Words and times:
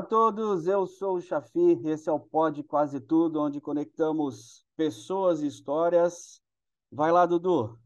a 0.00 0.02
todos, 0.02 0.66
eu 0.66 0.86
sou 0.86 1.18
o 1.18 1.20
Chafi, 1.20 1.78
esse 1.84 2.08
é 2.08 2.12
o 2.12 2.18
Pod 2.18 2.62
Quase 2.62 2.98
Tudo, 3.00 3.38
onde 3.38 3.60
conectamos 3.60 4.64
pessoas 4.74 5.42
e 5.42 5.46
histórias. 5.46 6.40
Vai 6.90 7.12
lá, 7.12 7.26
Dudu. 7.26 7.78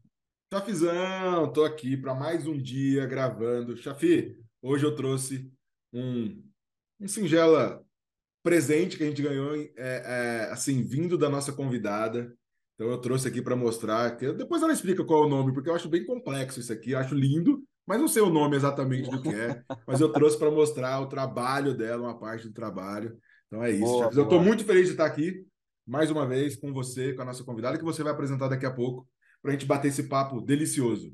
Chafizão, 0.49 1.51
tô 1.51 1.65
aqui 1.65 1.97
para 1.97 2.15
mais 2.15 2.47
um 2.47 2.57
dia 2.57 3.05
gravando. 3.05 3.75
Chafi, 3.75 4.33
hoje 4.61 4.85
eu 4.85 4.95
trouxe 4.95 5.51
um, 5.91 6.41
um 7.01 7.05
singela 7.05 7.83
presente 8.41 8.95
que 8.95 9.03
a 9.03 9.07
gente 9.07 9.21
ganhou, 9.21 9.53
é, 9.53 9.73
é, 9.75 10.51
assim, 10.53 10.83
vindo 10.83 11.17
da 11.17 11.29
nossa 11.29 11.51
convidada. 11.51 12.33
Então 12.75 12.89
eu 12.89 12.97
trouxe 12.97 13.27
aqui 13.27 13.41
para 13.41 13.57
mostrar, 13.57 14.15
que 14.15 14.31
depois 14.31 14.63
ela 14.63 14.71
explica 14.71 15.03
qual 15.03 15.23
é 15.23 15.25
o 15.25 15.29
nome, 15.29 15.53
porque 15.53 15.69
eu 15.69 15.75
acho 15.75 15.89
bem 15.89 16.05
complexo 16.05 16.61
isso 16.61 16.71
aqui, 16.71 16.95
acho 16.95 17.13
lindo, 17.13 17.61
mas 17.85 17.99
não 17.99 18.07
sei 18.07 18.21
o 18.21 18.29
nome 18.29 18.55
exatamente 18.55 19.09
do 19.09 19.21
que 19.21 19.29
é, 19.29 19.63
mas 19.87 20.01
eu 20.01 20.11
trouxe 20.11 20.37
para 20.37 20.51
mostrar 20.51 20.99
o 21.01 21.07
trabalho 21.07 21.75
dela, 21.75 22.03
uma 22.03 22.19
parte 22.19 22.47
do 22.47 22.53
trabalho. 22.53 23.17
Então 23.47 23.63
é 23.63 23.71
isso. 23.71 23.85
Boa, 23.85 24.11
eu 24.13 24.23
estou 24.23 24.41
muito 24.41 24.65
feliz 24.65 24.85
de 24.85 24.91
estar 24.91 25.05
aqui 25.05 25.45
mais 25.85 26.09
uma 26.09 26.25
vez 26.25 26.55
com 26.55 26.73
você, 26.73 27.13
com 27.13 27.21
a 27.21 27.25
nossa 27.25 27.43
convidada, 27.43 27.77
que 27.77 27.83
você 27.83 28.01
vai 28.01 28.11
apresentar 28.11 28.47
daqui 28.47 28.65
a 28.65 28.73
pouco, 28.73 29.07
para 29.41 29.51
a 29.51 29.53
gente 29.53 29.67
bater 29.67 29.89
esse 29.89 30.09
papo 30.09 30.41
delicioso. 30.41 31.13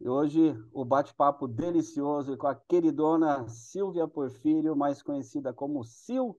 E 0.00 0.08
hoje 0.08 0.54
o 0.72 0.84
bate-papo 0.84 1.48
delicioso 1.48 2.36
com 2.36 2.46
a 2.46 2.54
queridona 2.54 3.48
Silvia 3.48 4.06
Porfírio, 4.06 4.76
mais 4.76 5.02
conhecida 5.02 5.52
como 5.52 5.82
Sil, 5.82 6.38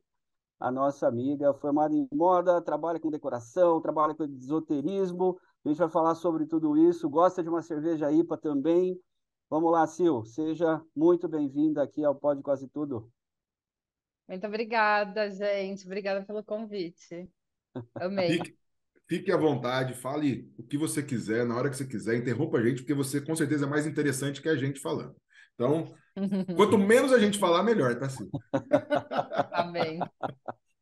a 0.60 0.72
nossa 0.72 1.08
amiga, 1.08 1.54
formada 1.54 1.94
em 1.94 2.08
moda, 2.12 2.62
trabalha 2.62 3.00
com 3.00 3.12
decoração, 3.12 3.82
trabalha 3.82 4.16
com 4.16 4.24
esoterismo. 4.24 5.38
A 5.66 5.70
gente 5.70 5.78
vai 5.78 5.90
falar 5.90 6.16
sobre 6.16 6.46
tudo 6.46 6.78
isso. 6.78 7.10
Gosta 7.10 7.44
de 7.44 7.50
uma 7.50 7.62
cerveja 7.62 8.12
IPA 8.12 8.38
também. 8.38 9.00
Vamos 9.50 9.72
lá, 9.72 9.88
Sil, 9.88 10.26
seja 10.26 10.82
muito 10.94 11.26
bem-vinda 11.26 11.82
aqui 11.82 12.04
ao 12.04 12.14
Pode 12.14 12.42
Quase 12.42 12.68
Tudo. 12.68 13.10
Muito 14.28 14.46
obrigada, 14.46 15.32
gente. 15.32 15.86
Obrigada 15.86 16.26
pelo 16.26 16.44
convite. 16.44 17.30
Amei. 17.96 18.34
Fique, 18.34 18.58
fique 19.08 19.32
à 19.32 19.38
vontade, 19.38 19.94
fale 19.94 20.52
o 20.58 20.64
que 20.64 20.78
você 20.78 21.02
quiser, 21.02 21.46
na 21.46 21.56
hora 21.56 21.70
que 21.70 21.78
você 21.78 21.88
quiser, 21.88 22.18
interrompa 22.18 22.58
a 22.58 22.62
gente, 22.62 22.82
porque 22.82 22.94
você 22.94 23.22
com 23.22 23.38
certeza 23.38 23.66
é 23.66 23.70
mais 23.70 23.88
interessante 23.88 24.42
que 24.42 24.50
a 24.50 24.56
gente 24.58 24.82
falando. 24.82 25.16
Então, 25.54 25.96
quanto 26.58 26.78
menos 26.78 27.14
a 27.14 27.18
gente 27.20 27.40
falar, 27.40 27.64
melhor, 27.64 27.98
tá, 27.98 28.10
Sil? 28.12 28.28
Tá 28.52 29.64
bem. 29.72 30.00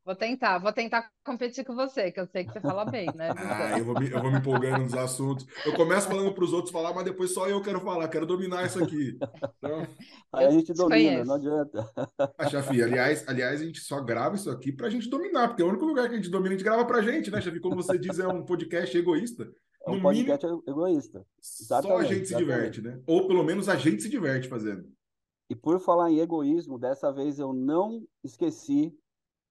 Vou 0.05 0.15
tentar, 0.15 0.59
vou 0.59 0.71
tentar 0.71 1.09
competir 1.23 1.65
com 1.65 1.73
você, 1.73 2.11
que 2.11 2.19
eu 2.19 2.27
sei 2.27 2.45
que 2.45 2.53
você 2.53 2.61
fala 2.61 2.85
bem, 2.85 3.07
né? 3.15 3.29
Ah, 3.55 3.79
eu 3.79 3.83
vou, 3.83 3.99
me, 3.99 4.11
eu 4.11 4.21
vou 4.21 4.31
me 4.31 4.37
empolgando 4.37 4.83
nos 4.83 4.93
assuntos. 4.93 5.47
Eu 5.65 5.73
começo 5.73 6.07
falando 6.07 6.31
para 6.31 6.43
os 6.43 6.53
outros 6.53 6.71
falar, 6.71 6.93
mas 6.93 7.05
depois 7.05 7.33
só 7.33 7.47
eu 7.47 7.59
quero 7.59 7.79
falar, 7.79 8.07
quero 8.07 8.25
dominar 8.27 8.65
isso 8.67 8.83
aqui. 8.83 9.17
Então... 9.57 9.87
Aí 10.31 10.45
a 10.45 10.51
gente 10.51 10.73
domina, 10.73 11.25
não 11.25 11.35
adianta. 11.35 11.91
A 12.37 12.47
Chafi, 12.47 12.83
aliás, 12.83 13.27
aliás, 13.27 13.61
a 13.61 13.65
gente 13.65 13.79
só 13.79 13.99
grava 13.99 14.35
isso 14.35 14.51
aqui 14.51 14.71
para 14.71 14.87
a 14.87 14.89
gente 14.91 15.09
dominar, 15.09 15.47
porque 15.47 15.63
é 15.63 15.65
o 15.65 15.69
único 15.69 15.85
lugar 15.85 16.07
que 16.07 16.13
a 16.13 16.17
gente 16.17 16.29
domina, 16.29 16.49
a 16.49 16.57
gente 16.57 16.65
grava 16.65 16.85
para 16.85 16.99
a 16.99 17.01
gente, 17.01 17.31
né, 17.31 17.41
Chafi? 17.41 17.59
Como 17.59 17.75
você 17.75 17.97
diz, 17.97 18.19
é 18.19 18.27
um 18.27 18.45
podcast 18.45 18.95
egoísta. 18.95 19.51
É 19.87 19.89
um 19.89 19.95
no 19.95 20.01
podcast 20.03 20.45
mínimo, 20.45 20.63
egoísta. 20.67 21.25
Exatamente, 21.41 21.91
só 21.91 21.97
a 21.97 22.13
gente 22.13 22.27
se 22.27 22.35
diverte, 22.35 22.81
né? 22.81 22.99
Ou 23.07 23.27
pelo 23.27 23.43
menos 23.43 23.67
a 23.67 23.75
gente 23.75 24.03
se 24.03 24.09
diverte 24.09 24.47
fazendo. 24.47 24.85
E 25.49 25.55
por 25.55 25.79
falar 25.79 26.11
em 26.11 26.19
egoísmo, 26.19 26.77
dessa 26.77 27.11
vez 27.11 27.39
eu 27.39 27.53
não 27.53 28.03
esqueci 28.23 28.95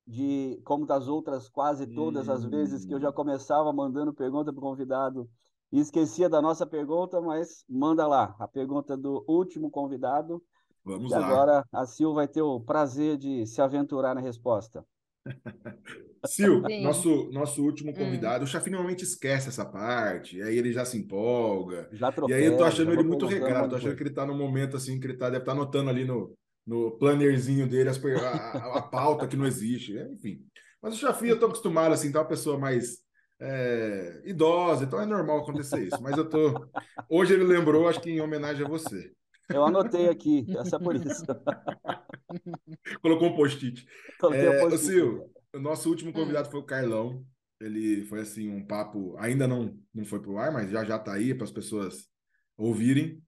de 0.07 0.61
como 0.65 0.87
das 0.87 1.09
outras 1.09 1.49
quase 1.49 1.87
todas 1.87 2.29
as 2.29 2.45
vezes 2.45 2.85
que 2.85 2.93
eu 2.93 3.01
já 3.01 3.11
hum. 3.11 3.15
começava 3.15 3.73
mandando 3.73 4.13
pergunta 4.13 4.53
para 4.53 4.59
o 4.59 4.63
convidado 4.63 5.29
e 5.73 5.81
esquecia 5.81 6.29
da 6.29 6.41
nossa 6.41 6.67
pergunta, 6.67 7.21
mas 7.21 7.65
manda 7.69 8.07
lá 8.07 8.37
a 8.39 8.47
pergunta 8.47 8.97
do 8.97 9.25
último 9.27 9.71
convidado. 9.71 10.43
Vamos 10.85 11.11
e 11.11 11.15
lá. 11.15 11.27
agora 11.27 11.65
a 11.73 11.87
Sil 11.89 12.13
vai 12.13 12.29
ter 12.29 12.43
o 12.43 12.61
prazer 12.61 13.17
de 13.17 13.47
se 13.47 13.61
aventurar 13.61 14.15
na 14.15 14.21
resposta. 14.21 14.85
Sil, 16.29 16.61
nosso, 16.83 17.31
nosso 17.33 17.63
último 17.63 17.91
hum. 17.91 17.95
convidado, 17.95 18.43
hum. 18.43 18.45
o 18.45 18.47
Chafi 18.47 18.71
normalmente 18.71 19.05
esquece 19.05 19.49
essa 19.49 19.65
parte, 19.65 20.41
aí 20.43 20.57
ele 20.57 20.73
já 20.73 20.85
se 20.85 20.99
empolga. 20.99 21.89
Já 21.93 22.13
e 22.29 22.33
aí 22.33 22.45
eu 22.45 22.57
tô 22.57 22.65
achando 22.65 22.93
ele 22.93 23.03
muito 23.03 23.27
regrado, 23.27 23.71
tô 23.71 23.77
achando 23.77 23.97
que 23.97 24.03
ele 24.03 24.11
tá 24.11 24.27
no 24.27 24.35
momento 24.35 24.77
assim, 24.77 25.01
que 25.01 25.07
ele 25.07 25.17
tá, 25.17 25.27
deve 25.27 25.43
estar 25.43 25.53
tá 25.53 25.59
anotando 25.59 25.91
ali 25.91 26.05
no, 26.05 26.35
no 26.67 26.93
plannerzinho 26.93 27.69
dele 27.69 27.91
as, 27.91 28.03
a, 28.05 28.79
a, 28.79 28.83
pauta 28.83 29.27
que 29.27 29.37
não 29.37 29.47
existe, 29.47 29.93
né? 29.93 30.09
enfim. 30.13 30.41
Mas 30.83 30.95
o 30.95 30.99
Chafi, 30.99 31.29
eu 31.29 31.39
tô 31.39 31.47
acostumado, 31.47 31.93
assim, 31.93 32.13
tá 32.13 32.21
uma 32.21 32.29
pessoa 32.29 32.59
mais 32.59 32.99
é, 33.41 34.23
idosa, 34.25 34.85
então 34.85 35.01
é 35.01 35.07
normal 35.07 35.41
acontecer 35.41 35.87
isso. 35.87 36.03
Mas 36.03 36.17
eu 36.17 36.29
tô. 36.29 36.69
Hoje 37.09 37.35
ele 37.35 37.45
lembrou, 37.45 37.89
acho 37.89 38.01
que 38.01 38.11
em 38.11 38.21
homenagem 38.21 38.65
a 38.65 38.69
você. 38.69 39.13
Eu 39.49 39.65
anotei 39.65 40.09
aqui, 40.09 40.47
essa 40.59 40.77
é 40.77 40.79
por 40.79 40.95
isso. 40.95 41.25
Colocou 43.03 43.29
um 43.29 43.37
post-it. 43.37 43.87
É, 44.33 44.61
post 44.61 44.79
Sil, 44.81 45.29
o 45.55 45.59
nosso 45.59 45.89
último 45.89 46.11
hum. 46.11 46.15
convidado 46.15 46.51
foi 46.51 46.61
o 46.61 46.65
Carlão. 46.65 47.25
Ele 47.61 48.05
foi 48.05 48.21
assim 48.21 48.49
um 48.49 48.67
papo, 48.67 49.15
ainda 49.19 49.47
não 49.47 49.79
não 49.95 50.05
foi 50.05 50.21
pro 50.21 50.39
ar, 50.39 50.53
mas 50.53 50.71
já 50.71 50.85
já 50.85 50.99
tá 50.99 51.13
aí 51.13 51.35
para 51.35 51.45
as 51.45 51.53
pessoas 51.53 52.09
ouvirem. 52.57 53.23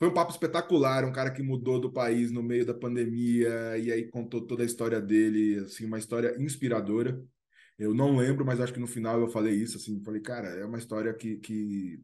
Foi 0.00 0.08
um 0.08 0.14
papo 0.14 0.32
espetacular, 0.32 1.04
um 1.04 1.12
cara 1.12 1.30
que 1.30 1.42
mudou 1.42 1.78
do 1.78 1.92
país 1.92 2.32
no 2.32 2.42
meio 2.42 2.64
da 2.64 2.72
pandemia 2.72 3.76
e 3.76 3.92
aí 3.92 4.08
contou 4.08 4.40
toda 4.46 4.62
a 4.62 4.66
história 4.66 4.98
dele, 4.98 5.58
assim, 5.58 5.84
uma 5.84 5.98
história 5.98 6.34
inspiradora. 6.42 7.22
Eu 7.78 7.92
não 7.92 8.16
lembro, 8.16 8.42
mas 8.44 8.60
acho 8.60 8.72
que 8.72 8.80
no 8.80 8.86
final 8.86 9.20
eu 9.20 9.28
falei 9.28 9.54
isso, 9.54 9.76
assim, 9.76 10.02
falei, 10.02 10.22
cara, 10.22 10.48
é 10.48 10.64
uma 10.64 10.78
história 10.78 11.12
que, 11.12 11.36
que 11.36 12.00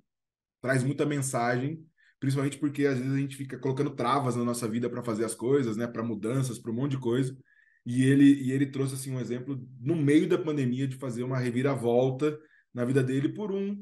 traz 0.61 0.84
muita 0.84 1.07
mensagem, 1.07 1.83
principalmente 2.21 2.59
porque 2.59 2.84
às 2.87 2.99
vezes 2.99 3.15
a 3.15 3.19
gente 3.19 3.34
fica 3.34 3.59
colocando 3.59 3.97
travas 3.97 4.37
na 4.37 4.45
nossa 4.45 4.69
vida 4.69 4.91
para 4.91 5.03
fazer 5.03 5.25
as 5.25 5.34
coisas, 5.34 5.75
né, 5.78 5.87
para 5.87 6.03
mudanças, 6.03 6.59
para 6.59 6.71
um 6.71 6.75
monte 6.75 6.93
de 6.93 6.99
coisa. 6.99 7.34
E 7.87 8.05
ele, 8.05 8.43
e 8.43 8.53
ele 8.53 8.67
trouxe 8.67 8.95
assim 8.95 9.11
um 9.11 9.21
exemplo 9.21 9.59
no 9.81 9.97
meio 9.97 10.28
da 10.28 10.37
pandemia 10.37 10.87
de 10.87 10.97
fazer 10.97 11.23
uma 11.23 11.39
reviravolta 11.39 12.39
na 12.75 12.84
vida 12.84 13.03
dele 13.03 13.31
por 13.31 13.51
um 13.51 13.75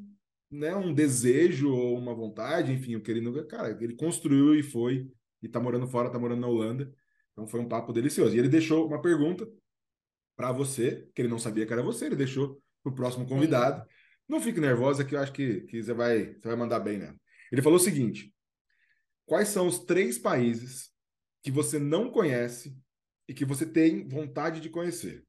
né, 0.54 0.74
um 0.76 0.94
desejo 0.94 1.70
ou 1.72 1.98
uma 1.98 2.14
vontade, 2.14 2.72
enfim, 2.72 2.94
o 2.94 3.02
que 3.02 3.10
ele 3.10 3.44
cara, 3.44 3.76
ele 3.80 3.94
construiu 3.94 4.54
e 4.54 4.62
foi 4.62 5.10
e 5.42 5.48
tá 5.48 5.60
morando 5.60 5.86
fora, 5.86 6.10
tá 6.10 6.18
morando 6.18 6.40
na 6.40 6.46
Holanda. 6.46 6.92
Então 7.32 7.46
foi 7.46 7.60
um 7.60 7.68
papo 7.68 7.92
delicioso. 7.92 8.34
E 8.34 8.38
ele 8.38 8.48
deixou 8.48 8.86
uma 8.86 9.02
pergunta 9.02 9.46
para 10.36 10.52
você, 10.52 11.08
que 11.14 11.22
ele 11.22 11.28
não 11.28 11.38
sabia 11.38 11.66
que 11.66 11.72
era 11.72 11.82
você, 11.82 12.06
ele 12.06 12.16
deixou 12.16 12.62
pro 12.82 12.94
próximo 12.94 13.26
convidado. 13.26 13.82
Sim. 13.82 13.88
Não 14.28 14.40
fique 14.40 14.60
nervosa 14.60 15.04
que 15.04 15.14
eu 15.14 15.20
acho 15.20 15.32
que, 15.32 15.62
que 15.62 15.82
você 15.82 15.92
vai 15.92 16.34
você 16.34 16.48
vai 16.48 16.56
mandar 16.56 16.80
bem 16.80 16.98
né? 16.98 17.14
Ele 17.52 17.60
falou 17.60 17.76
o 17.76 17.82
seguinte: 17.82 18.32
Quais 19.26 19.48
são 19.48 19.66
os 19.66 19.80
três 19.80 20.18
países 20.18 20.90
que 21.42 21.50
você 21.50 21.78
não 21.78 22.10
conhece 22.10 22.76
e 23.28 23.34
que 23.34 23.44
você 23.44 23.66
tem 23.66 24.06
vontade 24.06 24.60
de 24.60 24.70
conhecer? 24.70 25.24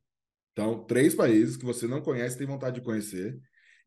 Então, 0.53 0.85
três 0.85 1.13
países 1.13 1.57
que 1.57 1.65
você 1.65 1.87
não 1.87 2.01
conhece 2.01 2.37
tem 2.37 2.47
vontade 2.47 2.75
de 2.79 2.85
conhecer. 2.85 3.37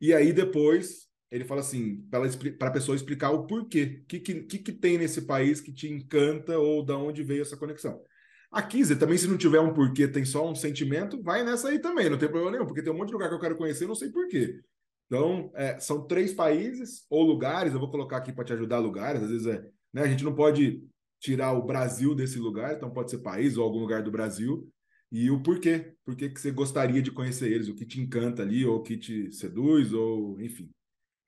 E 0.00 0.12
aí 0.12 0.32
depois 0.32 1.07
ele 1.31 1.44
fala 1.44 1.61
assim, 1.61 2.03
para 2.11 2.69
a 2.69 2.72
pessoa 2.72 2.97
explicar 2.97 3.31
o 3.31 3.47
porquê. 3.47 4.00
O 4.03 4.06
que, 4.06 4.21
que, 4.21 4.59
que 4.59 4.72
tem 4.72 4.99
nesse 4.99 5.22
país 5.22 5.61
que 5.61 5.72
te 5.72 5.89
encanta 5.89 6.59
ou 6.59 6.84
da 6.84 6.97
onde 6.97 7.22
veio 7.22 7.43
essa 7.43 7.56
conexão. 7.56 8.03
Aqui, 8.50 8.83
Zé, 8.83 8.94
também 8.94 9.19
se 9.19 9.28
não 9.28 9.37
tiver 9.37 9.61
um 9.61 9.75
porquê, 9.75 10.09
tem 10.09 10.25
só 10.25 10.50
um 10.50 10.55
sentimento, 10.55 11.22
vai 11.22 11.44
nessa 11.44 11.69
aí 11.69 11.78
também, 11.78 12.09
não 12.09 12.16
tem 12.16 12.28
problema 12.28 12.53
nenhum, 12.53 12.66
porque 12.66 12.83
tem 12.83 12.91
um 12.91 12.97
monte 12.97 13.09
de 13.09 13.12
lugar 13.12 13.28
que 13.28 13.34
eu 13.34 13.41
quero 13.41 13.56
conhecer, 13.56 13.87
não 13.87 13.94
sei 13.94 14.11
porquê. 14.11 14.61
Então, 15.06 15.50
é, 15.55 15.78
são 15.78 16.06
três 16.06 16.33
países 16.33 17.05
ou 17.11 17.25
lugares, 17.25 17.75
eu 17.75 17.81
vou 17.81 17.91
colocar 17.91 18.16
aqui 18.16 18.33
para 18.33 18.45
te 18.45 18.55
ajudar 18.55 18.78
lugares, 18.78 19.22
às 19.22 19.28
vezes 19.28 19.47
é, 19.47 19.62
né, 19.93 20.03
a 20.03 20.09
gente 20.09 20.25
não 20.25 20.34
pode 20.34 20.83
tirar 21.21 21.53
o 21.53 21.62
Brasil 21.62 22.15
desse 22.15 22.39
lugar, 22.39 22.75
então 22.75 22.91
pode 22.91 23.10
ser 23.10 23.19
país 23.19 23.59
ou 23.59 23.65
algum 23.65 23.81
lugar 23.81 24.03
do 24.03 24.10
Brasil, 24.10 24.66
e 25.12 25.31
o 25.31 25.43
porquê, 25.43 25.95
por 26.05 26.16
que 26.16 26.28
você 26.28 26.50
gostaria 26.50 27.03
de 27.03 27.10
conhecer 27.10 27.53
eles, 27.53 27.69
o 27.69 27.75
que 27.75 27.84
te 27.84 28.00
encanta 28.00 28.43
ali, 28.43 28.65
ou 28.65 28.77
o 28.77 28.83
que 28.83 28.97
te 28.97 29.31
seduz, 29.31 29.93
ou 29.93 30.41
enfim. 30.41 30.71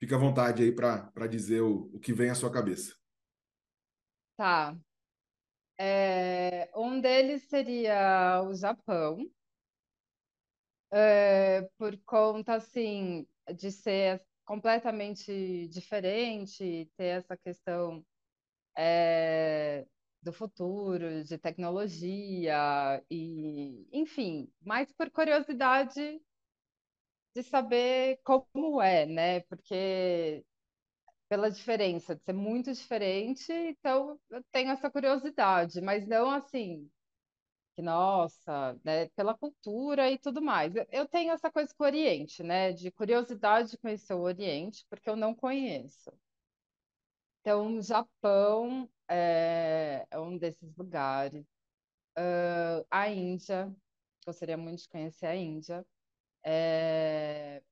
Fica 0.01 0.17
à 0.17 0.19
vontade 0.19 0.63
aí 0.63 0.73
para 0.73 1.27
dizer 1.29 1.61
o, 1.61 1.91
o 1.93 2.01
que 2.01 2.11
vem 2.11 2.31
à 2.31 2.35
sua 2.35 2.51
cabeça. 2.51 2.97
Tá. 4.35 4.75
É, 5.79 6.71
um 6.75 6.99
deles 6.99 7.43
seria 7.43 8.43
o 8.43 8.55
Japão, 8.55 9.31
é, 10.91 11.69
por 11.77 11.95
conta, 12.07 12.55
assim, 12.55 13.29
de 13.55 13.71
ser 13.71 14.23
completamente 14.47 15.69
diferente, 15.69 16.91
ter 16.97 17.05
essa 17.19 17.37
questão 17.37 18.05
é, 18.77 19.87
do 20.23 20.33
futuro, 20.33 21.23
de 21.25 21.37
tecnologia, 21.37 23.05
e, 23.11 23.87
enfim, 23.93 24.51
mais 24.63 24.91
por 24.95 25.11
curiosidade 25.11 26.23
de 27.35 27.43
saber 27.43 28.21
como 28.25 28.81
é, 28.83 29.07
né? 29.07 29.41
Porque 29.43 30.45
pela 31.29 31.51
diferença 31.51 32.15
de 32.17 32.23
ser 32.25 32.33
muito 32.35 32.73
diferente, 32.73 33.53
então 33.53 34.21
eu 34.31 34.43
tenho 34.53 34.71
essa 34.73 34.91
curiosidade, 34.91 35.81
mas 35.81 36.07
não 36.09 36.31
assim, 36.31 36.91
que 37.77 37.83
nossa, 37.83 38.79
né? 38.85 39.09
Pela 39.11 39.35
cultura 39.37 40.11
e 40.11 40.19
tudo 40.19 40.43
mais. 40.43 40.75
Eu, 40.91 41.09
tenho 41.09 41.33
essa 41.33 41.51
coisa 41.51 41.75
com 41.75 41.85
o 41.85 41.87
Oriente, 41.87 42.43
né? 42.43 42.73
De 42.73 42.91
curiosidade 42.93 43.71
de 43.73 43.79
conhecer 43.79 44.15
o 44.15 44.21
Oriente, 44.23 44.87
porque 44.91 45.09
eu 45.11 45.17
não 45.17 45.35
conheço. 45.35 46.13
Então, 47.41 47.81
Japão 47.81 48.89
é, 49.09 50.07
é 50.11 50.19
um 50.21 50.37
desses 50.39 50.75
lugares. 50.77 51.45
uh, 52.19 52.87
a 52.91 53.09
Índia, 53.11 53.75
gostaria 54.27 54.57
muito 54.59 54.83
de 54.83 54.89
conhecer 54.91 55.27
a 55.27 55.37
Índia. 55.37 55.87
É, 56.45 57.63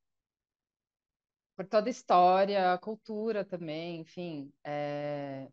por 1.56 1.66
toda 1.66 1.88
a 1.88 1.90
história, 1.90 2.72
a 2.72 2.78
cultura 2.78 3.44
também, 3.44 4.00
enfim. 4.00 4.52
É, 4.64 5.48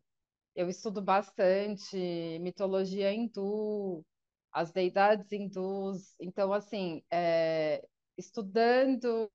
eu 0.54 0.68
estudo 0.68 1.02
bastante 1.02 1.96
mitologia 2.40 3.12
hindu, 3.12 4.04
as 4.52 4.72
deidades 4.72 5.30
hindus. 5.32 6.14
Então, 6.20 6.52
assim, 6.52 7.02
é, 7.10 7.86
estudando 8.18 9.30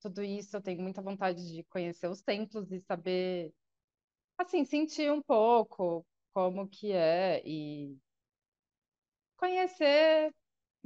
tudo 0.00 0.22
isso, 0.22 0.56
eu 0.56 0.62
tenho 0.62 0.82
muita 0.82 1.02
vontade 1.02 1.52
de 1.52 1.64
conhecer 1.64 2.08
os 2.08 2.22
templos 2.22 2.70
e 2.72 2.80
saber, 2.80 3.52
assim, 4.38 4.64
sentir 4.64 5.12
um 5.12 5.22
pouco 5.22 6.06
como 6.32 6.68
que 6.68 6.92
é 6.92 7.42
e 7.46 7.96
conhecer 9.36 10.32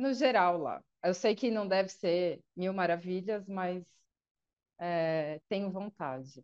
no 0.00 0.12
geral 0.14 0.58
lá. 0.58 0.82
Eu 1.04 1.14
sei 1.14 1.34
que 1.34 1.50
não 1.50 1.66
deve 1.68 1.88
ser 1.90 2.42
mil 2.56 2.72
maravilhas, 2.74 3.46
mas 3.48 3.84
é, 4.78 5.40
tenho 5.48 5.70
vontade. 5.70 6.42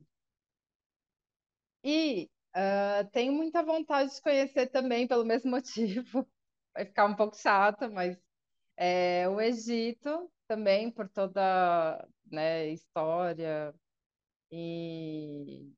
E 1.85 2.29
uh, 2.57 3.09
tenho 3.13 3.33
muita 3.33 3.63
vontade 3.63 4.15
de 4.15 4.21
conhecer 4.23 4.67
também, 4.69 5.07
pelo 5.07 5.25
mesmo 5.25 5.51
motivo, 5.53 6.29
vai 6.75 6.85
ficar 6.85 7.07
um 7.07 7.15
pouco 7.17 7.37
chato, 7.37 7.91
mas 7.93 8.19
é, 8.77 9.29
o 9.29 9.41
Egito 9.41 10.31
também, 10.49 10.91
por 10.91 11.09
toda 11.09 12.09
né, 12.31 12.69
história 12.71 13.75
e, 14.51 15.73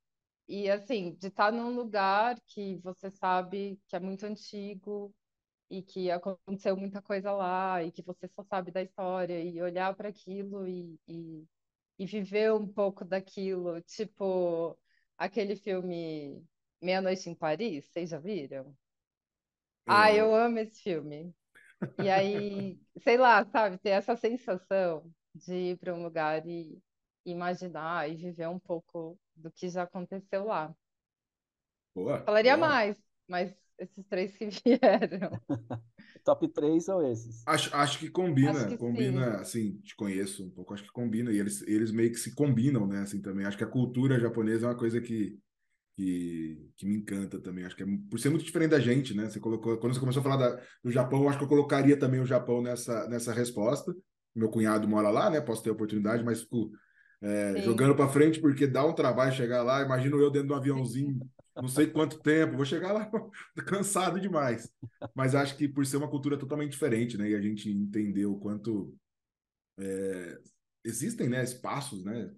e 0.48 0.70
assim, 0.70 1.14
de 1.16 1.28
estar 1.28 1.52
num 1.52 1.74
lugar 1.74 2.38
que 2.48 2.76
você 2.78 3.10
sabe 3.10 3.80
que 3.88 3.96
é 3.96 4.00
muito 4.00 4.26
antigo 4.26 5.14
e 5.70 5.82
que 5.82 6.10
aconteceu 6.10 6.76
muita 6.76 7.02
coisa 7.02 7.32
lá 7.32 7.82
e 7.82 7.92
que 7.92 8.02
você 8.02 8.28
só 8.28 8.42
sabe 8.44 8.70
da 8.70 8.82
história 8.82 9.42
e 9.42 9.60
olhar 9.62 9.94
para 9.94 10.08
aquilo 10.08 10.66
e, 10.66 10.98
e, 11.08 11.46
e 11.98 12.06
viver 12.06 12.52
um 12.52 12.66
pouco 12.66 13.04
daquilo, 13.04 13.80
tipo 13.82 14.78
aquele 15.18 15.56
filme 15.56 16.44
Meia-Noite 16.82 17.30
em 17.30 17.34
Paris, 17.34 17.86
vocês 17.88 18.10
já 18.10 18.18
viram? 18.18 18.74
Ah, 19.86 20.12
eu 20.12 20.34
amo 20.34 20.58
esse 20.58 20.82
filme. 20.82 21.34
E 21.98 22.08
aí, 22.10 22.78
sei 23.02 23.16
lá, 23.18 23.44
sabe, 23.46 23.78
ter 23.78 23.90
essa 23.90 24.16
sensação 24.16 25.12
de 25.34 25.54
ir 25.72 25.78
para 25.78 25.94
um 25.94 26.02
lugar 26.04 26.46
e 26.46 26.80
imaginar 27.26 28.10
e 28.10 28.16
viver 28.16 28.48
um 28.48 28.58
pouco 28.60 29.18
do 29.36 29.50
que 29.52 29.68
já 29.70 29.84
aconteceu 29.84 30.44
lá. 30.46 30.74
Boa, 31.94 32.18
Falaria 32.24 32.56
boa. 32.56 32.56
mais, 32.56 32.96
mas 33.26 33.52
esses 33.78 34.04
três 34.06 34.36
que 34.36 34.46
vieram. 34.64 35.40
Top 36.24 36.46
3 36.48 36.84
são 36.84 37.02
esses. 37.10 37.42
Acho, 37.46 37.74
acho 37.74 37.98
que 37.98 38.10
combina, 38.10 38.50
acho 38.50 38.68
que 38.68 38.76
combina, 38.76 39.32
sim. 39.36 39.40
assim, 39.40 39.78
te 39.78 39.96
conheço 39.96 40.44
um 40.44 40.50
pouco, 40.50 40.74
acho 40.74 40.82
que 40.82 40.92
combina, 40.92 41.32
e 41.32 41.38
eles, 41.38 41.62
eles 41.62 41.90
meio 41.90 42.10
que 42.10 42.18
se 42.18 42.34
combinam, 42.34 42.86
né, 42.86 43.00
assim, 43.00 43.20
também. 43.20 43.46
Acho 43.46 43.56
que 43.56 43.64
a 43.64 43.68
cultura 43.68 44.20
japonesa 44.20 44.66
é 44.66 44.68
uma 44.68 44.76
coisa 44.76 45.00
que, 45.00 45.38
que, 45.96 46.70
que 46.76 46.86
me 46.86 46.96
encanta 46.96 47.40
também. 47.40 47.64
Acho 47.64 47.76
que 47.76 47.82
é 47.82 47.86
por 48.10 48.18
ser 48.18 48.30
muito 48.30 48.44
diferente 48.44 48.70
da 48.70 48.80
gente, 48.80 49.14
né? 49.14 49.28
Você 49.28 49.40
colocou, 49.40 49.78
quando 49.78 49.94
você 49.94 50.00
começou 50.00 50.20
a 50.20 50.24
falar 50.24 50.36
da, 50.36 50.62
do 50.82 50.90
Japão, 50.90 51.28
acho 51.28 51.38
que 51.38 51.44
eu 51.44 51.48
colocaria 51.48 51.98
também 51.98 52.20
o 52.20 52.26
Japão 52.26 52.60
nessa, 52.60 53.08
nessa 53.08 53.32
resposta. 53.32 53.94
Meu 54.34 54.50
cunhado 54.50 54.86
mora 54.86 55.08
lá, 55.08 55.30
né? 55.30 55.40
Posso 55.40 55.62
ter 55.62 55.70
oportunidade, 55.70 56.22
mas 56.22 56.42
fico 56.42 56.70
é, 57.22 57.62
jogando 57.62 57.94
para 57.96 58.08
frente 58.08 58.40
porque 58.40 58.66
dá 58.66 58.84
um 58.84 58.92
trabalho 58.94 59.32
chegar 59.32 59.62
lá. 59.62 59.82
Imagino 59.82 60.20
eu 60.20 60.30
dentro 60.30 60.48
de 60.48 60.54
um 60.54 60.56
aviãozinho, 60.56 61.20
não 61.60 61.68
sei 61.68 61.88
quanto 61.88 62.20
tempo, 62.20 62.56
vou 62.56 62.64
chegar 62.64 62.92
lá 62.92 63.10
cansado 63.66 64.20
demais. 64.20 64.70
Mas 65.14 65.34
acho 65.34 65.56
que 65.56 65.68
por 65.68 65.84
ser 65.84 65.96
uma 65.96 66.10
cultura 66.10 66.38
totalmente 66.38 66.72
diferente, 66.72 67.16
né? 67.16 67.30
E 67.30 67.34
a 67.34 67.40
gente 67.40 67.70
entendeu 67.70 68.32
o 68.32 68.40
quanto 68.40 68.94
é, 69.78 70.38
existem, 70.84 71.28
né? 71.28 71.42
Espaços, 71.42 72.04
né? 72.04 72.30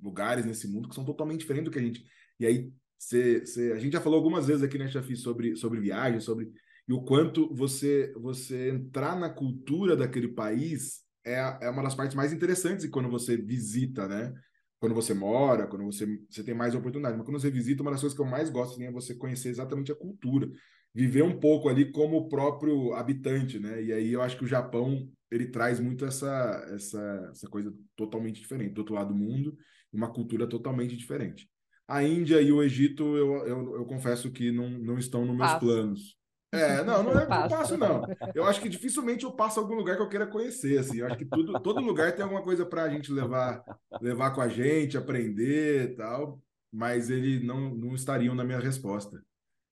Lugares 0.00 0.44
nesse 0.44 0.68
mundo 0.68 0.88
que 0.88 0.94
são 0.94 1.04
totalmente 1.04 1.40
diferentes 1.40 1.66
do 1.66 1.72
que 1.72 1.78
a 1.78 1.82
gente. 1.82 2.04
E 2.38 2.46
aí 2.46 2.72
Cê, 2.98 3.46
cê, 3.46 3.72
a 3.72 3.78
gente 3.78 3.92
já 3.92 4.00
falou 4.00 4.16
algumas 4.16 4.48
vezes 4.48 4.62
aqui, 4.62 4.76
né, 4.76 4.88
Chafi, 4.88 5.14
sobre, 5.14 5.54
sobre 5.54 5.80
viagem, 5.80 6.18
sobre 6.18 6.50
e 6.88 6.92
o 6.92 7.02
quanto 7.02 7.54
você 7.54 8.12
você 8.16 8.70
entrar 8.70 9.14
na 9.16 9.30
cultura 9.30 9.94
daquele 9.94 10.28
país 10.28 11.02
é, 11.24 11.58
é 11.62 11.70
uma 11.70 11.82
das 11.82 11.94
partes 11.94 12.16
mais 12.16 12.32
interessantes 12.32 12.88
quando 12.88 13.08
você 13.10 13.36
visita, 13.36 14.08
né? 14.08 14.34
Quando 14.80 14.94
você 14.94 15.12
mora, 15.12 15.66
quando 15.66 15.84
você, 15.84 16.06
você 16.28 16.44
tem 16.44 16.54
mais 16.54 16.74
oportunidade. 16.74 17.16
Mas 17.16 17.26
quando 17.26 17.40
você 17.40 17.50
visita, 17.50 17.82
uma 17.82 17.90
das 17.90 18.00
coisas 18.00 18.16
que 18.16 18.22
eu 18.22 18.26
mais 18.28 18.48
gosto 18.48 18.74
assim, 18.74 18.84
é 18.84 18.92
você 18.92 19.14
conhecer 19.14 19.48
exatamente 19.48 19.90
a 19.90 19.96
cultura. 19.96 20.48
Viver 20.94 21.22
um 21.22 21.38
pouco 21.38 21.68
ali 21.68 21.90
como 21.90 22.16
o 22.16 22.28
próprio 22.28 22.94
habitante, 22.94 23.58
né? 23.58 23.82
E 23.82 23.92
aí 23.92 24.12
eu 24.12 24.22
acho 24.22 24.36
que 24.36 24.44
o 24.44 24.48
Japão, 24.48 25.08
ele 25.30 25.46
traz 25.46 25.80
muito 25.80 26.04
essa, 26.04 26.64
essa, 26.72 27.28
essa 27.32 27.48
coisa 27.48 27.74
totalmente 27.96 28.40
diferente. 28.40 28.72
Do 28.72 28.80
outro 28.80 28.94
lado 28.94 29.08
do 29.08 29.18
mundo, 29.18 29.56
uma 29.92 30.12
cultura 30.12 30.46
totalmente 30.46 30.96
diferente. 30.96 31.48
A 31.86 32.02
Índia 32.02 32.40
e 32.40 32.52
o 32.52 32.62
Egito, 32.62 33.16
eu, 33.16 33.46
eu, 33.46 33.74
eu 33.76 33.84
confesso 33.86 34.30
que 34.30 34.52
não, 34.52 34.68
não 34.70 34.98
estão 34.98 35.24
nos 35.24 35.36
meus 35.36 35.52
passo. 35.52 35.60
planos. 35.60 36.17
É, 36.50 36.82
não, 36.82 37.02
não 37.02 37.12
é 37.12 37.26
que 37.26 37.32
eu 37.32 37.48
passo, 37.48 37.76
não. 37.76 38.02
Eu 38.34 38.44
acho 38.44 38.60
que 38.60 38.68
dificilmente 38.68 39.24
eu 39.24 39.32
passo 39.32 39.60
algum 39.60 39.74
lugar 39.74 39.96
que 39.96 40.02
eu 40.02 40.08
queira 40.08 40.26
conhecer, 40.26 40.78
assim. 40.78 40.98
Eu 40.98 41.06
acho 41.06 41.18
que 41.18 41.24
tudo, 41.26 41.60
todo 41.60 41.80
lugar 41.80 42.14
tem 42.14 42.22
alguma 42.22 42.42
coisa 42.42 42.64
para 42.64 42.84
a 42.84 42.88
gente 42.88 43.12
levar, 43.12 43.62
levar 44.00 44.30
com 44.34 44.40
a 44.40 44.48
gente, 44.48 44.96
aprender 44.96 45.90
e 45.90 45.96
tal, 45.96 46.40
mas 46.72 47.10
ele 47.10 47.44
não, 47.44 47.74
não 47.74 47.94
estariam 47.94 48.34
na 48.34 48.44
minha 48.44 48.58
resposta. 48.58 49.22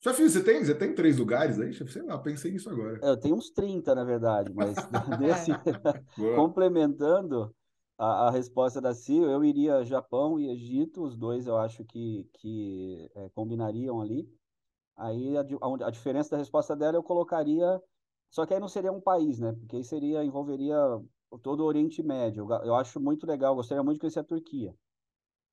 Já 0.02 0.12
fiz, 0.12 0.32
você 0.32 0.44
tem, 0.44 0.62
você 0.62 0.74
tem 0.74 0.94
três 0.94 1.18
lugares 1.18 1.58
aí? 1.58 1.72
Sei 1.72 2.02
lá, 2.02 2.18
pensei 2.18 2.52
nisso 2.52 2.68
agora. 2.68 3.00
Eu 3.02 3.16
tenho 3.16 3.34
uns 3.34 3.50
30, 3.50 3.94
na 3.94 4.04
verdade, 4.04 4.52
mas 4.54 4.76
desse, 5.18 5.50
complementando, 6.34 7.54
a, 7.98 8.28
a, 8.28 8.30
resposta 8.30 8.80
da 8.80 8.92
Cia, 8.92 9.24
eu 9.24 9.42
iria 9.42 9.84
Japão 9.84 10.38
e 10.38 10.50
Egito, 10.50 11.02
os 11.02 11.16
dois 11.16 11.46
eu 11.46 11.56
acho 11.56 11.84
que, 11.84 12.28
que 12.34 13.10
é, 13.14 13.30
combinariam 13.30 14.00
ali. 14.00 14.28
Aí 14.96 15.36
a, 15.36 15.40
a, 15.42 15.86
a, 15.88 15.90
diferença 15.90 16.30
da 16.30 16.38
resposta 16.38 16.74
dela 16.74 16.96
eu 16.96 17.02
colocaria, 17.02 17.80
só 18.30 18.46
que 18.46 18.54
aí 18.54 18.60
não 18.60 18.68
seria 18.68 18.92
um 18.92 19.00
país, 19.00 19.38
né? 19.38 19.52
Porque 19.52 19.76
aí 19.76 19.84
seria, 19.84 20.24
envolveria 20.24 20.76
todo 21.42 21.60
o 21.60 21.66
Oriente 21.66 22.02
Médio. 22.02 22.50
Eu, 22.50 22.64
eu 22.64 22.74
acho 22.74 23.00
muito 23.00 23.26
legal, 23.26 23.54
gostaria 23.54 23.82
muito 23.82 23.96
de 23.96 24.00
conhecer 24.00 24.20
a 24.20 24.24
Turquia. 24.24 24.74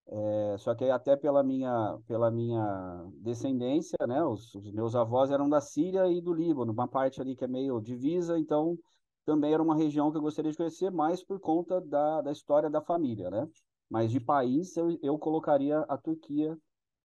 É, 0.07 0.57
só 0.57 0.75
que 0.75 0.83
aí 0.83 0.91
até 0.91 1.15
pela 1.15 1.41
minha, 1.43 1.97
pela 2.07 2.29
minha 2.29 3.05
descendência, 3.21 3.97
né? 4.07 4.23
Os, 4.23 4.53
os 4.55 4.71
meus 4.71 4.95
avós 4.95 5.31
eram 5.31 5.49
da 5.49 5.61
Síria 5.61 6.07
e 6.11 6.21
do 6.21 6.33
Líbano, 6.33 6.71
uma 6.71 6.87
parte 6.87 7.21
ali 7.21 7.35
que 7.35 7.43
é 7.45 7.47
meio 7.47 7.79
divisa, 7.81 8.37
então 8.37 8.77
também 9.25 9.53
era 9.53 9.63
uma 9.63 9.75
região 9.75 10.11
que 10.11 10.17
eu 10.17 10.21
gostaria 10.21 10.51
de 10.51 10.57
conhecer 10.57 10.91
mais 10.91 11.23
por 11.23 11.39
conta 11.39 11.79
da, 11.81 12.21
da 12.21 12.31
história 12.31 12.69
da 12.69 12.81
família, 12.81 13.29
né? 13.29 13.47
Mas 13.89 14.11
de 14.11 14.19
país, 14.19 14.75
eu, 14.75 14.97
eu 15.01 15.17
colocaria 15.17 15.79
a 15.81 15.97
Turquia 15.97 16.57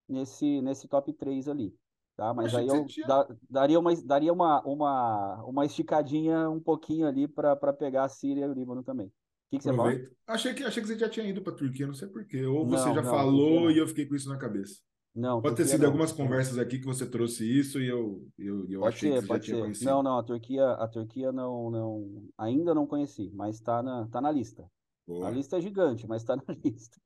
nesse, 0.08 0.60
nesse 0.62 0.88
top 0.88 1.12
3 1.12 1.48
ali. 1.48 1.74
Tá? 2.18 2.34
Mas 2.34 2.52
aí 2.52 2.66
eu 2.66 2.84
tinha... 2.84 3.06
da, 3.06 3.28
daria, 3.48 3.78
uma, 3.78 3.94
daria 4.02 4.32
uma, 4.32 4.60
uma, 4.62 5.44
uma 5.44 5.64
esticadinha 5.64 6.50
um 6.50 6.58
pouquinho 6.58 7.06
ali 7.06 7.28
para 7.28 7.72
pegar 7.72 8.02
a 8.02 8.08
Síria 8.08 8.44
e 8.44 8.48
o 8.48 8.52
Líbano 8.52 8.82
também. 8.82 9.06
O 9.06 9.12
que, 9.52 9.58
que 9.58 9.62
você 9.62 9.72
fala? 9.72 9.92
Achei 10.26 10.52
que, 10.52 10.64
achei 10.64 10.82
que 10.82 10.88
você 10.88 10.98
já 10.98 11.08
tinha 11.08 11.24
ido 11.24 11.40
para 11.42 11.52
a 11.52 11.56
Turquia, 11.56 11.86
não 11.86 11.94
sei 11.94 12.08
porquê. 12.08 12.44
Ou 12.44 12.66
não, 12.66 12.70
você 12.70 12.92
já 12.92 13.02
não, 13.02 13.08
falou 13.08 13.70
e 13.70 13.78
eu 13.78 13.86
fiquei 13.86 14.04
com 14.04 14.16
isso 14.16 14.28
na 14.28 14.36
cabeça. 14.36 14.80
Não, 15.14 15.40
pode 15.40 15.54
ter 15.54 15.66
sido 15.66 15.82
não. 15.82 15.86
algumas 15.86 16.10
conversas 16.10 16.58
aqui 16.58 16.80
que 16.80 16.86
você 16.86 17.06
trouxe 17.06 17.44
isso 17.44 17.80
e 17.80 17.86
eu, 17.86 18.26
eu, 18.36 18.68
eu 18.68 18.84
achei 18.84 19.12
ser, 19.12 19.20
que 19.20 19.26
você 19.28 19.34
já 19.34 19.38
tinha 19.38 19.56
ser. 19.56 19.62
conhecido. 19.62 19.88
Não, 19.88 20.02
não, 20.02 20.18
a 20.18 20.22
Turquia, 20.24 20.70
a 20.72 20.88
Turquia 20.88 21.30
não, 21.30 21.70
não, 21.70 22.28
ainda 22.36 22.74
não 22.74 22.84
conheci, 22.84 23.30
mas 23.32 23.54
está 23.54 23.80
na, 23.80 24.08
tá 24.08 24.20
na 24.20 24.32
lista. 24.32 24.68
Boa. 25.06 25.28
A 25.28 25.30
lista 25.30 25.56
é 25.56 25.60
gigante, 25.60 26.04
mas 26.08 26.22
está 26.22 26.34
na 26.34 26.42
lista. 26.64 27.00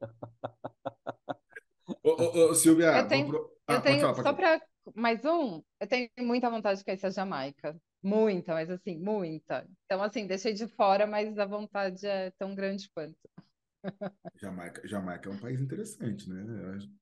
ô, 2.03 2.11
ô, 2.11 2.51
ô, 2.51 2.55
Silvia, 2.55 2.99
eu 2.99 3.09
tenho, 3.09 3.27
pro... 3.29 3.51
ah, 3.67 3.75
eu 3.75 3.83
tenho 3.83 4.01
falar, 4.01 4.23
só 4.23 4.33
para 4.33 4.72
mais 4.95 5.25
um, 5.25 5.63
eu 5.81 5.87
tenho 5.87 6.11
muita 6.19 6.51
vontade 6.51 6.79
de 6.79 6.85
conhecer 6.85 7.07
a 7.07 7.11
Jamaica. 7.11 7.77
Muita, 8.03 8.53
mas 8.53 8.69
assim, 8.69 8.99
muita. 8.99 9.67
Então, 9.85 10.03
assim, 10.03 10.27
deixei 10.27 10.53
de 10.53 10.67
fora, 10.67 11.07
mas 11.07 11.39
a 11.39 11.47
vontade 11.47 12.05
é 12.05 12.31
tão 12.33 12.55
grande 12.55 12.91
quanto. 12.93 13.17
Jamaica, 14.41 14.87
Jamaica 14.87 15.29
é 15.29 15.33
um 15.33 15.39
país 15.39 15.61
interessante, 15.61 16.29
né? 16.29 16.45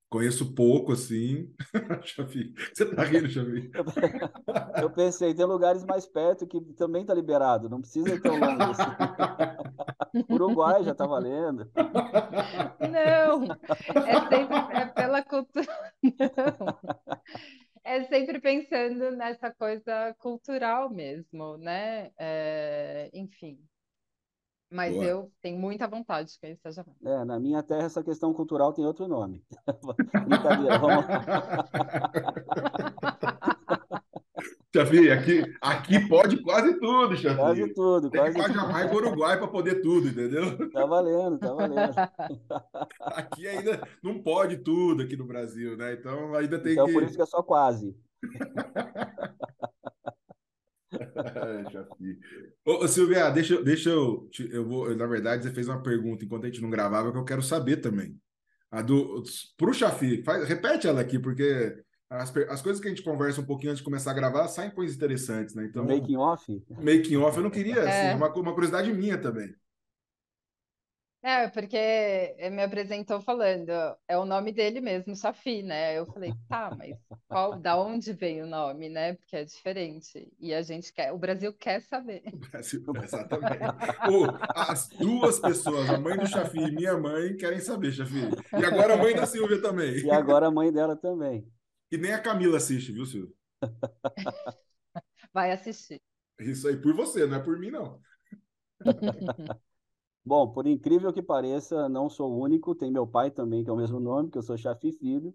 Conheço 0.09 0.55
pouco, 0.55 0.93
assim. 0.93 1.55
Xavi, 2.05 2.55
você 2.75 2.95
tá 2.95 3.05
rindo, 3.05 3.29
Xavi? 3.31 3.71
Eu 4.83 4.91
pensei, 4.91 5.35
tem 5.35 5.45
lugares 5.45 5.85
mais 5.85 6.07
perto 6.07 6.47
que 6.47 6.61
também 6.75 7.05
tá 7.05 7.15
liberado, 7.15 7.69
não 7.69 7.81
precisa 7.81 8.15
ir 8.15 8.21
tão 8.21 8.39
longe 8.39 8.63
assim. 8.63 10.25
Uruguai 10.29 10.83
já 10.83 10.95
tá 10.95 11.07
valendo. 11.07 11.71
Não, 12.81 13.45
é 14.05 14.21
sempre 14.29 14.77
é 14.77 14.87
pela 14.87 15.23
cultura. 15.23 15.67
Não. 16.03 17.11
É 17.91 18.05
sempre 18.05 18.41
pensando 18.41 19.11
nessa 19.17 19.53
coisa 19.53 20.15
cultural 20.21 20.89
mesmo, 20.89 21.57
né? 21.57 22.13
É, 22.17 23.11
enfim, 23.13 23.59
mas 24.71 24.95
Boa. 24.95 25.05
eu 25.05 25.33
tenho 25.43 25.59
muita 25.59 25.89
vontade 25.89 26.33
de 26.33 26.39
conhecer 26.39 26.69
a 26.69 26.71
Jamaica. 26.71 27.11
É, 27.11 27.25
na 27.25 27.41
minha 27.41 27.61
terra 27.65 27.87
essa 27.87 28.05
questão 28.05 28.33
cultural 28.33 28.73
tem 28.73 28.87
outro 28.87 29.09
nome. 29.09 29.45
Brincadeira, 30.25 30.79
vamos 30.79 31.05
Chafi, 34.73 35.11
aqui, 35.11 35.43
aqui 35.61 36.09
pode 36.09 36.41
quase 36.43 36.79
tudo, 36.79 37.17
Chafi. 37.17 37.37
Quase 37.37 37.75
tudo, 37.75 38.09
Tem 38.09 38.21
quase 38.21 38.37
que 38.37 38.43
para 38.43 38.53
Jamaica 38.53 38.95
Uruguai 38.95 39.37
para 39.37 39.49
poder 39.49 39.81
tudo, 39.83 40.07
entendeu? 40.07 40.71
Tá 40.71 40.87
valendo, 40.87 41.39
tá 41.39 41.53
valendo. 41.53 41.93
Aqui 43.01 43.49
ainda 43.49 43.83
não 44.01 44.23
pode 44.23 44.59
tudo 44.59 45.03
aqui 45.03 45.17
no 45.17 45.27
Brasil, 45.27 45.77
né? 45.77 45.95
Então 45.95 46.35
ainda 46.37 46.57
tem 46.59 46.73
então, 46.73 46.87
que. 46.87 46.93
por 46.93 47.03
isso 47.03 47.17
que 47.17 47.23
é 47.23 47.27
só 47.27 47.43
quase. 47.43 47.97
é. 50.93 51.65
Ô, 52.65 52.87
Silvia, 52.87 53.29
deixa, 53.31 53.61
deixa 53.63 53.91
eu. 53.91 54.31
Eu 54.51 54.69
vou, 54.69 54.95
na 54.95 55.07
verdade, 55.07 55.43
você 55.43 55.51
fez 55.51 55.67
uma 55.67 55.83
pergunta 55.83 56.25
enquanto 56.25 56.45
a 56.45 56.47
gente 56.49 56.63
não 56.63 56.71
gravava 56.71 57.11
que 57.11 57.19
eu 57.19 57.25
quero 57.25 57.43
saber 57.43 57.79
também. 57.79 58.17
A 58.71 58.83
do, 58.83 59.25
pro 59.57 59.75
Chafi, 59.75 60.23
faz, 60.23 60.47
repete 60.47 60.87
ela 60.87 61.01
aqui, 61.01 61.19
porque 61.19 61.77
as, 62.11 62.37
as 62.37 62.61
coisas 62.61 62.83
que 62.83 62.89
a 62.89 62.91
gente 62.91 63.05
conversa 63.05 63.41
um 63.41 63.47
pouquinho 63.47 63.71
antes 63.71 63.79
de 63.79 63.85
começar 63.85 64.11
a 64.11 64.15
gravar 64.15 64.49
saem 64.49 64.71
coisas 64.71 64.97
interessantes, 64.97 65.55
né? 65.55 65.65
Então, 65.65 65.85
making 65.85 66.17
off? 66.17 66.63
Making 66.69 67.17
off, 67.19 67.37
eu 67.37 67.45
não 67.45 67.51
queria, 67.51 67.81
assim, 67.81 68.09
é. 68.09 68.15
uma, 68.17 68.35
uma 68.35 68.53
curiosidade 68.53 68.93
minha 68.93 69.17
também. 69.17 69.55
É, 71.23 71.49
porque 71.49 71.77
ele 71.77 72.57
me 72.57 72.63
apresentou 72.63 73.21
falando, 73.21 73.71
é 74.09 74.17
o 74.17 74.25
nome 74.25 74.53
dele 74.53 74.81
mesmo, 74.81 75.15
Safi, 75.15 75.63
né? 75.63 75.99
Eu 75.99 76.07
falei, 76.07 76.33
tá, 76.49 76.75
mas 76.77 76.97
qual, 77.29 77.59
da 77.59 77.79
onde 77.79 78.15
vem 78.15 78.43
o 78.43 78.47
nome, 78.47 78.89
né? 78.89 79.13
Porque 79.13 79.37
é 79.37 79.45
diferente. 79.45 80.33
E 80.41 80.55
a 80.55 80.63
gente 80.63 80.91
quer, 80.95 81.13
o 81.13 81.19
Brasil 81.19 81.53
quer 81.53 81.83
saber. 81.83 82.23
O 82.33 82.39
Brasil, 82.39 82.83
exatamente. 83.05 83.63
As 84.57 84.89
duas 84.89 85.39
pessoas, 85.39 85.91
a 85.91 85.99
mãe 85.99 86.17
do 86.17 86.27
Chafi 86.27 86.59
e 86.59 86.73
minha 86.73 86.97
mãe, 86.97 87.37
querem 87.37 87.61
saber, 87.61 87.93
Chafi. 87.93 88.31
E 88.59 88.65
agora 88.65 88.95
a 88.95 88.97
mãe 88.97 89.15
da 89.15 89.27
Silvia 89.27 89.61
também. 89.61 89.99
E 89.99 90.11
agora 90.11 90.47
a 90.47 90.51
mãe 90.51 90.73
dela 90.73 90.97
também. 90.97 91.47
E 91.91 91.99
nem 91.99 92.13
a 92.13 92.21
Camila 92.21 92.57
assiste, 92.57 92.93
viu, 92.93 93.05
Silvia? 93.05 93.35
Vai 95.33 95.53
assistir. 95.53 96.01
Isso 96.39 96.69
aí 96.69 96.77
por 96.77 96.95
você, 96.95 97.27
não 97.27 97.37
é 97.37 97.41
por 97.41 97.59
mim, 97.59 97.71
não. 97.71 98.01
Bom, 100.25 100.53
por 100.53 100.67
incrível 100.67 101.13
que 101.13 101.23
pareça, 101.23 101.89
não 101.89 102.09
sou 102.09 102.31
o 102.31 102.39
único, 102.41 102.75
tem 102.75 102.91
meu 102.91 103.07
pai 103.07 103.31
também, 103.31 103.65
que 103.65 103.71
é 103.71 103.73
o 103.73 103.77
mesmo 103.77 103.99
nome, 103.99 104.31
que 104.31 104.39
eu 104.39 104.43
sou 104.43 104.57
Chafi 104.57 104.93
Filho. 104.93 105.35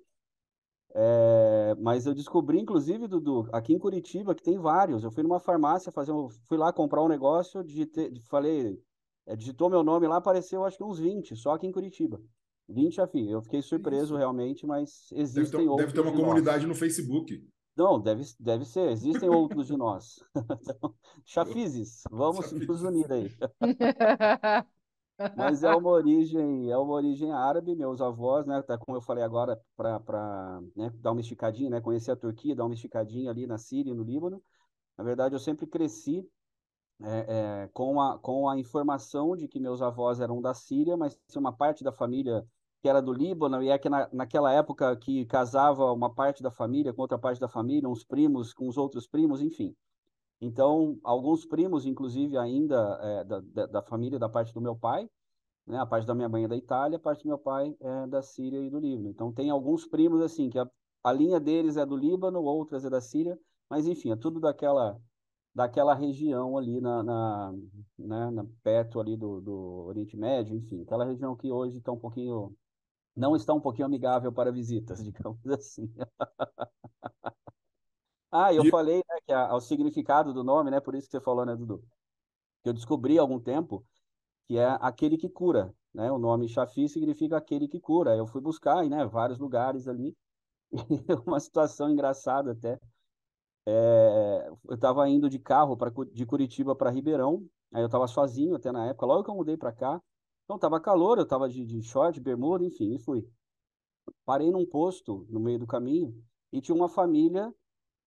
É, 0.94 1.76
mas 1.76 2.06
eu 2.06 2.14
descobri, 2.14 2.60
inclusive, 2.60 3.08
Dudu, 3.08 3.50
aqui 3.52 3.74
em 3.74 3.80
Curitiba, 3.80 4.34
que 4.34 4.44
tem 4.44 4.58
vários. 4.58 5.04
Eu 5.04 5.12
fui 5.12 5.24
numa 5.24 5.40
farmácia 5.40 5.92
fazer 5.92 6.12
um, 6.12 6.30
fui 6.48 6.58
lá 6.58 6.72
comprar 6.72 7.04
um 7.04 7.10
negócio, 7.10 7.64
digitei, 7.64 8.14
falei, 8.30 8.82
é, 9.26 9.36
digitou 9.36 9.70
meu 9.70 9.84
nome 9.84 10.08
lá, 10.08 10.18
apareceu 10.18 10.64
acho 10.64 10.78
que 10.78 10.84
uns 10.84 11.00
20, 11.00 11.36
só 11.36 11.54
aqui 11.54 11.68
em 11.68 11.72
Curitiba. 11.72 12.22
20 12.68 12.96
Chafi. 12.96 13.30
Eu 13.30 13.42
fiquei 13.42 13.62
surpreso 13.62 14.14
Isso. 14.14 14.18
realmente, 14.18 14.66
mas 14.66 15.12
existem 15.14 15.44
deve 15.44 15.58
ter, 15.64 15.70
outros. 15.70 15.94
Deve 15.94 15.94
ter 15.94 16.02
uma 16.02 16.16
comunidade 16.16 16.66
no 16.66 16.76
Facebook. 16.76 17.44
Não, 17.76 18.00
deve, 18.00 18.24
deve 18.40 18.66
ser. 18.66 18.90
Existem 18.92 19.30
outros 19.30 19.68
de 19.68 19.76
nós. 19.76 20.24
Então, 20.36 20.96
chafizes, 21.26 22.04
vamos 22.10 22.46
Chafizes. 22.46 22.68
nos 22.68 22.84
unir 22.84 23.12
aí. 23.12 23.30
Mas 25.38 25.64
é 25.64 25.74
uma 25.74 25.90
origem, 25.90 26.70
é 26.70 26.78
uma 26.78 26.94
origem 26.94 27.32
árabe, 27.32 27.74
meus 27.74 28.02
avós, 28.02 28.46
né? 28.46 28.62
Tá, 28.62 28.78
como 28.78 28.98
eu 28.98 29.02
falei 29.02 29.24
agora, 29.24 29.62
para 29.78 30.62
né, 30.76 30.92
dar 31.00 31.14
uma 31.14 31.22
esticadinha, 31.22 31.70
né? 31.70 31.80
Conhecer 31.80 32.12
a 32.12 32.18
Turquia, 32.18 32.56
dar 32.56 32.66
uma 32.66 32.74
esticadinha 32.74 33.32
ali 33.32 33.48
na 33.48 33.58
Síria 33.58 33.92
e 33.92 33.94
no 33.94 34.04
Líbano. 34.04 34.44
Na 34.98 35.04
verdade, 35.04 35.34
eu 35.34 35.40
sempre 35.40 35.68
cresci 35.68 36.28
é, 37.02 37.26
é, 37.64 37.70
com, 37.74 38.02
a, 38.02 38.20
com 38.20 38.50
a 38.50 38.60
informação 38.60 39.36
de 39.36 39.48
que 39.48 39.60
meus 39.60 39.82
avós 39.82 40.20
eram 40.20 40.42
da 40.42 40.54
Síria, 40.54 40.98
mas 40.98 41.18
tinha 41.30 41.40
uma 41.40 41.56
parte 41.56 41.84
da 41.84 41.94
família 41.94 42.46
que 42.86 42.90
era 42.90 43.02
do 43.02 43.12
Líbano, 43.12 43.64
e 43.64 43.70
é 43.70 43.80
que 43.80 43.90
na, 43.90 44.08
naquela 44.14 44.54
época 44.54 44.96
que 44.96 45.26
casava 45.26 45.92
uma 45.92 46.14
parte 46.14 46.44
da 46.44 46.52
família 46.52 46.94
com 46.94 47.02
outra 47.02 47.18
parte 47.18 47.42
da 47.42 47.48
família, 47.48 47.90
uns 47.90 48.04
primos 48.04 48.54
com 48.54 48.68
os 48.68 48.78
outros 48.78 49.08
primos, 49.08 49.42
enfim. 49.42 49.76
Então, 50.40 51.00
alguns 51.04 51.48
primos, 51.48 51.88
inclusive, 51.88 52.38
ainda 52.38 53.00
é, 53.02 53.24
da, 53.24 53.40
da, 53.40 53.66
da, 53.66 53.82
família, 53.82 54.20
da 54.20 54.30
parte 54.30 54.54
do 54.54 54.62
meu 54.62 54.76
pai, 54.76 55.10
né? 55.66 55.80
A 55.80 55.86
parte 55.88 56.06
da 56.06 56.14
minha 56.14 56.30
mãe 56.30 56.44
é 56.44 56.48
da 56.48 56.56
Itália, 56.56 56.98
a 56.98 57.00
parte 57.00 57.24
do 57.24 57.30
meu 57.30 57.40
pai 57.40 57.76
é 57.80 58.06
da 58.06 58.22
Síria 58.22 58.60
e 58.62 58.70
do 58.70 58.78
Líbano. 58.78 59.10
Então, 59.10 59.34
tem 59.34 59.50
alguns 59.50 59.88
primos, 59.88 60.22
assim, 60.22 60.52
que 60.52 60.60
a, 60.60 60.70
a 61.04 61.12
linha 61.12 61.40
deles 61.40 61.78
é 61.78 61.86
do 61.88 61.98
Líbano, 61.98 62.44
outras 62.44 62.86
é 62.86 62.90
da 62.92 63.02
Síria, 63.02 63.36
mas, 63.68 63.88
enfim, 63.88 64.12
é 64.12 64.16
tudo 64.16 64.40
daquela, 64.40 65.02
daquela 65.56 65.96
região 65.96 66.56
ali, 66.56 66.80
na, 66.80 67.02
na, 67.02 67.52
né? 67.98 68.30
na 68.30 68.46
perto 68.62 69.00
ali 69.00 69.18
do, 69.18 69.42
do 69.42 69.86
Oriente 69.88 70.16
Médio, 70.16 70.56
enfim, 70.56 70.84
aquela 70.84 71.04
região 71.04 71.36
que 71.36 71.52
hoje 71.52 71.80
está 71.80 71.92
um 71.92 71.98
pouquinho 71.98 72.56
não 73.16 73.36
está 73.36 73.54
um 73.54 73.62
pouquinho 73.62 73.86
amigável 73.86 74.32
para 74.32 74.52
visitas, 74.52 75.04
digamos 75.04 75.46
assim. 75.48 75.92
Ah, 78.38 78.54
eu 78.54 78.66
e... 78.66 78.70
falei 78.70 78.98
né, 78.98 79.18
que 79.26 79.32
a, 79.32 79.56
o 79.56 79.62
significado 79.62 80.34
do 80.34 80.44
nome, 80.44 80.70
né? 80.70 80.82
Por 80.82 80.94
isso 80.94 81.08
que 81.08 81.12
você 81.12 81.22
falou, 81.22 81.46
né, 81.46 81.56
Dudu? 81.56 81.82
Que 82.62 82.68
eu 82.68 82.74
descobri 82.74 83.18
há 83.18 83.22
algum 83.22 83.40
tempo 83.40 83.86
que 84.46 84.58
é 84.58 84.78
aquele 84.82 85.18
que 85.18 85.30
cura, 85.30 85.74
né? 85.94 86.12
O 86.12 86.18
nome 86.18 86.50
Shafi 86.50 86.90
significa 86.90 87.38
aquele 87.38 87.66
que 87.66 87.80
cura. 87.80 88.14
Eu 88.14 88.28
fui 88.28 88.42
buscar, 88.42 88.84
né, 88.90 89.06
vários 89.06 89.40
lugares 89.40 89.88
ali. 89.88 90.18
uma 91.26 91.40
situação 91.40 91.90
engraçada 91.90 92.52
até. 92.52 92.78
É, 93.66 94.50
eu 94.68 94.76
estava 94.76 95.08
indo 95.10 95.30
de 95.30 95.40
carro 95.40 95.78
para 95.78 95.92
de 96.12 96.26
Curitiba 96.26 96.76
para 96.76 96.92
Ribeirão. 96.92 97.48
Aí 97.74 97.82
eu 97.82 97.88
estava 97.88 98.08
sozinho 98.08 98.56
até 98.56 98.72
na 98.72 98.88
época. 98.88 99.06
Logo 99.06 99.24
que 99.24 99.30
eu 99.30 99.36
mudei 99.36 99.56
para 99.58 99.72
cá, 99.72 100.02
então 100.46 100.56
estava 100.56 100.80
calor. 100.80 101.18
Eu 101.18 101.24
estava 101.24 101.50
de, 101.50 101.66
de 101.66 101.82
short, 101.84 102.20
bermuda, 102.22 102.64
enfim, 102.64 102.96
e 102.96 103.00
fui. 103.00 103.28
Parei 104.26 104.52
num 104.52 104.66
posto 104.66 105.26
no 105.30 105.40
meio 105.40 105.60
do 105.60 105.68
caminho 105.68 106.16
e 106.52 106.62
tinha 106.62 106.76
uma 106.76 106.88
família 106.88 107.54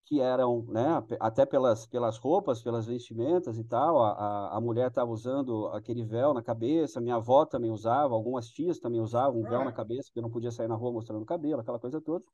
que 0.09 0.21
eram, 0.23 0.63
né, 0.69 1.05
até 1.21 1.45
pelas, 1.45 1.87
pelas 1.87 2.17
roupas, 2.17 2.63
pelas 2.63 2.87
vestimentas 2.87 3.59
e 3.59 3.65
tal, 3.65 4.03
a, 4.03 4.57
a, 4.57 4.61
mulher 4.61 4.89
estava 4.89 5.11
usando 5.11 5.67
aquele 5.69 6.03
véu 6.03 6.33
na 6.33 6.43
cabeça, 6.43 6.99
minha 6.99 7.17
avó 7.17 7.45
também 7.45 7.71
usava, 7.71 8.15
algumas 8.15 8.49
tias 8.49 8.79
também 8.79 9.03
usavam 9.03 9.39
um 9.39 9.43
véu 9.43 9.63
na 9.67 9.73
cabeça, 9.73 10.09
porque 10.09 10.23
não 10.23 10.31
podia 10.31 10.51
sair 10.51 10.67
na 10.67 10.75
rua 10.75 10.93
mostrando 10.93 11.23
o 11.23 11.27
cabelo, 11.27 11.61
aquela 11.61 11.79
coisa 11.79 12.01
toda. 12.01 12.25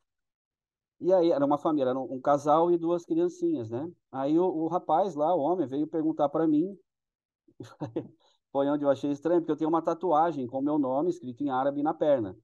E 1.00 1.12
aí 1.12 1.32
era 1.32 1.44
uma 1.44 1.58
família, 1.58 1.90
era 1.90 1.99
um, 1.99 2.14
um 2.14 2.20
casal 2.20 2.70
e 2.70 2.78
duas 2.78 3.04
criancinhas, 3.04 3.68
né? 3.68 3.90
Aí 4.12 4.38
o, 4.38 4.44
o 4.44 4.68
rapaz 4.68 5.16
lá, 5.16 5.34
o 5.34 5.40
homem, 5.40 5.66
veio 5.66 5.88
perguntar 5.88 6.28
para 6.28 6.46
mim, 6.46 6.78
foi 8.54 8.68
onde 8.68 8.84
eu 8.84 8.88
achei 8.88 9.11
estranho, 9.11 9.40
porque 9.40 9.50
eu 9.50 9.56
tenho 9.56 9.68
uma 9.68 9.82
tatuagem 9.82 10.46
com 10.46 10.61
o 10.61 10.62
meu 10.62 10.78
nome 10.78 11.11
escrito 11.11 11.42
em 11.42 11.50
árabe 11.50 11.82
na 11.82 11.92
perna. 11.92 12.38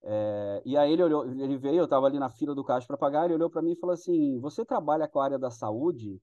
É, 0.00 0.62
e 0.64 0.76
aí 0.76 0.92
ele 0.92 1.02
olhou, 1.02 1.26
ele 1.28 1.58
veio, 1.58 1.78
eu 1.78 1.84
estava 1.84 2.06
ali 2.06 2.20
na 2.20 2.30
fila 2.30 2.54
do 2.54 2.62
caixa 2.62 2.86
para 2.86 2.96
pagar, 2.96 3.24
ele 3.24 3.34
olhou 3.34 3.50
para 3.50 3.60
mim 3.60 3.72
e 3.72 3.76
falou 3.76 3.94
assim: 3.94 4.38
"Você 4.38 4.64
trabalha 4.64 5.08
com 5.08 5.18
a 5.18 5.24
área 5.24 5.38
da 5.38 5.50
saúde?" 5.50 6.22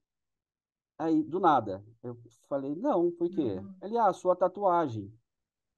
Aí, 0.96 1.22
do 1.22 1.38
nada, 1.38 1.84
eu 2.02 2.16
falei: 2.48 2.74
"Não, 2.74 3.10
por 3.12 3.28
quê?" 3.28 3.58
Uhum. 3.58 3.74
Ele: 3.82 3.98
"Ah, 3.98 4.10
sua 4.14 4.34
tatuagem." 4.34 5.12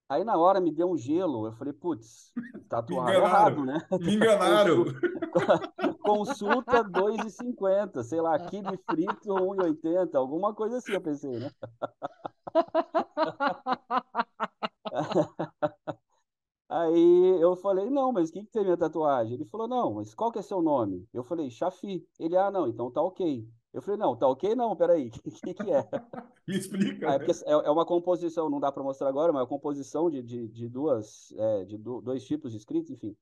Aí 0.09 0.23
na 0.23 0.37
hora 0.37 0.61
me 0.61 0.71
deu 0.71 0.91
um 0.91 0.97
gelo, 0.97 1.47
eu 1.47 1.53
falei: 1.53 1.73
"Putz, 1.73 2.33
tatuagem 2.69 3.23
errado, 3.23 3.65
né?" 3.65 3.79
Me 3.99 4.15
enganaram. 4.15 4.85
Consulta 6.05 6.85
2,50, 6.85 8.03
sei 8.03 8.21
lá, 8.21 8.39
quibe 8.39 8.79
frito 8.89 9.35
1,80, 9.35 10.15
alguma 10.15 10.55
coisa 10.55 10.77
assim, 10.77 10.93
eu 10.93 11.01
pensei, 11.01 11.39
né? 11.39 11.51
Aí 16.69 17.41
eu 17.41 17.57
falei, 17.57 17.89
não, 17.89 18.13
mas 18.13 18.31
o 18.31 18.33
que, 18.33 18.45
que 18.45 18.51
tem 18.51 18.65
minha 18.65 18.77
tatuagem? 18.77 19.35
Ele 19.35 19.45
falou, 19.45 19.69
não, 19.69 19.95
mas 19.95 20.15
qual 20.15 20.33
que 20.33 20.39
é 20.39 20.43
seu 20.43 20.61
nome? 20.61 21.07
Eu 21.13 21.23
falei, 21.23 21.49
Chafi. 21.49 22.05
Ele, 22.19 22.37
ah, 22.37 22.51
não, 22.51 22.67
então 22.67 22.91
tá 22.91 23.01
ok. 23.01 23.47
Eu 23.75 23.83
falei, 23.83 23.99
não, 23.99 24.17
tá 24.17 24.27
ok 24.29 24.55
não, 24.55 24.75
peraí, 24.77 25.11
o 25.27 25.31
que, 25.31 25.53
que 25.53 25.71
é? 25.71 25.83
Me 26.49 26.57
explica. 26.57 27.11
Aí, 27.11 27.19
né? 27.19 27.27
é, 27.45 27.53
é, 27.53 27.71
uma 27.71 27.85
composição, 27.85 28.49
não 28.49 28.61
dá 28.61 28.71
para 28.71 28.83
mostrar 28.83 29.09
agora, 29.09 29.33
mas 29.33 29.41
é 29.41 29.43
uma 29.43 29.49
composição 29.49 30.09
de, 30.09 30.23
de, 30.23 30.49
de 30.49 30.69
duas, 30.69 31.33
é, 31.37 31.65
de 31.65 31.77
do, 31.77 32.01
dois 32.01 32.25
tipos 32.25 32.53
de 32.53 32.59
escritos, 32.59 32.91
enfim. 32.91 33.17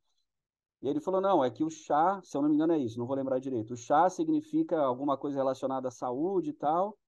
E 0.82 0.88
ele 0.88 1.00
falou, 1.00 1.20
não, 1.20 1.42
é 1.42 1.50
que 1.50 1.64
o 1.64 1.70
chá, 1.70 2.20
se 2.22 2.36
eu 2.36 2.42
não 2.42 2.48
me 2.50 2.54
engano 2.54 2.74
é 2.74 2.78
isso, 2.78 2.98
não 2.98 3.06
vou 3.06 3.16
lembrar 3.16 3.38
direito. 3.38 3.72
O 3.72 3.76
chá 3.76 4.10
significa 4.10 4.78
alguma 4.78 5.16
coisa 5.16 5.38
relacionada 5.38 5.88
à 5.88 5.90
saúde 5.90 6.50
e 6.50 6.52
tal, 6.52 6.98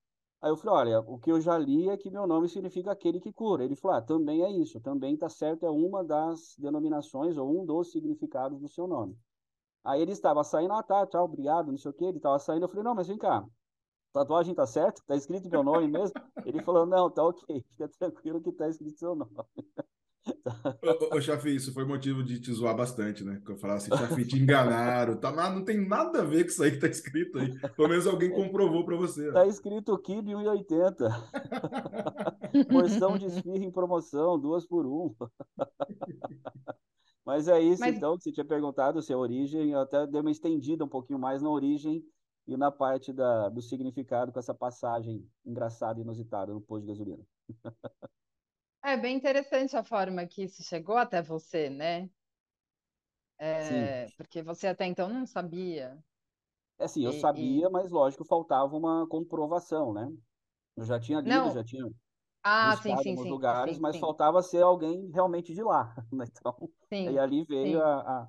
Aí 0.44 0.50
eu 0.50 0.58
falei, 0.58 0.92
olha, 0.92 1.00
o 1.00 1.18
que 1.18 1.32
eu 1.32 1.40
já 1.40 1.56
li 1.56 1.88
é 1.88 1.96
que 1.96 2.10
meu 2.10 2.26
nome 2.26 2.50
significa 2.50 2.92
aquele 2.92 3.18
que 3.18 3.32
cura. 3.32 3.64
Ele 3.64 3.74
falou, 3.74 3.96
ah, 3.96 4.02
também 4.02 4.42
é 4.42 4.50
isso, 4.50 4.78
também 4.78 5.14
está 5.14 5.26
certo, 5.26 5.64
é 5.64 5.70
uma 5.70 6.04
das 6.04 6.54
denominações 6.58 7.38
ou 7.38 7.62
um 7.62 7.64
dos 7.64 7.90
significados 7.90 8.60
do 8.60 8.68
seu 8.68 8.86
nome. 8.86 9.16
Aí 9.84 10.00
ele 10.00 10.12
estava 10.12 10.42
saindo, 10.42 10.72
ah, 10.72 10.82
tá, 10.82 11.06
tchau, 11.06 11.24
obrigado, 11.24 11.70
não 11.70 11.76
sei 11.76 11.90
o 11.90 11.94
quê, 11.94 12.06
ele 12.06 12.16
estava 12.16 12.38
saindo, 12.38 12.64
eu 12.64 12.68
falei, 12.68 12.82
não, 12.82 12.94
mas 12.94 13.06
vem 13.06 13.18
cá, 13.18 13.44
tatuagem 14.14 14.54
tá 14.54 14.66
certo? 14.66 15.02
Tá 15.06 15.14
escrito 15.14 15.50
meu 15.50 15.62
nome 15.62 15.88
mesmo? 15.88 16.14
Ele 16.46 16.62
falou, 16.62 16.86
não, 16.86 17.10
tá 17.10 17.22
ok, 17.22 17.44
fica 17.68 17.88
tranquilo 17.98 18.40
que 18.40 18.50
tá 18.52 18.66
escrito 18.68 18.98
seu 18.98 19.14
nome. 19.14 19.30
ô, 21.12 21.16
ô, 21.16 21.20
Chafi, 21.20 21.54
isso 21.54 21.74
foi 21.74 21.84
motivo 21.84 22.22
de 22.22 22.40
te 22.40 22.50
zoar 22.50 22.74
bastante, 22.74 23.22
né? 23.22 23.42
Que 23.44 23.52
eu 23.52 23.58
falava 23.58 23.76
assim, 23.76 23.94
Chafi, 23.94 24.24
te 24.24 24.38
enganaram, 24.38 25.18
tá, 25.18 25.30
mas 25.30 25.54
não 25.54 25.62
tem 25.62 25.86
nada 25.86 26.22
a 26.22 26.24
ver 26.24 26.44
com 26.44 26.50
isso 26.50 26.62
aí 26.62 26.70
que 26.70 26.78
tá 26.78 26.86
escrito 26.86 27.38
aí. 27.38 27.58
Pelo 27.76 27.88
menos 27.88 28.06
alguém 28.06 28.30
comprovou 28.30 28.86
para 28.86 28.96
você. 28.96 29.30
Tá 29.32 29.46
escrito 29.46 29.98
Kib 29.98 30.28
1,80. 30.28 31.10
Porção 32.72 33.18
de 33.18 33.26
esfirra 33.26 33.64
em 33.64 33.70
promoção, 33.70 34.38
duas 34.38 34.66
por 34.66 34.86
um. 34.86 35.14
Mas 37.24 37.48
é 37.48 37.60
isso, 37.60 37.80
mas... 37.80 37.96
então, 37.96 38.16
que 38.16 38.24
você 38.24 38.32
tinha 38.32 38.44
perguntado 38.44 39.00
se 39.00 39.12
a 39.12 39.18
origem, 39.18 39.70
eu 39.70 39.80
até 39.80 40.06
dei 40.06 40.20
uma 40.20 40.30
estendida 40.30 40.84
um 40.84 40.88
pouquinho 40.88 41.18
mais 41.18 41.40
na 41.40 41.48
origem 41.48 42.04
e 42.46 42.56
na 42.56 42.70
parte 42.70 43.12
da, 43.12 43.48
do 43.48 43.62
significado 43.62 44.30
com 44.30 44.38
essa 44.38 44.54
passagem 44.54 45.26
engraçada 45.44 45.98
e 45.98 46.02
inusitada 46.02 46.52
no 46.52 46.60
posto 46.60 46.82
de 46.82 46.88
gasolina. 46.88 47.24
É 48.84 48.98
bem 48.98 49.16
interessante 49.16 49.74
a 49.74 49.82
forma 49.82 50.26
que 50.26 50.42
isso 50.44 50.62
chegou 50.62 50.98
até 50.98 51.22
você, 51.22 51.70
né? 51.70 52.10
É, 53.38 54.06
porque 54.16 54.42
você 54.42 54.66
até 54.66 54.84
então 54.84 55.08
não 55.08 55.26
sabia. 55.26 55.98
É 56.78 56.84
assim, 56.84 57.02
eu 57.02 57.10
e, 57.10 57.20
sabia, 57.20 57.66
e... 57.66 57.70
mas 57.70 57.90
lógico, 57.90 58.26
faltava 58.26 58.76
uma 58.76 59.06
comprovação, 59.08 59.94
né? 59.94 60.12
Eu 60.76 60.84
já 60.84 61.00
tinha 61.00 61.20
lido, 61.20 61.30
não. 61.30 61.50
já 61.50 61.64
tinha 61.64 61.88
ah, 62.44 62.76
sim, 62.76 62.94
sim, 62.98 63.16
sim, 63.16 63.30
lugares, 63.30 63.76
sim, 63.76 63.80
mas 63.80 63.94
sim. 63.94 64.00
faltava 64.00 64.42
ser 64.42 64.62
alguém 64.62 65.10
realmente 65.10 65.54
de 65.54 65.62
lá. 65.62 65.94
Né? 66.12 66.26
Então, 66.30 66.70
e 66.90 67.18
ali 67.18 67.42
veio 67.44 67.82
a, 67.82 67.96
a, 68.00 68.28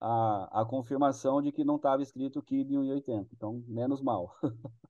a, 0.00 0.60
a, 0.60 0.64
confirmação 0.66 1.40
de 1.40 1.50
que 1.50 1.64
não 1.64 1.76
estava 1.76 2.02
escrito 2.02 2.42
KIB 2.42 2.74
1,80. 2.74 3.26
Então, 3.32 3.64
menos 3.66 4.02
mal. 4.02 4.36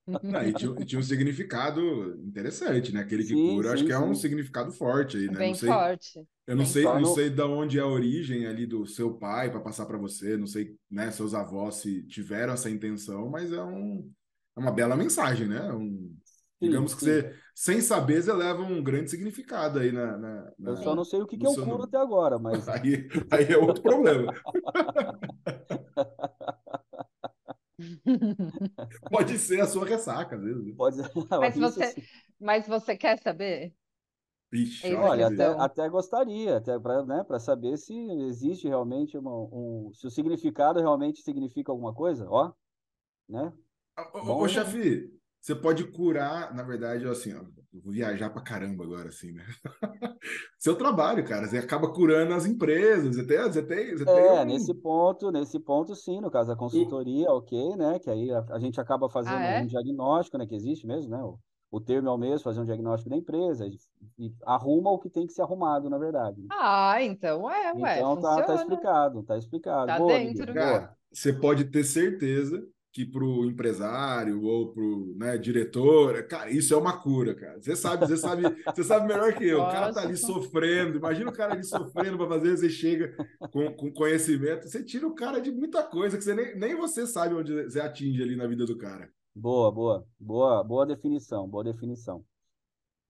Não, 0.07 0.43
e, 0.43 0.53
tinha, 0.53 0.75
tinha, 0.85 0.99
um 0.99 1.03
significado 1.03 2.21
interessante, 2.27 2.93
né? 2.93 3.01
Aquele 3.01 3.23
que 3.23 3.29
sim, 3.29 3.55
cura, 3.55 3.69
sim, 3.69 3.75
acho 3.75 3.85
que 3.87 3.93
é 3.93 3.99
um 3.99 4.15
significado 4.15 4.73
forte 4.73 5.17
aí, 5.17 5.27
né? 5.29 5.39
Bem 5.39 5.49
não 5.51 5.55
sei, 5.55 5.69
forte. 5.69 6.29
Eu 6.47 6.57
não 6.57 6.67
sei, 6.67 6.85
não 6.85 7.15
sei 7.15 7.31
de 7.31 7.43
onde 7.43 7.79
é 7.79 7.83
a 7.83 7.87
origem 7.87 8.47
ali 8.47 8.67
do 8.67 8.87
seu 8.87 9.15
pai 9.15 9.51
para 9.51 9.61
passar 9.61 9.87
para 9.87 9.97
você, 9.97 10.37
não 10.37 10.47
sei, 10.47 10.77
né, 10.91 11.11
seus 11.11 11.33
avós 11.33 11.77
se 11.77 12.03
tiveram 12.03 12.53
essa 12.53 12.69
intenção, 12.69 13.31
mas 13.31 13.51
é, 13.51 13.63
um, 13.63 14.11
é 14.55 14.61
uma 14.61 14.71
bela 14.71 14.95
mensagem, 14.95 15.49
né? 15.49 15.73
Um, 15.73 16.15
sim, 16.65 16.71
digamos 16.71 16.95
que 16.95 17.01
você, 17.05 17.35
sem 17.55 17.81
saber, 17.81 18.23
você 18.23 18.33
leva 18.33 18.63
um 18.63 18.83
grande 18.83 19.11
significado 19.11 19.79
aí 19.79 19.93
na. 19.93 20.17
na, 20.17 20.53
na 20.59 20.71
eu 20.71 20.77
só 20.79 20.95
não 20.95 21.05
sei 21.05 21.21
o 21.21 21.27
que, 21.27 21.37
que 21.37 21.47
eu 21.47 21.55
curo 21.55 21.83
até 21.85 21.99
agora, 21.99 22.39
mas. 22.39 22.69
Aí, 22.69 23.09
aí 23.31 23.53
é 23.53 23.59
outro 23.59 23.83
problema. 23.83 24.33
Pode 29.11 29.39
ser 29.39 29.61
a 29.61 29.67
sua 29.67 29.85
ressaca, 29.85 30.37
às 30.37 30.43
vezes. 30.43 30.75
Pode 30.77 30.97
ser. 30.97 31.11
Mas 31.31 31.57
você, 31.57 31.95
mas 32.41 32.67
você 32.67 32.97
quer 32.97 33.19
saber? 33.19 33.75
Ixi, 34.53 34.95
olha, 34.95 35.27
até, 35.27 35.47
até 35.47 35.89
gostaria, 35.89 36.59
até 36.59 36.79
para 36.79 37.05
né, 37.05 37.25
saber 37.41 37.77
se 37.77 37.93
existe 38.23 38.69
realmente 38.69 39.19
uma, 39.19 39.33
um. 39.33 39.91
Se 39.93 40.07
o 40.07 40.11
significado 40.11 40.79
realmente 40.79 41.23
significa 41.23 41.73
alguma 41.73 41.93
coisa, 41.93 42.29
ó. 42.29 42.53
Né? 43.29 43.53
Ô, 44.13 44.43
ô 44.43 44.49
chefe, 44.49 45.13
você 45.45 45.55
pode 45.55 45.85
curar, 45.85 46.55
na 46.55 46.63
verdade, 46.63 47.07
assim, 47.07 47.35
ó, 47.35 47.41
eu 47.75 47.83
vou 47.83 47.93
viajar 47.93 48.31
pra 48.31 48.41
caramba 48.41 48.83
agora, 48.83 49.11
assim, 49.11 49.31
né? 49.31 49.45
Seu 50.59 50.75
trabalho, 50.75 51.23
cara, 51.23 51.47
você 51.47 51.59
acaba 51.59 51.93
curando 51.93 52.33
as 52.33 52.47
empresas, 52.47 53.15
você 53.15 53.27
tem, 53.27 53.43
você 53.43 53.63
tem, 53.63 53.95
você 53.95 54.09
é, 54.09 54.37
tem 54.39 54.47
nesse 54.47 54.73
ponto, 54.73 55.31
nesse 55.31 55.61
ponto, 55.61 55.95
sim, 55.95 56.19
no 56.19 56.31
caso 56.31 56.49
da 56.49 56.57
consultoria, 56.57 57.31
ok, 57.31 57.77
né? 57.77 57.99
Que 57.99 58.09
aí 58.09 58.31
a, 58.31 58.43
a 58.53 58.59
gente 58.59 58.81
acaba 58.81 59.11
fazendo 59.11 59.37
ah, 59.37 59.45
é? 59.45 59.61
um 59.61 59.67
diagnóstico, 59.67 60.39
né? 60.39 60.47
Que 60.47 60.55
existe 60.55 60.87
mesmo, 60.87 61.11
né? 61.11 61.23
O, 61.23 61.39
o 61.71 61.79
termo 61.79 62.09
é 62.09 62.13
o 62.13 62.17
mesmo, 62.17 62.39
fazer 62.39 62.61
um 62.61 62.65
diagnóstico 62.65 63.11
da 63.11 63.17
empresa 63.17 63.67
e, 63.67 63.77
e, 64.19 64.33
arruma 64.47 64.93
o 64.93 64.99
que 64.99 65.11
tem 65.11 65.27
que 65.27 65.35
ser 65.35 65.43
arrumado, 65.43 65.91
na 65.91 65.99
verdade. 65.99 66.41
Né? 66.41 66.49
Ah, 66.53 67.03
então 67.03 67.51
é, 67.51 67.75
ué, 67.75 67.99
Então 67.99 68.19
tá, 68.19 68.43
tá, 68.45 68.55
explicado, 68.55 69.23
tá 69.23 69.37
explicado. 69.37 69.89
Tá 69.89 69.99
Boa, 69.99 70.19
dentro. 70.19 70.55
Cara, 70.55 70.97
você 71.13 71.35
pode 71.35 71.65
ter 71.65 71.85
certeza 71.85 72.67
que 72.95 73.05
para 73.05 73.25
o 73.25 73.45
empresário 73.45 74.45
ou 74.45 74.73
para 74.73 74.85
o 74.85 75.17
né, 75.17 75.37
diretor, 75.37 76.23
cara, 76.29 76.49
isso 76.49 76.73
é 76.73 76.77
uma 76.77 76.97
cura, 76.97 77.35
cara. 77.35 77.61
Você 77.61 77.75
sabe, 77.75 78.07
você 78.07 78.17
sabe, 78.17 78.45
você 78.73 78.85
sabe 78.85 79.09
melhor 79.09 79.35
que 79.35 79.45
eu. 79.45 79.63
O 79.63 79.67
cara 79.67 79.93
tá 79.93 80.03
ali 80.03 80.17
sofrendo. 80.17 80.99
Imagina 80.99 81.29
o 81.29 81.33
cara 81.33 81.55
ali 81.55 81.65
sofrendo 81.65 82.17
para 82.17 82.29
fazer, 82.29 82.57
você 82.57 82.71
chega 82.71 83.13
com, 83.51 83.75
com 83.75 83.93
conhecimento, 83.93 84.69
você 84.69 84.81
tira 84.81 85.09
o 85.09 85.15
cara 85.15 85.41
de 85.41 85.51
muita 85.51 85.83
coisa 85.83 86.17
que 86.17 86.23
você 86.23 86.35
nem, 86.35 86.57
nem 86.57 86.77
você 86.77 87.05
sabe 87.05 87.35
onde 87.35 87.65
você 87.65 87.81
atinge 87.81 88.23
ali 88.23 88.37
na 88.37 88.47
vida 88.47 88.65
do 88.65 88.79
cara. 88.79 89.11
Boa, 89.35 89.73
boa, 89.73 90.07
boa, 90.17 90.63
boa 90.63 90.87
definição, 90.87 91.49
boa 91.49 91.65
definição. 91.65 92.25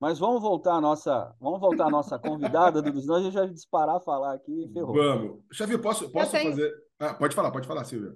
Mas 0.01 0.19
vamos 0.19 0.41
voltar 0.41 0.77
à 0.77 0.81
nossa, 0.81 1.37
vamos 1.39 1.61
voltar 1.61 1.89
à 1.89 1.91
nossa 1.91 2.19
convidada, 2.19 2.81
Dudu, 2.81 3.03
senão 3.03 3.17
a 3.17 3.23
gente 3.23 3.35
vai 3.35 3.49
disparar 3.51 4.01
falar 4.01 4.33
aqui 4.33 4.65
e 4.65 4.73
ferrou. 4.73 4.95
Vamos. 4.95 5.43
Xavier, 5.53 5.79
posso, 5.79 6.11
posso 6.11 6.33
tenho... 6.33 6.53
fazer. 6.53 6.73
Ah, 6.99 7.13
pode 7.13 7.35
falar, 7.35 7.51
pode 7.51 7.67
falar, 7.67 7.85
Silvia. 7.85 8.15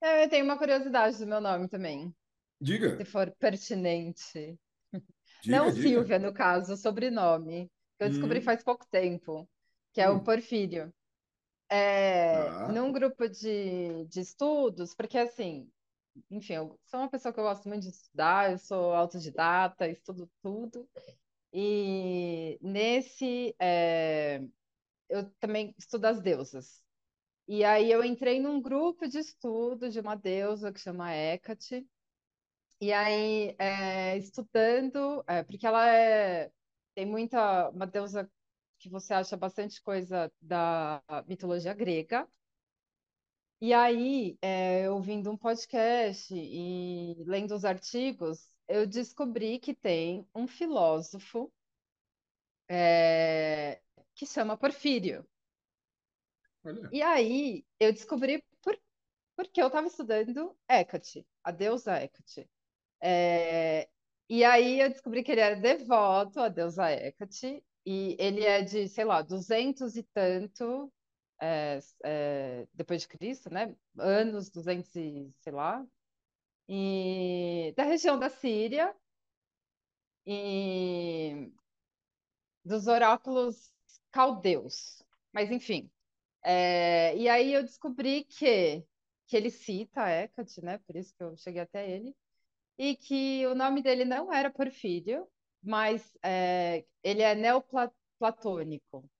Eu 0.00 0.28
tenho 0.28 0.44
uma 0.44 0.58
curiosidade 0.58 1.18
do 1.18 1.26
meu 1.26 1.40
nome 1.40 1.68
também. 1.68 2.14
Diga. 2.60 2.96
Se 2.96 3.04
for 3.04 3.30
pertinente. 3.38 4.58
Diga, 5.42 5.56
Não 5.56 5.70
diga. 5.70 5.88
Silvia, 5.88 6.18
no 6.18 6.32
caso, 6.32 6.74
o 6.74 6.76
sobrenome. 6.76 7.70
Que 7.98 8.04
eu 8.04 8.08
descobri 8.10 8.40
hum. 8.40 8.42
faz 8.42 8.62
pouco 8.62 8.86
tempo, 8.90 9.48
que 9.92 10.00
é 10.00 10.10
hum. 10.10 10.16
o 10.16 10.24
Porfírio. 10.24 10.92
É, 11.68 12.46
ah. 12.48 12.68
Num 12.68 12.92
grupo 12.92 13.28
de, 13.28 14.04
de 14.06 14.20
estudos, 14.20 14.94
porque 14.94 15.18
assim, 15.18 15.68
enfim, 16.30 16.54
eu 16.54 16.78
sou 16.84 17.00
uma 17.00 17.10
pessoa 17.10 17.32
que 17.32 17.40
eu 17.40 17.44
gosto 17.44 17.68
muito 17.68 17.82
de 17.82 17.88
estudar, 17.88 18.52
eu 18.52 18.58
sou 18.58 18.94
autodidata, 18.94 19.88
estudo 19.88 20.30
tudo. 20.42 20.88
E 21.52 22.58
nesse, 22.60 23.54
é, 23.58 24.42
eu 25.08 25.30
também 25.40 25.74
estudo 25.78 26.04
as 26.04 26.20
deusas. 26.20 26.82
E 27.48 27.64
aí 27.64 27.90
eu 27.90 28.02
entrei 28.04 28.40
num 28.40 28.60
grupo 28.60 29.06
de 29.08 29.18
estudo 29.18 29.88
de 29.88 30.00
uma 30.00 30.16
deusa 30.16 30.72
que 30.72 30.80
chama 30.80 31.14
Hecate. 31.14 31.86
E 32.80 32.92
aí, 32.92 33.56
é, 33.58 34.18
estudando, 34.18 35.24
é, 35.26 35.42
porque 35.42 35.66
ela 35.66 35.88
é, 35.88 36.52
tem 36.94 37.06
muita, 37.06 37.70
uma 37.70 37.86
deusa 37.86 38.30
que 38.78 38.88
você 38.90 39.14
acha 39.14 39.36
bastante 39.36 39.80
coisa 39.82 40.30
da 40.40 41.02
mitologia 41.26 41.72
grega. 41.74 42.28
E 43.60 43.72
aí, 43.72 44.36
é, 44.42 44.90
ouvindo 44.90 45.30
um 45.30 45.36
podcast 45.36 46.34
e 46.34 47.14
lendo 47.26 47.54
os 47.54 47.64
artigos, 47.64 48.52
eu 48.68 48.86
descobri 48.86 49.58
que 49.58 49.74
tem 49.74 50.28
um 50.34 50.46
filósofo 50.46 51.50
é, 52.68 53.80
que 54.14 54.26
chama 54.26 54.56
Porfírio. 54.56 55.26
E 56.92 57.02
aí 57.02 57.64
eu 57.78 57.92
descobri 57.92 58.42
por, 58.62 58.78
porque 59.36 59.60
eu 59.62 59.68
estava 59.68 59.86
estudando 59.86 60.56
Hecate, 60.68 61.26
a 61.44 61.50
deusa 61.50 62.00
Hecate. 62.02 62.48
É, 63.00 63.88
e 64.28 64.44
aí 64.44 64.80
eu 64.80 64.88
descobri 64.90 65.22
que 65.22 65.32
ele 65.32 65.40
era 65.40 65.56
devoto 65.56 66.40
à 66.40 66.48
deusa 66.48 66.90
Hecate, 66.90 67.64
e 67.84 68.16
ele 68.18 68.44
é 68.44 68.62
de, 68.62 68.88
sei 68.88 69.04
lá, 69.04 69.22
duzentos 69.22 69.96
e 69.96 70.02
tanto 70.02 70.92
é, 71.40 71.78
é, 72.04 72.66
depois 72.74 73.02
de 73.02 73.08
Cristo, 73.08 73.48
né? 73.52 73.76
Anos, 73.98 74.50
duzentos 74.50 74.94
e, 74.96 75.30
sei 75.40 75.52
lá, 75.52 75.86
e 76.68 77.72
da 77.76 77.84
região 77.84 78.18
da 78.18 78.28
Síria, 78.28 78.94
e 80.26 81.52
dos 82.64 82.86
oráculos 82.88 83.72
caldeus. 84.10 85.02
Mas, 85.32 85.50
enfim, 85.50 85.90
é, 86.46 87.16
e 87.16 87.28
aí 87.28 87.52
eu 87.54 87.62
descobri 87.64 88.24
que, 88.24 88.84
que 89.26 89.36
ele 89.36 89.50
cita 89.50 90.08
Hecate, 90.08 90.62
né? 90.62 90.78
Por 90.86 90.96
isso 90.96 91.12
que 91.16 91.24
eu 91.24 91.36
cheguei 91.36 91.60
até 91.62 91.90
ele. 91.90 92.14
E 92.78 92.96
que 92.96 93.46
o 93.48 93.54
nome 93.54 93.82
dele 93.82 94.04
não 94.04 94.32
era 94.32 94.50
Porfírio, 94.50 95.28
mas 95.62 96.16
é, 96.22 96.86
ele 97.02 97.22
é 97.22 97.34
neoplatônico. 97.34 99.10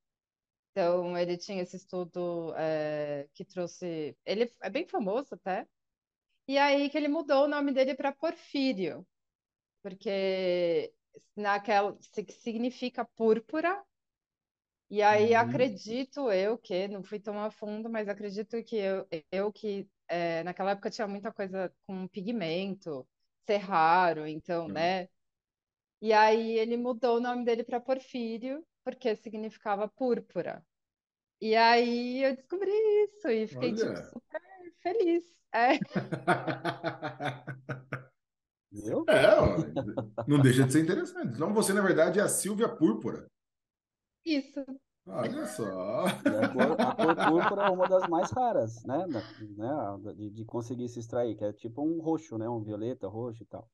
Então, 0.73 1.17
ele 1.19 1.37
tinha 1.39 1.63
esse 1.63 1.77
estudo 1.77 2.55
é, 2.57 3.29
que 3.35 3.45
trouxe. 3.45 4.17
Ele 4.25 4.53
é 4.63 4.71
bem 4.71 4.87
famoso 4.87 5.35
até. 5.35 5.67
E 6.49 6.59
aí 6.59 6.91
que 6.91 6.97
ele 6.99 7.09
mudou 7.09 7.45
o 7.45 7.49
nome 7.49 7.73
dele 7.73 7.95
para 7.95 8.13
Porfírio, 8.13 9.07
porque 9.83 10.93
naquela 11.37 11.97
significa 12.41 13.05
púrpura 13.05 13.85
e 14.89 15.03
aí 15.03 15.33
uhum. 15.33 15.39
acredito 15.39 16.31
eu 16.31 16.57
que, 16.57 16.87
não 16.89 17.03
fui 17.03 17.19
tão 17.19 17.39
a 17.41 17.51
fundo, 17.51 17.91
mas 17.91 18.09
acredito 18.09 18.63
que 18.63 18.77
eu, 18.77 19.07
eu 19.33 19.53
que 19.53 19.89
é, 20.09 20.45
naquela 20.45 20.71
época 20.73 20.91
tinha 20.91 21.09
muita 21.09 21.33
coisa 21.33 21.73
com 21.87 22.07
pigmento, 22.07 23.07
ser 23.45 23.59
raro, 23.59 24.27
então, 24.27 24.67
uhum. 24.67 24.73
né? 24.73 25.09
E 26.01 26.13
aí 26.13 26.59
ele 26.59 26.77
mudou 26.77 27.17
o 27.17 27.21
nome 27.21 27.45
dele 27.45 27.65
para 27.65 27.81
Porfírio, 27.81 28.65
porque 28.85 29.17
significava 29.17 29.89
púrpura. 29.89 30.65
E 31.41 31.57
aí 31.57 32.23
eu 32.23 32.37
descobri 32.37 32.71
isso 32.71 33.29
e 33.29 33.47
fiquei 33.47 33.75
tipo, 33.75 33.97
super 33.97 34.43
feliz. 34.83 35.25
É. 35.53 35.79
Viu? 38.71 39.05
É, 39.09 39.27
não 40.27 40.39
deixa 40.41 40.65
de 40.65 40.73
ser 40.73 40.83
interessante. 40.83 41.35
Então 41.35 41.53
você, 41.53 41.73
na 41.73 41.81
verdade, 41.81 42.21
é 42.21 42.23
a 42.23 42.29
Silvia 42.29 42.69
Púrpura. 42.69 43.27
Isso. 44.27 44.65
Olha 45.07 45.47
só. 45.47 46.05
a 46.07 46.49
cor, 46.49 46.81
a 46.81 46.95
cor 46.97 47.15
púrpura 47.15 47.67
é 47.67 47.71
uma 47.71 47.89
das 47.89 48.09
mais 48.09 48.31
raras, 48.33 48.85
né? 48.85 49.07
né? 49.07 50.15
De, 50.17 50.31
de, 50.31 50.45
conseguir 50.45 50.89
se 50.89 50.99
extrair, 50.99 51.37
que 51.37 51.45
é 51.45 51.53
tipo 51.53 51.81
um 51.81 52.01
roxo, 52.01 52.37
né? 52.37 52.49
Um 52.49 52.63
violeta, 52.63 53.07
roxo 53.07 53.45
e 53.45 53.47
tal. 53.47 53.71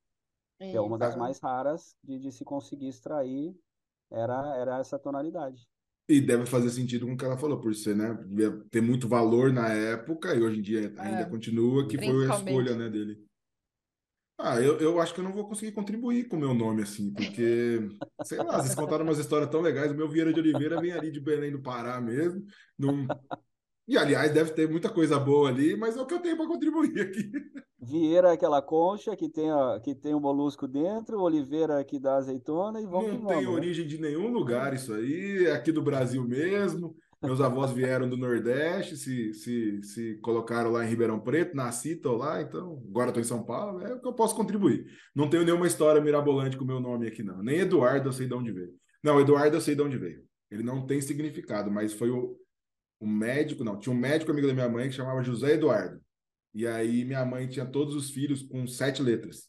Que 0.59 0.77
é 0.77 0.81
uma 0.81 0.99
das 0.99 1.17
mais 1.17 1.41
raras 1.41 1.97
de, 2.05 2.21
de 2.21 2.31
se 2.31 2.45
conseguir 2.45 2.88
extrair, 2.88 3.53
era, 4.12 4.57
era 4.57 4.79
essa 4.79 4.99
tonalidade. 4.99 5.67
E 6.09 6.21
deve 6.21 6.47
fazer 6.47 6.71
sentido 6.71 7.07
com 7.07 7.15
o 7.15 7.17
que 7.17 7.25
ela 7.25 7.38
falou, 7.38 7.61
por 7.61 7.75
ser, 7.75 7.97
né? 7.97 8.17
Ter 8.71 8.83
muito 8.83 9.09
valor 9.09 9.53
na 9.53 9.69
época, 9.73 10.35
e 10.35 10.43
hoje 10.43 10.59
em 10.59 10.62
dia 10.62 10.81
ainda 10.99 11.23
é, 11.23 11.25
continua, 11.25 11.88
que 11.88 11.97
foi 11.97 12.31
a 12.31 12.35
escolha 12.35 12.77
né, 12.77 12.91
dele. 12.91 13.25
Ah, 14.38 14.61
eu, 14.61 14.79
eu 14.79 15.01
acho 15.01 15.14
que 15.14 15.21
eu 15.21 15.25
não 15.25 15.33
vou 15.33 15.47
conseguir 15.47 15.73
contribuir 15.73 16.25
com 16.29 16.37
o 16.37 16.40
meu 16.40 16.53
nome, 16.53 16.83
assim, 16.83 17.12
porque, 17.12 17.88
sei 18.25 18.38
lá, 18.38 18.61
vocês 18.61 18.75
contaram 18.75 19.05
umas 19.05 19.18
histórias 19.18 19.51
tão 19.51 19.61
legais. 19.61 19.92
O 19.92 19.95
meu 19.95 20.09
Vieira 20.09 20.33
de 20.33 20.40
Oliveira 20.40 20.81
vem 20.81 20.92
ali 20.92 21.11
de 21.11 21.21
Belém 21.21 21.53
do 21.53 21.62
Pará 21.62 22.01
mesmo. 22.01 22.45
Não... 22.79 23.07
E, 23.87 23.99
aliás, 23.99 24.33
deve 24.33 24.53
ter 24.53 24.68
muita 24.68 24.88
coisa 24.88 25.18
boa 25.18 25.49
ali, 25.49 25.77
mas 25.77 25.97
é 25.97 26.01
o 26.01 26.07
que 26.07 26.14
eu 26.14 26.21
tenho 26.21 26.37
para 26.37 26.47
contribuir 26.47 27.01
aqui. 27.01 27.31
Vieira 27.81 28.29
é 28.29 28.33
aquela 28.33 28.62
concha 28.62 29.16
que 29.16 29.29
tem, 29.29 29.51
a, 29.51 29.81
que 29.83 29.95
tem 29.95 30.14
o 30.14 30.21
molusco 30.21 30.68
dentro, 30.68 31.21
Oliveira 31.21 31.85
que 31.85 31.99
dá 31.99 32.14
azeitona 32.14 32.81
e 32.81 32.87
vamos 32.87 33.12
Não 33.12 33.27
tem 33.27 33.42
né? 33.42 33.49
origem 33.49 33.87
de 33.87 34.01
nenhum 34.01 34.29
lugar 34.33 34.73
isso 34.73 34.95
aí, 34.95 35.47
é 35.47 35.53
aqui 35.53 35.73
do 35.73 35.83
Brasil 35.83 36.25
mesmo. 36.25 36.97
Meus 37.23 37.41
avós 37.41 37.71
vieram 37.71 38.09
do 38.09 38.17
Nordeste, 38.17 38.97
se, 38.97 39.33
se, 39.33 39.81
se 39.83 40.15
colocaram 40.17 40.73
lá 40.73 40.85
em 40.85 40.89
Ribeirão 40.89 41.21
Preto, 41.21 41.55
nasci, 41.55 41.95
tô 41.95 42.17
lá, 42.17 42.43
então 42.43 42.83
agora 42.89 43.11
estou 43.11 43.21
em 43.21 43.25
São 43.25 43.45
Paulo, 43.45 43.81
é 43.81 43.95
o 43.95 44.01
que 44.01 44.09
eu 44.09 44.13
posso 44.13 44.35
contribuir. 44.35 44.87
Não 45.15 45.31
tenho 45.31 45.45
nenhuma 45.45 45.67
história 45.69 46.01
mirabolante 46.01 46.57
com 46.57 46.65
o 46.65 46.67
meu 46.67 46.81
nome 46.81 47.07
aqui, 47.07 47.23
não. 47.23 47.41
Nem 47.43 47.61
Eduardo 47.61 48.09
eu 48.09 48.13
sei 48.13 48.27
de 48.27 48.35
onde 48.35 48.51
veio. 48.51 48.73
Não, 49.03 49.21
Eduardo 49.21 49.57
eu 49.57 49.61
sei 49.61 49.77
de 49.77 49.83
onde 49.83 49.97
veio. 49.97 50.25
Ele 50.51 50.65
não 50.65 50.85
tem 50.85 51.01
significado, 51.01 51.71
mas 51.71 51.93
foi 51.93 52.11
o, 52.11 52.37
o 52.99 53.07
médico, 53.07 53.63
não, 53.63 53.79
tinha 53.79 53.95
um 53.95 53.99
médico 53.99 54.33
amigo 54.33 54.49
da 54.49 54.55
minha 54.55 54.69
mãe 54.69 54.89
que 54.89 54.95
chamava 54.95 55.23
José 55.23 55.53
Eduardo. 55.55 56.01
E 56.53 56.67
aí 56.67 57.05
minha 57.05 57.25
mãe 57.25 57.47
tinha 57.49 57.65
todos 57.65 57.95
os 57.95 58.11
filhos 58.11 58.43
com 58.43 58.67
sete 58.67 59.01
letras, 59.01 59.49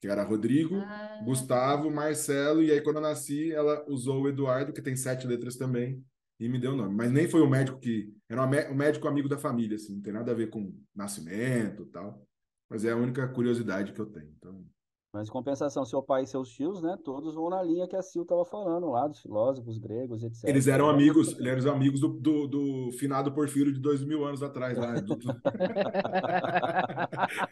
que 0.00 0.08
era 0.08 0.24
Rodrigo, 0.24 0.76
Ah. 0.76 1.22
Gustavo, 1.24 1.90
Marcelo, 1.90 2.60
e 2.62 2.72
aí 2.72 2.80
quando 2.80 2.96
eu 2.96 3.02
nasci, 3.02 3.52
ela 3.52 3.84
usou 3.88 4.22
o 4.22 4.28
Eduardo, 4.28 4.72
que 4.72 4.82
tem 4.82 4.96
sete 4.96 5.26
letras 5.26 5.56
também, 5.56 6.04
e 6.40 6.48
me 6.48 6.58
deu 6.58 6.72
o 6.72 6.76
nome. 6.76 6.94
Mas 6.94 7.10
nem 7.12 7.28
foi 7.28 7.40
o 7.40 7.48
médico 7.48 7.78
que. 7.78 8.12
Era 8.28 8.44
um 8.44 8.74
médico 8.74 9.06
amigo 9.08 9.28
da 9.28 9.38
família, 9.38 9.76
assim, 9.76 9.94
não 9.96 10.02
tem 10.02 10.12
nada 10.12 10.32
a 10.32 10.34
ver 10.34 10.50
com 10.50 10.72
nascimento 10.94 11.82
e 11.82 11.86
tal. 11.86 12.26
Mas 12.68 12.84
é 12.84 12.90
a 12.92 12.96
única 12.96 13.26
curiosidade 13.28 13.92
que 13.92 14.00
eu 14.00 14.06
tenho. 14.06 14.30
Então, 14.38 14.64
Mas 15.12 15.28
em 15.28 15.30
compensação, 15.30 15.84
seu 15.84 16.02
pai 16.02 16.24
e 16.24 16.26
seus 16.26 16.48
tios, 16.48 16.82
né? 16.82 16.96
Todos 17.04 17.34
vão 17.36 17.48
na 17.50 17.62
linha 17.62 17.86
que 17.86 17.94
a 17.94 18.02
Sil 18.02 18.24
estava 18.24 18.44
falando 18.44 18.90
lá, 18.90 19.06
dos 19.06 19.20
filósofos 19.20 19.78
gregos, 19.78 20.24
etc. 20.24 20.48
eles 20.48 20.66
eram 20.66 20.88
amigos, 20.90 21.38
eles 21.38 21.64
eram 21.64 21.76
amigos 21.76 22.00
do, 22.00 22.08
do, 22.08 22.46
do 22.48 22.90
finado 22.98 23.32
Porfírio 23.32 23.72
de 23.72 23.78
dois 23.80 24.02
mil 24.02 24.24
anos 24.24 24.42
atrás 24.42 24.76
lá. 24.76 24.94
do- 24.94 25.14
do- 25.14 25.34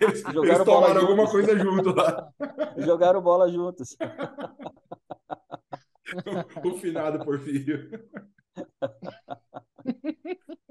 Eles, 0.01 0.21
Jogaram 0.23 0.45
eles 0.45 0.65
tomaram 0.65 0.95
juntos. 1.01 1.11
alguma 1.11 1.31
coisa 1.31 1.57
junto 1.59 1.91
lá. 1.95 2.33
Jogaram 2.79 3.23
bola 3.23 3.49
juntos. 3.51 3.97
o 6.65 6.79
finado 6.79 7.25
Porfírio. 7.25 7.89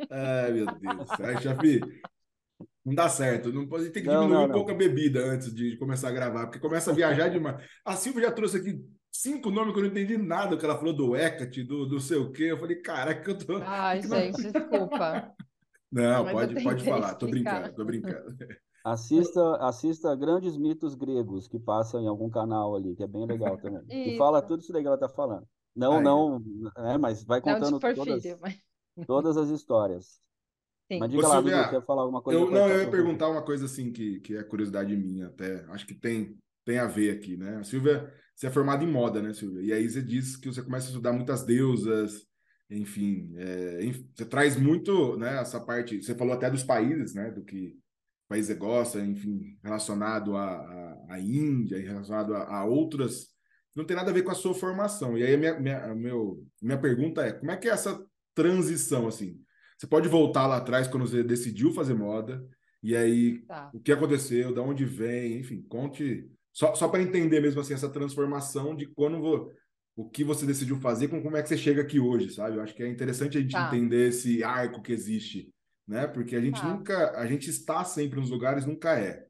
Ai, 0.10 0.52
meu 0.54 0.66
Deus. 0.80 1.10
Ai, 1.20 1.38
Chafi, 1.42 1.80
não 2.84 2.94
dá 2.96 3.10
certo. 3.10 3.52
Não 3.52 3.68
pode, 3.68 3.90
tem 3.92 4.04
que 4.04 4.10
Não, 4.10 4.22
diminuir 4.22 4.38
não, 4.38 4.46
um 4.46 4.48
não. 4.48 4.54
pouco 4.54 4.72
a 4.72 4.74
bebida 4.74 5.20
antes 5.26 5.54
de 5.54 5.78
começar 5.78 6.10
a 6.10 6.12
gravar, 6.12 6.48
porque 6.48 6.60
começa 6.60 6.92
a 6.92 6.94
viajar 6.94 7.30
demais. 7.30 7.64
A 7.86 7.96
Silvia 7.96 8.24
já 8.24 8.32
trouxe 8.32 8.58
aqui 8.58 8.84
cinco 9.12 9.52
nomes 9.52 9.74
que 9.74 9.80
eu 9.80 9.84
não 9.84 9.90
entendi 9.92 10.18
nada, 10.18 10.58
que 10.58 10.66
ela 10.66 10.78
falou 10.78 10.94
do 10.94 11.16
Hecate, 11.16 11.64
do, 11.64 11.86
do 11.86 12.00
sei 12.00 12.18
o 12.18 12.32
quê. 12.32 12.46
Eu 12.46 12.60
falei, 12.60 12.78
caraca, 12.82 13.30
eu 13.32 13.38
tô. 13.38 13.58
Ai, 13.58 14.02
gente, 14.04 14.52
desculpa. 14.52 15.36
Não, 15.92 16.24
Mas 16.24 16.34
pode, 16.34 16.64
pode 16.64 16.84
falar. 16.86 17.16
Tô 17.16 17.28
brincando, 17.28 17.74
tô 17.74 17.86
brincando. 17.86 18.36
Assista, 18.84 19.58
assista 19.68 20.16
Grandes 20.16 20.58
Mitos 20.58 20.96
Gregos, 20.96 21.48
que 21.48 21.60
passa 21.60 22.00
em 22.00 22.08
algum 22.08 22.30
canal 22.30 22.76
ali, 22.76 22.96
que 22.96 23.04
é 23.04 23.08
bem 23.08 23.26
legal 23.26 23.58
também. 23.60 23.84
E 24.04 24.12
fala 24.12 24.42
tudo 24.42 24.62
isso 24.62 24.72
daí 24.74 24.82
que 24.82 24.88
ela 24.88 24.98
tá 24.98 25.10
falando. 25.10 25.48
Não, 25.76 26.00
Aí. 26.00 26.02
não, 26.02 26.42
é, 26.78 26.98
mas 26.98 27.24
vai 27.24 27.42
Não 27.44 27.62
contando 27.62 27.80
de 27.80 27.88
Porfírio, 27.96 28.22
todas, 28.22 28.38
mas 28.40 28.62
todas 29.08 29.38
as 29.38 29.50
histórias. 29.50 30.22
sim. 30.92 31.00
Mas 31.00 31.12
Ô, 31.14 31.22
diga 31.22 31.28
lá, 31.28 31.42
Silvia, 31.42 31.56
Dudu, 31.56 31.66
quer 31.68 31.84
falar 31.86 32.04
alguma 32.04 32.22
coisa? 32.22 32.46
Eu, 32.46 32.52
não, 32.52 32.70
eu 32.70 32.82
ia 32.84 32.90
perguntar 32.92 33.30
uma 33.30 33.44
coisa 33.44 33.66
assim 33.66 33.92
que, 33.92 34.20
que 34.22 34.36
é 34.38 34.44
curiosidade 34.44 34.96
minha 34.98 35.28
até. 35.28 35.66
Acho 35.70 35.88
que 35.88 35.96
tem, 35.96 36.38
tem 36.66 36.80
a 36.80 36.88
ver 36.88 37.12
aqui, 37.18 37.38
né? 37.38 37.58
A 37.58 37.64
Silvia, 37.66 38.14
você 38.36 38.48
é 38.48 38.52
formada 38.52 38.84
em 38.84 38.88
moda, 38.92 39.22
né, 39.22 39.34
Silvia? 39.34 39.62
E 39.64 39.74
aí 39.74 39.90
você 39.90 40.02
diz 40.04 40.38
que 40.38 40.48
você 40.50 40.64
começa 40.64 40.88
a 40.88 40.90
estudar 40.90 41.14
muitas 41.14 41.44
deusas, 41.46 42.28
enfim, 42.70 43.34
é, 43.38 43.86
enf- 43.86 44.06
você 44.16 44.26
traz 44.26 44.58
muito, 44.58 45.18
né, 45.18 45.40
essa 45.42 45.60
parte. 45.62 46.02
Você 46.04 46.16
falou 46.16 46.34
até 46.34 46.50
dos 46.52 46.64
países, 46.64 47.14
né, 47.16 47.32
do 47.32 47.44
que 47.46 47.78
o 48.28 48.30
país 48.30 48.48
você 48.48 48.56
gosta, 48.56 49.00
enfim, 49.02 49.60
relacionado 49.64 50.36
à, 50.38 50.46
à, 51.10 51.16
à 51.16 51.20
Índia, 51.22 51.78
e 51.78 51.82
relacionado 51.84 52.36
a, 52.36 52.60
a 52.60 52.66
outras. 52.66 53.31
Não 53.76 53.86
tem 53.86 53.96
nada 53.96 54.12
a 54.12 54.14
ver 54.14 54.24
com 54.24 54.32
a 54.32 54.36
sua 54.36 54.54
formação. 54.54 55.18
E 55.18 55.24
aí 55.24 55.38
minha, 55.38 55.60
minha, 55.60 55.96
meu, 55.96 56.46
minha 56.62 56.78
pergunta 56.80 57.22
é: 57.26 57.32
como 57.34 57.52
é 57.52 57.58
que 57.58 57.68
é 57.70 57.72
essa 57.72 58.06
transição, 58.36 59.08
assim? 59.08 59.40
Você 59.78 59.88
pode 59.88 60.08
voltar 60.08 60.48
lá 60.48 60.58
atrás 60.58 60.88
quando 60.88 61.08
você 61.08 61.24
decidiu 61.24 61.72
fazer 61.74 61.94
moda, 61.94 62.46
e 62.84 62.96
aí 62.96 63.40
Tá. 63.48 63.72
o 63.74 63.80
que 63.80 63.92
aconteceu, 63.92 64.54
de 64.54 64.60
onde 64.60 64.86
vem, 64.86 65.40
enfim, 65.40 65.62
conte. 65.64 66.28
Só, 66.54 66.76
só 66.76 66.88
para 66.90 67.02
entender 67.02 67.40
mesmo 67.40 67.62
assim 67.62 67.74
essa 67.74 67.90
transformação 67.90 68.76
de 68.76 68.86
quando 68.88 69.20
vo- 69.22 69.52
o 69.96 70.10
que 70.10 70.24
você 70.24 70.46
decidiu 70.46 70.78
fazer 70.78 71.08
com 71.08 71.22
como 71.22 71.38
é 71.38 71.42
que 71.42 71.48
você 71.50 71.58
chega 71.58 71.82
aqui 71.82 72.00
hoje, 72.00 72.30
sabe? 72.34 72.58
Eu 72.58 72.62
acho 72.62 72.74
que 72.76 72.84
é 72.84 72.88
interessante 72.90 73.38
a 73.38 73.42
gente 73.42 73.52
Tá. 73.54 73.68
entender 73.68 74.10
esse 74.10 74.44
arco 74.44 74.82
que 74.82 74.92
existe, 74.92 75.50
né? 75.88 76.08
Porque 76.08 76.36
a 76.36 76.42
gente 76.42 76.62
Tá. 76.62 76.68
nunca, 76.74 77.18
a 77.18 77.26
gente 77.26 77.50
está 77.50 77.84
sempre 77.86 78.20
nos 78.20 78.30
lugares, 78.30 78.66
nunca 78.66 78.98
é, 79.00 79.26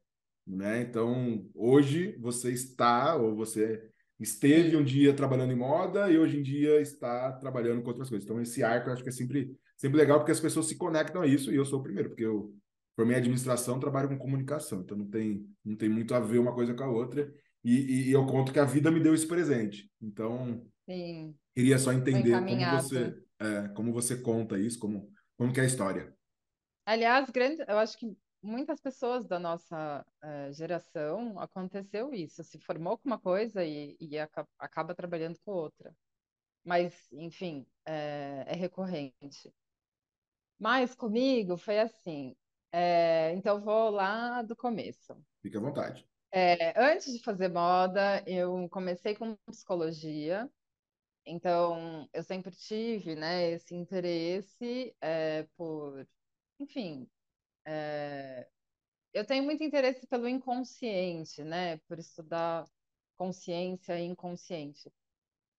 né? 0.46 0.80
Então, 0.82 1.46
hoje 1.54 2.16
você 2.20 2.50
está 2.52 3.14
ou 3.16 3.34
você 3.36 3.88
esteve 4.22 4.76
um 4.76 4.84
dia 4.84 5.14
trabalhando 5.14 5.52
em 5.52 5.56
moda 5.56 6.10
e 6.10 6.18
hoje 6.18 6.38
em 6.38 6.42
dia 6.42 6.80
está 6.80 7.32
trabalhando 7.32 7.82
com 7.82 7.88
outras 7.88 8.08
coisas. 8.08 8.24
Então, 8.24 8.40
esse 8.40 8.62
arco 8.62 8.88
eu 8.88 8.92
acho 8.94 9.02
que 9.02 9.08
é 9.08 9.12
sempre, 9.12 9.56
sempre 9.76 9.98
legal 9.98 10.18
porque 10.18 10.32
as 10.32 10.40
pessoas 10.40 10.66
se 10.66 10.76
conectam 10.76 11.22
a 11.22 11.26
isso 11.26 11.52
e 11.52 11.56
eu 11.56 11.64
sou 11.64 11.80
o 11.80 11.82
primeiro, 11.82 12.10
porque 12.10 12.24
eu 12.24 12.54
formei 12.94 13.16
administração, 13.16 13.80
trabalho 13.80 14.08
com 14.08 14.18
comunicação, 14.18 14.80
então 14.82 14.96
não 14.96 15.08
tem, 15.08 15.46
não 15.64 15.76
tem 15.76 15.88
muito 15.88 16.14
a 16.14 16.20
ver 16.20 16.38
uma 16.38 16.54
coisa 16.54 16.74
com 16.74 16.84
a 16.84 16.90
outra. 16.90 17.32
E, 17.64 18.08
e- 18.08 18.12
eu 18.12 18.26
conto 18.26 18.52
que 18.52 18.58
a 18.58 18.64
vida 18.64 18.90
me 18.90 19.00
deu 19.00 19.14
esse 19.14 19.26
presente. 19.26 19.90
Então, 20.00 20.66
Sim. 20.88 21.34
queria 21.54 21.78
só 21.78 21.92
entender 21.92 22.32
como 22.44 22.70
você, 22.70 23.14
é, 23.38 23.68
como 23.68 23.92
você 23.92 24.16
conta 24.16 24.58
isso, 24.58 24.78
como, 24.78 25.10
como 25.36 25.52
que 25.52 25.60
é 25.60 25.62
a 25.62 25.66
história. 25.66 26.14
Aliás, 26.84 27.30
grande, 27.30 27.64
eu 27.68 27.78
acho 27.78 27.96
que 27.96 28.16
muitas 28.42 28.80
pessoas 28.80 29.26
da 29.26 29.38
nossa 29.38 30.04
eh, 30.22 30.52
geração 30.52 31.38
aconteceu 31.40 32.12
isso, 32.14 32.42
se 32.44 32.58
formou 32.60 32.98
com 32.98 33.08
uma 33.08 33.18
coisa 33.20 33.64
e, 33.64 33.96
e 34.00 34.18
aca- 34.18 34.48
acaba 34.58 34.94
trabalhando 34.94 35.38
com 35.44 35.52
outra. 35.52 35.96
Mas, 36.64 37.10
enfim, 37.12 37.66
é, 37.86 38.44
é 38.48 38.54
recorrente. 38.56 39.52
Mas 40.58 40.94
comigo 40.94 41.56
foi 41.56 41.78
assim. 41.80 42.36
eh, 42.72 43.32
então, 43.34 43.60
vou 43.60 43.90
lá 43.90 44.42
do 44.42 44.56
começo. 44.56 45.14
Fique 45.42 45.56
à 45.56 45.60
vontade. 45.60 46.08
É, 46.30 46.72
antes 46.80 47.12
de 47.12 47.22
fazer 47.22 47.48
moda, 47.48 48.22
eu 48.26 48.68
comecei 48.70 49.14
com 49.14 49.36
psicologia. 49.46 50.50
Então, 51.26 52.08
eu 52.12 52.22
sempre 52.24 52.52
tive, 52.56 53.16
né, 53.16 53.50
esse 53.52 53.74
interesse 53.74 54.96
é, 55.00 55.44
por, 55.56 56.06
enfim, 56.60 57.08
é, 57.66 58.48
eu 59.12 59.26
tenho 59.26 59.44
muito 59.44 59.64
interesse 59.64 60.06
pelo 60.06 60.28
inconsciente, 60.28 61.44
né, 61.44 61.78
por 61.88 61.98
estudar 61.98 62.66
consciência 63.16 63.98
e 64.00 64.04
inconsciente. 64.06 64.92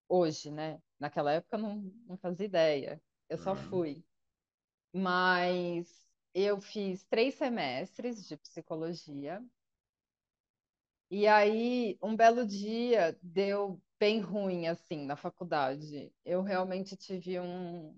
Hoje, 0.08 0.50
né, 0.50 0.80
naquela 1.00 1.32
época 1.32 1.56
eu 1.56 1.60
não, 1.62 1.76
não 2.06 2.18
fazia 2.18 2.46
ideia, 2.46 3.02
eu 3.28 3.38
só 3.38 3.54
Uhum. 3.54 3.56
fui. 3.56 4.04
Mas 4.92 6.08
eu 6.34 6.60
fiz 6.60 7.04
três 7.06 7.34
semestres 7.36 8.26
de 8.26 8.36
psicologia. 8.38 9.42
E 11.10 11.26
aí, 11.26 11.98
um 12.02 12.16
belo 12.16 12.46
dia, 12.46 13.18
deu 13.22 13.80
bem 13.98 14.20
ruim, 14.20 14.66
assim, 14.66 15.04
na 15.06 15.16
faculdade. 15.16 16.12
Eu 16.24 16.42
realmente 16.42 16.96
tive 16.96 17.38
um, 17.40 17.94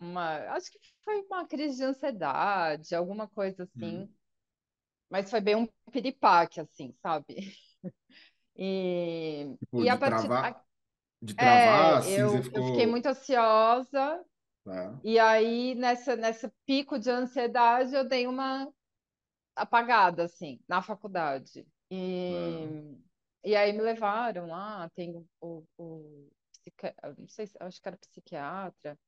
uma, 0.00 0.38
acho 0.54 0.70
que 0.70 0.78
foi 1.04 1.22
uma 1.22 1.46
crise 1.46 1.76
de 1.76 1.84
ansiedade, 1.84 2.94
alguma 2.94 3.28
coisa 3.28 3.64
assim. 3.64 4.02
Hum. 4.02 4.08
Mas 5.10 5.30
foi 5.30 5.40
bem 5.40 5.54
um 5.56 5.68
piripaque, 5.92 6.60
assim, 6.60 6.94
sabe? 7.02 7.26
E, 8.58 9.54
Tipo, 9.60 9.82
e 9.82 9.88
a 9.88 9.98
partir... 9.98 10.28
travar, 10.28 10.64
de 11.22 11.34
É, 11.34 11.36
travar, 11.36 11.98
assim, 11.98 12.12
eu, 12.12 12.30
você 12.30 12.58
eu 12.58 12.64
fiquei 12.68 12.86
muito 12.86 13.06
ansiosa. 13.06 14.24
Tá. 14.64 15.00
E 15.04 15.18
aí, 15.18 15.74
nessa, 15.74 16.16
nesse 16.16 16.50
pico 16.66 16.98
de 16.98 17.10
ansiedade, 17.10 17.94
eu 17.94 18.08
dei 18.08 18.26
uma 18.26 18.68
apagada, 19.54 20.24
assim, 20.24 20.60
na 20.68 20.82
faculdade. 20.82 21.66
E, 21.90 22.66
e 23.44 23.54
aí 23.54 23.72
me 23.72 23.82
levaram 23.82 24.46
lá, 24.46 24.90
tem 24.94 25.16
o, 25.16 25.26
o, 25.40 25.64
o 25.78 26.30
não 27.18 27.28
sei 27.28 27.46
se, 27.46 27.56
acho 27.60 27.80
que 27.80 27.88
era 27.88 27.96
psiquiatra, 27.96 28.98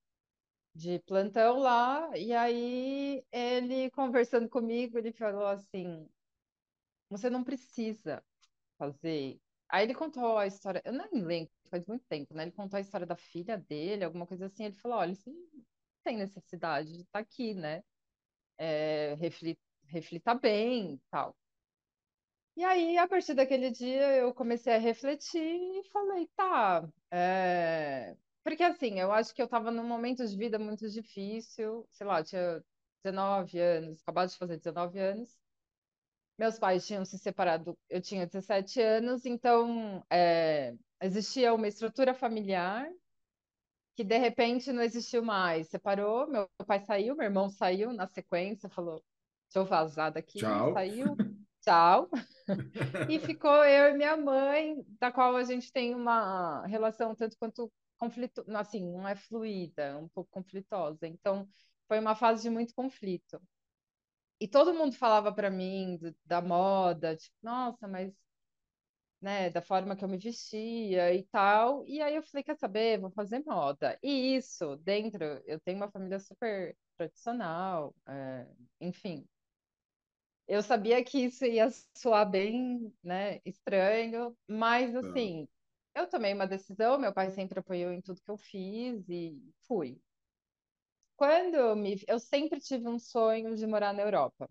de 0.75 1.01
plantão 1.01 1.59
lá, 1.59 2.11
e 2.17 2.33
aí 2.33 3.25
ele 3.33 3.91
conversando 3.91 4.49
comigo, 4.49 4.99
ele 4.99 5.13
falou 5.13 5.47
assim, 5.47 6.09
você 7.09 7.31
não 7.31 7.45
precisa 7.45 8.25
fazer. 8.79 9.41
Aí 9.69 9.85
ele 9.85 9.95
contou 9.95 10.39
a 10.39 10.47
história, 10.47 10.83
eu 10.85 10.93
não 10.93 11.09
lembro, 11.13 11.53
faz 11.71 11.87
muito 11.87 12.05
tempo, 12.09 12.35
né? 12.35 12.45
Ele 12.45 12.53
contou 12.53 12.79
a 12.79 12.81
história 12.81 13.07
da 13.07 13.17
filha 13.17 13.59
dele, 13.59 14.05
alguma 14.05 14.27
coisa 14.27 14.47
assim, 14.47 14.65
ele 14.67 14.77
falou, 14.77 14.99
olha, 14.99 15.15
você 15.15 15.31
não 15.31 15.65
tem 16.05 16.17
necessidade 16.19 16.93
de 16.95 17.03
estar 17.03 17.21
aqui, 17.21 17.55
né? 17.55 17.83
É, 18.59 19.15
reflita, 19.17 19.61
reflita 19.87 20.35
bem 20.35 20.95
e 20.95 21.01
tal. 21.11 21.37
E 22.57 22.65
aí, 22.65 22.99
a 22.99 23.07
partir 23.07 23.35
daquele 23.35 23.71
dia, 23.71 24.17
eu 24.17 24.35
comecei 24.35 24.75
a 24.75 24.79
refletir 24.79 25.41
e 25.41 25.85
falei, 25.91 26.29
tá. 26.37 26.89
É... 27.11 28.17
Porque 28.49 28.63
assim, 28.63 28.99
eu 28.99 29.13
acho 29.13 29.35
que 29.35 29.43
eu 29.43 29.45
estava 29.45 29.71
num 29.71 29.87
momento 29.87 30.27
de 30.27 30.35
vida 30.35 30.59
muito 30.59 30.89
difícil, 30.89 31.87
sei 31.91 32.07
lá, 32.07 32.21
eu 32.21 32.25
tinha 32.25 32.65
19 33.05 33.59
anos, 33.61 34.01
acabado 34.01 34.31
de 34.31 34.39
fazer 34.39 34.57
19 34.57 34.99
anos. 34.99 35.39
Meus 36.39 36.59
pais 36.59 36.87
tinham 36.87 37.05
se 37.05 37.19
separado, 37.19 37.77
eu 37.91 38.01
tinha 38.01 38.27
17 38.27 38.81
anos, 38.81 39.27
então 39.27 40.03
é... 40.11 40.75
existia 41.03 41.53
uma 41.53 41.69
estrutura 41.69 42.15
familiar 42.15 42.91
que 43.95 44.03
de 44.03 44.17
repente 44.17 44.73
não 44.73 44.83
existiu 44.83 45.23
mais. 45.23 45.69
Separou, 45.69 46.27
meu 46.27 46.49
pai 46.67 46.81
saiu, 46.81 47.15
meu 47.15 47.27
irmão 47.27 47.51
saiu 47.51 47.93
na 47.93 48.07
sequência, 48.07 48.71
falou: 48.71 49.05
deixa 49.45 49.59
eu 49.59 49.67
vazar 49.67 50.11
daqui, 50.11 50.39
Tchau. 50.39 50.73
saiu 50.73 51.15
tchau. 51.61 52.09
e 53.11 53.19
ficou 53.19 53.63
eu 53.63 53.91
e 53.91 53.99
minha 53.99 54.17
mãe, 54.17 54.83
da 54.99 55.13
qual 55.13 55.37
a 55.37 55.45
gente 55.45 55.71
tem 55.71 55.95
uma 55.95 56.65
relação 56.67 57.15
tanto 57.15 57.37
quanto 57.37 57.71
conflito, 57.99 58.45
assim, 58.57 58.83
não 58.93 59.07
é 59.09 59.17
fluida, 59.17 59.99
um 59.99 60.09
pouco 60.09 60.31
conflitosa. 60.31 61.07
Então, 61.07 61.49
foi 61.89 61.99
uma 62.01 62.17
fase 62.17 62.43
de 62.43 62.51
muito 62.51 62.75
conflito. 62.75 63.41
E 64.41 64.49
todo 64.49 64.75
mundo 64.75 64.95
falava 64.97 65.33
para 65.35 65.51
mim 65.51 65.99
da 66.25 66.41
moda, 66.43 67.17
tipo, 67.17 67.37
nossa, 67.43 67.87
mas 67.89 68.13
né, 69.21 69.51
da 69.51 69.61
forma 69.63 69.97
que 69.97 70.05
eu 70.05 70.09
me 70.09 70.19
vestia 70.19 71.15
e 71.15 71.25
tal. 71.27 71.85
E 71.87 72.01
aí 72.01 72.15
eu 72.17 72.23
falei, 72.23 72.45
quer 72.45 72.57
saber, 72.57 73.01
vou 73.01 73.11
fazer 73.11 73.41
moda. 73.45 73.99
E 74.03 74.37
isso, 74.37 74.77
dentro, 74.79 75.25
eu 75.47 75.61
tenho 75.61 75.79
uma 75.79 75.91
família 75.91 76.19
super 76.21 76.77
tradicional, 76.97 77.95
é, 78.09 78.47
enfim, 78.81 79.25
eu 80.47 80.63
sabia 80.63 81.05
que 81.05 81.19
isso 81.25 81.45
ia 81.45 81.69
soar 81.97 82.29
bem, 82.31 82.93
né, 83.03 83.41
estranho, 83.45 84.37
mas 84.49 84.95
assim, 84.97 85.47
eu 85.99 86.09
tomei 86.09 86.33
uma 86.33 86.47
decisão, 86.47 86.99
meu 86.99 87.13
pai 87.13 87.31
sempre 87.31 87.59
apoiou 87.59 87.93
em 87.93 88.01
tudo 88.01 88.21
que 88.23 88.31
eu 88.31 88.37
fiz 88.37 89.09
e 89.09 89.41
fui. 89.67 90.01
Quando 91.17 91.57
eu 91.57 91.77
me, 91.77 92.01
eu 92.07 92.19
sempre 92.21 92.61
tive 92.61 92.89
um 92.89 92.99
sonho 92.99 93.57
de 93.57 93.67
morar 93.67 93.93
na 93.93 94.03
Europa. 94.03 94.49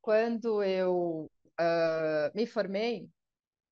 Quando 0.00 0.62
eu 0.62 1.30
uh, 1.60 2.34
me 2.34 2.46
formei, 2.46 3.08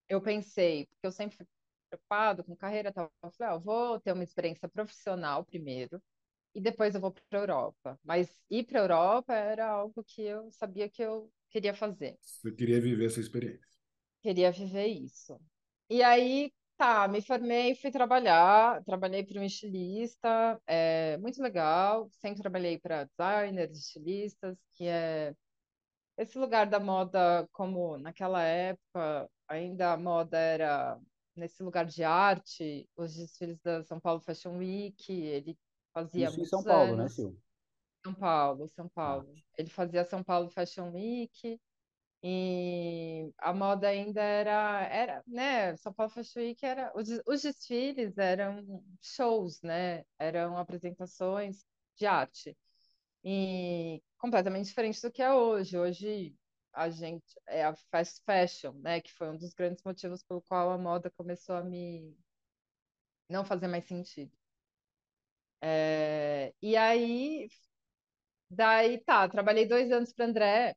eu 0.08 0.20
pensei, 0.20 0.86
porque 0.86 1.06
eu 1.06 1.12
sempre 1.12 1.36
fui 1.36 1.46
preocupado 1.88 2.44
com 2.44 2.56
carreira, 2.56 2.92
tal, 2.92 3.10
eu 3.22 3.30
falei, 3.32 3.52
ah, 3.52 3.56
eu 3.56 3.60
vou 3.60 4.00
ter 4.00 4.12
uma 4.12 4.24
experiência 4.24 4.68
profissional 4.68 5.44
primeiro 5.44 6.02
e 6.54 6.60
depois 6.60 6.94
eu 6.94 7.00
vou 7.00 7.12
para 7.12 7.38
a 7.38 7.42
Europa. 7.42 7.98
Mas 8.04 8.34
ir 8.50 8.64
para 8.64 8.80
a 8.80 8.82
Europa 8.82 9.34
era 9.34 9.66
algo 9.66 10.04
que 10.04 10.22
eu 10.22 10.50
sabia 10.50 10.88
que 10.88 11.02
eu 11.02 11.30
queria 11.48 11.74
fazer. 11.74 12.18
Você 12.20 12.52
queria 12.52 12.80
viver 12.80 13.06
essa 13.06 13.20
experiência. 13.20 13.66
Queria 14.20 14.52
viver 14.52 14.86
isso. 14.86 15.38
E 15.88 16.02
aí, 16.02 16.52
tá, 16.82 17.06
me 17.06 17.22
formei, 17.22 17.76
fui 17.76 17.90
trabalhar, 17.92 18.82
trabalhei 18.84 19.24
para 19.24 19.40
um 19.40 19.44
estilista, 19.44 20.60
é 20.66 21.16
muito 21.18 21.40
legal. 21.40 22.08
Sempre 22.10 22.42
trabalhei 22.42 22.78
para 22.78 23.04
designers, 23.04 23.78
estilistas, 23.78 24.58
que 24.72 24.86
é 24.88 25.32
esse 26.18 26.38
lugar 26.38 26.66
da 26.66 26.80
moda, 26.80 27.48
como 27.52 27.98
naquela 27.98 28.42
época, 28.42 29.30
ainda 29.48 29.92
a 29.92 29.96
moda 29.96 30.38
era 30.38 30.98
nesse 31.36 31.62
lugar 31.62 31.86
de 31.86 32.04
arte, 32.04 32.88
os 32.96 33.14
desfiles 33.14 33.60
da 33.62 33.84
São 33.84 34.00
Paulo 34.00 34.20
Fashion 34.20 34.58
Week, 34.58 35.12
ele 35.12 35.58
Fazia 35.94 36.28
Isso 36.28 36.40
em 36.40 36.44
São 36.46 36.62
Paulo, 36.64 36.96
né, 36.96 37.06
anos. 37.06 37.12
Sil? 37.12 37.36
São 38.04 38.14
Paulo, 38.14 38.68
São 38.68 38.88
Ah, 39.02 39.20
Paulo. 39.20 39.34
Ele 39.58 39.68
fazia 39.70 40.04
São 40.04 40.22
Paulo 40.24 40.48
Fashion 40.50 40.90
Week 40.92 41.60
e 42.22 43.32
a 43.38 43.52
moda 43.52 43.88
ainda 43.88 44.22
era, 44.22 44.82
era, 44.86 45.22
né? 45.26 45.76
São 45.76 45.92
Paulo 45.92 46.12
Fashion 46.12 46.40
Week 46.42 46.64
era, 46.64 46.92
os, 46.96 47.08
os 47.26 47.42
desfiles 47.42 48.16
eram 48.18 48.84
shows, 49.00 49.60
né? 49.62 50.04
Eram 50.18 50.56
apresentações 50.56 51.64
de 51.96 52.06
arte 52.06 52.56
e 53.24 54.02
completamente 54.18 54.66
diferente 54.66 55.00
do 55.02 55.10
que 55.12 55.22
é 55.22 55.32
hoje. 55.34 55.78
Hoje 55.78 56.34
a 56.72 56.90
gente 56.90 57.24
é 57.48 57.64
a 57.64 57.74
fast 57.90 58.22
fashion, 58.24 58.72
né? 58.80 59.00
Que 59.00 59.12
foi 59.12 59.30
um 59.30 59.36
dos 59.38 59.54
grandes 59.54 59.82
motivos 59.84 60.22
pelo 60.24 60.42
qual 60.42 60.70
a 60.70 60.78
moda 60.78 61.10
começou 61.16 61.56
a 61.56 61.64
me 61.64 62.16
não 63.28 63.44
fazer 63.44 63.66
mais 63.66 63.84
sentido. 63.84 64.30
É, 65.60 66.52
e 66.60 66.76
aí, 66.76 67.48
daí 68.50 68.98
tá, 69.04 69.28
trabalhei 69.28 69.66
dois 69.66 69.90
anos 69.92 70.12
para 70.12 70.26
André. 70.26 70.74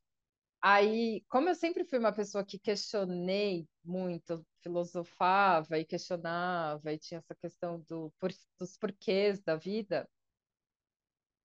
Aí, 0.68 1.22
como 1.30 1.48
eu 1.50 1.56
sempre 1.56 1.84
fui 1.86 2.00
uma 2.00 2.12
pessoa 2.14 2.44
que 2.46 2.58
questionei 2.60 3.68
muito, 3.84 4.44
filosofava 4.64 5.78
e 5.80 5.86
questionava, 5.86 6.92
e 6.92 6.98
tinha 6.98 7.20
essa 7.20 7.36
questão 7.36 7.80
do, 7.88 8.12
por- 8.20 8.32
dos 8.60 8.76
porquês 8.78 9.40
da 9.44 9.56
vida, 9.56 10.10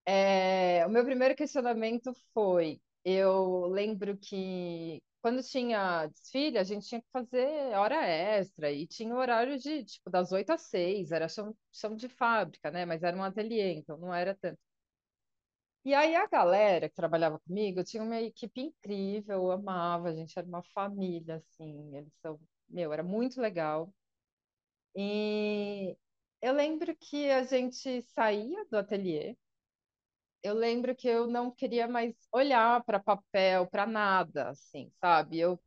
é, 0.07 0.87
o 0.87 0.91
meu 0.91 1.05
primeiro 1.05 1.35
questionamento 1.37 2.13
foi: 2.33 2.81
eu 3.05 3.67
lembro 3.67 4.17
que 4.19 5.03
quando 5.23 5.43
tinha 5.43 6.07
desfile, 6.07 6.59
a 6.59 6.65
gente 6.65 6.87
tinha 6.89 7.01
que 7.03 7.09
fazer 7.13 7.75
hora 7.77 7.97
extra, 8.07 8.71
e 8.73 8.87
tinha 8.87 9.15
horário 9.15 9.59
de, 9.59 9.85
tipo, 9.85 10.11
das 10.11 10.33
oito 10.33 10.51
às 10.51 10.63
seis, 10.63 11.13
era 11.13 11.29
chão, 11.29 11.55
chão 11.73 11.95
de 11.97 12.09
fábrica, 12.09 12.71
né? 12.71 12.85
Mas 12.87 13.03
era 13.03 13.17
um 13.17 13.23
ateliê, 13.25 13.75
então 13.75 13.99
não 13.99 14.15
era 14.15 14.35
tanto. 14.35 14.59
E 15.85 15.95
aí 15.95 16.15
a 16.15 16.27
galera 16.27 16.89
que 16.89 16.95
trabalhava 16.95 17.39
comigo, 17.41 17.81
eu 17.81 17.85
tinha 17.85 18.03
uma 18.03 18.21
equipe 18.21 18.61
incrível, 18.61 19.37
eu 19.45 19.51
amava, 19.53 20.09
a 20.09 20.15
gente 20.15 20.39
era 20.39 20.47
uma 20.47 20.63
família, 20.63 21.37
assim, 21.37 21.97
eles 21.97 22.13
são, 22.21 22.39
meu, 22.69 22.93
era 22.93 23.03
muito 23.03 23.41
legal. 23.41 23.93
E 24.95 25.97
eu 26.43 26.53
lembro 26.55 26.97
que 26.97 27.29
a 27.31 27.43
gente 27.45 28.03
saía 28.03 28.65
do 28.71 28.77
ateliê, 28.79 29.37
eu 30.43 30.55
lembro 30.55 30.95
que 30.97 31.07
eu 31.09 31.27
não 31.27 31.51
queria 31.51 31.87
mais 31.89 32.15
olhar 32.33 32.83
para 32.85 32.99
papel, 33.01 33.67
para 33.67 33.87
nada, 33.87 34.51
assim, 34.51 34.91
sabe? 35.01 35.39
Eu 35.39 35.61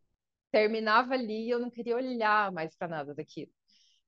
terminava 0.51 1.13
ali 1.15 1.47
e 1.47 1.51
eu 1.51 1.59
não 1.59 1.71
queria 1.71 1.95
olhar 1.97 2.51
mais 2.51 2.75
para 2.75 2.87
nada 2.89 3.15
daquilo. 3.15 3.51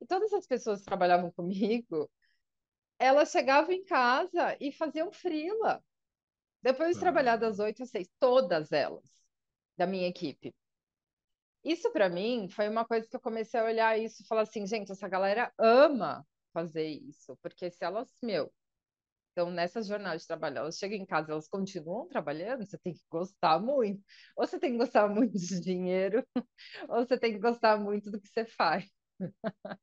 E 0.01 0.07
todas 0.07 0.33
as 0.33 0.47
pessoas 0.47 0.81
que 0.81 0.85
trabalhavam 0.87 1.31
comigo, 1.31 2.09
elas 2.99 3.31
chegavam 3.31 3.71
em 3.73 3.85
casa 3.85 4.57
e 4.61 4.71
faziam 4.71 5.11
freela. 5.11 5.83
Depois 6.65 6.95
de 6.95 6.99
trabalhar 6.99 7.37
das 7.37 7.59
oito 7.59 7.83
às 7.83 7.91
seis, 7.91 8.09
todas 8.19 8.71
elas, 8.71 9.03
da 9.77 9.85
minha 9.85 10.07
equipe. 10.07 10.51
Isso 11.63 11.91
para 11.91 12.09
mim 12.09 12.49
foi 12.49 12.67
uma 12.67 12.83
coisa 12.83 13.07
que 13.07 13.15
eu 13.15 13.19
comecei 13.19 13.59
a 13.59 13.65
olhar 13.65 13.99
isso 13.99 14.23
e 14.23 14.25
falar 14.25 14.41
assim, 14.41 14.65
gente, 14.65 14.91
essa 14.91 15.07
galera 15.07 15.53
ama 15.59 16.25
fazer 16.51 16.87
isso, 16.87 17.37
porque 17.39 17.69
se 17.69 17.85
elas, 17.85 18.09
meu, 18.23 18.51
estão 19.29 19.51
nessa 19.51 19.83
jornada 19.83 20.17
de 20.17 20.25
trabalho, 20.25 20.57
elas 20.57 20.77
chegam 20.77 20.97
em 20.97 21.05
casa, 21.05 21.33
elas 21.33 21.47
continuam 21.47 22.07
trabalhando, 22.07 22.65
você 22.65 22.79
tem 22.79 22.93
que 22.95 23.03
gostar 23.11 23.59
muito. 23.59 24.03
Ou 24.35 24.47
você 24.47 24.59
tem 24.59 24.71
que 24.71 24.77
gostar 24.79 25.07
muito 25.07 25.37
de 25.37 25.59
dinheiro, 25.61 26.25
ou 26.89 27.05
você 27.05 27.19
tem 27.19 27.33
que 27.33 27.39
gostar 27.39 27.77
muito 27.79 28.09
do 28.09 28.19
que 28.19 28.27
você 28.27 28.43
faz. 28.45 28.89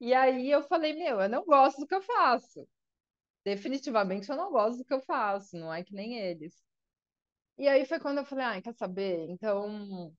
E 0.00 0.12
aí 0.14 0.50
eu 0.50 0.62
falei, 0.62 0.94
meu, 0.94 1.20
eu 1.20 1.28
não 1.28 1.44
gosto 1.44 1.80
do 1.80 1.86
que 1.86 1.94
eu 1.94 2.02
faço. 2.02 2.66
Definitivamente 3.46 4.28
eu 4.30 4.36
não 4.36 4.50
gosto 4.52 4.80
do 4.80 4.84
que 4.84 4.92
eu 4.94 5.00
faço, 5.02 5.56
não 5.56 5.72
é 5.72 5.84
que 5.84 5.94
nem 5.94 6.18
eles. 6.18 6.54
E 7.58 7.68
aí 7.68 7.86
foi 7.86 8.00
quando 8.00 8.18
eu 8.18 8.24
falei, 8.26 8.44
ah, 8.46 8.62
quer 8.62 8.74
saber? 8.74 9.28
Então, 9.30 10.14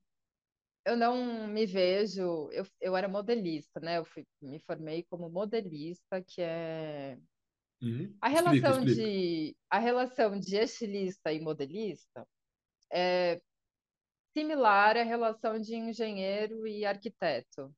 eu 0.85 0.97
não 0.97 1.47
me 1.47 1.65
vejo. 1.65 2.49
Eu, 2.51 2.65
eu 2.81 2.97
era 2.97 3.07
modelista, 3.09 3.79
né? 3.79 3.97
Eu 3.99 4.05
fui, 4.05 4.25
me 4.41 4.59
formei 4.59 5.03
como 5.09 5.29
modelista, 5.29 6.23
que 6.23 6.41
é 6.41 7.17
Uhum. 7.81 8.19
a 8.21 8.27
Explica, 8.33 8.69
relação 8.69 8.71
explica. 8.71 8.93
de 8.95 9.55
a 9.69 9.79
relação 9.79 10.39
de 10.39 10.55
estilista 10.57 11.31
e 11.31 11.39
modelista 11.39 12.27
é 12.91 13.41
similar 14.33 14.97
à 14.97 15.03
relação 15.03 15.59
de 15.59 15.75
engenheiro 15.75 16.67
e 16.67 16.85
arquiteto. 16.85 17.75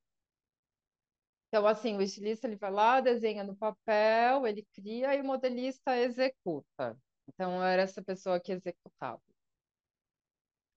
Então, 1.49 1.65
assim, 1.67 1.97
o 1.97 2.01
estilista 2.01 2.47
ele 2.47 2.55
vai 2.57 2.71
lá, 2.71 3.01
desenha 3.01 3.43
no 3.43 3.55
papel, 3.55 4.45
ele 4.47 4.67
cria 4.73 5.15
e 5.15 5.21
o 5.21 5.25
modelista 5.25 5.97
executa. 5.97 6.97
Então, 7.27 7.55
eu 7.57 7.63
era 7.63 7.81
essa 7.83 8.03
pessoa 8.03 8.39
que 8.39 8.51
executava. 8.53 9.21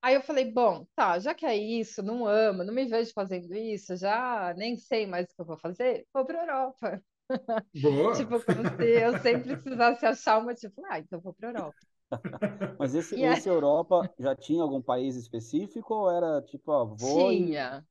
Aí 0.00 0.14
eu 0.14 0.22
falei, 0.22 0.50
bom, 0.52 0.84
tá, 0.96 1.18
já 1.20 1.32
que 1.34 1.46
é 1.46 1.56
isso, 1.56 2.02
não 2.02 2.26
amo, 2.26 2.64
não 2.64 2.74
me 2.74 2.86
vejo 2.86 3.12
fazendo 3.14 3.54
isso, 3.54 3.96
já 3.96 4.52
nem 4.56 4.76
sei 4.76 5.06
mais 5.06 5.26
o 5.26 5.34
que 5.34 5.40
eu 5.40 5.44
vou 5.46 5.56
fazer, 5.58 6.06
vou 6.12 6.24
para 6.26 6.40
Europa. 6.40 7.02
Boa! 7.74 8.28
Tipo, 8.28 8.42
como 8.44 8.66
se 8.66 8.84
eu 9.02 9.14
sempre 9.14 9.56
precisasse 9.56 10.06
achar 10.06 10.38
uma, 10.38 10.54
tipo, 10.54 10.82
ah, 10.86 10.98
então 10.98 11.20
vou 11.20 11.34
para 11.34 11.48
Europa. 11.48 11.76
Mas 12.78 12.94
esse, 12.94 13.14
E 13.14 13.24
aí, 13.24 13.40
esse 13.40 13.48
Europa 13.48 14.12
já 14.18 14.34
tinha 14.36 14.62
algum 14.62 14.82
país 14.82 15.16
específico 15.16 15.94
ou 15.94 16.10
era 16.10 16.42
tipo, 16.42 16.70
ó, 16.72 16.84
vou 16.84 17.32
e 17.32 17.56
tinha, 17.56 17.84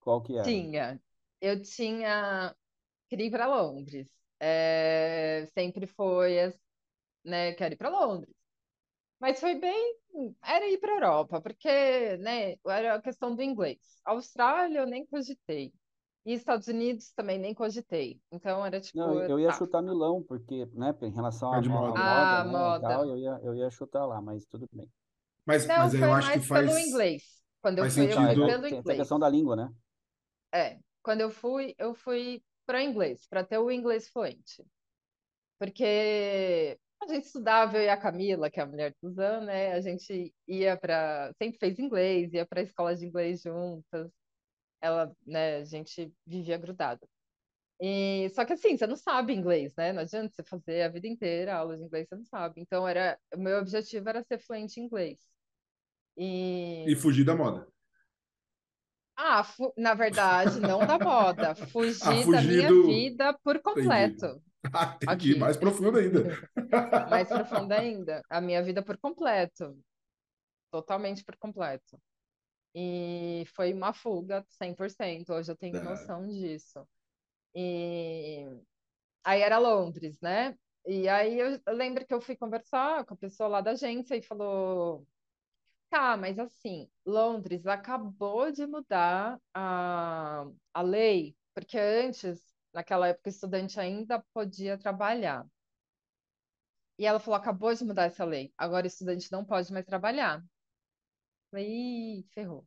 qual 0.00 0.22
que 0.22 0.36
era? 0.38 0.66
tinha. 0.68 0.98
Eu 1.40 1.60
tinha, 1.62 2.54
queria 3.08 3.26
ir 3.26 3.30
para 3.30 3.46
Londres. 3.46 4.08
É, 4.40 5.48
sempre 5.54 5.86
foi, 5.86 6.52
né, 7.24 7.52
quero 7.54 7.74
ir 7.74 7.76
para 7.76 7.88
Londres. 7.88 8.34
Mas 9.18 9.40
foi 9.40 9.54
bem. 9.54 9.96
Era 10.42 10.68
ir 10.68 10.78
para 10.78 10.92
a 10.92 10.96
Europa, 10.96 11.40
porque 11.40 12.16
né, 12.18 12.56
era 12.66 12.94
a 12.94 13.02
questão 13.02 13.34
do 13.34 13.42
inglês. 13.42 13.78
Austrália 14.04 14.78
eu 14.78 14.86
nem 14.86 15.06
cogitei. 15.06 15.72
E 16.24 16.32
Estados 16.32 16.66
Unidos 16.66 17.12
também 17.12 17.38
nem 17.38 17.54
cogitei. 17.54 18.20
Então 18.32 18.66
era 18.66 18.80
tipo. 18.80 18.98
Não, 18.98 19.22
eu 19.22 19.38
ia 19.38 19.48
tá. 19.48 19.54
chutar 19.54 19.80
Milão, 19.80 20.22
porque, 20.22 20.66
né, 20.74 20.92
em 21.02 21.12
relação 21.12 21.52
à 21.52 21.62
moda, 21.62 22.00
ah, 22.00 22.44
né, 22.44 22.50
moda. 22.50 22.88
Tal, 22.88 23.08
eu, 23.08 23.16
ia, 23.16 23.40
eu 23.44 23.54
ia 23.54 23.70
chutar 23.70 24.04
lá, 24.04 24.20
mas 24.20 24.44
tudo 24.44 24.68
bem. 24.72 24.90
Mas, 25.46 25.66
não, 25.66 25.76
mas 25.76 25.94
eu 25.94 26.12
acho 26.12 26.32
que 26.32 26.40
faz. 26.40 26.66
pelo 26.66 26.78
inglês. 26.78 27.22
Quando 27.62 27.78
eu 27.78 27.84
fui, 27.84 27.90
sentido... 27.90 28.20
eu 28.20 28.26
fui 28.26 28.46
pelo 28.46 28.66
inglês. 28.66 28.84
Tem 28.84 28.94
a 28.94 28.98
questão 28.98 29.18
da 29.20 29.28
língua, 29.28 29.54
né? 29.54 29.72
É. 30.52 30.78
Quando 31.06 31.20
eu 31.20 31.30
fui, 31.30 31.72
eu 31.78 31.94
fui 31.94 32.42
para 32.66 32.82
inglês, 32.82 33.28
para 33.28 33.44
ter 33.44 33.58
o 33.58 33.70
inglês 33.70 34.08
fluente. 34.08 34.66
Porque 35.56 36.76
a 37.00 37.06
gente 37.06 37.26
estudava, 37.26 37.76
eu 37.76 37.84
e 37.84 37.88
a 37.88 37.96
Camila, 37.96 38.50
que 38.50 38.58
é 38.58 38.64
a 38.64 38.66
mulher 38.66 38.92
do 39.00 39.12
Zan, 39.12 39.42
né? 39.42 39.72
A 39.74 39.80
gente 39.80 40.34
ia 40.48 40.76
para. 40.76 41.32
Sempre 41.40 41.60
fez 41.60 41.78
inglês, 41.78 42.32
ia 42.32 42.44
para 42.44 42.60
escola 42.60 42.96
de 42.96 43.06
inglês 43.06 43.40
juntas. 43.40 44.10
Ela, 44.80 45.14
né? 45.24 45.58
A 45.58 45.64
gente 45.64 46.12
vivia 46.26 46.58
grudada. 46.58 47.06
E, 47.80 48.28
só 48.30 48.44
que 48.44 48.54
assim, 48.54 48.76
você 48.76 48.88
não 48.88 48.96
sabe 48.96 49.32
inglês, 49.32 49.72
né? 49.76 49.92
Não 49.92 50.02
adianta 50.02 50.34
você 50.34 50.42
fazer 50.42 50.82
a 50.82 50.88
vida 50.88 51.06
inteira 51.06 51.54
aula 51.54 51.76
de 51.76 51.84
inglês, 51.84 52.08
você 52.08 52.16
não 52.16 52.24
sabe. 52.24 52.60
Então, 52.60 52.88
era, 52.88 53.16
o 53.32 53.38
meu 53.38 53.58
objetivo 53.58 54.08
era 54.08 54.24
ser 54.24 54.40
fluente 54.40 54.80
em 54.80 54.86
inglês. 54.86 55.20
E, 56.16 56.84
e 56.88 56.96
fugir 56.96 57.24
da 57.24 57.36
moda. 57.36 57.68
Ah, 59.16 59.42
fu... 59.42 59.72
na 59.76 59.94
verdade, 59.94 60.60
não 60.60 60.86
da 60.86 60.98
moda. 60.98 61.54
Fugir, 61.72 62.02
ah, 62.02 62.30
da 62.30 62.42
minha 62.42 62.68
do... 62.68 62.86
vida 62.86 63.38
por 63.42 63.60
completo. 63.60 64.42
Ah, 64.72 64.96
tem 64.98 65.08
Aqui. 65.08 65.30
que 65.30 65.36
ir 65.36 65.38
mais 65.38 65.56
profundo 65.56 65.98
ainda. 65.98 66.22
mais 67.10 67.28
profundo 67.28 67.72
ainda. 67.72 68.22
A 68.28 68.40
minha 68.40 68.62
vida 68.62 68.82
por 68.82 68.98
completo. 68.98 69.78
Totalmente 70.70 71.24
por 71.24 71.36
completo. 71.36 71.98
E 72.74 73.44
foi 73.54 73.72
uma 73.72 73.94
fuga 73.94 74.44
100%. 74.62 75.30
Hoje 75.30 75.50
eu 75.50 75.56
tenho 75.56 75.82
noção 75.82 76.26
disso. 76.26 76.86
E 77.54 78.44
aí 79.24 79.40
era 79.40 79.58
Londres, 79.58 80.20
né? 80.20 80.54
E 80.86 81.08
aí 81.08 81.40
eu 81.40 81.58
lembro 81.68 82.06
que 82.06 82.12
eu 82.12 82.20
fui 82.20 82.36
conversar 82.36 83.04
com 83.06 83.14
a 83.14 83.16
pessoa 83.16 83.48
lá 83.48 83.60
da 83.62 83.70
agência 83.70 84.14
e 84.14 84.22
falou: 84.22 85.06
Tá, 85.90 86.16
mas 86.16 86.38
assim, 86.38 86.90
Londres 87.04 87.66
acabou 87.66 88.50
de 88.52 88.66
mudar 88.66 89.38
a, 89.54 90.44
a 90.74 90.82
lei, 90.82 91.36
porque 91.54 91.78
antes, 91.78 92.40
naquela 92.72 93.08
época, 93.08 93.28
o 93.28 93.30
estudante 93.32 93.78
ainda 93.80 94.22
podia 94.34 94.76
trabalhar. 94.78 95.46
E 96.98 97.06
ela 97.06 97.18
falou: 97.20 97.36
acabou 97.38 97.74
de 97.74 97.82
mudar 97.84 98.04
essa 98.04 98.22
lei, 98.24 98.52
agora 98.58 98.84
o 98.84 98.88
estudante 98.88 99.32
não 99.32 99.44
pode 99.46 99.72
mais 99.72 99.84
trabalhar. 99.86 100.44
Falei, 101.50 101.66
Ih, 102.20 102.24
ferrou. 102.34 102.66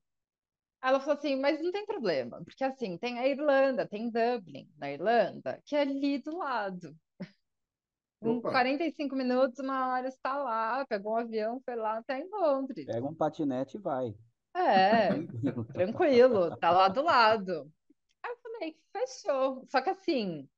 Ela 0.84 1.00
falou 1.00 1.16
assim, 1.18 1.36
mas 1.38 1.62
não 1.64 1.72
tem 1.72 1.86
problema, 1.86 2.44
porque 2.46 2.64
assim, 2.64 2.98
tem 2.98 3.20
a 3.20 3.28
Irlanda, 3.28 3.88
tem 3.88 4.10
Dublin, 4.12 4.70
na 4.78 4.92
Irlanda, 4.92 5.62
que 5.66 5.76
é 5.76 5.82
ali 5.82 6.20
do 6.20 6.38
lado. 6.38 6.98
Em 8.22 8.42
45 8.42 9.16
minutos, 9.16 9.60
uma 9.60 9.94
hora 9.94 10.08
está 10.08 10.38
lá, 10.38 10.86
pegou 10.86 11.14
um 11.14 11.18
avião, 11.18 11.62
foi 11.64 11.76
lá 11.76 11.98
até 11.98 12.20
em 12.20 12.30
Londres. 12.30 12.86
Pega 12.86 13.06
um 13.06 13.16
patinete 13.16 13.78
e 13.78 13.80
vai. 13.80 14.14
É, 14.54 15.10
tranquilo, 15.72 16.58
tá 16.58 16.72
lá 16.72 16.90
do 16.90 17.02
lado. 17.02 17.72
Aí 18.22 18.32
eu 18.32 18.38
falei, 18.42 18.78
fechou. 18.92 19.66
Só 19.70 19.82
que 19.82 19.90
assim, 19.90 20.50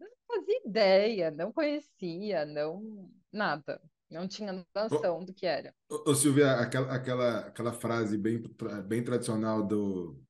não 0.00 0.08
fazia 0.26 0.66
ideia, 0.66 1.30
não 1.30 1.52
conhecia, 1.52 2.44
não 2.44 3.08
nada. 3.32 3.80
Não 4.10 4.26
tinha 4.26 4.64
noção 4.74 5.24
do 5.24 5.32
que 5.32 5.46
era. 5.46 5.72
Ô, 5.88 6.12
Silvia, 6.14 6.54
aquela, 6.54 6.92
aquela, 6.92 7.38
aquela 7.40 7.72
frase 7.72 8.18
bem, 8.18 8.42
bem 8.84 9.04
tradicional 9.04 9.64
do 9.64 10.20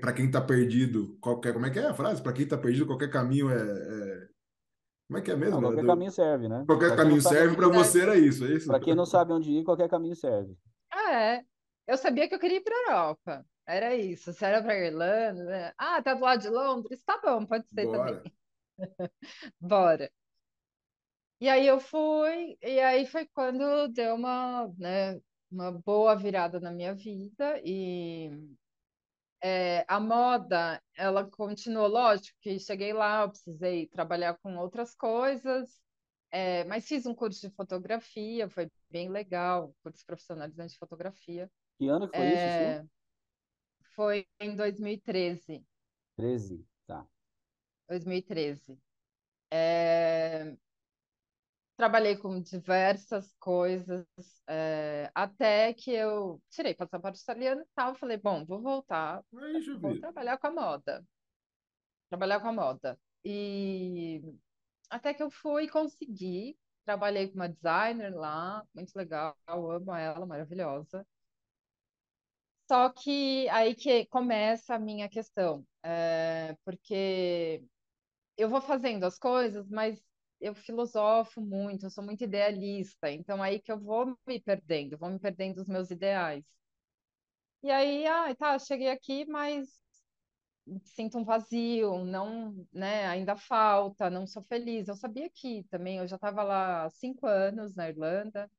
para 0.00 0.12
quem 0.12 0.26
está 0.26 0.40
perdido, 0.40 1.18
qualquer, 1.20 1.52
como 1.52 1.66
é 1.66 1.70
que 1.70 1.80
é 1.80 1.86
a 1.86 1.94
frase? 1.94 2.22
Para 2.22 2.32
quem 2.32 2.44
está 2.44 2.56
perdido, 2.56 2.86
qualquer 2.86 3.10
caminho 3.10 3.50
é, 3.50 3.56
é, 3.56 4.28
Como 5.06 5.18
é 5.18 5.22
que 5.22 5.30
é 5.30 5.36
mesmo? 5.36 5.60
Não, 5.60 5.68
qualquer 5.68 5.82
do... 5.82 5.86
caminho 5.86 6.10
serve, 6.10 6.48
né? 6.48 6.64
Qualquer 6.66 6.88
pra 6.88 6.96
caminho 6.96 7.22
serve 7.22 7.56
para 7.56 7.68
você, 7.68 8.02
era 8.02 8.16
isso, 8.16 8.44
é 8.44 8.48
isso? 8.52 8.66
Para 8.66 8.80
quem 8.80 8.94
não 8.94 9.06
sabe 9.06 9.32
onde 9.32 9.50
ir, 9.50 9.64
qualquer 9.64 9.88
caminho 9.88 10.16
serve. 10.16 10.56
Ah, 10.90 11.12
é. 11.14 11.44
Eu 11.86 11.96
sabia 11.96 12.28
que 12.28 12.34
eu 12.34 12.40
queria 12.40 12.56
ir 12.56 12.62
para 12.62 12.74
Europa. 12.74 13.46
Era 13.66 13.94
isso. 13.94 14.32
Se 14.32 14.44
era 14.44 14.62
para 14.62 14.78
Irlanda, 14.78 15.44
né? 15.44 15.72
ah, 15.78 16.02
tá 16.02 16.14
do 16.14 16.20
lado 16.20 16.42
de 16.42 16.48
Londres, 16.48 17.02
tá 17.04 17.20
bom, 17.22 17.46
pode 17.46 17.68
ser 17.68 17.86
Bora. 17.86 18.16
também. 18.16 18.32
Bora. 19.60 20.10
E 21.40 21.48
aí 21.48 21.66
eu 21.66 21.78
fui, 21.78 22.56
e 22.62 22.80
aí 22.80 23.06
foi 23.06 23.26
quando 23.26 23.88
deu 23.88 24.14
uma, 24.14 24.72
né, 24.78 25.20
uma 25.50 25.70
boa 25.70 26.16
virada 26.16 26.58
na 26.58 26.72
minha 26.72 26.94
vida 26.94 27.60
e 27.62 28.30
é, 29.48 29.84
a 29.86 30.00
moda, 30.00 30.82
ela 30.96 31.24
continuou, 31.24 31.86
lógico 31.86 32.36
que 32.40 32.58
cheguei 32.58 32.92
lá, 32.92 33.22
eu 33.22 33.30
precisei 33.30 33.86
trabalhar 33.86 34.36
com 34.38 34.56
outras 34.56 34.92
coisas, 34.92 35.80
é, 36.32 36.64
mas 36.64 36.88
fiz 36.88 37.06
um 37.06 37.14
curso 37.14 37.48
de 37.48 37.54
fotografia, 37.54 38.48
foi 38.48 38.68
bem 38.90 39.08
legal, 39.08 39.72
curso 39.84 40.04
profissionalizante 40.04 40.72
de 40.72 40.78
fotografia. 40.78 41.48
Que 41.78 41.86
ano 41.86 42.10
que 42.10 42.16
foi 42.16 42.26
é, 42.26 42.78
isso? 42.80 42.90
Foi 43.94 44.26
em 44.40 44.56
2013. 44.56 45.64
13, 46.16 46.66
tá. 46.84 47.06
2013. 47.88 48.76
É, 49.52 50.56
trabalhei 51.76 52.16
com 52.16 52.40
diversas 52.40 53.34
coisas, 53.38 54.06
é, 54.46 55.10
até 55.14 55.74
que 55.74 55.90
eu 55.90 56.40
tirei 56.50 56.74
passaporte 56.74 57.20
italiano 57.20 57.60
e 57.62 57.66
tal, 57.74 57.94
falei, 57.94 58.16
bom, 58.16 58.44
vou 58.44 58.62
voltar, 58.62 59.22
Aí, 59.36 59.78
vou 59.78 59.98
trabalhar 60.00 60.38
com 60.38 60.46
a 60.46 60.50
moda. 60.50 61.04
Trabalhar 62.08 62.40
com 62.40 62.48
a 62.48 62.52
moda. 62.52 62.98
E 63.24 64.22
até 64.88 65.12
que 65.12 65.22
eu 65.22 65.30
fui 65.30 65.64
e 65.64 65.68
consegui, 65.68 66.56
trabalhei 66.84 67.28
com 67.28 67.34
uma 67.34 67.48
designer 67.48 68.14
lá, 68.14 68.64
muito 68.74 68.94
legal, 68.96 69.36
amo 69.46 69.94
ela, 69.94 70.24
maravilhosa. 70.24 71.06
Só 72.68 72.88
que 72.90 73.48
aí 73.50 73.74
que 73.74 74.06
começa 74.06 74.74
a 74.74 74.78
minha 74.78 75.08
questão, 75.08 75.64
é, 75.84 76.56
porque 76.64 77.62
eu 78.36 78.48
vou 78.48 78.60
fazendo 78.60 79.04
as 79.04 79.18
coisas, 79.18 79.68
mas 79.68 80.00
eu 80.40 80.54
filosofo 80.54 81.40
muito, 81.40 81.86
eu 81.86 81.90
sou 81.90 82.04
muito 82.04 82.24
idealista, 82.24 83.10
então 83.10 83.42
aí 83.42 83.60
que 83.60 83.72
eu 83.72 83.78
vou 83.80 84.16
me 84.26 84.40
perdendo, 84.40 84.98
vou 84.98 85.10
me 85.10 85.18
perdendo 85.18 85.56
dos 85.56 85.68
meus 85.68 85.90
ideais. 85.90 86.44
E 87.62 87.70
aí, 87.70 88.06
ah, 88.06 88.34
tá, 88.34 88.58
cheguei 88.58 88.88
aqui, 88.88 89.24
mas 89.26 89.68
sinto 90.84 91.18
um 91.18 91.24
vazio, 91.24 92.04
não, 92.04 92.66
né, 92.72 93.06
ainda 93.06 93.36
falta, 93.36 94.10
não 94.10 94.26
sou 94.26 94.42
feliz. 94.44 94.88
Eu 94.88 94.96
sabia 94.96 95.30
que 95.30 95.64
também, 95.70 95.98
eu 95.98 96.06
já 96.08 96.16
estava 96.16 96.42
lá 96.42 96.84
há 96.84 96.90
cinco 96.90 97.26
anos 97.26 97.74
na 97.74 97.88
Irlanda, 97.88 98.50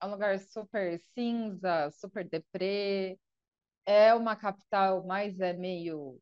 é 0.00 0.06
um 0.06 0.10
lugar 0.12 0.38
super 0.40 0.98
cinza, 1.14 1.90
super 1.92 2.28
deprê, 2.28 3.18
é 3.86 4.14
uma 4.14 4.36
capital, 4.36 5.04
mas 5.06 5.40
é 5.40 5.52
meio 5.54 6.20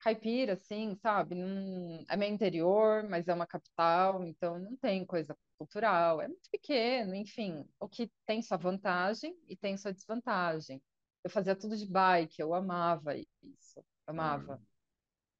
caipira, 0.00 0.54
assim, 0.54 0.96
sabe? 0.96 1.34
Não, 1.34 2.04
é 2.08 2.16
meio 2.16 2.34
interior, 2.34 3.04
mas 3.08 3.28
é 3.28 3.34
uma 3.34 3.46
capital, 3.46 4.24
então 4.24 4.58
não 4.58 4.76
tem 4.76 5.04
coisa 5.06 5.36
cultural. 5.58 6.20
É 6.20 6.28
muito 6.28 6.50
pequeno, 6.50 7.14
enfim. 7.14 7.64
O 7.78 7.88
que 7.88 8.10
tem 8.26 8.42
sua 8.42 8.56
vantagem 8.56 9.36
e 9.46 9.56
tem 9.56 9.76
sua 9.76 9.92
desvantagem. 9.92 10.82
Eu 11.22 11.30
fazia 11.30 11.54
tudo 11.54 11.76
de 11.76 11.86
bike, 11.86 12.40
eu 12.40 12.54
amava 12.54 13.14
isso, 13.16 13.84
amava. 14.06 14.56
Hum. 14.56 14.66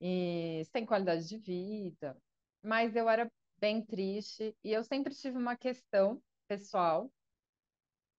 E 0.01 0.63
tem 0.73 0.87
qualidade 0.87 1.27
de 1.27 1.39
vida, 1.39 2.17
mas 2.63 2.95
eu 2.97 3.09
era 3.09 3.31
bem 3.59 3.85
triste 3.85 4.57
e 4.65 4.73
eu 4.73 4.83
sempre 4.85 5.15
tive 5.15 5.37
uma 5.37 5.57
questão 5.57 6.23
pessoal 6.49 7.11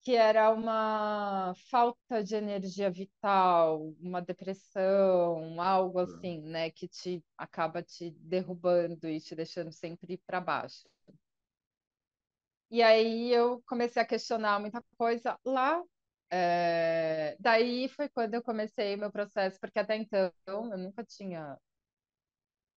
que 0.02 0.16
era 0.16 0.50
uma 0.52 1.54
falta 1.70 2.24
de 2.24 2.36
energia 2.36 2.90
vital, 2.90 3.94
uma 4.00 4.22
depressão, 4.22 5.62
algo 5.62 6.00
é. 6.00 6.04
assim, 6.04 6.42
né, 6.42 6.72
que 6.72 6.88
te 6.88 7.24
acaba 7.38 7.84
te 7.84 8.10
derrubando 8.20 9.08
e 9.08 9.20
te 9.22 9.36
deixando 9.36 9.72
sempre 9.72 10.18
para 10.26 10.42
baixo. 10.42 10.90
E 12.72 12.82
aí 12.82 13.32
eu 13.32 13.62
comecei 13.68 14.02
a 14.02 14.06
questionar 14.06 14.60
muita 14.60 14.84
coisa 14.98 15.38
lá. 15.46 15.84
É... 16.32 17.36
Daí 17.40 17.88
foi 17.90 18.10
quando 18.10 18.34
eu 18.34 18.42
comecei 18.42 18.96
meu 18.96 19.12
processo, 19.12 19.60
porque 19.60 19.78
até 19.80 19.96
então 19.98 20.32
eu 20.48 20.78
nunca 20.78 21.04
tinha, 21.04 21.58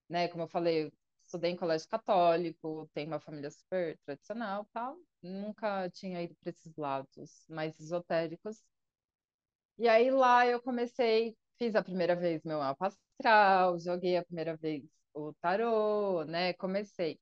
né, 0.08 0.28
como 0.28 0.42
eu 0.44 0.48
falei, 0.48 0.92
estudei 1.34 1.50
em 1.50 1.56
colégio 1.56 1.88
católico, 1.88 2.88
tenho 2.94 3.08
uma 3.08 3.18
família 3.20 3.50
super 3.50 3.98
tradicional, 4.06 4.66
tal. 4.72 4.96
Nunca 5.22 5.90
tinha 5.90 6.22
ido 6.22 6.34
para 6.36 6.50
esses 6.50 6.74
lados 6.76 7.44
mais 7.48 7.78
esotéricos. 7.80 8.62
E 9.78 9.88
aí 9.88 10.10
lá 10.10 10.46
eu 10.46 10.60
comecei, 10.62 11.36
fiz 11.58 11.74
a 11.74 11.82
primeira 11.82 12.14
vez 12.16 12.42
meu 12.44 12.58
mapa 12.58 12.86
astral, 12.88 13.78
joguei 13.78 14.16
a 14.16 14.24
primeira 14.24 14.56
vez 14.56 14.84
o 15.12 15.32
tarô, 15.34 16.24
né? 16.24 16.52
Comecei. 16.54 17.18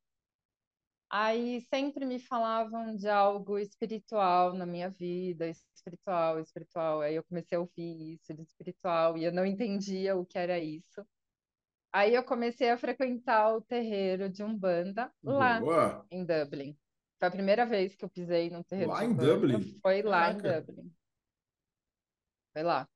Aí 1.10 1.60
sempre 1.68 2.04
me 2.06 2.18
falavam 2.18 2.96
de 2.96 3.08
algo 3.08 3.58
espiritual 3.58 4.54
na 4.54 4.64
minha 4.66 4.88
vida, 4.90 5.48
espiritual, 5.48 6.40
espiritual. 6.40 7.00
Aí 7.02 7.14
eu 7.14 7.24
comecei 7.24 7.56
a 7.56 7.60
ouvir 7.60 8.14
isso 8.14 8.34
de 8.34 8.42
espiritual 8.42 9.16
e 9.18 9.24
eu 9.24 9.32
não 9.32 9.44
entendia 9.46 10.16
o 10.16 10.24
que 10.26 10.38
era 10.38 10.58
isso. 10.58 11.06
Aí 11.92 12.14
eu 12.14 12.24
comecei 12.24 12.70
a 12.70 12.78
frequentar 12.78 13.54
o 13.54 13.60
terreiro 13.60 14.28
de 14.28 14.42
Umbanda 14.42 15.12
lá 15.22 15.60
Boa. 15.60 16.06
em 16.10 16.24
Dublin. 16.24 16.76
Foi 17.18 17.28
a 17.28 17.30
primeira 17.30 17.66
vez 17.66 17.94
que 17.94 18.04
eu 18.04 18.08
pisei 18.08 18.48
num 18.48 18.62
terreiro 18.62 18.90
lá 18.90 19.00
de 19.00 19.06
Umbanda. 19.06 19.22
Lá 19.22 19.34
em 19.34 19.34
Dublin? 19.34 19.78
Foi 19.82 20.02
lá 20.02 20.34
Caraca. 20.34 20.48
em 20.48 20.64
Dublin. 20.64 20.92
Foi 22.54 22.62
lá. 22.62 22.88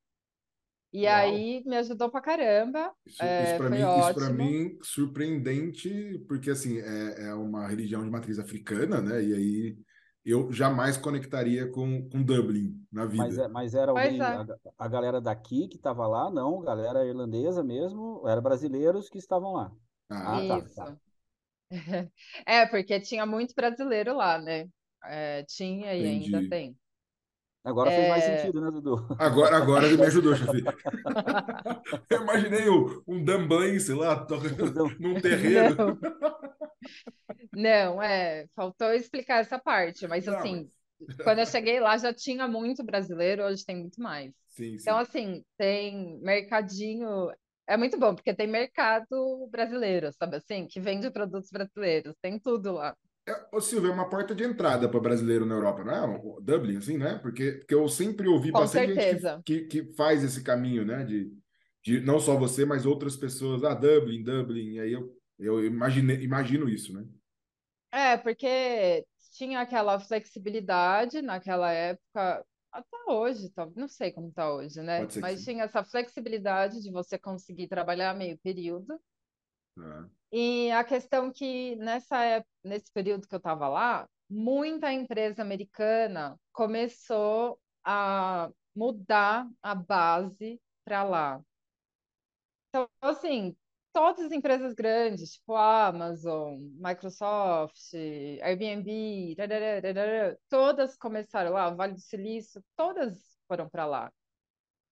E 0.92 1.04
Uau. 1.04 1.14
aí 1.14 1.62
me 1.66 1.76
ajudou 1.76 2.10
pra 2.10 2.22
caramba. 2.22 2.90
Isso, 3.04 3.22
é, 3.22 3.44
isso 3.44 3.56
para 3.58 3.70
mim, 3.70 3.98
isso 4.00 4.14
para 4.14 4.30
mim 4.30 4.78
surpreendente, 4.82 6.24
porque 6.26 6.50
assim 6.50 6.78
é, 6.78 7.26
é 7.28 7.34
uma 7.34 7.68
religião 7.68 8.02
de 8.02 8.10
matriz 8.10 8.38
africana, 8.38 9.02
né? 9.02 9.22
E 9.22 9.34
aí 9.34 9.78
eu 10.26 10.52
jamais 10.52 10.96
conectaria 10.96 11.70
com, 11.70 12.08
com 12.10 12.20
Dublin 12.20 12.74
na 12.90 13.06
vida. 13.06 13.22
Mas, 13.22 13.38
é, 13.38 13.48
mas 13.48 13.74
era 13.74 13.92
alguém, 13.92 14.20
é. 14.20 14.24
a, 14.24 14.46
a, 14.76 14.88
galera 14.88 15.20
daqui 15.20 15.68
que 15.68 15.76
estava 15.76 16.04
lá, 16.08 16.28
não, 16.28 16.60
galera 16.60 17.06
irlandesa 17.06 17.62
mesmo, 17.62 18.26
eram 18.26 18.42
brasileiros 18.42 19.08
que 19.08 19.18
estavam 19.18 19.52
lá. 19.52 19.72
Ah, 20.10 20.36
ah 20.36 20.48
tá, 20.48 20.58
Isso. 20.58 20.74
tá, 20.74 20.84
tá. 20.86 20.96
É, 22.44 22.66
porque 22.66 23.00
tinha 23.00 23.24
muito 23.24 23.54
brasileiro 23.54 24.16
lá, 24.16 24.38
né? 24.38 24.68
É, 25.04 25.44
tinha 25.44 25.94
e 25.94 26.00
Entendi. 26.00 26.34
ainda 26.34 26.48
tem. 26.48 26.76
Agora 27.66 27.90
fez 27.90 28.08
mais 28.08 28.22
é. 28.22 28.38
sentido, 28.38 28.60
né, 28.60 28.70
Dudu? 28.70 29.04
Agora, 29.18 29.56
agora 29.56 29.86
ele 29.86 29.96
me 29.96 30.06
ajudou, 30.06 30.36
chefe. 30.36 30.62
Eu 32.08 32.22
imaginei 32.22 32.68
um 32.70 33.24
Dumbling, 33.24 33.80
sei 33.80 33.96
lá, 33.96 34.24
num 35.00 35.20
terreno. 35.20 35.74
Não. 35.76 35.98
Não, 37.52 38.02
é, 38.02 38.46
faltou 38.54 38.92
explicar 38.92 39.40
essa 39.40 39.58
parte, 39.58 40.06
mas 40.06 40.26
Não, 40.26 40.36
assim, 40.36 40.70
mas... 41.00 41.16
quando 41.16 41.40
eu 41.40 41.46
cheguei 41.46 41.80
lá 41.80 41.98
já 41.98 42.14
tinha 42.14 42.46
muito 42.46 42.84
brasileiro, 42.84 43.42
hoje 43.42 43.64
tem 43.64 43.76
muito 43.76 44.00
mais. 44.00 44.32
Sim, 44.46 44.76
sim. 44.76 44.76
Então, 44.80 44.98
assim, 44.98 45.44
tem 45.58 46.20
mercadinho. 46.20 47.32
É 47.66 47.76
muito 47.76 47.98
bom, 47.98 48.14
porque 48.14 48.32
tem 48.32 48.46
mercado 48.46 49.48
brasileiro, 49.50 50.12
sabe 50.12 50.36
assim? 50.36 50.68
Que 50.68 50.78
vende 50.78 51.10
produtos 51.10 51.50
brasileiros, 51.50 52.14
tem 52.22 52.38
tudo 52.38 52.74
lá. 52.74 52.96
É, 53.28 53.46
ô 53.52 53.60
Silvio, 53.60 53.90
é 53.90 53.92
uma 53.92 54.08
porta 54.08 54.34
de 54.34 54.44
entrada 54.44 54.88
para 54.88 55.00
brasileiro 55.00 55.44
na 55.44 55.56
Europa, 55.56 55.82
não 55.82 55.92
é? 55.92 56.20
O 56.22 56.40
Dublin, 56.40 56.76
assim, 56.76 56.96
né? 56.96 57.18
Porque, 57.18 57.52
porque 57.52 57.74
eu 57.74 57.88
sempre 57.88 58.28
ouvi 58.28 58.52
Com 58.52 58.60
bastante 58.60 58.94
certeza. 58.94 59.34
gente 59.34 59.44
que, 59.44 59.60
que, 59.64 59.84
que, 59.84 59.94
faz 59.94 60.22
esse 60.22 60.44
caminho, 60.44 60.84
né? 60.84 61.04
De, 61.04 61.32
de 61.82 62.00
não 62.00 62.20
só 62.20 62.36
você, 62.36 62.64
mas 62.64 62.86
outras 62.86 63.16
pessoas. 63.16 63.64
Ah, 63.64 63.74
Dublin, 63.74 64.22
Dublin. 64.22 64.74
E 64.74 64.80
aí 64.80 64.92
eu, 64.92 65.12
eu 65.38 65.64
imaginei, 65.64 66.22
imagino 66.22 66.68
isso, 66.68 66.92
né? 66.92 67.04
É, 67.90 68.16
porque 68.16 69.04
tinha 69.32 69.60
aquela 69.60 69.98
flexibilidade 69.98 71.20
naquela 71.20 71.72
época, 71.72 72.44
até 72.70 72.96
hoje, 73.08 73.52
não 73.74 73.88
sei 73.88 74.12
como 74.12 74.28
está 74.28 74.52
hoje, 74.52 74.80
né? 74.82 75.06
Mas 75.20 75.44
tinha 75.44 75.64
essa 75.64 75.82
flexibilidade 75.82 76.80
de 76.80 76.92
você 76.92 77.18
conseguir 77.18 77.66
trabalhar 77.66 78.14
meio 78.14 78.38
período. 78.38 79.00
Ah. 79.78 80.06
E 80.38 80.70
a 80.70 80.84
questão 80.84 81.32
que 81.32 81.76
nessa 81.76 82.22
época, 82.22 82.50
nesse 82.62 82.92
período 82.92 83.26
que 83.26 83.34
eu 83.34 83.38
estava 83.38 83.68
lá, 83.68 84.06
muita 84.28 84.92
empresa 84.92 85.40
americana 85.40 86.38
começou 86.52 87.58
a 87.82 88.50
mudar 88.74 89.48
a 89.62 89.74
base 89.74 90.60
para 90.84 91.02
lá. 91.04 91.40
Então, 92.68 92.86
assim, 93.00 93.56
todas 93.94 94.26
as 94.26 94.32
empresas 94.32 94.74
grandes, 94.74 95.32
tipo 95.32 95.54
Amazon, 95.54 96.58
Microsoft, 96.84 97.94
Airbnb, 98.42 99.34
todas 100.50 100.98
começaram 100.98 101.52
lá, 101.52 101.70
Vale 101.70 101.94
do 101.94 102.00
Silício, 102.00 102.62
todas 102.76 103.38
foram 103.48 103.70
para 103.70 103.86
lá. 103.86 104.12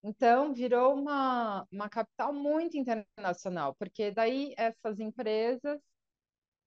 Então, 0.07 0.53
virou 0.53 0.93
uma, 0.93 1.67
uma 1.71 1.89
capital 1.89 2.31
muito 2.31 2.77
internacional, 2.77 3.73
porque 3.73 4.11
daí 4.11 4.53
essas 4.55 4.99
empresas 4.99 5.81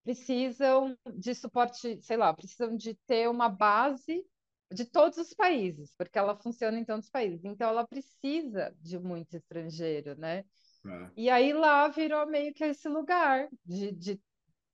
precisam 0.03 0.93
de 1.15 1.33
suporte, 1.33 2.01
sei 2.01 2.17
lá, 2.17 2.33
precisam 2.33 2.75
de 2.75 2.95
ter 3.07 3.29
uma 3.29 3.47
base 3.47 4.25
de 4.73 4.83
todos 4.83 5.17
os 5.17 5.33
países, 5.33 5.93
porque 5.97 6.19
ela 6.19 6.35
funciona 6.35 6.77
em 6.77 6.83
tantos 6.83 7.09
países. 7.09 7.45
Então, 7.45 7.69
ela 7.69 7.87
precisa 7.87 8.75
de 8.81 8.99
muito 8.99 9.37
estrangeiro, 9.37 10.19
né? 10.19 10.43
É. 10.85 11.11
E 11.15 11.29
aí 11.29 11.53
lá 11.53 11.87
virou 11.87 12.27
meio 12.27 12.53
que 12.53 12.65
esse 12.65 12.89
lugar 12.89 13.47
de, 13.63 13.93
de 13.93 14.21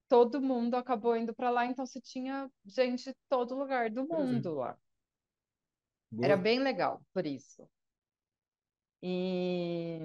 todo 0.09 0.41
mundo 0.41 0.73
acabou 0.73 1.15
indo 1.15 1.35
para 1.35 1.51
lá, 1.51 1.67
então 1.67 1.85
você 1.85 2.01
tinha 2.01 2.49
gente 2.65 3.11
de 3.11 3.15
todo 3.29 3.53
lugar 3.53 3.91
do 3.91 4.07
mundo 4.07 4.55
lá. 4.55 4.75
Boa. 6.09 6.25
Era 6.25 6.35
bem 6.35 6.57
legal 6.57 6.99
por 7.13 7.27
isso. 7.27 7.69
E 9.07 9.99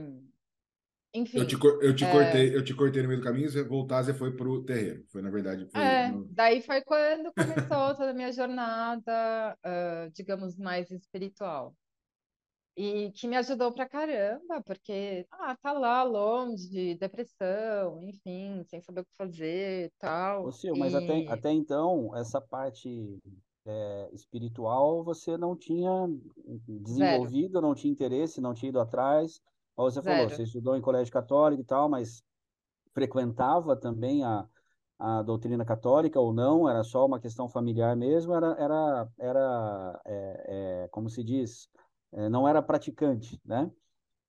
enfim. 1.14 1.38
Eu 1.38 1.46
te, 1.46 1.56
eu 1.80 1.96
te 1.96 2.04
é... 2.04 2.12
cortei, 2.12 2.54
eu 2.54 2.62
te 2.62 2.74
cortei 2.74 3.00
no 3.00 3.08
meio 3.08 3.20
do 3.20 3.24
caminho, 3.24 3.48
você 3.48 3.64
voltar, 3.64 4.02
você 4.02 4.12
foi 4.12 4.36
pro 4.36 4.62
terreiro. 4.62 5.06
Foi, 5.08 5.22
na 5.22 5.30
verdade. 5.30 5.66
Foi 5.70 5.80
é, 5.80 6.08
no... 6.08 6.26
daí 6.26 6.60
foi 6.60 6.82
quando 6.82 7.32
começou 7.32 7.94
toda 7.96 8.10
a 8.10 8.14
minha 8.14 8.30
jornada, 8.30 9.56
uh, 9.64 10.10
digamos, 10.12 10.58
mais 10.58 10.90
espiritual. 10.90 11.74
E 12.76 13.10
que 13.12 13.26
me 13.26 13.36
ajudou 13.36 13.72
pra 13.72 13.88
caramba, 13.88 14.62
porque 14.64 15.26
ah, 15.30 15.56
tá 15.56 15.72
lá 15.72 16.02
longe, 16.02 16.94
depressão, 16.94 18.02
enfim, 18.02 18.62
sem 18.68 18.82
saber 18.82 19.00
o 19.00 19.04
que 19.04 19.16
fazer 19.16 19.90
tal. 19.98 20.44
Ô, 20.44 20.52
Sil, 20.52 20.76
mas 20.76 20.94
até, 20.94 21.26
até 21.26 21.50
então, 21.50 22.14
essa 22.16 22.38
parte 22.38 23.18
é, 23.66 24.10
espiritual 24.12 25.04
você 25.04 25.36
não 25.36 25.56
tinha 25.56 25.90
desenvolvido, 26.66 27.52
Zero. 27.52 27.66
não 27.66 27.74
tinha 27.74 27.92
interesse, 27.92 28.40
não 28.40 28.54
tinha 28.54 28.70
ido 28.70 28.80
atrás. 28.80 29.40
Como 29.74 29.90
você 29.90 30.00
Zero. 30.00 30.16
falou, 30.16 30.30
você 30.30 30.42
estudou 30.42 30.76
em 30.76 30.80
colégio 30.80 31.12
católico 31.12 31.62
e 31.62 31.64
tal, 31.64 31.88
mas 31.88 32.22
frequentava 32.92 33.76
também 33.76 34.24
a, 34.24 34.46
a 34.98 35.22
doutrina 35.22 35.64
católica 35.64 36.18
ou 36.20 36.32
não? 36.32 36.68
Era 36.68 36.82
só 36.82 37.06
uma 37.06 37.20
questão 37.20 37.48
familiar 37.48 37.96
mesmo? 37.96 38.34
Era, 38.34 38.56
era, 38.58 39.08
era 39.18 40.00
é, 40.04 40.44
é, 40.84 40.88
como 40.88 41.08
se 41.08 41.22
diz, 41.22 41.68
é, 42.12 42.28
não 42.28 42.48
era 42.48 42.62
praticante, 42.62 43.40
né? 43.44 43.70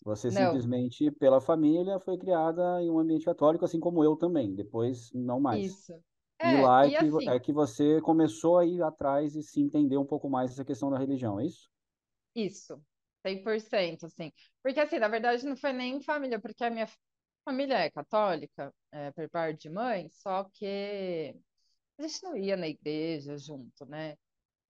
Você 0.03 0.29
não. 0.29 0.33
simplesmente, 0.33 1.11
pela 1.11 1.39
família, 1.39 1.99
foi 1.99 2.17
criada 2.17 2.81
em 2.81 2.89
um 2.89 2.97
ambiente 2.97 3.25
católico, 3.25 3.63
assim 3.63 3.79
como 3.79 4.03
eu 4.03 4.15
também. 4.15 4.53
Depois, 4.55 5.11
não 5.13 5.39
mais. 5.39 5.65
Isso. 5.65 5.93
É, 6.41 6.49
e 6.49 6.55
lá 6.55 6.85
é, 6.85 6.87
e 6.87 6.95
que, 6.95 7.09
assim, 7.09 7.27
é 7.27 7.39
que 7.39 7.53
você 7.53 8.01
começou 8.01 8.57
a 8.59 8.65
ir 8.65 8.81
atrás 8.83 9.35
e 9.35 9.43
se 9.43 9.61
entender 9.61 9.97
um 9.97 10.05
pouco 10.05 10.29
mais 10.29 10.51
essa 10.51 10.65
questão 10.65 10.89
da 10.91 10.97
religião, 10.99 11.39
é 11.39 11.45
isso? 11.45 11.69
Isso, 12.35 12.81
100%, 13.25 14.05
assim. 14.05 14.31
Porque, 14.63 14.79
assim, 14.79 14.99
na 14.99 15.07
verdade, 15.07 15.45
não 15.45 15.55
foi 15.57 15.73
nem 15.73 16.01
família, 16.01 16.39
porque 16.39 16.63
a 16.63 16.69
minha 16.69 16.87
família 17.45 17.75
é 17.79 17.89
católica, 17.91 18.73
é, 18.91 19.11
por 19.11 19.29
parte 19.29 19.63
de 19.63 19.69
mãe, 19.69 20.09
só 20.09 20.45
que 20.53 21.35
a 21.99 22.03
gente 22.03 22.23
não 22.23 22.37
ia 22.37 22.57
na 22.57 22.67
igreja 22.67 23.37
junto, 23.37 23.85
né? 23.87 24.17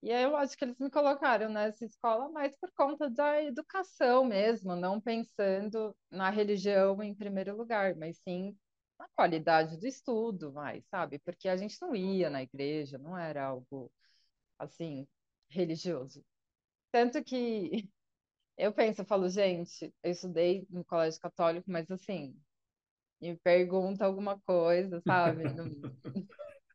E 0.03 0.11
aí 0.11 0.24
eu 0.24 0.36
acho 0.38 0.57
que 0.57 0.65
eles 0.65 0.78
me 0.80 0.89
colocaram 0.91 1.49
nessa 1.49 1.86
escola 1.86 2.30
mais 2.32 2.57
por 2.59 2.72
conta 2.74 3.09
da 3.09 3.43
educação 3.43 4.26
mesmo, 4.26 4.76
não 4.76 5.01
pensando 5.01 5.95
na 6.11 6.30
religião 6.32 7.01
em 7.03 7.15
primeiro 7.15 7.57
lugar, 7.57 7.95
mas 7.97 8.19
sim 8.19 8.57
na 9.02 9.08
qualidade 9.16 9.78
do 9.78 9.88
estudo, 9.88 10.54
mais, 10.54 10.86
sabe? 10.88 11.18
Porque 11.20 11.49
a 11.49 11.58
gente 11.58 11.76
não 11.82 11.95
ia 11.95 12.30
na 12.30 12.43
igreja, 12.43 12.99
não 12.99 13.18
era 13.18 13.43
algo 13.43 13.91
assim 14.60 15.08
religioso. 15.49 16.24
Tanto 16.91 17.24
que 17.24 17.72
eu 18.58 18.72
penso, 18.72 19.02
eu 19.02 19.06
falo, 19.06 19.28
gente, 19.28 19.91
eu 20.04 20.12
estudei 20.12 20.68
no 20.70 20.86
colégio 20.86 21.20
católico, 21.20 21.70
mas 21.70 21.89
assim, 21.89 22.36
me 23.20 23.36
pergunta 23.38 24.06
alguma 24.06 24.39
coisa, 24.41 25.02
sabe? 25.06 25.45
Não, 25.45 25.66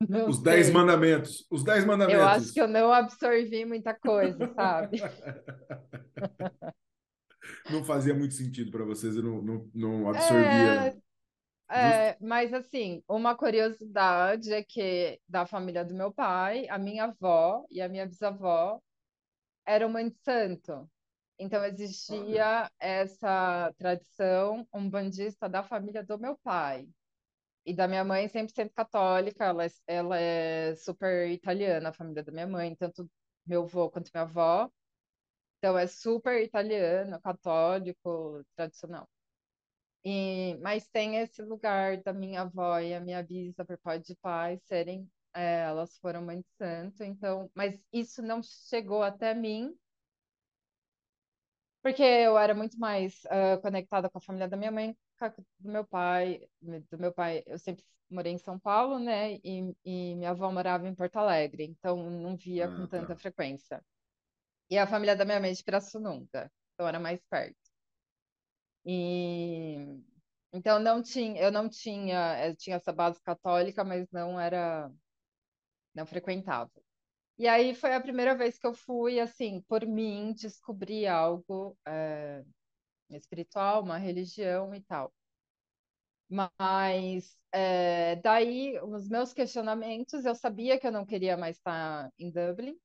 não 0.09 0.29
os 0.29 0.43
dez 0.43 0.69
mandamentos, 0.71 1.47
os 1.49 1.63
dez 1.63 1.85
mandamentos. 1.85 2.21
Eu 2.21 2.29
acho 2.29 2.53
que 2.53 2.61
eu 2.61 2.69
não 2.69 2.93
absorvi 2.93 3.65
muita 3.65 3.95
coisa, 3.95 4.53
sabe? 4.53 4.99
não 7.71 7.85
fazia 7.85 8.15
muito 8.15 8.35
sentido 8.35 8.73
para 8.73 8.85
vocês, 8.85 9.15
eu 9.15 9.23
não, 9.23 9.41
não, 9.41 9.71
não 9.73 10.09
absorvia. 10.09 10.89
É, 10.89 11.06
é, 11.69 12.17
mas 12.21 12.53
assim, 12.55 13.03
uma 13.09 13.37
curiosidade 13.37 14.53
é 14.53 14.63
que 14.63 15.21
da 15.29 15.47
família 15.47 15.85
do 15.85 15.95
meu 15.95 16.13
pai, 16.13 16.69
a 16.69 16.79
minha 16.79 17.05
avó 17.05 17.65
e 17.71 17.81
a 17.81 17.89
minha 17.89 18.07
bisavó 18.07 18.81
eram 19.67 19.89
mãe 19.89 20.09
de 20.09 20.17
santo. 20.19 20.89
Então 21.39 21.65
existia 21.65 22.63
Olha. 22.63 22.73
essa 22.79 23.73
tradição 23.77 24.67
umbandista 24.73 25.49
da 25.49 25.63
família 25.63 26.03
do 26.03 26.19
meu 26.19 26.39
pai. 26.39 26.89
E 27.65 27.75
da 27.75 27.89
minha 27.89 28.05
mãe, 28.05 28.29
100% 28.29 28.73
católica, 28.75 29.45
ela 29.47 29.65
é, 29.67 29.69
ela 29.89 30.19
é 30.19 30.77
super 30.77 31.29
italiana, 31.31 31.89
a 31.89 31.93
família 31.93 32.23
da 32.23 32.33
minha 32.33 32.47
mãe, 32.47 32.77
tanto 32.77 33.11
meu 33.45 33.65
avô 33.65 33.91
quanto 33.91 34.11
minha 34.15 34.23
avó. 34.23 34.71
Então 35.59 35.77
é 35.77 35.87
super 35.87 36.43
italiano, 36.43 37.21
católico, 37.21 38.45
tradicional. 38.55 39.09
E, 40.09 40.57
mas 40.63 40.87
tem 40.87 41.17
esse 41.17 41.43
lugar 41.43 41.97
da 42.01 42.13
minha 42.13 42.43
avó 42.43 42.79
e 42.79 42.95
a 42.95 43.01
minha 43.01 43.21
bisa, 43.25 43.65
por 43.65 43.77
pai 43.79 43.99
de 43.99 44.15
pai, 44.15 44.57
serem 44.59 45.11
é, 45.35 45.63
elas 45.63 45.99
foram 45.99 46.23
mãe 46.25 46.41
de 46.41 46.49
santo, 46.57 47.03
então, 47.03 47.51
mas 47.53 47.77
isso 47.93 48.23
não 48.23 48.41
chegou 48.41 49.03
até 49.03 49.35
mim, 49.35 49.77
porque 51.83 52.05
eu 52.05 52.39
era 52.39 52.55
muito 52.55 52.79
mais 52.79 53.25
uh, 53.25 53.61
conectada 53.61 54.09
com 54.09 54.19
a 54.19 54.21
família 54.21 54.49
da 54.49 54.57
minha 54.57 54.71
mãe, 54.71 54.97
do 55.59 55.73
meu 55.73 55.85
pai, 55.85 56.49
do 56.63 56.99
meu 56.99 57.13
pai, 57.13 57.43
eu 57.45 57.59
sempre 57.59 57.85
morei 58.09 58.33
em 58.33 58.39
São 58.39 58.61
Paulo, 58.61 59.01
né, 59.01 59.35
e, 59.43 59.75
e 59.85 60.15
minha 60.15 60.31
avó 60.31 60.53
morava 60.53 60.87
em 60.87 60.95
Porto 60.95 61.17
Alegre, 61.17 61.65
então 61.65 62.09
não 62.09 62.37
via 62.37 62.67
ah, 62.67 62.77
com 62.77 62.87
tanta 62.87 63.09
tá. 63.09 63.17
frequência. 63.17 63.85
E 64.71 64.79
a 64.79 64.87
família 64.87 65.17
da 65.17 65.25
minha 65.25 65.41
mãe 65.41 65.51
é 65.51 65.53
de 65.55 65.65
Pirassununga, 65.65 66.49
então 66.75 66.87
era 66.87 67.01
mais 67.01 67.21
perto. 67.29 67.66
E 68.87 69.77
então 70.53 70.79
não 70.81 71.03
tinha, 71.03 71.41
eu 71.43 71.53
não 71.53 71.69
tinha, 71.69 72.47
eu 72.49 72.57
tinha 72.57 72.77
essa 72.77 72.93
base 72.93 73.21
católica, 73.23 73.85
mas 73.85 74.09
não 74.13 74.41
era, 74.41 74.91
não 75.95 76.07
frequentava. 76.07 76.71
E 77.39 77.49
aí 77.49 77.75
foi 77.75 77.95
a 77.95 78.01
primeira 78.03 78.37
vez 78.37 78.59
que 78.59 78.67
eu 78.67 78.75
fui, 78.75 79.21
assim, 79.21 79.63
por 79.69 79.87
mim, 79.87 80.35
descobrir 80.35 81.07
algo 81.09 81.79
é, 81.87 82.45
espiritual, 83.11 83.83
uma 83.83 83.99
religião 83.99 84.75
e 84.75 84.83
tal. 84.83 85.13
Mas 86.29 87.37
é, 87.53 88.17
daí, 88.17 88.79
os 88.83 89.09
meus 89.09 89.33
questionamentos, 89.33 90.25
eu 90.25 90.35
sabia 90.35 90.79
que 90.79 90.87
eu 90.87 90.93
não 90.93 91.07
queria 91.07 91.37
mais 91.37 91.57
estar 91.57 92.11
em 92.19 92.31
Dublin. 92.31 92.77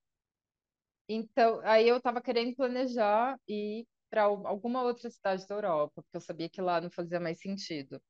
Então, 1.08 1.60
aí 1.64 1.88
eu 1.88 1.98
estava 1.98 2.22
querendo 2.22 2.56
planejar 2.56 3.38
ir 3.48 3.86
para 4.12 4.24
alguma 4.26 4.84
outra 4.84 5.10
cidade 5.12 5.48
da 5.48 5.56
Europa, 5.56 6.04
porque 6.04 6.18
eu 6.18 6.22
sabia 6.22 6.50
que 6.50 6.62
lá 6.62 6.82
não 6.82 6.92
fazia 6.92 7.20
mais 7.22 7.40
sentido. 7.42 8.02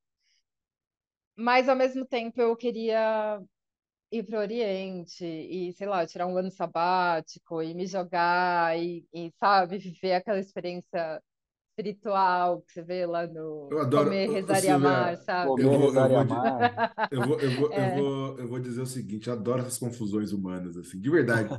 Mas, 1.35 1.67
ao 1.69 1.75
mesmo 1.75 2.05
tempo, 2.05 2.39
eu 2.41 2.55
queria 2.55 3.41
ir 4.11 4.23
para 4.25 4.37
o 4.39 4.41
Oriente 4.41 5.25
e, 5.25 5.73
sei 5.73 5.87
lá, 5.87 6.05
tirar 6.07 6.27
um 6.27 6.37
ano 6.37 6.51
sabático 6.51 7.61
e 7.63 7.73
me 7.75 7.87
jogar 7.87 8.77
e, 8.79 9.07
e 9.13 9.31
sabe, 9.39 9.79
viver 9.79 10.13
aquela 10.15 10.39
experiência 10.39 11.21
espiritual 11.81 12.61
que 12.61 12.73
você 12.73 12.81
vê 12.81 13.05
lá 13.05 13.27
no 13.27 13.67
eu 13.71 13.79
adoro, 13.79 14.05
Comer, 14.05 14.29
Rezar 14.29 14.63
e 14.63 14.69
Amar, 14.69 15.17
sabe? 15.17 15.47
Comer, 15.49 15.63
eu 15.63 15.69
vou, 15.69 15.87
eu 15.87 15.93
vou, 15.93 16.11
e 16.11 16.15
amar. 16.15 16.93
Eu 17.11 17.27
vou, 17.27 17.39
eu, 17.39 17.51
vou, 17.51 17.73
é. 17.73 17.91
eu, 17.91 18.03
vou, 18.03 18.39
eu 18.39 18.47
vou 18.47 18.59
dizer 18.59 18.81
o 18.81 18.85
seguinte, 18.85 19.27
eu 19.27 19.33
adoro 19.33 19.61
essas 19.61 19.77
confusões 19.77 20.31
humanas, 20.31 20.77
assim, 20.77 20.99
de 20.99 21.09
verdade. 21.09 21.49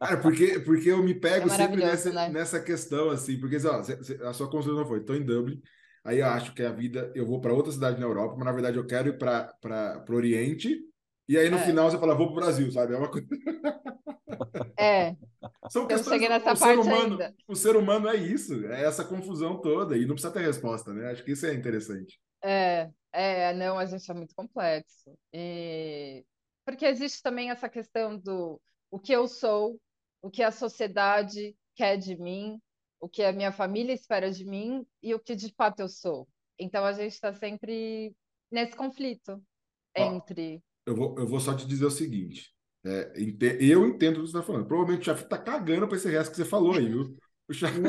Cara, 0.00 0.16
porque, 0.18 0.60
porque 0.60 0.90
eu 0.90 1.02
me 1.02 1.14
pego 1.14 1.48
é 1.48 1.50
sempre 1.50 1.76
nessa, 1.76 2.10
né? 2.10 2.28
nessa 2.30 2.60
questão, 2.60 3.10
assim, 3.10 3.38
porque 3.38 3.56
ó, 3.66 3.80
a 4.28 4.32
sua 4.32 4.48
construção 4.48 4.80
não 4.80 4.86
foi, 4.86 5.00
estou 5.00 5.16
em 5.16 5.24
Dublin, 5.24 5.60
aí 6.04 6.20
eu 6.20 6.26
acho 6.26 6.54
que 6.54 6.62
a 6.62 6.72
vida, 6.72 7.10
eu 7.14 7.26
vou 7.26 7.40
para 7.40 7.52
outra 7.52 7.72
cidade 7.72 8.00
na 8.00 8.06
Europa, 8.06 8.34
mas 8.36 8.44
na 8.46 8.52
verdade 8.52 8.76
eu 8.78 8.86
quero 8.86 9.08
ir 9.08 9.18
para 9.18 10.04
o 10.08 10.14
Oriente, 10.14 10.80
e 11.32 11.38
aí 11.38 11.50
no 11.50 11.56
é. 11.56 11.64
final 11.64 11.90
você 11.90 11.98
fala, 11.98 12.14
vou 12.14 12.26
para 12.26 12.32
o 12.32 12.40
Brasil, 12.40 12.70
sabe? 12.70 12.94
É 12.94 12.98
uma 12.98 13.10
coisa... 13.10 13.26
É. 14.76 15.14
São 15.70 15.86
questões, 15.86 16.06
eu 16.06 16.12
cheguei 16.12 16.28
nessa 16.28 16.52
o 16.52 16.58
parte 16.58 16.60
ser 16.60 16.78
humano, 16.78 17.12
ainda. 17.12 17.34
O 17.46 17.54
ser 17.54 17.76
humano 17.76 18.08
é 18.08 18.16
isso, 18.16 18.66
é 18.66 18.84
essa 18.84 19.04
confusão 19.04 19.60
toda, 19.60 19.96
e 19.96 20.04
não 20.04 20.14
precisa 20.14 20.32
ter 20.32 20.40
resposta, 20.40 20.92
né? 20.92 21.10
Acho 21.10 21.22
que 21.22 21.32
isso 21.32 21.46
é 21.46 21.54
interessante. 21.54 22.18
É, 22.42 22.90
é, 23.12 23.52
não, 23.54 23.78
a 23.78 23.86
gente 23.86 24.10
é 24.10 24.14
muito 24.14 24.34
complexo. 24.34 25.16
E... 25.32 26.24
Porque 26.64 26.86
existe 26.86 27.22
também 27.22 27.50
essa 27.50 27.68
questão 27.68 28.18
do 28.18 28.60
o 28.90 28.98
que 28.98 29.12
eu 29.12 29.28
sou, 29.28 29.80
o 30.20 30.30
que 30.30 30.42
a 30.42 30.50
sociedade 30.50 31.56
quer 31.74 31.96
de 31.96 32.16
mim, 32.16 32.60
o 33.00 33.08
que 33.08 33.22
a 33.22 33.32
minha 33.32 33.50
família 33.50 33.92
espera 33.92 34.30
de 34.30 34.44
mim 34.44 34.86
e 35.02 35.14
o 35.14 35.20
que 35.20 35.34
de 35.34 35.52
fato 35.54 35.80
eu 35.80 35.88
sou. 35.88 36.28
Então 36.58 36.84
a 36.84 36.92
gente 36.92 37.12
está 37.12 37.32
sempre 37.32 38.14
nesse 38.50 38.76
conflito 38.76 39.42
entre. 39.96 40.62
Eu, 40.86 40.94
vou, 40.94 41.18
eu 41.18 41.26
vou 41.26 41.40
só 41.40 41.54
te 41.54 41.66
dizer 41.66 41.84
o 41.84 41.90
seguinte: 41.90 42.50
é, 42.84 43.12
eu 43.60 43.86
entendo 43.86 44.18
o 44.18 44.20
que 44.20 44.30
você 44.30 44.38
está 44.38 44.42
falando. 44.42 44.66
Provavelmente 44.66 45.02
o 45.02 45.04
chefe 45.04 45.24
está 45.24 45.38
cagando 45.38 45.86
para 45.86 45.96
esse 45.96 46.08
resto 46.08 46.30
que 46.30 46.36
você 46.36 46.44
falou 46.44 46.74
aí, 46.74 46.88
viu? 46.88 47.16
O 47.48 47.54
chefe... 47.54 47.80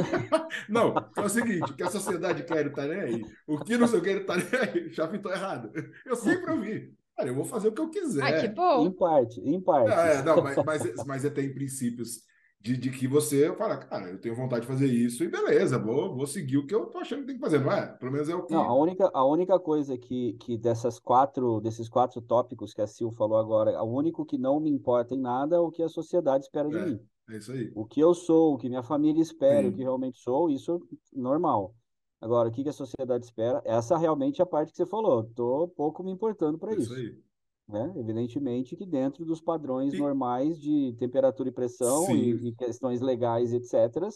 não, 0.70 0.94
é 1.18 1.22
o 1.22 1.30
seguinte: 1.30 1.72
o 1.72 1.76
que 1.76 1.84
a 1.84 1.90
sociedade 1.90 2.44
quer 2.44 2.72
nem 2.88 3.00
aí. 3.00 3.26
O 3.48 3.58
que 3.60 3.78
não 3.78 3.88
sei 3.88 4.00
o 4.00 4.04
que 4.04 4.10
está 4.10 4.36
nem 4.36 4.46
aí. 4.46 4.88
O 4.88 4.94
chefe 4.94 5.16
está 5.18 5.32
errado. 5.32 5.72
Eu 6.06 6.16
sempre 6.16 6.52
ouvi. 6.52 6.94
Cara, 7.16 7.30
eu 7.30 7.36
vou 7.36 7.46
fazer 7.46 7.68
o 7.68 7.72
que 7.72 7.82
eu 7.82 7.90
quiser. 7.90 8.24
Ah, 8.24 8.42
que 8.42 8.48
bom. 8.48 8.88
Em 8.88 8.92
parte, 8.92 9.40
em 9.40 9.62
parte. 9.62 9.92
É, 9.92 10.24
não, 10.24 10.42
mas, 10.42 10.58
mas, 10.66 11.06
mas 11.06 11.26
é, 11.26 11.30
tem 11.30 11.54
princípios 11.54 12.24
de, 12.64 12.78
de 12.78 12.90
que 12.90 13.10
você 13.10 13.54
fala, 13.58 13.76
cara, 13.76 14.10
eu 14.10 14.18
tenho 14.18 14.34
vontade 14.34 14.62
de 14.62 14.68
fazer 14.68 14.88
isso 14.88 15.22
e 15.22 15.28
beleza, 15.28 15.78
vou, 15.78 16.16
vou 16.16 16.26
seguir 16.26 16.58
o 16.58 16.66
que 16.66 16.74
eu 16.74 16.86
tô 16.86 17.00
achando 17.00 17.20
que 17.20 17.28
tem 17.28 17.36
que 17.36 17.42
fazer, 17.42 17.60
não 17.60 17.70
é? 17.70 17.88
Pelo 17.88 18.10
menos 18.10 18.30
é 18.30 18.36
o 18.36 18.44
que. 18.44 18.54
Não, 18.54 18.62
a 18.62 18.74
única, 18.74 19.12
a 19.14 19.26
única 19.26 19.60
coisa 19.60 19.98
que, 19.98 20.34
que 20.40 20.58
dessas 20.58 20.98
quatro, 20.98 21.60
desses 21.60 21.90
quatro 21.90 22.22
tópicos 22.22 22.74
que 22.74 22.82
a 22.82 22.88
Sil 22.88 23.12
falou 23.12 23.38
agora, 23.38 23.84
o 23.84 23.94
único 23.94 24.26
que 24.26 24.38
não 24.38 24.62
me 24.62 24.70
importa 24.70 25.14
em 25.14 25.20
nada 25.20 25.58
é 25.58 25.60
o 25.60 25.70
que 25.70 25.84
a 25.84 25.90
sociedade 25.90 26.46
espera 26.46 26.70
de 26.70 26.78
é, 26.78 26.86
mim. 26.86 27.00
É 27.30 27.36
isso 27.36 27.52
aí. 27.52 27.70
O 27.76 27.86
que 27.86 28.00
eu 28.00 28.14
sou, 28.14 28.54
o 28.54 28.58
que 28.58 28.70
minha 28.70 28.82
família 28.82 29.22
espera, 29.22 29.64
Sim. 29.64 29.68
o 29.68 29.74
que 29.74 29.84
realmente 29.84 30.20
sou, 30.20 30.50
isso 30.50 30.76
é 30.76 31.20
normal. 31.20 31.76
Agora, 32.22 32.48
o 32.48 32.52
que, 32.54 32.64
que 32.64 32.70
a 32.70 32.74
sociedade 32.74 33.26
espera? 33.26 33.62
Essa 33.66 33.98
realmente 33.98 34.40
é 34.40 34.44
a 34.44 34.48
parte 34.48 34.72
que 34.72 34.78
você 34.78 34.86
falou. 34.86 35.26
Tô 35.36 35.68
pouco 35.68 36.02
me 36.02 36.12
importando 36.12 36.58
para 36.58 36.72
isso. 36.72 36.84
Isso 36.84 36.94
aí. 36.94 37.20
Né? 37.68 37.94
Evidentemente 37.96 38.76
que 38.76 38.86
dentro 38.86 39.24
dos 39.24 39.40
padrões 39.40 39.94
e... 39.94 39.98
normais 39.98 40.60
de 40.60 40.96
temperatura 41.00 41.50
e 41.50 41.52
pressão 41.52 42.14
e, 42.14 42.50
e, 42.50 42.56
questões 42.56 43.00
legais, 43.00 43.54
etc. 43.54 44.10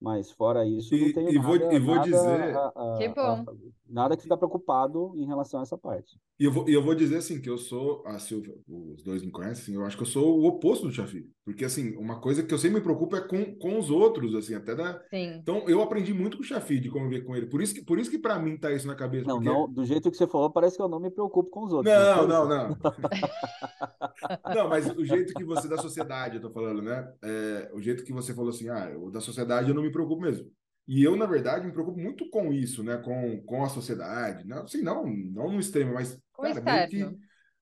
Mas 0.00 0.30
fora 0.30 0.66
isso, 0.66 0.94
e, 0.94 1.06
não 1.06 1.12
tenho 1.12 1.30
e 1.30 1.34
nada, 1.34 1.46
vou, 1.46 1.72
e 1.72 1.78
vou 1.78 1.94
nada, 1.94 2.06
dizer... 2.06 2.56
A, 2.56 2.66
a, 2.68 2.98
que 2.98 3.08
bom. 3.08 3.20
A, 3.20 3.44
nada 3.88 4.16
que 4.16 4.22
ficar 4.22 4.36
preocupado 4.36 5.12
em 5.16 5.26
relação 5.26 5.60
a 5.60 5.62
essa 5.62 5.78
parte. 5.78 6.18
E 6.38 6.44
eu 6.44 6.52
vou, 6.52 6.68
eu 6.68 6.82
vou 6.82 6.94
dizer 6.94 7.16
assim, 7.16 7.40
que 7.40 7.48
eu 7.48 7.56
sou, 7.56 8.02
a 8.06 8.18
Silvia, 8.18 8.54
os 8.68 9.02
dois 9.02 9.22
me 9.22 9.30
conhecem, 9.30 9.62
assim, 9.62 9.74
eu 9.74 9.86
acho 9.86 9.96
que 9.96 10.02
eu 10.02 10.06
sou 10.06 10.38
o 10.38 10.44
oposto 10.44 10.86
do 10.86 10.92
Chafi. 10.92 11.26
Porque, 11.46 11.64
assim, 11.64 11.96
uma 11.96 12.20
coisa 12.20 12.42
que 12.42 12.52
eu 12.52 12.58
sempre 12.58 12.78
me 12.78 12.82
preocupo 12.82 13.16
é 13.16 13.20
com, 13.26 13.56
com 13.56 13.78
os 13.78 13.88
outros, 13.88 14.34
assim, 14.34 14.54
até 14.54 14.74
da... 14.74 15.00
Sim. 15.08 15.38
Então, 15.40 15.66
eu 15.68 15.80
aprendi 15.80 16.12
muito 16.12 16.36
com 16.36 16.42
o 16.42 16.46
Chafi, 16.46 16.78
de 16.78 16.90
conviver 16.90 17.22
com 17.22 17.34
ele. 17.34 17.46
Por 17.46 17.62
isso 17.62 17.74
que, 17.74 17.82
por 17.82 17.98
isso 17.98 18.10
que 18.10 18.18
para 18.18 18.38
mim 18.38 18.58
tá 18.58 18.70
isso 18.72 18.86
na 18.86 18.94
cabeça. 18.94 19.26
Não, 19.26 19.36
porque... 19.36 19.48
não, 19.48 19.72
do 19.72 19.84
jeito 19.84 20.10
que 20.10 20.16
você 20.16 20.26
falou, 20.26 20.50
parece 20.50 20.76
que 20.76 20.82
eu 20.82 20.88
não 20.88 21.00
me 21.00 21.10
preocupo 21.10 21.48
com 21.48 21.64
os 21.64 21.72
outros. 21.72 21.94
Não, 21.94 22.26
não, 22.26 22.48
não. 22.48 22.76
não, 24.54 24.68
mas 24.68 24.90
o 24.90 25.04
jeito 25.04 25.32
que 25.32 25.44
você, 25.44 25.68
da 25.68 25.78
sociedade, 25.78 26.36
eu 26.36 26.42
tô 26.42 26.50
falando, 26.50 26.82
né? 26.82 27.10
É, 27.22 27.70
o 27.72 27.80
jeito 27.80 28.04
que 28.04 28.12
você 28.12 28.34
falou 28.34 28.50
assim, 28.50 28.68
ah, 28.68 28.90
eu, 28.90 29.10
da 29.10 29.20
sociedade 29.20 29.68
eu 29.68 29.74
não 29.74 29.85
me 29.86 29.92
preocupo 29.92 30.22
mesmo. 30.22 30.50
E 30.86 31.02
eu, 31.02 31.16
na 31.16 31.26
verdade, 31.26 31.66
me 31.66 31.72
preocupo 31.72 31.98
muito 31.98 32.28
com 32.30 32.52
isso, 32.52 32.82
né? 32.82 32.96
Com, 32.98 33.42
com 33.42 33.64
a 33.64 33.68
sociedade. 33.68 34.46
Não, 34.46 34.62
assim, 34.62 34.82
não, 34.82 35.04
não 35.06 35.50
no 35.50 35.58
extremo, 35.58 35.94
mas 35.94 36.20
cara, 36.36 36.88
meio 36.88 36.88
que, 36.88 37.18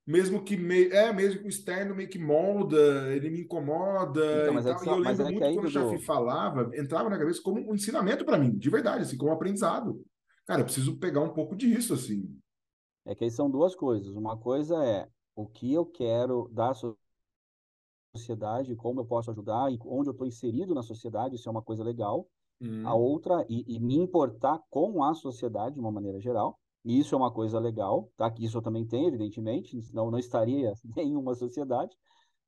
mesmo 0.07 0.45
que 0.45 0.57
meio, 0.57 0.93
é, 0.93 1.11
mesmo 1.13 1.41
que 1.41 1.47
o 1.47 1.49
externo 1.49 1.95
meio 1.95 2.09
que 2.09 2.19
molda, 2.19 3.15
ele 3.15 3.31
me 3.31 3.41
incomoda 3.41 4.21
então, 4.43 4.55
e, 4.55 4.59
é 4.59 4.75
tal. 4.75 4.85
e 4.85 4.89
eu 4.89 4.99
lembro 4.99 5.27
é 5.27 5.31
muito 5.31 5.55
quando 5.55 5.67
o 5.67 5.71
Chafi 5.71 5.97
do... 5.97 6.03
falava, 6.03 6.71
entrava 6.75 7.09
na 7.09 7.19
cabeça 7.19 7.41
como 7.43 7.61
um 7.61 7.75
ensinamento 7.75 8.25
para 8.25 8.37
mim, 8.37 8.57
de 8.57 8.69
verdade, 8.69 9.03
assim, 9.03 9.17
como 9.17 9.31
um 9.31 9.35
aprendizado. 9.35 10.05
Cara, 10.47 10.61
eu 10.61 10.65
preciso 10.67 10.99
pegar 10.99 11.21
um 11.21 11.33
pouco 11.33 11.57
disso, 11.57 11.95
assim. 11.95 12.29
É 13.07 13.15
que 13.15 13.25
aí 13.25 13.31
são 13.31 13.51
duas 13.51 13.75
coisas. 13.75 14.15
Uma 14.15 14.37
coisa 14.37 14.85
é 14.85 15.09
o 15.35 15.47
que 15.47 15.73
eu 15.73 15.87
quero 15.87 16.51
da 16.53 16.75
sociedade, 16.75 17.04
como 18.77 19.01
eu 19.01 19.05
posso 19.05 19.31
ajudar 19.31 19.73
e 19.73 19.79
onde 19.85 20.09
eu 20.09 20.13
estou 20.13 20.27
inserido 20.27 20.75
na 20.75 20.83
sociedade, 20.83 21.35
isso 21.35 21.49
é 21.49 21.53
uma 21.53 21.63
coisa 21.63 21.83
legal. 21.83 22.27
Hum. 22.61 22.87
A 22.87 22.95
outra, 22.95 23.45
e, 23.49 23.65
e, 23.67 23.81
me 23.81 23.97
importar 23.97 24.61
com 24.71 25.03
a 25.03 25.15
sociedade 25.15 25.75
de 25.75 25.81
uma 25.81 25.91
maneira 25.91 26.21
geral. 26.21 26.59
E 26.85 26.99
isso 26.99 27.15
é 27.15 27.19
uma 27.19 27.33
coisa 27.33 27.59
legal, 27.59 28.11
tá? 28.17 28.31
Que 28.31 28.45
isso 28.45 28.59
eu 28.59 28.63
também 28.63 28.87
tenho, 28.87 29.09
evidentemente, 29.09 29.81
senão 29.83 30.11
não 30.11 30.19
estaria 30.19 30.73
em 30.99 31.17
uma 31.17 31.35
sociedade. 31.35 31.97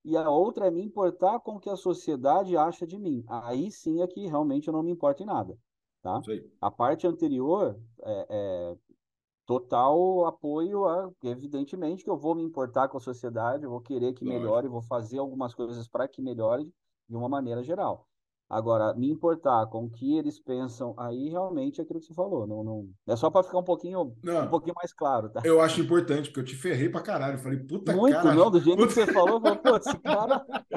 E 0.05 0.17
a 0.17 0.31
outra 0.31 0.67
é 0.67 0.71
me 0.71 0.83
importar 0.83 1.41
com 1.41 1.57
o 1.57 1.61
que 1.61 1.69
a 1.69 1.77
sociedade 1.77 2.57
acha 2.57 2.87
de 2.87 2.99
mim. 2.99 3.25
Aí 3.27 3.71
sim 3.73 4.03
é 4.03 4.07
que 4.07 4.27
realmente 4.27 4.69
eu 4.69 4.73
não 4.73 4.83
me 4.83 4.93
importo 4.93 5.23
em 5.23 5.27
nada, 5.27 5.59
tá? 6.01 6.21
A 6.61 6.71
parte 6.71 7.07
anterior 7.07 7.77
é, 8.05 8.27
é 8.31 8.77
total 9.47 10.27
apoio 10.27 10.87
a, 10.87 11.11
evidentemente 11.25 12.05
que 12.05 12.11
eu 12.11 12.17
vou 12.19 12.35
me 12.35 12.43
importar 12.43 12.89
com 12.89 12.99
a 12.99 13.01
sociedade, 13.01 13.65
eu 13.65 13.71
vou 13.71 13.81
querer 13.81 14.13
que 14.15 14.25
melhore, 14.25 14.69
vou 14.69 14.83
fazer 14.83 15.19
algumas 15.19 15.55
coisas 15.55 15.89
para 15.89 16.09
que 16.09 16.23
melhore 16.23 16.73
de 17.09 17.17
uma 17.17 17.29
maneira 17.29 17.63
geral. 17.63 18.09
Agora, 18.49 18.95
me 18.95 19.11
importar 19.11 19.67
com 19.67 19.85
o 19.85 19.91
que 19.91 20.17
eles 20.17 20.39
pensam, 20.39 20.95
aí 20.97 21.29
realmente 21.29 21.81
é 21.81 21.85
aquilo 21.85 21.99
que 21.99 22.07
você 22.07 22.15
falou. 22.15 22.47
Não, 22.47 22.63
não... 22.63 22.89
É 23.07 23.17
só 23.17 23.29
para 23.29 23.43
ficar 23.43 23.59
um 23.59 23.65
pouquinho, 23.65 24.15
não, 24.23 24.45
um 24.45 24.49
pouquinho 24.49 24.75
mais 24.77 24.93
claro, 24.93 25.29
tá? 25.29 25.43
Eu 25.45 25.61
acho 25.61 25.81
importante, 25.81 26.29
porque 26.29 26.41
eu 26.41 26.45
te 26.45 26.55
ferrei 26.55 26.89
pra 26.89 27.01
caralho. 27.01 27.35
Eu 27.35 27.39
falei, 27.39 27.59
puta 27.59 27.93
Muito, 27.93 28.15
cara. 28.15 28.35
não, 28.35 28.51
do 28.51 28.61
jeito 28.61 28.77
puta... 28.77 28.89
que 28.89 28.95
você 28.95 29.13
falou, 29.13 29.37
eu 29.37 29.41
falei, 29.41 29.59
pô, 29.59 29.77
esse 29.77 29.99
cara. 29.99 30.47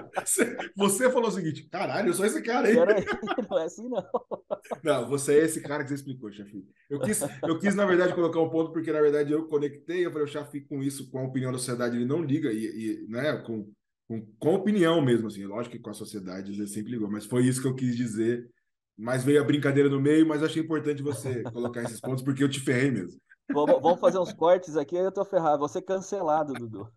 Você 0.76 1.10
falou 1.12 1.30
o 1.30 1.32
seguinte, 1.32 1.64
caralho, 1.70 2.10
eu 2.10 2.14
sou 2.14 2.26
esse 2.26 2.42
cara 2.42 2.68
aí. 2.68 2.76
Não 3.50 3.60
é 3.60 3.64
assim, 3.64 3.88
não. 3.88 4.04
Não, 4.84 5.08
você 5.08 5.40
é 5.40 5.46
esse 5.46 5.62
cara 5.62 5.84
que 5.84 5.90
você 5.90 5.96
explicou, 5.96 6.32
chefe. 6.32 6.64
Eu 6.90 7.00
quis, 7.00 7.22
eu 7.22 7.58
quis, 7.58 7.76
na 7.76 7.86
verdade, 7.86 8.14
colocar 8.14 8.40
um 8.40 8.50
ponto, 8.50 8.72
porque 8.72 8.92
na 8.92 9.02
verdade 9.02 9.32
eu 9.32 9.48
conectei, 9.48 10.06
eu 10.06 10.12
falei, 10.12 10.26
o 10.26 10.30
chefe 10.30 10.62
com 10.62 10.84
isso, 10.84 11.10
com 11.10 11.20
a 11.20 11.24
opinião 11.24 11.52
da 11.52 11.58
sociedade, 11.58 11.96
ele 11.96 12.06
não 12.06 12.22
liga, 12.22 12.52
e, 12.52 12.66
e 12.66 13.08
né, 13.08 13.38
com 13.38 13.68
com, 14.10 14.26
com 14.40 14.56
opinião 14.56 15.00
mesmo, 15.02 15.28
assim. 15.28 15.46
Lógico 15.46 15.76
que 15.78 15.82
com 15.82 15.92
a 15.92 15.94
sociedade 15.94 16.52
ele 16.52 16.68
sempre 16.68 16.92
ligou, 16.92 17.10
mas 17.10 17.26
foi 17.26 17.46
isso 17.46 17.62
que 17.62 17.68
eu 17.68 17.76
quis 17.76 17.96
dizer. 17.96 18.50
Mas 18.98 19.24
veio 19.24 19.40
a 19.40 19.46
brincadeira 19.46 19.88
no 19.88 20.02
meio, 20.02 20.28
mas 20.28 20.44
achei 20.44 20.62
importante 20.62 21.04
você 21.04 21.44
colocar 21.54 21.84
esses 21.84 22.02
pontos, 22.02 22.24
porque 22.24 22.44
eu 22.44 22.50
te 22.50 22.60
ferrei 22.60 22.90
mesmo. 22.90 23.22
Vamos, 23.52 24.00
fazer 24.00 24.20
uns 24.20 24.34
cortes 24.34 24.76
aqui, 24.76 24.98
aí 24.98 25.04
eu 25.04 25.12
tô 25.12 25.24
ferrado. 25.24 25.60
Você 25.60 25.82
cancelado, 25.82 26.54
Dudu. 26.54 26.92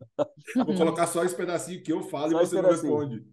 Vou 0.57 0.75
colocar 0.75 1.07
só 1.07 1.25
esse 1.25 1.35
pedacinho 1.35 1.83
que 1.83 1.93
eu 1.93 2.03
falo 2.03 2.33
só 2.33 2.43
e 2.43 2.47
você 2.47 2.61
não 2.61 2.71
responde. 2.71 3.25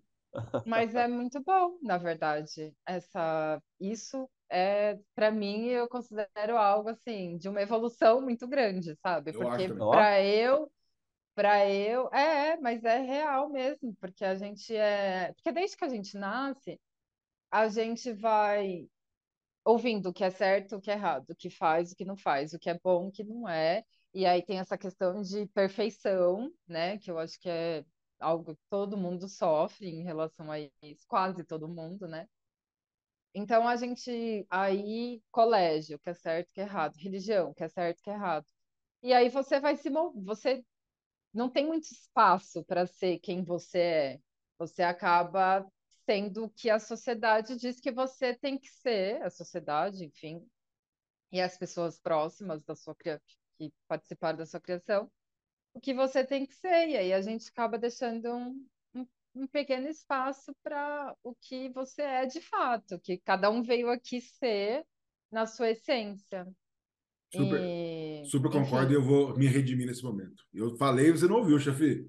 Mas 0.65 0.95
é 0.95 1.07
muito 1.07 1.41
bom, 1.43 1.77
na 1.81 1.97
verdade. 1.97 2.73
Essa, 2.85 3.61
isso 3.79 4.29
é, 4.49 4.97
para 5.13 5.31
mim, 5.31 5.65
eu 5.65 5.87
considero 5.89 6.57
algo 6.57 6.89
assim 6.89 7.37
de 7.37 7.49
uma 7.49 7.61
evolução 7.61 8.21
muito 8.21 8.47
grande, 8.47 8.95
sabe? 9.01 9.33
Porque 9.33 9.67
para 9.73 10.23
eu, 10.23 10.71
para 11.39 11.65
eu, 11.69 12.09
é, 12.09 12.57
mas 12.57 12.83
é 12.83 12.97
real 12.99 13.47
mesmo, 13.49 13.95
porque 13.95 14.25
a 14.25 14.35
gente 14.35 14.75
é, 14.75 15.31
porque 15.31 15.53
desde 15.53 15.77
que 15.77 15.85
a 15.85 15.87
gente 15.87 16.17
nasce, 16.17 16.77
a 17.49 17.69
gente 17.69 18.11
vai 18.11 18.89
ouvindo 19.63 20.09
o 20.09 20.13
que 20.13 20.25
é 20.25 20.29
certo, 20.29 20.75
o 20.75 20.81
que 20.81 20.91
é 20.91 20.95
errado, 20.95 21.29
o 21.29 21.35
que 21.35 21.49
faz, 21.49 21.93
o 21.93 21.95
que 21.95 22.03
não 22.03 22.17
faz, 22.17 22.53
o 22.53 22.59
que 22.59 22.69
é 22.69 22.77
bom, 22.77 23.07
o 23.07 23.11
que 23.11 23.23
não 23.23 23.47
é. 23.47 23.85
E 24.13 24.25
aí 24.25 24.43
tem 24.45 24.59
essa 24.59 24.77
questão 24.77 25.21
de 25.21 25.47
perfeição, 25.47 26.51
né? 26.67 26.97
Que 26.97 27.09
eu 27.09 27.17
acho 27.17 27.39
que 27.39 27.49
é 27.49 27.85
algo 28.19 28.53
que 28.53 28.61
todo 28.69 28.97
mundo 28.97 29.29
sofre 29.29 29.87
em 29.89 30.03
relação 30.03 30.51
a 30.51 30.59
isso, 30.59 31.05
quase 31.07 31.45
todo 31.45 31.69
mundo, 31.69 32.05
né? 32.05 32.27
Então 33.33 33.65
a 33.65 33.77
gente 33.77 34.45
aí 34.49 35.21
colégio, 35.31 35.99
que 35.99 36.09
é 36.09 36.13
certo, 36.13 36.51
que 36.51 36.59
é 36.59 36.63
errado, 36.65 36.95
religião, 36.97 37.53
que 37.53 37.63
é 37.63 37.69
certo, 37.69 38.01
que 38.03 38.09
é 38.09 38.13
errado. 38.13 38.45
E 39.01 39.13
aí 39.13 39.29
você 39.29 39.59
vai 39.61 39.77
se 39.77 39.89
você 39.89 40.63
não 41.33 41.49
tem 41.49 41.65
muito 41.65 41.91
espaço 41.91 42.63
para 42.65 42.85
ser 42.85 43.19
quem 43.19 43.43
você 43.43 43.79
é. 43.79 44.19
Você 44.57 44.83
acaba 44.83 45.65
sendo 46.05 46.45
o 46.45 46.49
que 46.49 46.69
a 46.69 46.79
sociedade 46.79 47.55
diz 47.55 47.79
que 47.79 47.91
você 47.91 48.33
tem 48.33 48.57
que 48.57 48.69
ser, 48.69 49.21
a 49.21 49.29
sociedade, 49.29 50.03
enfim, 50.03 50.45
e 51.31 51.39
as 51.39 51.57
pessoas 51.57 51.99
próximas 51.99 52.63
da 52.63 52.75
sua 52.75 52.95
que 52.95 53.73
participaram 53.87 54.37
da 54.37 54.45
sua 54.45 54.59
criação, 54.59 55.11
o 55.73 55.79
que 55.79 55.93
você 55.93 56.23
tem 56.23 56.45
que 56.45 56.55
ser. 56.55 56.89
E 56.89 56.97
aí 56.97 57.13
a 57.13 57.21
gente 57.21 57.49
acaba 57.49 57.77
deixando 57.77 58.33
um, 58.33 58.65
um, 58.95 59.07
um 59.35 59.47
pequeno 59.47 59.87
espaço 59.87 60.53
para 60.63 61.15
o 61.23 61.35
que 61.35 61.69
você 61.69 62.01
é 62.01 62.25
de 62.25 62.41
fato, 62.41 62.99
que 62.99 63.17
cada 63.19 63.49
um 63.49 63.61
veio 63.61 63.89
aqui 63.89 64.19
ser 64.19 64.85
na 65.31 65.45
sua 65.45 65.69
essência. 65.69 66.47
Super, 67.31 67.61
e... 67.61 68.08
super 68.25 68.51
concordo 68.51 68.91
e 68.91 68.95
eu 68.95 69.01
vou 69.01 69.37
me 69.37 69.47
redimir 69.47 69.87
nesse 69.87 70.03
momento. 70.03 70.43
Eu 70.53 70.75
falei, 70.77 71.11
você 71.11 71.27
não 71.27 71.37
ouviu, 71.37 71.59
chefe. 71.59 72.07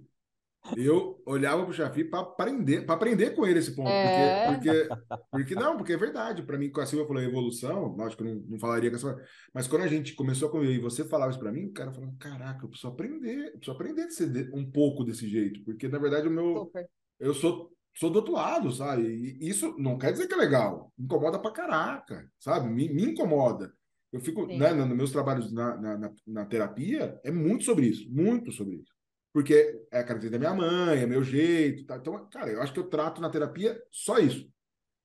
Eu 0.77 1.21
olhava 1.25 1.65
pro 1.65 1.73
Chafi 1.73 2.05
para 2.05 2.21
aprender, 2.21 2.85
para 2.85 2.95
aprender 2.95 3.31
com 3.31 3.47
ele 3.47 3.59
esse 3.59 3.75
ponto, 3.75 3.89
é... 3.89 4.53
porque, 4.55 4.71
porque, 4.71 5.25
porque 5.31 5.55
não, 5.55 5.77
porque 5.77 5.93
é 5.95 5.97
verdade. 5.97 6.43
Para 6.43 6.59
mim, 6.59 6.71
com 6.71 6.81
a 6.81 6.87
Silvia 6.87 7.07
falou 7.07 7.23
evolução, 7.23 7.97
lógico 7.97 8.23
que 8.23 8.29
eu 8.29 8.35
não, 8.35 8.43
não 8.43 8.59
falaria 8.59 8.91
com 8.91 8.97
essa, 8.97 9.17
mas 9.55 9.67
quando 9.67 9.83
a 9.83 9.89
gente 9.89 10.15
começou 10.15 10.49
a 10.49 10.53
conviver 10.53 10.75
e 10.75 10.81
você 10.81 11.03
falava 11.05 11.31
isso 11.31 11.41
para 11.41 11.51
mim, 11.51 11.67
o 11.67 11.73
cara 11.73 11.91
falou: 11.93 12.15
caraca, 12.19 12.65
eu 12.65 12.69
preciso 12.69 12.93
aprender, 12.93 13.47
eu 13.47 13.53
preciso 13.53 13.73
aprender 13.73 14.11
ser 14.11 14.51
um 14.55 14.71
pouco 14.71 15.03
desse 15.03 15.27
jeito, 15.27 15.65
porque 15.65 15.89
na 15.89 15.99
verdade 15.99 16.29
o 16.29 16.31
meu, 16.31 16.65
Super. 16.67 16.89
eu 17.19 17.33
sou 17.33 17.73
sou 17.97 18.11
do 18.11 18.17
outro 18.17 18.33
lado, 18.33 18.71
sabe? 18.71 19.03
E 19.03 19.49
isso 19.49 19.75
não 19.79 19.99
quer 19.99 20.13
dizer 20.13 20.27
que 20.29 20.35
é 20.35 20.37
legal, 20.37 20.93
incomoda 20.99 21.39
pra 21.39 21.51
caraca, 21.51 22.31
sabe? 22.39 22.69
Me, 22.69 22.93
me 22.93 23.05
incomoda. 23.05 23.73
Eu 24.13 24.21
fico, 24.21 24.47
Sim. 24.47 24.59
né, 24.59 24.73
nos 24.73 24.97
meus 24.97 25.13
trabalhos 25.13 25.53
na, 25.53 25.77
na, 25.77 25.99
na, 25.99 26.13
na 26.27 26.47
terapia, 26.47 27.21
é 27.23 27.31
muito 27.31 27.65
sobre 27.65 27.87
isso, 27.87 28.11
muito 28.11 28.51
sobre 28.51 28.77
isso 28.77 28.93
porque 29.33 29.87
é 29.91 30.01
a 30.01 30.05
característica 30.05 30.39
da 30.39 30.39
minha 30.39 30.55
mãe, 30.55 31.01
é 31.01 31.07
meu 31.07 31.23
jeito. 31.23 31.85
Tá? 31.85 31.97
Então, 31.97 32.27
cara, 32.29 32.51
eu 32.51 32.61
acho 32.61 32.73
que 32.73 32.81
eu 32.81 32.89
trato 32.89 33.21
na 33.21 33.31
terapia 33.31 33.81
só 33.91 34.19
isso. 34.19 34.49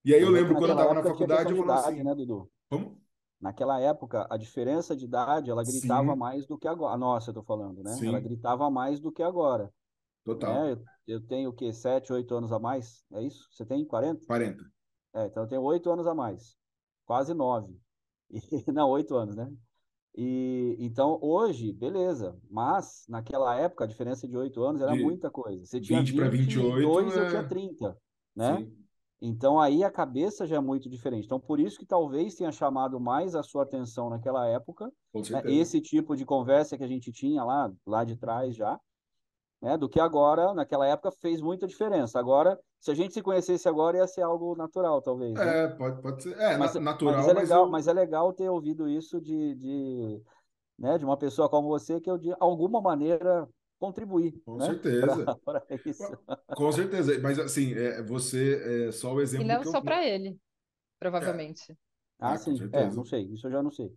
E 0.03 0.13
aí 0.13 0.21
eu, 0.21 0.27
eu 0.27 0.33
lembro 0.33 0.55
quando 0.55 0.69
eu 0.69 0.77
estava 0.77 0.93
na 0.93 1.03
faculdade, 1.03 1.51
eu 1.51 1.57
falava 1.57 1.89
assim... 1.89 2.03
né, 2.03 2.15
Dudu? 2.15 2.49
Como? 2.69 2.99
Naquela 3.39 3.79
época, 3.79 4.25
a 4.29 4.37
diferença 4.37 4.95
de 4.95 5.05
idade, 5.05 5.51
ela 5.51 5.63
gritava 5.63 6.13
Sim. 6.13 6.17
mais 6.17 6.47
do 6.47 6.57
que 6.57 6.67
agora. 6.67 6.97
Nossa, 6.97 7.29
eu 7.29 7.33
tô 7.33 7.43
falando, 7.43 7.83
né? 7.83 7.91
Sim. 7.91 8.07
Ela 8.07 8.19
gritava 8.19 8.69
mais 8.71 8.99
do 8.99 9.11
que 9.11 9.21
agora. 9.21 9.71
Total. 10.23 10.65
É, 10.65 10.71
eu, 10.71 10.83
eu, 11.07 11.21
tenho 11.21 11.49
o 11.49 11.53
quê? 11.53 11.71
Sete, 11.71 12.11
oito 12.11 12.33
anos 12.35 12.51
a 12.51 12.57
mais? 12.57 13.05
É 13.13 13.21
isso? 13.21 13.47
Você 13.51 13.65
tem 13.65 13.85
40? 13.85 14.25
40. 14.25 14.63
É, 15.13 15.25
então 15.25 15.43
eu 15.43 15.49
tenho 15.49 15.61
oito 15.61 15.91
anos 15.91 16.07
a 16.07 16.15
mais. 16.15 16.55
Quase 17.05 17.33
nove. 17.33 17.77
E, 18.29 18.39
não, 18.71 18.89
oito 18.89 19.15
anos, 19.15 19.35
né? 19.35 19.51
E 20.17 20.77
então 20.79 21.19
hoje, 21.21 21.73
beleza, 21.73 22.37
mas 22.49 23.03
naquela 23.09 23.55
época 23.55 23.83
a 23.83 23.87
diferença 23.87 24.25
de 24.25 24.37
oito 24.37 24.63
anos 24.63 24.81
era 24.81 24.93
de 24.93 25.03
muita 25.03 25.29
coisa. 25.29 25.65
Você 25.65 25.79
tinha 25.81 25.99
20 25.99 26.15
para 26.15 26.29
28, 26.29 27.19
é... 27.19 27.21
eu 27.21 27.29
tinha 27.29 27.47
30, 27.47 27.97
né? 28.33 28.57
Sim. 28.57 28.73
Então 29.21 29.59
aí 29.59 29.83
a 29.83 29.91
cabeça 29.91 30.47
já 30.47 30.55
é 30.55 30.59
muito 30.59 30.89
diferente. 30.89 31.25
Então 31.25 31.39
por 31.39 31.59
isso 31.59 31.77
que 31.77 31.85
talvez 31.85 32.35
tenha 32.35 32.51
chamado 32.51 32.97
mais 32.97 33.35
a 33.35 33.43
sua 33.43 33.63
atenção 33.63 34.09
naquela 34.09 34.47
época, 34.47 34.85
né? 35.13 35.41
esse 35.47 35.81
tipo 35.81 36.15
de 36.15 36.23
conversa 36.23 36.77
que 36.77 36.83
a 36.83 36.87
gente 36.87 37.11
tinha 37.11 37.43
lá 37.43 37.69
lá 37.85 38.05
de 38.05 38.15
trás 38.15 38.55
já, 38.55 38.79
né? 39.61 39.77
Do 39.77 39.89
que 39.89 39.99
agora, 39.99 40.53
naquela 40.53 40.87
época 40.87 41.11
fez 41.11 41.41
muita 41.41 41.67
diferença. 41.67 42.19
Agora, 42.19 42.59
se 42.79 42.91
a 42.91 42.93
gente 42.93 43.13
se 43.13 43.21
conhecesse 43.21 43.67
agora 43.67 43.97
ia 43.97 44.07
ser 44.07 44.21
algo 44.21 44.55
natural, 44.55 45.01
talvez. 45.01 45.33
Né? 45.33 45.63
É, 45.63 45.67
pode, 45.69 46.01
pode 46.01 46.23
ser. 46.23 46.37
É, 46.37 46.57
mas, 46.57 46.75
natural. 46.75 47.15
Mas 47.15 47.27
é 47.27 47.33
legal, 47.33 47.61
mas, 47.61 47.65
eu... 47.65 47.71
mas 47.71 47.87
é 47.87 47.93
legal 47.93 48.33
ter 48.33 48.49
ouvido 48.49 48.87
isso 48.87 49.19
de, 49.19 49.55
de, 49.55 50.21
né, 50.77 50.97
de 50.97 51.05
uma 51.05 51.17
pessoa 51.17 51.49
como 51.49 51.67
você 51.67 51.99
que 51.99 52.09
eu 52.09 52.17
de 52.17 52.33
alguma 52.39 52.81
maneira 52.81 53.47
contribuir. 53.79 54.39
Com 54.45 54.57
né? 54.57 54.65
certeza. 54.65 55.37
Pra, 55.43 55.61
pra 55.61 55.79
isso. 55.85 56.17
Com 56.55 56.71
certeza. 56.71 57.19
Mas 57.19 57.39
assim, 57.39 57.73
é, 57.73 58.01
você 58.03 58.87
é 58.87 58.91
só 58.91 59.13
o 59.13 59.21
exemplo. 59.21 59.45
E 59.45 59.47
não 59.47 59.63
só 59.63 59.77
eu... 59.77 59.83
para 59.83 60.05
ele, 60.05 60.37
provavelmente. 60.99 61.71
É. 61.71 61.75
Ah, 62.19 62.33
é, 62.33 62.37
sim. 62.37 62.57
É, 62.71 62.89
não 62.91 63.03
sei. 63.03 63.23
Isso 63.23 63.47
eu 63.47 63.51
já 63.51 63.61
não 63.61 63.71
sei. 63.71 63.93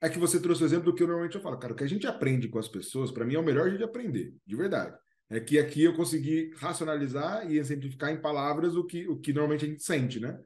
É 0.00 0.08
que 0.08 0.18
você 0.18 0.40
trouxe 0.40 0.62
o 0.62 0.66
exemplo 0.66 0.86
do 0.86 0.94
que 0.94 1.02
eu 1.02 1.06
normalmente 1.06 1.36
eu 1.36 1.40
falo. 1.40 1.58
Cara, 1.58 1.72
o 1.72 1.76
que 1.76 1.84
a 1.84 1.88
gente 1.88 2.06
aprende 2.06 2.48
com 2.48 2.58
as 2.58 2.68
pessoas, 2.68 3.10
para 3.10 3.24
mim, 3.24 3.34
é 3.34 3.38
o 3.38 3.42
melhor 3.42 3.66
a 3.66 3.70
gente 3.70 3.82
aprender, 3.82 4.34
de 4.46 4.56
verdade. 4.56 4.96
É 5.28 5.40
que 5.40 5.58
aqui 5.58 5.82
eu 5.82 5.96
consegui 5.96 6.52
racionalizar 6.56 7.50
e 7.50 7.58
exemplificar 7.58 8.10
em 8.10 8.20
palavras 8.20 8.76
o 8.76 8.84
que, 8.84 9.08
o 9.08 9.18
que 9.18 9.32
normalmente 9.32 9.64
a 9.64 9.68
gente 9.68 9.82
sente, 9.82 10.20
né? 10.20 10.38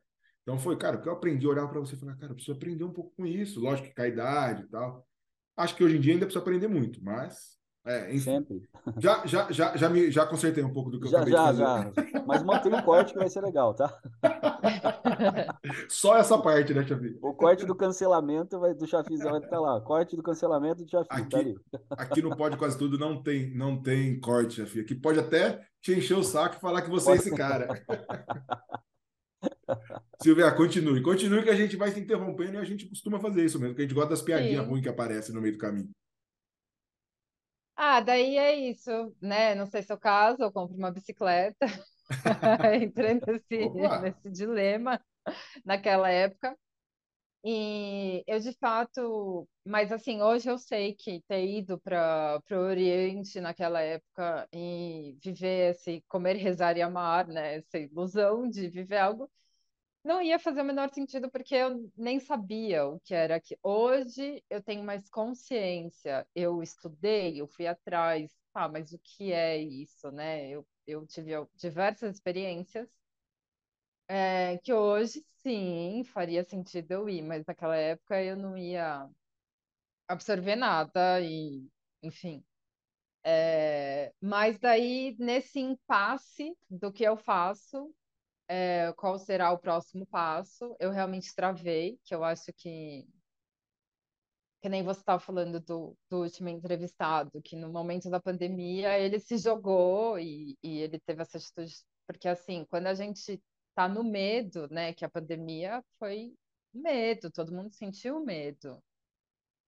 Então 0.42 0.58
foi, 0.58 0.76
cara, 0.76 0.96
o 0.96 1.02
que 1.02 1.08
eu 1.08 1.12
aprendi 1.12 1.46
olhar 1.46 1.68
para 1.68 1.80
você 1.80 1.94
e 1.94 1.98
falar, 1.98 2.16
cara, 2.16 2.32
eu 2.32 2.36
preciso 2.36 2.56
aprender 2.56 2.84
um 2.84 2.92
pouco 2.92 3.14
com 3.14 3.26
isso, 3.26 3.60
lógico 3.60 3.88
que 3.88 3.94
com 3.94 4.02
a 4.02 4.08
idade 4.08 4.62
e 4.62 4.68
tal. 4.68 5.06
Acho 5.56 5.76
que 5.76 5.84
hoje 5.84 5.96
em 5.96 6.00
dia 6.00 6.14
ainda 6.14 6.24
preciso 6.24 6.42
aprender 6.42 6.68
muito, 6.68 7.02
mas 7.04 7.59
é, 7.90 8.14
enfim. 8.14 8.20
Sempre. 8.20 8.62
Já, 8.98 9.26
já, 9.26 9.50
já, 9.50 9.76
já, 9.76 9.88
me, 9.88 10.10
já 10.10 10.24
consertei 10.24 10.62
um 10.62 10.72
pouco 10.72 10.90
do 10.90 11.00
que 11.00 11.06
eu 11.06 11.10
já, 11.10 11.18
acabei 11.18 11.32
já, 11.32 11.52
de 11.52 11.58
fazer. 11.58 12.10
Já. 12.12 12.24
Mas 12.26 12.42
mantém 12.42 12.72
o 12.72 12.82
corte 12.82 13.12
que 13.12 13.18
vai 13.18 13.28
ser 13.28 13.40
legal, 13.40 13.74
tá? 13.74 14.00
Só 15.88 16.16
essa 16.16 16.38
parte, 16.38 16.72
né, 16.72 16.86
Chafi? 16.86 17.18
O 17.20 17.34
corte 17.34 17.66
do 17.66 17.74
cancelamento 17.74 18.60
vai, 18.60 18.74
do 18.74 18.86
Chafizão 18.86 19.32
vai 19.32 19.40
estar 19.40 19.58
lá. 19.58 19.80
Corte 19.80 20.14
do 20.14 20.22
cancelamento 20.22 20.84
do 20.84 20.90
Chafi, 20.90 21.08
tá 21.08 21.16
aqui, 21.16 21.54
tá 21.70 21.80
Aqui 21.90 22.22
no 22.22 22.36
Pode 22.36 22.56
Quase 22.56 22.78
Tudo 22.78 22.96
não 22.96 23.22
tem, 23.22 23.52
não 23.54 23.82
tem 23.82 24.20
corte, 24.20 24.56
Chafi. 24.56 24.80
Aqui 24.80 24.94
pode 24.94 25.18
até 25.18 25.60
te 25.82 25.92
encher 25.92 26.16
o 26.16 26.22
saco 26.22 26.56
e 26.56 26.60
falar 26.60 26.82
que 26.82 26.90
você 26.90 27.10
é 27.10 27.16
pode. 27.16 27.26
é 27.26 27.28
esse 27.28 27.36
cara. 27.36 27.68
Silvia, 30.22 30.52
continue. 30.52 31.02
Continue 31.02 31.42
que 31.42 31.50
a 31.50 31.56
gente 31.56 31.76
vai 31.76 31.90
se 31.90 32.00
interrompendo 32.00 32.54
e 32.54 32.58
a 32.58 32.64
gente 32.64 32.86
costuma 32.86 33.18
fazer 33.18 33.44
isso 33.44 33.58
mesmo, 33.58 33.74
que 33.74 33.80
a 33.80 33.84
gente 33.84 33.94
gosta 33.94 34.10
das 34.10 34.22
piadinhas 34.22 34.66
ruins 34.66 34.82
que 34.82 34.88
aparecem 34.88 35.34
no 35.34 35.40
meio 35.40 35.54
do 35.54 35.58
caminho. 35.58 35.90
Ah, 37.82 38.00
daí 38.00 38.36
é 38.36 38.54
isso, 38.54 38.90
né? 39.22 39.54
Não 39.54 39.64
sei 39.66 39.82
se 39.82 39.90
é 39.90 39.94
o 39.94 39.98
caso, 39.98 40.42
eu 40.42 40.52
compro 40.52 40.76
uma 40.76 40.90
bicicleta. 40.90 41.66
Entrei 42.82 43.14
nesse, 43.14 43.70
nesse 44.02 44.30
dilema 44.30 45.00
naquela 45.64 46.10
época. 46.10 46.56
E 47.44 48.22
eu, 48.26 48.38
de 48.40 48.52
fato, 48.54 49.48
mas 49.64 49.92
assim, 49.92 50.22
hoje 50.22 50.50
eu 50.50 50.58
sei 50.58 50.94
que 50.94 51.22
ter 51.28 51.46
ido 51.46 51.80
para 51.80 52.42
o 52.50 52.54
Oriente 52.56 53.40
naquela 53.40 53.80
época 53.80 54.48
e 54.52 55.16
viver 55.24 55.70
esse 55.72 56.04
comer, 56.08 56.36
rezar 56.36 56.76
e 56.76 56.82
amar, 56.82 57.26
né? 57.28 57.56
Essa 57.56 57.78
ilusão 57.78 58.48
de 58.48 58.68
viver 58.68 58.98
algo, 58.98 59.30
não 60.04 60.22
ia 60.22 60.38
fazer 60.38 60.62
o 60.62 60.64
menor 60.64 60.90
sentido 60.92 61.30
porque 61.30 61.54
eu 61.54 61.90
nem 61.96 62.18
sabia 62.20 62.86
o 62.86 63.00
que 63.00 63.14
era 63.14 63.40
que 63.40 63.58
hoje 63.62 64.42
eu 64.50 64.62
tenho 64.62 64.82
mais 64.84 65.08
consciência. 65.10 66.26
Eu 66.34 66.62
estudei, 66.62 67.40
eu 67.40 67.46
fui 67.48 67.66
atrás, 67.66 68.32
tá, 68.52 68.68
mas 68.68 68.92
o 68.92 68.98
que 68.98 69.32
é 69.32 69.58
isso, 69.58 70.10
né? 70.10 70.48
Eu, 70.48 70.66
eu 70.86 71.06
tive 71.06 71.32
diversas 71.56 72.14
experiências 72.16 72.88
é, 74.08 74.58
que 74.58 74.72
hoje 74.72 75.24
sim 75.42 76.02
faria 76.04 76.44
sentido 76.44 76.90
eu 76.92 77.08
ir, 77.08 77.22
mas 77.22 77.44
naquela 77.46 77.76
época 77.76 78.22
eu 78.22 78.36
não 78.36 78.56
ia 78.56 79.08
absorver 80.08 80.56
nada 80.56 81.20
e, 81.20 81.68
enfim. 82.02 82.44
É, 83.24 84.12
mas 84.20 84.58
daí, 84.58 85.16
nesse 85.18 85.60
impasse 85.60 86.56
do 86.70 86.92
que 86.92 87.04
eu 87.04 87.16
faço, 87.16 87.94
é, 88.50 88.92
qual 88.94 89.16
será 89.16 89.52
o 89.52 89.58
próximo 89.58 90.04
passo. 90.06 90.76
Eu 90.80 90.90
realmente 90.90 91.32
travei, 91.34 91.98
que 92.04 92.12
eu 92.14 92.24
acho 92.24 92.52
que 92.56 93.06
que 94.60 94.68
nem 94.68 94.82
você 94.82 95.00
estava 95.00 95.20
falando 95.20 95.58
do, 95.60 95.96
do 96.10 96.22
último 96.22 96.48
entrevistado, 96.50 97.40
que 97.42 97.56
no 97.56 97.70
momento 97.72 98.10
da 98.10 98.20
pandemia 98.20 98.98
ele 98.98 99.18
se 99.18 99.38
jogou 99.38 100.18
e, 100.18 100.58
e 100.62 100.80
ele 100.80 101.00
teve 101.00 101.22
essa 101.22 101.38
atitude, 101.38 101.74
porque 102.06 102.28
assim, 102.28 102.66
quando 102.68 102.86
a 102.88 102.94
gente 102.94 103.40
está 103.70 103.88
no 103.88 104.04
medo, 104.04 104.68
né, 104.70 104.92
que 104.92 105.04
a 105.04 105.08
pandemia 105.10 105.82
foi 105.98 106.34
medo, 106.74 107.30
todo 107.30 107.54
mundo 107.54 107.72
sentiu 107.72 108.20
medo. 108.20 108.82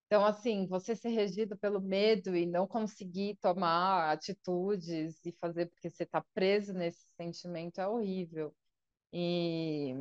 Então, 0.07 0.26
assim, 0.26 0.66
você 0.66 0.95
ser 0.95 1.09
regido 1.09 1.57
pelo 1.57 1.80
medo 1.80 2.37
e 2.37 2.45
não 2.45 2.66
conseguir 2.66 3.37
tomar 3.41 4.12
atitudes 4.12 5.24
e 5.24 5.33
fazer 5.41 5.66
porque 5.70 5.89
você 5.89 6.03
está 6.03 6.22
preso 6.35 6.74
nesse 6.74 7.07
sentimento 7.16 7.80
é 7.80 7.89
horrível. 7.89 8.55
E, 9.12 9.94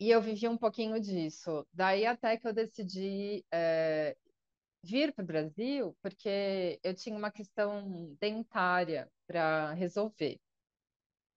e 0.00 0.10
eu 0.10 0.20
vivi 0.22 0.48
um 0.48 0.56
pouquinho 0.56 1.00
disso. 1.00 1.66
Daí 1.72 2.06
até 2.06 2.36
que 2.36 2.46
eu 2.46 2.52
decidi 2.52 3.44
é, 3.52 4.16
vir 4.84 5.14
para 5.14 5.24
o 5.24 5.26
Brasil, 5.26 5.96
porque 6.02 6.80
eu 6.82 6.94
tinha 6.94 7.16
uma 7.16 7.30
questão 7.32 8.16
dentária 8.20 9.10
para 9.26 9.72
resolver. 9.74 10.40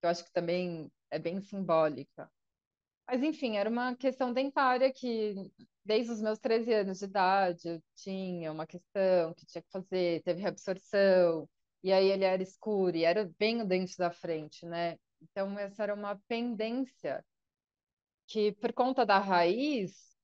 Eu 0.01 0.09
acho 0.09 0.23
que 0.25 0.31
também 0.31 0.91
é 1.09 1.19
bem 1.19 1.41
simbólica. 1.41 2.31
Mas, 3.07 3.23
enfim, 3.23 3.57
era 3.57 3.69
uma 3.69 3.95
questão 3.95 4.33
dentária 4.33 4.91
que, 4.93 5.35
desde 5.85 6.11
os 6.13 6.21
meus 6.21 6.39
13 6.39 6.73
anos 6.73 6.99
de 6.99 7.05
idade, 7.05 7.69
eu 7.69 7.83
tinha 7.95 8.51
uma 8.51 8.67
questão 8.67 9.33
que 9.35 9.45
tinha 9.45 9.61
que 9.61 9.71
fazer, 9.71 10.23
teve 10.23 10.41
reabsorção, 10.41 11.49
e 11.83 11.91
aí 11.93 12.07
ele 12.09 12.23
era 12.25 12.43
escuro, 12.43 12.95
e 12.97 13.03
era 13.03 13.29
bem 13.39 13.61
o 13.61 13.67
dente 13.67 13.97
da 13.97 14.11
frente, 14.11 14.65
né? 14.65 14.97
Então, 15.21 15.57
essa 15.59 15.83
era 15.83 15.93
uma 15.93 16.19
pendência 16.27 17.23
que, 18.27 18.51
por 18.53 18.73
conta 18.73 19.05
da 19.05 19.19
raiz, 19.19 20.15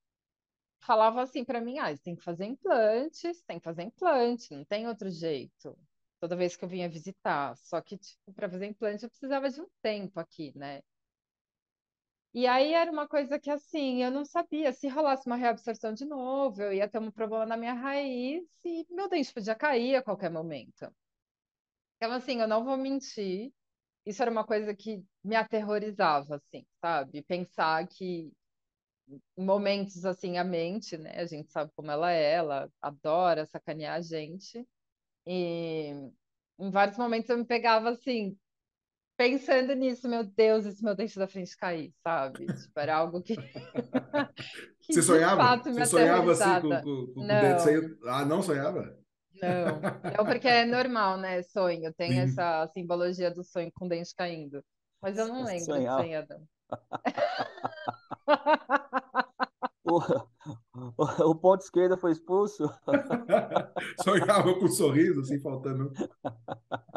falava 0.80 1.22
assim 1.24 1.44
para 1.46 1.62
mim: 1.62 1.80
ah, 1.80 1.96
tem 1.98 2.16
que 2.16 2.24
fazer 2.24 2.46
implante, 2.46 3.32
tem 3.48 3.60
que 3.60 3.66
fazer 3.66 3.84
implante, 3.84 4.56
não 4.56 4.66
tem 4.66 4.88
outro 4.88 5.10
jeito. 5.10 5.78
Toda 6.20 6.36
vez 6.36 6.56
que 6.56 6.66
eu 6.66 6.70
vinha 6.70 6.90
visitar. 6.90 7.56
Só 7.58 7.82
que, 7.82 7.98
tipo, 7.98 8.34
para 8.34 8.50
fazer 8.50 8.68
implante 8.68 9.04
eu 9.04 9.10
precisava 9.10 9.50
de 9.50 9.62
um 9.62 9.68
tempo 9.82 10.20
aqui, 10.20 10.52
né? 10.58 10.82
E 12.34 12.46
aí 12.48 12.74
era 12.74 12.90
uma 12.92 13.06
coisa 13.08 13.38
que, 13.40 13.50
assim, 13.50 14.02
eu 14.04 14.10
não 14.12 14.24
sabia. 14.26 14.72
Se 14.74 14.88
rolasse 14.88 15.26
uma 15.28 15.36
reabsorção 15.36 15.94
de 15.94 16.06
novo, 16.06 16.62
eu 16.62 16.72
ia 16.74 16.88
ter 16.90 17.00
um 17.00 17.12
problema 17.12 17.46
na 17.46 17.58
minha 17.58 17.74
raiz 17.74 18.44
e 18.64 18.86
meu 18.90 19.10
dente 19.10 19.34
podia 19.34 19.56
cair 19.56 19.96
a 19.96 20.04
qualquer 20.04 20.30
momento. 20.32 20.90
Então, 21.98 22.12
assim, 22.12 22.42
eu 22.42 22.48
não 22.48 22.64
vou 22.64 22.78
mentir. 22.78 23.52
Isso 24.08 24.22
era 24.22 24.32
uma 24.32 24.46
coisa 24.46 24.74
que 24.74 25.04
me 25.22 25.36
aterrorizava, 25.36 26.38
assim, 26.38 26.66
sabe? 26.80 27.22
Pensar 27.24 27.86
que 27.88 28.32
em 29.38 29.46
momentos, 29.46 30.06
assim, 30.06 30.38
a 30.38 30.46
mente, 30.46 30.98
né? 30.98 31.12
A 31.20 31.26
gente 31.26 31.52
sabe 31.52 31.72
como 31.76 31.92
ela 31.92 32.10
é, 32.10 32.36
ela 32.36 32.72
adora 32.82 33.46
sacanear 33.46 33.96
a 33.96 34.02
gente. 34.02 34.66
E 35.26 35.94
em 36.58 36.72
vários 36.72 36.98
momentos 36.98 37.30
eu 37.30 37.38
me 37.38 37.44
pegava, 37.44 37.90
assim, 37.90 38.38
pensando 39.18 39.74
nisso, 39.74 40.08
meu 40.08 40.24
Deus, 40.24 40.66
esse 40.66 40.82
meu 40.82 40.96
dente 40.96 41.20
da 41.20 41.28
frente 41.28 41.58
cair, 41.58 41.94
sabe? 42.02 42.46
Tipo, 42.46 42.80
era 42.80 42.96
algo 42.96 43.22
que. 43.22 43.36
que 44.80 44.94
Você 44.94 45.02
sonhava? 45.02 45.58
Você 45.64 45.86
sonhava 45.86 46.32
assim 46.32 46.62
com, 46.62 46.70
com, 46.70 47.14
com 47.14 47.22
não. 47.24 47.36
o 47.36 47.42
dente 47.42 47.62
saindo? 47.62 48.00
Ah, 48.06 48.24
não 48.24 48.42
sonhava? 48.42 48.98
Não, 49.42 49.78
não, 50.18 50.22
porque 50.26 50.48
é 50.48 50.66
normal, 50.66 51.18
né? 51.18 51.42
Sonho, 51.44 51.94
tem 51.94 52.12
Sim. 52.12 52.20
essa 52.20 52.68
simbologia 52.74 53.30
do 53.32 53.44
sonho 53.44 53.72
com 53.74 53.86
o 53.86 53.90
dente 53.90 54.14
caindo. 54.16 54.64
Mas 55.02 55.18
eu 55.18 55.28
não 55.28 55.44
lembro 55.44 55.66
Sonhar. 55.66 55.98
de 55.98 56.04
sonhar, 56.04 56.28
o, 59.86 60.00
o, 60.98 61.04
o 61.30 61.36
ponto 61.36 61.62
esquerdo 61.62 61.98
foi 61.98 62.12
expulso. 62.12 62.70
Sonhava 64.04 64.54
com 64.56 64.66
um 64.66 64.72
sorriso, 64.72 65.22
assim, 65.22 65.40
faltando. 65.40 65.94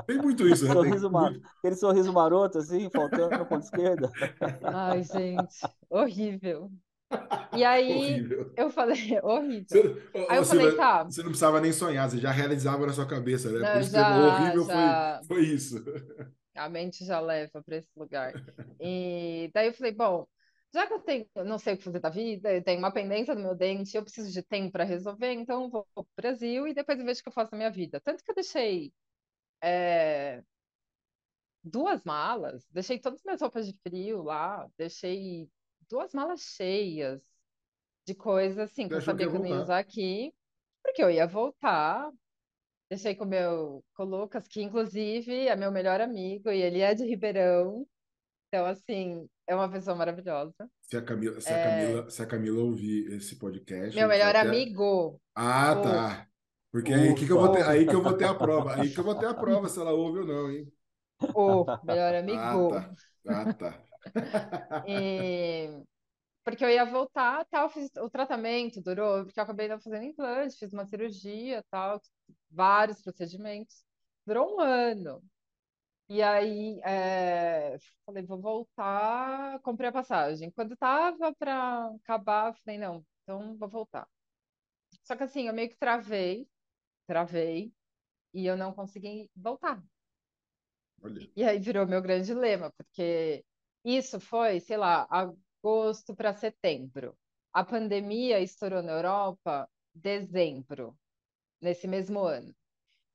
Tem 0.06 0.18
muito 0.18 0.48
isso, 0.48 0.66
né? 0.66 0.72
Sorriso 0.72 1.02
Tem 1.02 1.10
mar... 1.10 1.30
muito... 1.30 1.46
Aquele 1.58 1.76
sorriso 1.76 2.12
maroto, 2.12 2.58
assim, 2.58 2.90
faltando 2.90 3.38
no 3.38 3.46
ponto 3.46 3.62
esquerda. 3.62 4.10
Ai, 4.62 5.04
gente, 5.04 5.60
horrível. 5.88 6.68
E 7.52 7.64
aí 7.64 7.92
horrível. 7.92 8.52
eu 8.56 8.70
falei, 8.70 9.18
horrível. 9.22 9.66
Você, 9.66 10.24
aí 10.28 10.38
eu 10.38 10.44
falei, 10.44 10.76
tá. 10.76 11.04
Você 11.04 11.22
não 11.22 11.30
precisava 11.30 11.60
nem 11.60 11.72
sonhar, 11.72 12.08
você 12.08 12.18
já 12.18 12.30
realizava 12.30 12.86
na 12.86 12.92
sua 12.92 13.06
cabeça, 13.06 13.50
né? 13.50 13.58
Não, 13.58 13.72
Por 13.72 13.80
isso 13.80 13.90
já, 13.90 14.12
que 14.12 14.20
horrível 14.20 14.66
já... 14.66 15.20
Foi, 15.26 15.36
foi 15.36 15.46
isso. 15.46 15.84
A 16.54 16.68
mente 16.68 17.04
já 17.04 17.20
leva 17.20 17.62
para 17.62 17.76
esse 17.76 17.90
lugar. 17.96 18.32
E 18.80 19.50
daí 19.52 19.66
eu 19.66 19.74
falei, 19.74 19.92
bom, 19.92 20.26
já 20.72 20.86
que 20.86 20.92
eu 20.92 21.00
tenho, 21.00 21.26
eu 21.34 21.44
não 21.44 21.58
sei 21.58 21.74
o 21.74 21.76
que 21.76 21.84
fazer 21.84 22.00
da 22.00 22.10
vida, 22.10 22.52
eu 22.52 22.62
tenho 22.62 22.78
uma 22.78 22.92
pendência 22.92 23.34
no 23.34 23.42
meu 23.42 23.54
dente, 23.56 23.96
eu 23.96 24.02
preciso 24.02 24.30
de 24.30 24.42
tempo 24.42 24.70
para 24.70 24.84
resolver, 24.84 25.32
então 25.32 25.64
eu 25.64 25.70
vou 25.70 25.86
para 25.94 26.02
o 26.02 26.06
Brasil 26.16 26.68
e 26.68 26.74
depois 26.74 26.98
eu 26.98 27.04
vejo 27.04 27.20
o 27.20 27.22
que 27.24 27.28
eu 27.28 27.32
faço 27.32 27.52
na 27.52 27.58
minha 27.58 27.70
vida. 27.70 28.00
Tanto 28.00 28.22
que 28.22 28.30
eu 28.30 28.34
deixei 28.34 28.92
é, 29.62 30.42
duas 31.62 32.04
malas, 32.04 32.66
deixei 32.70 32.98
todas 32.98 33.20
as 33.20 33.24
minhas 33.24 33.40
roupas 33.40 33.66
de 33.66 33.78
frio 33.82 34.22
lá, 34.22 34.68
deixei 34.76 35.48
duas 35.90 36.14
malas 36.14 36.40
cheias 36.40 37.20
de 38.06 38.14
coisas 38.14 38.58
assim 38.58 38.88
que 38.88 38.94
eu 38.94 39.02
sabia 39.02 39.28
que, 39.28 39.36
eu 39.36 39.40
não 39.40 39.46
ia 39.46 39.60
usar 39.60 39.78
aqui, 39.78 40.32
porque 40.82 41.02
eu 41.02 41.10
ia 41.10 41.26
voltar. 41.26 42.10
Deixei 42.88 43.14
com 43.14 43.24
o 43.24 43.28
meu 43.28 43.84
com 43.94 44.04
o 44.04 44.06
Lucas, 44.06 44.48
que 44.48 44.62
inclusive 44.62 45.46
é 45.46 45.54
meu 45.54 45.70
melhor 45.70 46.00
amigo 46.00 46.50
e 46.50 46.62
ele 46.62 46.80
é 46.80 46.94
de 46.94 47.04
Ribeirão. 47.04 47.86
Então, 48.48 48.66
assim, 48.66 49.28
é 49.46 49.54
uma 49.54 49.70
pessoa 49.70 49.94
maravilhosa. 49.94 50.68
Se 50.82 50.96
a 50.96 51.02
Camila, 51.02 51.40
se 51.40 51.52
a 51.52 51.64
Camila, 51.64 52.06
é... 52.06 52.10
se 52.10 52.22
a 52.22 52.26
Camila 52.26 52.62
ouvir 52.62 53.12
esse 53.12 53.36
podcast. 53.36 53.94
Meu 53.94 54.08
melhor 54.08 54.34
até... 54.34 54.40
amigo. 54.40 55.20
Ah, 55.36 55.76
tá. 55.76 56.26
Porque 56.72 56.92
aí 56.92 57.14
que, 57.14 57.26
que 57.26 57.32
eu 57.32 57.38
vou 57.38 57.52
ter, 57.52 57.64
aí 57.64 57.86
que 57.86 57.94
eu 57.94 58.02
vou 58.02 58.16
ter 58.16 58.24
a 58.24 58.34
prova. 58.34 58.80
Aí 58.80 58.92
que 58.92 58.98
eu 58.98 59.04
vou 59.04 59.14
ter 59.14 59.26
a 59.26 59.34
prova 59.34 59.68
se 59.68 59.78
ela 59.78 59.92
ouve 59.92 60.20
ou 60.20 60.26
não, 60.26 60.50
hein? 60.50 60.72
O 61.34 61.64
melhor 61.84 62.14
amigo. 62.16 62.74
Ah, 62.74 62.82
tá. 62.82 62.94
Ah, 63.28 63.54
tá. 63.54 63.89
E... 64.86 65.82
Porque 66.44 66.64
eu 66.64 66.70
ia 66.70 66.84
voltar, 66.84 67.44
tal, 67.46 67.68
fiz 67.70 67.90
o 67.98 68.10
tratamento 68.10 68.80
durou, 68.82 69.24
porque 69.24 69.38
eu 69.38 69.44
acabei 69.44 69.68
não 69.68 69.80
fazendo 69.80 70.04
implante, 70.04 70.56
fiz 70.58 70.72
uma 70.72 70.86
cirurgia, 70.86 71.64
tal, 71.70 72.00
vários 72.50 73.02
procedimentos. 73.02 73.84
Durou 74.26 74.56
um 74.56 74.60
ano. 74.60 75.22
E 76.08 76.22
aí, 76.22 76.80
é, 76.84 77.76
falei, 78.04 78.24
vou 78.24 78.40
voltar, 78.40 79.60
comprei 79.60 79.90
a 79.90 79.92
passagem. 79.92 80.50
Quando 80.50 80.76
tava 80.76 81.34
para 81.34 81.86
acabar, 82.02 82.54
falei, 82.64 82.78
não, 82.78 83.06
então 83.22 83.56
vou 83.56 83.68
voltar. 83.68 84.08
Só 85.04 85.16
que 85.16 85.22
assim, 85.24 85.48
eu 85.48 85.54
meio 85.54 85.68
que 85.68 85.76
travei, 85.78 86.48
travei, 87.06 87.72
e 88.34 88.46
eu 88.46 88.56
não 88.56 88.72
consegui 88.72 89.30
voltar. 89.36 89.82
Olha. 91.02 91.30
E 91.36 91.44
aí 91.44 91.58
virou 91.58 91.86
meu 91.86 92.02
grande 92.02 92.26
dilema, 92.26 92.72
porque 92.76 93.44
isso 93.84 94.20
foi, 94.20 94.60
sei 94.60 94.76
lá, 94.76 95.06
agosto 95.10 96.14
para 96.14 96.34
setembro. 96.34 97.16
A 97.52 97.64
pandemia 97.64 98.40
estourou 98.40 98.82
na 98.82 98.92
Europa 98.92 99.68
dezembro, 99.94 100.96
nesse 101.60 101.88
mesmo 101.88 102.20
ano. 102.20 102.54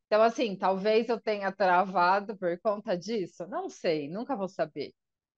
Então, 0.08 0.22
assim, 0.22 0.56
talvez 0.56 1.10
eu 1.10 1.20
tenha 1.20 1.52
travado 1.52 2.38
por 2.38 2.60
conta 2.60 2.98
disso. 2.98 3.48
Não 3.48 3.70
sei, 3.70 4.10
nunca 4.10 4.36
vou 4.36 4.48
saber. 4.48 4.94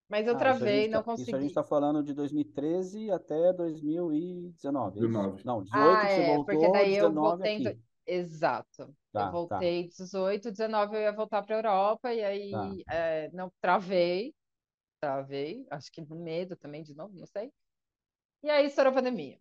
Mas 0.09 0.25
eu 0.25 0.35
ah, 0.35 0.37
travei, 0.37 0.87
não 0.87 0.99
tá, 0.99 1.05
consegui. 1.05 1.29
Isso 1.29 1.35
a 1.35 1.39
gente 1.39 1.49
está 1.49 1.63
falando 1.63 2.01
de 2.01 2.13
2013 2.13 3.11
até 3.11 3.51
2019. 3.53 4.99
19. 4.99 5.45
Não, 5.45 5.63
18 5.63 5.77
ah, 5.77 6.01
que 6.01 6.07
você 6.07 6.21
é, 6.21 6.27
voltou, 6.27 6.45
porque 6.45 6.71
daí 6.71 6.91
19 6.91 6.99
eu 6.99 7.13
voltei. 7.21 7.67
Aqui. 7.67 7.79
Exato. 8.05 8.95
Tá, 9.11 9.25
eu 9.25 9.31
voltei 9.31 9.83
tá. 9.83 9.95
18, 9.97 10.51
19 10.51 10.95
eu 10.95 11.01
ia 11.01 11.11
voltar 11.11 11.43
para 11.43 11.55
a 11.55 11.59
Europa 11.59 12.13
e 12.13 12.23
aí 12.23 12.51
tá. 12.51 12.71
é, 12.89 13.29
não 13.33 13.51
travei. 13.59 14.33
Travei, 14.99 15.65
acho 15.69 15.91
que 15.91 16.01
medo 16.01 16.55
também 16.55 16.83
de 16.83 16.93
novo, 16.95 17.13
não 17.17 17.27
sei. 17.27 17.51
E 18.43 18.49
aí 18.49 18.65
estourou 18.67 18.91
a 18.91 18.95
pandemia. 18.95 19.39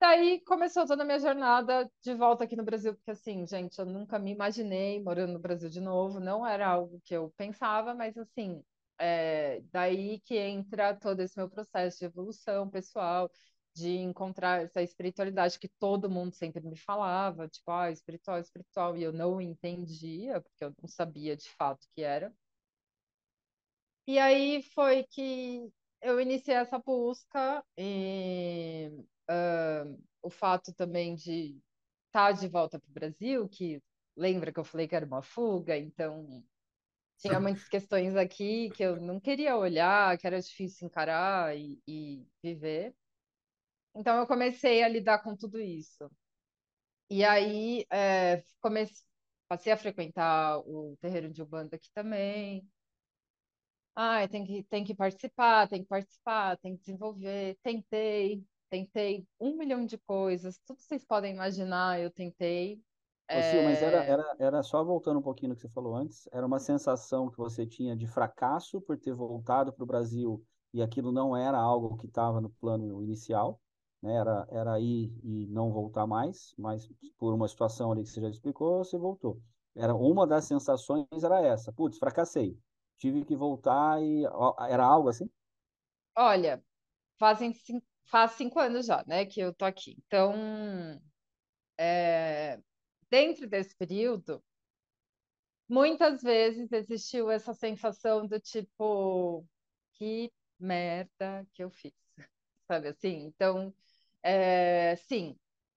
Daí 0.00 0.40
começou 0.44 0.86
toda 0.86 1.02
a 1.02 1.06
minha 1.06 1.18
jornada 1.18 1.90
de 2.02 2.14
volta 2.14 2.44
aqui 2.44 2.56
no 2.56 2.64
Brasil, 2.64 2.94
porque 2.94 3.10
assim, 3.12 3.46
gente, 3.46 3.78
eu 3.78 3.86
nunca 3.86 4.18
me 4.18 4.32
imaginei 4.32 5.02
morando 5.02 5.34
no 5.34 5.38
Brasil 5.40 5.70
de 5.70 5.80
novo, 5.80 6.20
não 6.20 6.46
era 6.46 6.68
algo 6.68 7.00
que 7.04 7.14
eu 7.14 7.32
pensava, 7.36 7.94
mas 7.94 8.16
assim, 8.18 8.64
é, 8.98 9.60
daí 9.72 10.20
que 10.20 10.36
entra 10.38 10.94
todo 10.96 11.20
esse 11.20 11.36
meu 11.38 11.50
processo 11.50 11.98
de 11.98 12.06
evolução 12.06 12.68
pessoal, 12.70 13.30
de 13.74 13.96
encontrar 13.98 14.62
essa 14.62 14.82
espiritualidade 14.82 15.58
que 15.58 15.68
todo 15.78 16.10
mundo 16.10 16.34
sempre 16.34 16.62
me 16.66 16.76
falava, 16.76 17.48
tipo, 17.48 17.70
ah, 17.70 17.90
espiritual, 17.90 18.38
espiritual, 18.40 18.96
e 18.96 19.02
eu 19.02 19.12
não 19.12 19.40
entendia, 19.40 20.40
porque 20.40 20.64
eu 20.64 20.74
não 20.82 20.88
sabia 20.88 21.36
de 21.36 21.48
fato 21.50 21.84
o 21.84 21.88
que 21.94 22.02
era. 22.02 22.32
E 24.10 24.18
aí 24.18 24.60
foi 24.74 25.04
que 25.04 25.70
eu 26.02 26.20
iniciei 26.20 26.56
essa 26.56 26.80
busca 26.80 27.64
e 27.78 28.90
uh, 29.30 30.02
o 30.20 30.28
fato 30.28 30.74
também 30.74 31.14
de 31.14 31.56
estar 32.06 32.32
de 32.32 32.48
volta 32.48 32.80
para 32.80 32.90
o 32.90 32.92
Brasil, 32.92 33.48
que 33.48 33.80
lembra 34.16 34.52
que 34.52 34.58
eu 34.58 34.64
falei 34.64 34.88
que 34.88 34.96
era 34.96 35.06
uma 35.06 35.22
fuga, 35.22 35.78
então 35.78 36.26
tinha 37.18 37.38
muitas 37.38 37.68
questões 37.68 38.16
aqui 38.16 38.70
que 38.70 38.82
eu 38.82 39.00
não 39.00 39.20
queria 39.20 39.56
olhar, 39.56 40.18
que 40.18 40.26
era 40.26 40.40
difícil 40.40 40.88
encarar 40.88 41.56
e, 41.56 41.80
e 41.86 42.26
viver. 42.42 42.92
Então 43.94 44.18
eu 44.18 44.26
comecei 44.26 44.82
a 44.82 44.88
lidar 44.88 45.22
com 45.22 45.36
tudo 45.36 45.60
isso. 45.60 46.10
E 47.08 47.24
aí 47.24 47.86
é, 47.92 48.42
comecei, 48.60 49.04
passei 49.48 49.72
a 49.72 49.76
frequentar 49.76 50.58
o 50.66 50.96
terreiro 51.00 51.30
de 51.32 51.42
Ubanda 51.42 51.76
aqui 51.76 51.88
também. 51.94 52.68
Ai, 54.02 54.26
tem 54.28 54.46
que, 54.46 54.62
tem 54.62 54.82
que 54.82 54.94
participar, 54.94 55.68
tem 55.68 55.82
que 55.82 55.88
participar, 55.88 56.56
tem 56.56 56.74
que 56.74 56.80
desenvolver. 56.80 57.58
Tentei, 57.62 58.42
tentei 58.70 59.26
um 59.38 59.58
milhão 59.58 59.84
de 59.84 59.98
coisas, 59.98 60.58
tudo 60.64 60.80
vocês 60.80 61.04
podem 61.04 61.34
imaginar, 61.34 62.00
eu 62.00 62.10
tentei. 62.10 62.80
Ô, 63.28 63.42
Sil, 63.44 63.60
mas 63.62 63.82
era, 63.82 64.02
é. 64.02 64.10
era, 64.10 64.36
era 64.38 64.62
só 64.62 64.82
voltando 64.82 65.18
um 65.18 65.22
pouquinho 65.22 65.50
no 65.50 65.54
que 65.54 65.60
você 65.60 65.68
falou 65.68 65.94
antes, 65.94 66.26
era 66.32 66.46
uma 66.46 66.58
sensação 66.58 67.30
que 67.30 67.36
você 67.36 67.66
tinha 67.66 67.94
de 67.94 68.06
fracasso 68.06 68.80
por 68.80 68.96
ter 68.96 69.12
voltado 69.12 69.70
para 69.70 69.84
o 69.84 69.86
Brasil 69.86 70.42
e 70.72 70.80
aquilo 70.80 71.12
não 71.12 71.36
era 71.36 71.58
algo 71.58 71.98
que 71.98 72.06
estava 72.06 72.40
no 72.40 72.48
plano 72.48 73.02
inicial, 73.02 73.60
né? 74.00 74.14
Era, 74.14 74.48
era 74.50 74.80
ir 74.80 75.12
e 75.22 75.46
não 75.48 75.70
voltar 75.70 76.06
mais, 76.06 76.54
mas 76.56 76.88
por 77.18 77.34
uma 77.34 77.46
situação 77.46 77.92
ali 77.92 78.02
que 78.02 78.08
você 78.08 78.22
já 78.22 78.30
explicou, 78.30 78.82
você 78.82 78.96
voltou. 78.96 79.42
Era 79.76 79.94
uma 79.94 80.26
das 80.26 80.46
sensações 80.46 81.06
era 81.22 81.42
essa, 81.42 81.70
putz, 81.70 81.98
fracassei, 81.98 82.58
tive 83.00 83.24
que 83.24 83.36
voltar 83.36 84.00
e 84.02 84.24
era 84.70 84.84
algo 84.86 85.08
assim? 85.08 85.28
Olha, 86.16 86.62
fazem 87.18 87.52
cinco, 87.54 87.86
faz 88.06 88.32
cinco 88.32 88.58
anos 88.60 88.86
já, 88.86 89.04
né, 89.06 89.26
que 89.26 89.40
eu 89.40 89.54
tô 89.54 89.64
aqui. 89.64 89.96
Então, 90.06 91.00
é, 91.78 92.60
dentro 93.10 93.48
desse 93.48 93.76
período, 93.76 94.42
muitas 95.68 96.22
vezes 96.22 96.70
existiu 96.72 97.30
essa 97.30 97.54
sensação 97.54 98.26
do 98.26 98.38
tipo, 98.40 99.46
que 99.94 100.32
merda 100.58 101.46
que 101.54 101.62
eu 101.64 101.70
fiz, 101.70 101.94
sabe 102.66 102.88
assim? 102.88 103.24
Então, 103.26 103.74
é, 104.22 104.96
sim, 104.96 105.36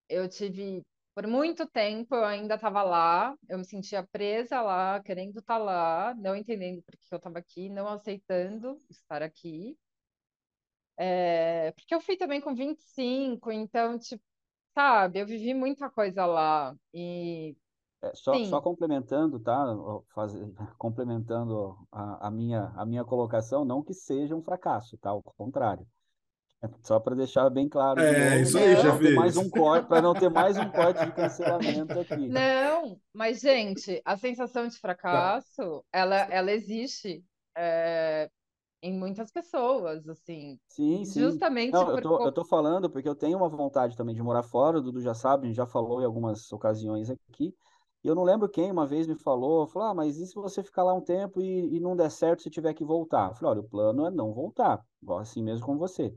eu 0.10 0.28
tive 0.30 0.84
por 1.14 1.28
muito 1.28 1.68
tempo 1.68 2.16
eu 2.16 2.26
ainda 2.26 2.56
estava 2.56 2.82
lá, 2.84 3.36
eu 3.48 3.58
me 3.58 3.66
sentia 3.66 4.04
presa 4.04 4.62
lá, 4.62 5.02
querendo 5.02 5.40
estar 5.40 5.58
tá 5.58 5.64
lá, 5.64 6.16
não 6.16 6.36
entendendo 6.36 6.82
por 6.82 6.96
que 6.96 7.14
eu 7.14 7.18
estava 7.18 7.40
aqui, 7.40 7.70
não 7.70 7.88
aceitando 7.88 8.82
estar 8.90 9.22
aqui. 9.22 9.78
É, 10.98 11.72
porque 11.72 11.94
eu 11.94 12.02
fui 12.02 12.18
também 12.18 12.42
com 12.42 12.54
25, 12.54 13.52
então, 13.52 13.98
tipo, 13.98 14.24
sabe, 14.74 15.20
eu 15.20 15.26
vivi 15.26 15.54
muita 15.54 15.90
coisa 15.90 16.26
lá. 16.26 16.76
E 16.94 17.56
é, 18.02 18.12
só, 18.16 18.34
só 18.46 18.62
complementando, 18.62 19.40
tá? 19.40 19.66
Faz, 20.14 20.34
complementando 20.78 21.78
a, 21.92 22.28
a, 22.28 22.32
minha, 22.32 22.74
a 22.76 22.86
minha 22.86 23.06
colocação, 23.06 23.64
não 23.64 23.82
que 23.82 23.94
seja 23.94 24.36
um 24.36 24.44
fracasso, 24.44 24.98
tá? 24.98 25.10
Ao 25.12 25.22
contrário. 25.22 25.88
Só 26.84 27.00
para 27.00 27.16
deixar 27.16 27.50
bem 27.50 27.68
claro. 27.68 28.00
É, 28.00 28.32
novo, 28.32 28.42
isso 28.42 28.58
aí, 28.58 28.76
já 28.78 28.96
vi. 28.96 29.14
Mais 29.16 29.38
um 29.38 29.50
corte, 29.50 29.88
para 29.88 30.02
não 30.02 30.14
ter 30.14 30.30
mais 30.30 30.58
um 30.58 30.70
corte 30.70 31.06
de 31.06 31.12
cancelamento 31.12 32.00
aqui. 32.00 32.28
Não, 32.28 32.98
mas, 33.14 33.40
gente, 33.40 34.02
a 34.06 34.18
sensação 34.18 34.68
de 34.68 34.78
fracasso, 34.78 35.84
tá. 35.92 36.00
ela, 36.00 36.16
ela 36.16 36.52
existe 36.52 37.24
é, 37.58 38.30
em 38.82 38.94
muitas 38.98 39.32
pessoas, 39.32 40.08
assim. 40.08 40.60
Sim, 40.70 41.06
sim. 41.06 41.20
Justamente 41.22 41.74
não, 41.74 41.90
eu, 41.92 42.02
tô, 42.02 42.26
eu 42.26 42.32
tô 42.32 42.46
falando 42.46 42.90
porque 42.90 43.08
eu 43.08 43.16
tenho 43.16 43.38
uma 43.38 43.50
vontade 43.50 43.96
também 43.98 44.16
de 44.16 44.22
morar 44.22 44.44
fora, 44.44 44.78
o 44.78 44.82
Dudu 44.82 45.02
já 45.02 45.14
sabe, 45.14 45.46
a 45.46 45.48
gente 45.48 45.58
já 45.58 45.66
falou 45.66 46.02
em 46.02 46.06
algumas 46.06 46.52
ocasiões 46.52 47.10
aqui. 47.10 47.54
E 48.04 48.08
eu 48.08 48.16
não 48.16 48.24
lembro 48.24 48.50
quem 48.50 48.70
uma 48.70 48.86
vez 48.86 49.08
me 49.08 49.16
falou, 49.16 49.66
falou, 49.66 49.88
ah, 49.88 49.94
mas 49.94 50.18
e 50.18 50.28
se 50.28 50.36
você 50.36 50.62
ficar 50.62 50.84
lá 50.84 50.94
um 50.94 51.00
tempo 51.00 51.40
e, 51.42 51.78
e 51.78 51.80
não 51.80 51.96
der 51.96 52.12
certo 52.12 52.44
se 52.44 52.50
tiver 52.50 52.74
que 52.74 52.84
voltar? 52.84 53.30
Eu 53.30 53.36
falei, 53.36 53.52
olha, 53.52 53.62
o 53.62 53.70
plano 53.70 54.06
é 54.06 54.12
não 54.12 54.34
voltar, 54.34 54.86
assim 55.18 55.42
mesmo 55.42 55.66
com 55.66 55.78
você. 55.78 56.14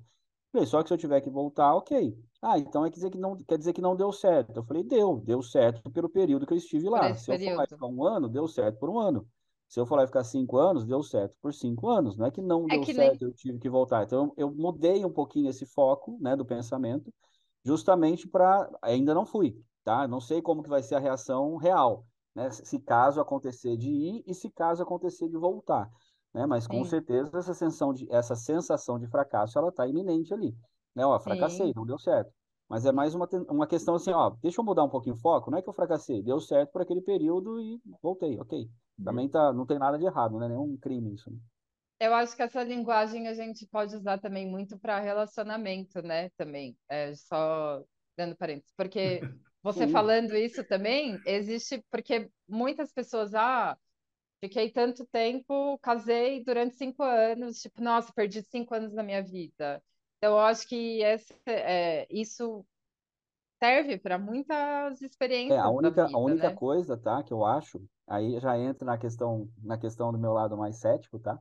Falei, 0.57 0.67
só 0.67 0.83
que 0.83 0.89
se 0.89 0.95
eu 0.95 0.99
tiver 0.99 1.21
que 1.21 1.29
voltar, 1.29 1.75
ok. 1.75 2.17
Ah, 2.41 2.59
então 2.59 2.87
é 2.87 2.89
quer 2.89 2.97
dizer 2.97 3.11
que 3.11 3.19
não, 3.19 3.37
quer 3.37 3.59
dizer 3.59 3.75
que 3.75 3.81
não 3.83 3.95
deu 3.95 4.11
certo. 4.11 4.57
Eu 4.57 4.65
falei, 4.65 4.83
deu, 4.83 5.21
deu 5.21 5.43
certo 5.43 5.91
pelo 5.91 6.09
período 6.09 6.47
que 6.47 6.55
eu 6.55 6.57
estive 6.57 6.89
lá. 6.89 7.15
Se 7.15 7.27
período. 7.27 7.51
eu 7.51 7.55
for 7.55 7.61
lá 7.61 7.67
ficar 7.69 7.87
um 7.87 8.05
ano, 8.05 8.27
deu 8.27 8.49
certo 8.49 8.79
por 8.79 8.89
um 8.89 8.99
ano. 8.99 9.29
Se 9.69 9.79
eu 9.79 9.85
for 9.85 9.97
lá 9.97 10.07
ficar 10.07 10.25
cinco 10.25 10.57
anos, 10.57 10.87
deu 10.87 11.03
certo 11.03 11.37
por 11.43 11.53
cinco 11.53 11.91
anos. 11.91 12.17
Não 12.17 12.25
é 12.25 12.31
que 12.31 12.41
não 12.41 12.65
é 12.65 12.69
deu 12.69 12.81
que 12.81 12.95
certo, 12.95 13.21
nem... 13.21 13.31
eu 13.31 13.35
tive 13.35 13.59
que 13.59 13.69
voltar. 13.69 14.05
Então 14.05 14.33
eu 14.35 14.51
mudei 14.51 15.05
um 15.05 15.13
pouquinho 15.13 15.51
esse 15.51 15.67
foco, 15.67 16.17
né, 16.23 16.35
do 16.35 16.45
pensamento, 16.45 17.13
justamente 17.63 18.27
para 18.27 18.71
ainda 18.81 19.13
não 19.13 19.27
fui, 19.27 19.61
tá? 19.85 20.09
Não 20.09 20.23
sei 20.23 20.41
como 20.41 20.63
que 20.63 20.71
vai 20.71 20.83
ser 20.83 20.95
a 20.95 21.01
reação 21.01 21.57
real, 21.57 22.07
né? 22.35 22.49
Se 22.51 22.79
caso 22.79 23.21
acontecer 23.21 23.77
de 23.77 23.91
ir 23.91 24.25
e 24.27 24.33
se 24.33 24.49
caso 24.49 24.83
acontecer 24.83 25.29
de 25.29 25.37
voltar 25.37 25.91
né? 26.37 26.45
Mas 26.45 26.67
com 26.67 26.85
Sim. 26.85 26.91
certeza 26.91 27.39
essa 27.39 27.55
sensação 27.55 27.95
de, 27.95 28.07
essa 28.13 28.37
sensação 28.37 28.99
de 28.99 29.07
fracasso 29.07 29.59
ela 29.59 29.71
está 29.71 29.89
iminente 29.89 30.35
ali, 30.35 30.55
né? 30.95 31.05
Ó, 31.07 31.19
fracassei, 31.19 31.69
Sim. 31.69 31.73
não 31.75 31.87
deu 31.87 31.99
certo. 31.99 32.31
Mas 32.69 32.85
é 32.85 32.93
mais 32.93 33.15
uma, 33.15 33.27
uma 33.49 33.67
questão 33.67 33.95
assim, 33.95 34.11
ó, 34.11 34.29
deixa 34.43 34.61
eu 34.61 34.65
mudar 34.65 34.85
um 34.85 34.89
pouquinho 34.89 35.15
o 35.15 35.19
foco, 35.19 35.51
não 35.51 35.57
é 35.57 35.63
que 35.63 35.69
eu 35.69 35.73
fracassei, 35.73 36.23
deu 36.23 36.39
certo 36.39 36.73
por 36.73 36.83
aquele 36.83 37.01
período 37.01 37.59
e 37.59 37.81
voltei, 38.03 38.39
ok. 38.39 38.69
Uhum. 38.99 39.05
Também 39.05 39.29
tá, 39.31 39.51
não 39.53 39.65
tem 39.65 39.79
nada 39.79 39.97
de 39.97 40.05
errado, 40.05 40.39
né? 40.39 40.49
Nenhum 40.49 40.77
crime 40.77 41.15
isso. 41.15 41.31
Né? 41.31 41.39
Eu 42.01 42.13
acho 42.13 42.37
que 42.37 42.43
essa 42.43 42.63
linguagem 42.63 43.29
a 43.29 43.33
gente 43.33 43.67
pode 43.67 43.97
usar 43.97 44.19
também 44.19 44.47
muito 44.47 44.79
para 44.79 45.01
relacionamento, 45.01 46.03
né? 46.03 46.29
Também, 46.37 46.77
é, 46.87 47.15
só 47.15 47.83
dando 48.15 48.37
parênteses, 48.37 48.75
porque 48.77 49.21
você 49.63 49.89
falando 49.89 50.37
isso 50.37 50.63
também 50.65 51.19
existe 51.25 51.83
porque 51.91 52.31
muitas 52.47 52.93
pessoas 52.93 53.35
ah 53.35 53.79
Fiquei 54.47 54.71
tanto 54.71 55.05
tempo, 55.07 55.77
casei 55.79 56.45
durante 56.45 56.77
cinco 56.77 57.03
anos, 57.03 57.61
tipo, 57.61 57.83
nossa, 57.83 58.13
perdi 58.13 58.43
cinco 58.45 58.77
anos 58.77 58.93
da 58.93 59.03
minha 59.03 59.21
vida. 59.21 59.83
Então, 60.19 60.35
eu 60.35 60.39
acho 60.39 60.69
que 60.69 61.03
esse, 61.03 61.35
é, 61.47 62.07
isso 62.09 62.65
serve 63.59 63.99
para 63.99 64.17
muitas 64.17 65.03
experiências. 65.03 65.59
É, 65.59 65.61
a 65.61 65.69
única, 65.69 66.07
vida, 66.07 66.17
a 66.17 66.21
única 66.21 66.51
né? 66.51 66.55
coisa, 66.55 66.97
tá, 66.97 67.25
que 67.25 67.33
eu 67.33 67.45
acho, 67.45 67.83
aí 68.07 68.39
já 68.39 68.57
entra 68.57 68.87
na 68.87 68.97
questão, 68.97 69.49
na 69.65 69.77
questão 69.77 70.13
do 70.13 70.19
meu 70.19 70.33
lado 70.33 70.57
mais 70.57 70.77
cético, 70.77 71.19
tá? 71.19 71.37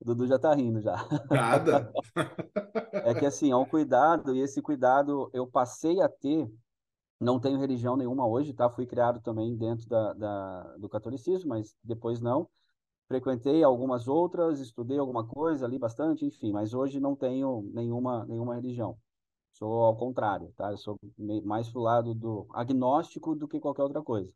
O 0.00 0.04
Dudu 0.04 0.26
já 0.26 0.38
tá 0.38 0.52
rindo 0.52 0.80
já. 0.80 0.96
Nada. 1.30 1.92
é 3.04 3.14
que 3.14 3.24
assim, 3.24 3.52
é 3.52 3.56
um 3.56 3.64
cuidado, 3.64 4.34
e 4.34 4.40
esse 4.40 4.60
cuidado 4.60 5.30
eu 5.32 5.46
passei 5.46 6.00
a 6.00 6.08
ter 6.08 6.50
não 7.20 7.40
tenho 7.40 7.58
religião 7.58 7.96
nenhuma 7.96 8.26
hoje, 8.26 8.52
tá? 8.52 8.70
Fui 8.70 8.86
criado 8.86 9.20
também 9.20 9.56
dentro 9.56 9.88
da, 9.88 10.12
da, 10.14 10.76
do 10.76 10.88
catolicismo, 10.88 11.50
mas 11.50 11.76
depois 11.82 12.20
não. 12.20 12.48
Frequentei 13.08 13.62
algumas 13.64 14.06
outras, 14.06 14.60
estudei 14.60 14.98
alguma 14.98 15.26
coisa 15.26 15.64
ali 15.66 15.78
bastante, 15.78 16.26
enfim, 16.26 16.52
mas 16.52 16.74
hoje 16.74 17.00
não 17.00 17.16
tenho 17.16 17.62
nenhuma, 17.74 18.24
nenhuma 18.26 18.54
religião. 18.54 18.98
Sou 19.52 19.84
ao 19.84 19.96
contrário, 19.96 20.52
tá? 20.56 20.70
Eu 20.70 20.76
sou 20.76 20.98
mais 21.44 21.68
pro 21.70 21.80
lado 21.80 22.14
do 22.14 22.46
agnóstico 22.52 23.34
do 23.34 23.48
que 23.48 23.58
qualquer 23.58 23.82
outra 23.82 24.02
coisa. 24.02 24.32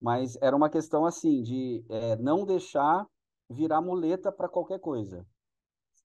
Mas 0.00 0.36
era 0.40 0.56
uma 0.56 0.70
questão 0.70 1.04
assim, 1.04 1.42
de 1.42 1.84
é, 1.88 2.16
não 2.16 2.46
deixar 2.46 3.06
virar 3.50 3.80
muleta 3.80 4.30
para 4.32 4.48
qualquer 4.48 4.78
coisa. 4.80 5.26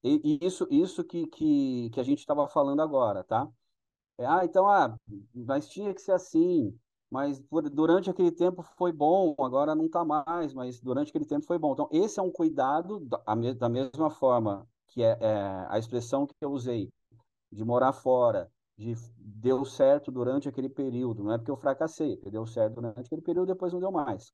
E, 0.02 0.38
e, 0.42 0.46
isso, 0.46 0.66
isso 0.70 1.04
que, 1.04 1.26
que, 1.28 1.90
que 1.90 2.00
a 2.00 2.02
gente 2.02 2.18
estava 2.18 2.46
falando 2.48 2.80
agora, 2.82 3.24
tá? 3.24 3.48
É, 4.18 4.26
ah, 4.26 4.44
então, 4.44 4.68
ah, 4.68 4.96
mas 5.34 5.68
tinha 5.68 5.92
que 5.92 6.00
ser 6.00 6.12
assim, 6.12 6.78
mas 7.10 7.40
por, 7.40 7.68
durante 7.68 8.08
aquele 8.10 8.30
tempo 8.30 8.62
foi 8.76 8.92
bom, 8.92 9.34
agora 9.38 9.74
não 9.74 9.86
está 9.86 10.04
mais, 10.04 10.54
mas 10.54 10.80
durante 10.80 11.10
aquele 11.10 11.24
tempo 11.24 11.44
foi 11.46 11.58
bom. 11.58 11.72
Então, 11.72 11.88
esse 11.92 12.18
é 12.20 12.22
um 12.22 12.30
cuidado 12.30 13.00
da, 13.00 13.18
da 13.58 13.68
mesma 13.68 14.10
forma 14.10 14.68
que 14.88 15.02
é, 15.02 15.18
é, 15.20 15.66
a 15.68 15.78
expressão 15.78 16.26
que 16.26 16.34
eu 16.40 16.52
usei, 16.52 16.92
de 17.50 17.64
morar 17.64 17.92
fora, 17.92 18.50
de 18.76 18.94
deu 19.18 19.64
certo 19.64 20.10
durante 20.10 20.48
aquele 20.48 20.68
período, 20.68 21.22
não 21.24 21.32
é 21.32 21.38
porque 21.38 21.50
eu 21.50 21.56
fracassei, 21.56 22.16
deu 22.30 22.46
certo 22.46 22.74
durante 22.74 23.00
aquele 23.00 23.22
período, 23.22 23.48
depois 23.48 23.72
não 23.72 23.80
deu 23.80 23.92
mais. 23.92 24.32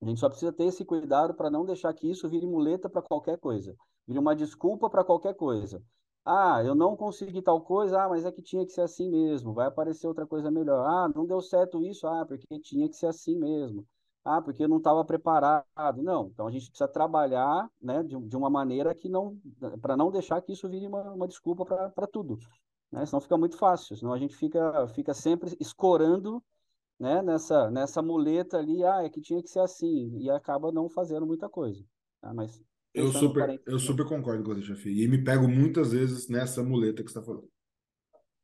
A 0.00 0.06
gente 0.06 0.20
só 0.20 0.28
precisa 0.28 0.52
ter 0.52 0.64
esse 0.64 0.84
cuidado 0.84 1.34
para 1.34 1.50
não 1.50 1.64
deixar 1.64 1.92
que 1.92 2.10
isso 2.10 2.28
vire 2.28 2.46
muleta 2.46 2.88
para 2.88 3.02
qualquer 3.02 3.38
coisa, 3.38 3.76
vire 4.06 4.18
uma 4.18 4.34
desculpa 4.34 4.88
para 4.88 5.04
qualquer 5.04 5.34
coisa. 5.34 5.82
Ah, 6.24 6.62
eu 6.64 6.74
não 6.74 6.96
consegui 6.96 7.42
tal 7.42 7.60
coisa, 7.62 8.02
ah, 8.02 8.08
mas 8.08 8.24
é 8.24 8.30
que 8.32 8.42
tinha 8.42 8.64
que 8.64 8.72
ser 8.72 8.82
assim 8.82 9.10
mesmo, 9.10 9.52
vai 9.54 9.66
aparecer 9.66 10.06
outra 10.06 10.26
coisa 10.26 10.50
melhor. 10.50 10.86
Ah, 10.86 11.08
não 11.14 11.26
deu 11.26 11.40
certo 11.40 11.82
isso, 11.82 12.06
ah, 12.06 12.24
porque 12.26 12.58
tinha 12.60 12.88
que 12.88 12.96
ser 12.96 13.06
assim 13.06 13.36
mesmo. 13.36 13.86
Ah, 14.24 14.40
porque 14.40 14.62
eu 14.64 14.68
não 14.68 14.76
estava 14.78 15.04
preparado. 15.04 15.64
Não, 16.02 16.28
então 16.28 16.46
a 16.46 16.50
gente 16.50 16.68
precisa 16.68 16.86
trabalhar 16.88 17.68
né, 17.80 18.02
de, 18.02 18.16
de 18.20 18.36
uma 18.36 18.50
maneira 18.50 18.94
que 18.94 19.08
não, 19.08 19.38
para 19.80 19.96
não 19.96 20.10
deixar 20.10 20.40
que 20.42 20.52
isso 20.52 20.68
vire 20.68 20.86
uma, 20.86 21.02
uma 21.12 21.26
desculpa 21.26 21.64
para 21.64 22.06
tudo. 22.06 22.38
Né? 22.92 23.04
Senão 23.06 23.20
fica 23.20 23.38
muito 23.38 23.56
fácil, 23.56 23.96
senão 23.96 24.12
a 24.12 24.18
gente 24.18 24.36
fica, 24.36 24.86
fica 24.88 25.14
sempre 25.14 25.56
escorando 25.60 26.42
né, 26.98 27.22
nessa, 27.22 27.70
nessa 27.70 28.02
muleta 28.02 28.58
ali, 28.58 28.84
ah, 28.84 29.02
é 29.04 29.10
que 29.10 29.20
tinha 29.20 29.42
que 29.42 29.50
ser 29.50 29.60
assim, 29.60 30.18
e 30.18 30.30
acaba 30.30 30.72
não 30.72 30.88
fazendo 30.88 31.26
muita 31.26 31.48
coisa. 31.48 31.84
Tá? 32.20 32.32
Mas 32.34 32.60
eu 32.92 33.12
super, 33.12 33.60
eu 33.66 33.78
super 33.78 34.04
concordo 34.06 34.42
com 34.42 34.54
você, 34.54 34.62
chefe. 34.62 34.90
E 34.90 35.06
me 35.06 35.22
pego 35.22 35.48
muitas 35.48 35.92
vezes 35.92 36.28
nessa 36.28 36.62
muleta 36.62 37.02
que 37.02 37.10
você 37.10 37.18
está 37.18 37.22
falando. 37.22 37.48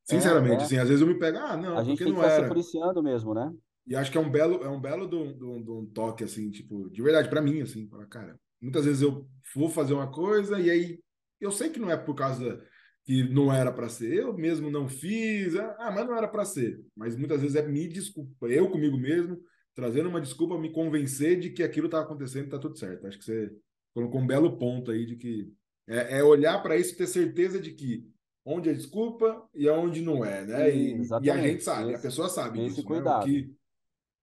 Sinceramente, 0.05 0.59
é, 0.59 0.63
é. 0.63 0.65
assim, 0.65 0.79
às 0.79 0.89
vezes 0.89 1.03
eu 1.03 1.09
me 1.09 1.19
pego, 1.19 1.39
ah, 1.39 1.57
não, 1.57 1.77
a 1.77 1.83
gente 1.83 1.99
porque 1.99 2.13
não 2.13 2.23
era. 2.23 2.45
se 2.45 2.49
policiando 2.49 3.03
mesmo, 3.03 3.35
né? 3.35 3.53
E 3.87 3.95
acho 3.95 4.11
que 4.11 4.19
é 4.19 4.21
um 4.21 4.31
belo, 4.31 4.63
é 4.65 4.69
um 4.69 4.81
belo 4.81 5.07
do, 5.07 5.33
do, 5.33 5.61
do 5.61 5.87
toque, 5.93 6.25
assim, 6.25 6.51
tipo, 6.51 6.89
de 6.91 7.03
verdade, 7.03 7.29
para 7.29 7.43
mim, 7.43 7.61
assim, 7.61 7.87
para 7.87 8.07
cara. 8.07 8.39
Muitas 8.61 8.85
vezes 8.85 9.03
eu 9.03 9.29
vou 9.55 9.69
fazer 9.69 9.95
uma 9.95 10.11
coisa 10.11 10.61
e 10.61 10.71
aí 10.71 10.99
eu 11.41 11.51
sei 11.51 11.71
que 11.71 11.79
não 11.79 11.91
é 11.91 11.97
por 11.97 12.15
causa 12.15 12.61
que 13.05 13.23
não 13.23 13.53
era 13.53 13.71
para 13.71 13.89
ser, 13.89 14.15
eu 14.15 14.35
mesmo 14.35 14.71
não 14.71 14.89
fiz, 14.89 15.55
ah, 15.55 15.77
ah 15.79 15.91
mas 15.93 16.07
não 16.07 16.17
era 16.17 16.27
para 16.27 16.45
ser. 16.45 16.81
Mas 16.97 17.17
muitas 17.17 17.41
vezes 17.41 17.57
é 17.57 17.67
me 17.67 17.87
desculpa, 17.87 18.49
eu 18.49 18.69
comigo 18.69 18.97
mesmo, 18.97 19.41
trazendo 19.75 20.09
uma 20.09 20.21
desculpa, 20.21 20.59
me 20.59 20.73
convencer 20.73 21.39
de 21.39 21.51
que 21.51 21.63
aquilo 21.63 21.89
tá 21.89 22.01
acontecendo 22.01 22.47
e 22.47 22.51
tá 22.51 22.59
tudo 22.59 22.77
certo. 22.77 23.07
Acho 23.07 23.19
que 23.19 23.25
você 23.25 23.53
colocou 23.97 24.21
um 24.21 24.27
belo 24.27 24.59
ponto 24.59 24.91
aí 24.91 25.07
de 25.07 25.17
que 25.17 25.51
é, 25.89 26.19
é 26.19 26.23
olhar 26.23 26.63
para 26.63 26.77
isso 26.77 26.93
e 26.93 26.97
ter 26.99 27.07
certeza 27.07 27.59
de 27.59 27.73
que 27.73 28.07
onde 28.45 28.69
é 28.69 28.75
desculpa 28.75 29.49
e 29.55 29.67
aonde 29.67 30.03
não 30.03 30.23
é, 30.23 30.45
né? 30.45 30.71
E, 30.71 31.01
e 31.23 31.31
a 31.31 31.39
gente 31.39 31.65
sabe, 31.65 31.93
esse, 31.93 31.95
a 31.95 32.03
pessoa 32.03 32.29
sabe 32.29 32.61
esse 32.61 32.77
disso, 32.77 32.87
cuidado. 32.87 33.27
Né? 33.27 33.33
Que... 33.33 33.57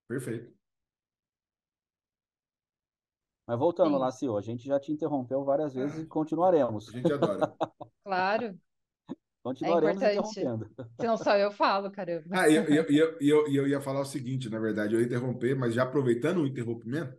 Perfeito. 0.06 0.54
Mas 3.48 3.58
voltando 3.58 3.98
lá, 3.98 4.12
Sil, 4.14 4.38
a 4.38 4.40
gente 4.40 4.64
já 4.64 4.78
te 4.78 4.92
interrompeu 4.92 5.44
várias 5.44 5.74
vezes 5.74 6.04
e 6.04 6.06
continuaremos. 6.06 6.88
A 6.88 6.92
gente 6.92 7.12
adora. 7.12 7.52
claro. 8.06 8.56
Continuaremos 9.42 10.02
é 10.02 10.14
interrompendo. 10.14 10.70
Se 11.00 11.06
não 11.06 11.16
só 11.16 11.36
eu 11.36 11.50
falo, 11.50 11.90
caramba. 11.90 12.26
Ah, 12.30 12.48
e 12.48 12.54
eu, 12.54 12.64
eu, 12.64 12.84
eu, 12.84 13.18
eu, 13.20 13.48
eu 13.48 13.68
ia 13.68 13.80
falar 13.80 14.02
o 14.02 14.06
seguinte, 14.06 14.48
na 14.48 14.60
verdade, 14.60 14.94
eu 14.94 15.00
ia 15.00 15.06
interromper, 15.06 15.56
mas 15.56 15.74
já 15.74 15.82
aproveitando 15.82 16.42
o 16.42 16.46
interrompimento, 16.46 17.18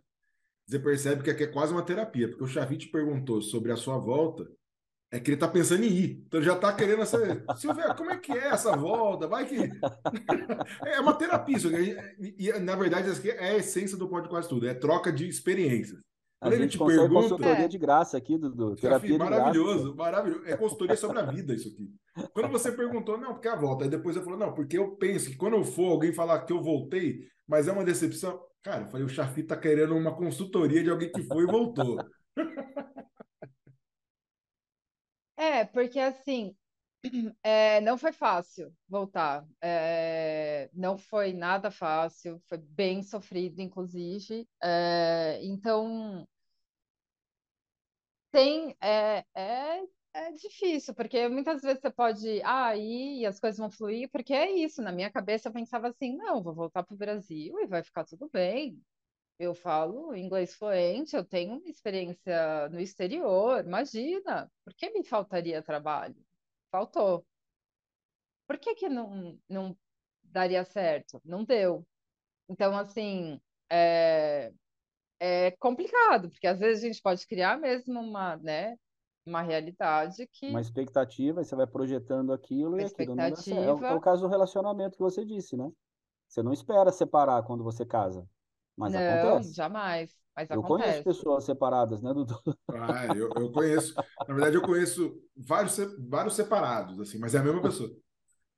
você 0.66 0.78
percebe 0.78 1.22
que 1.22 1.30
aqui 1.30 1.44
é 1.44 1.46
quase 1.46 1.72
uma 1.72 1.82
terapia, 1.82 2.28
porque 2.28 2.42
o 2.42 2.48
Xavi 2.48 2.90
perguntou 2.90 3.40
sobre 3.40 3.70
a 3.70 3.76
sua 3.76 3.98
volta, 3.98 4.50
é 5.10 5.20
que 5.20 5.30
ele 5.30 5.36
tá 5.36 5.46
pensando 5.46 5.84
em 5.84 5.88
ir. 5.88 6.24
Então 6.26 6.42
já 6.42 6.56
tá 6.56 6.72
querendo 6.72 7.02
essa. 7.02 7.18
Silvia, 7.56 7.94
como 7.94 8.10
é 8.10 8.18
que 8.18 8.32
é 8.32 8.48
essa 8.48 8.76
volta? 8.76 9.28
Vai 9.28 9.46
que. 9.46 9.56
é 10.84 11.00
uma 11.00 11.14
terapia. 11.14 11.56
Isso. 11.56 11.68
E, 12.18 12.52
na 12.58 12.74
verdade, 12.74 13.08
é 13.30 13.50
a 13.50 13.56
essência 13.56 13.96
do 13.96 14.08
podcast 14.08 14.48
tudo. 14.48 14.68
É 14.68 14.74
troca 14.74 15.12
de 15.12 15.28
experiências. 15.28 16.00
Quando 16.38 16.52
a, 16.52 16.56
gente 16.58 16.72
te 16.72 16.78
consegue 16.78 17.00
pergunta, 17.00 17.22
consultoria 17.22 17.64
é. 17.64 17.68
de 17.68 17.78
graça 17.78 18.16
aqui, 18.18 18.36
Dudu. 18.36 18.76
Terapia 18.76 19.18
maravilhoso, 19.18 19.94
maravilhoso. 19.96 20.44
É 20.46 20.56
consultoria 20.56 20.96
sobre 20.96 21.18
a 21.18 21.22
vida 21.24 21.54
isso 21.54 21.68
aqui. 21.68 21.90
Quando 22.32 22.50
você 22.50 22.70
perguntou, 22.76 23.16
não, 23.16 23.32
porque 23.32 23.48
a 23.48 23.56
volta. 23.56 23.84
Aí 23.84 23.90
depois 23.90 24.14
você 24.14 24.22
falou, 24.22 24.38
não, 24.38 24.52
porque 24.52 24.76
eu 24.76 24.96
penso 24.96 25.30
que 25.30 25.36
quando 25.36 25.54
eu 25.54 25.64
for 25.64 25.92
alguém 25.92 26.12
falar 26.12 26.44
que 26.44 26.52
eu 26.52 26.62
voltei, 26.62 27.26
mas 27.48 27.68
é 27.68 27.72
uma 27.72 27.84
decepção. 27.84 28.38
Cara, 28.62 28.84
eu 28.84 28.90
falei, 28.90 29.06
o 29.06 29.08
Chafi 29.08 29.42
tá 29.44 29.56
querendo 29.56 29.94
uma 29.94 30.14
consultoria 30.14 30.82
de 30.82 30.90
alguém 30.90 31.10
que 31.10 31.22
foi 31.22 31.44
e 31.44 31.46
voltou. 31.46 31.96
É, 35.38 35.66
porque 35.66 35.98
assim, 36.00 36.56
é, 37.42 37.80
não 37.80 37.98
foi 37.98 38.12
fácil 38.12 38.74
voltar. 38.88 39.46
É, 39.62 40.70
não 40.72 40.98
foi 40.98 41.32
nada 41.32 41.70
fácil, 41.70 42.40
foi 42.48 42.58
bem 42.58 43.02
sofrido, 43.02 43.60
inclusive. 43.60 44.48
É, 44.62 45.40
então, 45.44 46.26
tem. 48.30 48.76
É, 48.80 49.24
é, 49.34 49.82
é 50.14 50.32
difícil, 50.32 50.94
porque 50.94 51.28
muitas 51.28 51.62
vezes 51.62 51.80
você 51.80 51.90
pode 51.90 52.40
ah, 52.44 52.76
e 52.76 53.24
as 53.26 53.38
coisas 53.40 53.58
vão 53.58 53.70
fluir, 53.70 54.10
porque 54.10 54.32
é 54.34 54.50
isso. 54.50 54.82
Na 54.82 54.92
minha 54.92 55.10
cabeça 55.10 55.48
eu 55.48 55.52
pensava 55.52 55.88
assim: 55.88 56.16
não, 56.16 56.42
vou 56.42 56.54
voltar 56.54 56.82
para 56.84 56.94
o 56.94 56.98
Brasil 56.98 57.58
e 57.60 57.66
vai 57.66 57.82
ficar 57.82 58.04
tudo 58.04 58.28
bem. 58.32 58.82
Eu 59.38 59.54
falo 59.54 60.16
inglês 60.16 60.54
fluente, 60.56 61.16
eu 61.16 61.24
tenho 61.24 61.58
uma 61.58 61.68
experiência 61.70 62.70
no 62.70 62.80
exterior, 62.80 63.64
imagina, 63.66 64.52
por 64.64 64.74
que 64.74 64.90
me 64.90 65.04
faltaria 65.04 65.62
trabalho? 65.62 66.16
Faltou. 66.70 67.24
Por 68.46 68.58
que 68.58 68.74
que 68.74 68.88
não, 68.88 69.38
não 69.48 69.76
daria 70.22 70.64
certo? 70.64 71.20
Não 71.24 71.44
deu. 71.44 71.86
Então, 72.48 72.76
assim, 72.76 73.40
é, 73.70 74.52
é 75.18 75.50
complicado, 75.52 76.30
porque 76.30 76.46
às 76.46 76.60
vezes 76.60 76.84
a 76.84 76.86
gente 76.86 77.02
pode 77.02 77.26
criar 77.26 77.58
mesmo 77.58 77.98
uma, 77.98 78.36
né, 78.36 78.76
uma 79.24 79.42
realidade 79.42 80.28
que... 80.28 80.48
Uma 80.48 80.60
expectativa, 80.60 81.40
e 81.40 81.44
você 81.44 81.56
vai 81.56 81.66
projetando 81.66 82.32
aquilo 82.32 82.80
e 82.80 82.84
aquilo 82.84 83.16
não 83.16 83.30
dá 83.30 83.36
certo. 83.36 83.62
É 83.62 83.72
o, 83.72 83.84
é 83.86 83.94
o 83.94 84.00
caso 84.00 84.22
do 84.22 84.28
relacionamento 84.28 84.96
que 84.96 85.02
você 85.02 85.24
disse, 85.24 85.56
né? 85.56 85.70
Você 86.28 86.42
não 86.42 86.52
espera 86.52 86.92
separar 86.92 87.42
quando 87.42 87.64
você 87.64 87.84
casa. 87.84 88.28
Mas 88.76 88.92
não, 88.92 89.00
acontece. 89.00 89.54
jamais. 89.54 90.25
Mas 90.36 90.50
eu 90.50 90.60
acontece. 90.60 90.90
conheço 90.90 91.04
pessoas 91.04 91.44
separadas, 91.44 92.02
né, 92.02 92.12
Dudu? 92.12 92.38
Ah, 92.68 93.06
eu, 93.16 93.30
eu 93.36 93.50
conheço. 93.50 93.94
Na 94.28 94.34
verdade, 94.34 94.56
eu 94.56 94.62
conheço 94.62 95.18
vários, 95.34 95.78
vários 95.98 96.34
separados, 96.34 97.00
assim, 97.00 97.18
mas 97.18 97.34
é 97.34 97.38
a 97.38 97.42
mesma 97.42 97.62
pessoa. 97.62 97.90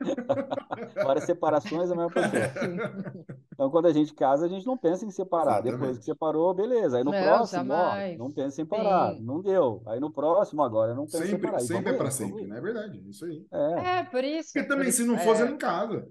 Várias 0.95 1.25
separações, 1.25 1.91
é 1.91 1.93
a 1.93 1.97
mesma 1.97 2.11
pessoa. 2.11 3.35
Então, 3.53 3.71
quando 3.71 3.87
a 3.87 3.93
gente 3.93 4.15
casa, 4.15 4.47
a 4.47 4.49
gente 4.49 4.65
não 4.65 4.77
pensa 4.77 5.05
em 5.05 5.11
separar. 5.11 5.55
Exatamente. 5.55 5.81
Depois 5.81 5.99
que 5.99 6.05
separou, 6.05 6.55
beleza. 6.55 6.99
Aí 6.99 7.05
no 7.05 7.11
não, 7.11 7.21
próximo, 7.21 7.73
ó, 7.73 7.95
não 8.17 8.31
pensa 8.31 8.63
em 8.63 8.67
parar. 8.67 9.15
Sim. 9.15 9.25
Não 9.25 9.43
deu. 9.43 9.83
Aí 9.87 9.99
no 9.99 10.13
próximo, 10.13 10.63
agora, 10.63 10.95
não 10.95 11.05
pensa 11.05 11.27
sempre, 11.27 11.49
em 11.49 11.51
parar. 11.51 11.61
Sempre 11.61 11.93
é 11.93 11.97
para 11.97 12.11
sempre, 12.13 12.47
não 12.47 12.57
é 12.57 12.61
verdade? 12.61 13.03
Isso 13.09 13.25
aí. 13.25 13.45
É, 13.53 13.99
é 13.99 14.05
por 14.05 14.23
isso. 14.23 14.53
Porque 14.53 14.69
também, 14.69 14.93
se 14.93 15.05
não 15.05 15.17
é. 15.17 15.19
fosse, 15.19 15.43
em 15.43 15.57
casa. 15.57 16.09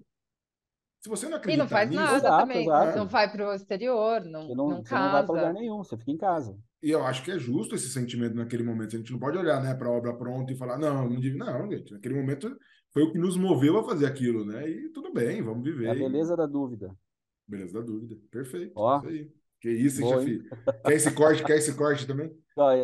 Se 1.08 1.10
você 1.10 1.30
não 1.30 1.38
acredita 1.38 1.53
E 1.53 1.64
não 1.64 1.70
faz 1.70 1.89
nisso, 1.89 2.01
nada 2.01 2.18
exato, 2.18 2.41
também. 2.41 2.64
exato. 2.64 2.97
Não 2.97 3.08
vai 3.08 3.32
para 3.32 3.49
o 3.49 3.53
exterior, 3.53 4.26
não, 4.26 4.41
você 4.45 4.55
não, 4.55 4.70
não, 4.70 4.84
casa. 4.84 5.05
Não 5.05 5.12
vai 5.14 5.26
para 5.26 5.36
lugar 5.36 5.53
nenhum, 5.53 5.78
você 5.78 5.97
fica 5.97 6.12
em 6.12 6.18
casa. 6.18 6.58
E 6.84 6.91
eu 6.91 7.01
acho 7.05 7.24
que 7.24 7.32
é 7.32 7.39
justo 7.39 7.76
esse 7.76 7.89
sentimento 7.89 8.36
naquele 8.36 8.62
momento. 8.62 8.93
A 8.93 8.99
gente 8.99 9.14
não 9.14 9.20
pode 9.20 9.38
olhar 9.38 9.64
né, 9.64 9.74
para 9.74 9.88
a 9.88 9.91
obra 9.91 10.14
pronta 10.14 10.51
e 10.51 10.58
falar, 10.58 10.78
não, 10.78 11.10
não, 11.10 11.18
não, 11.18 11.72
gente, 11.72 11.93
naquele 11.93 12.16
momento 12.16 12.53
foi 12.91 13.03
o 13.03 13.12
que 13.14 13.18
nos 13.18 13.38
moveu 13.38 13.78
a 13.78 13.86
fazer 13.86 14.05
aquilo, 14.05 14.45
né? 14.45 14.68
E 14.70 14.89
tudo 14.89 15.14
bem, 15.14 15.41
vamos 15.41 15.64
viver. 15.64 15.86
É 15.86 15.91
a 15.91 15.95
beleza 15.95 16.36
da 16.36 16.45
dúvida. 16.45 16.93
Beleza 17.47 17.80
da 17.80 17.86
dúvida. 17.86 18.18
Perfeito. 18.30 18.74
Ó. 18.76 18.97
Isso 18.97 19.08
aí. 19.08 19.32
Que 19.62 19.72
isso, 19.72 20.01
Boa, 20.01 20.20
chefe. 20.20 20.43
Quer 20.86 20.93
esse 20.93 21.12
corte? 21.12 21.43
Quer 21.43 21.58
esse 21.58 21.74
corte 21.74 22.05
também? 22.05 22.32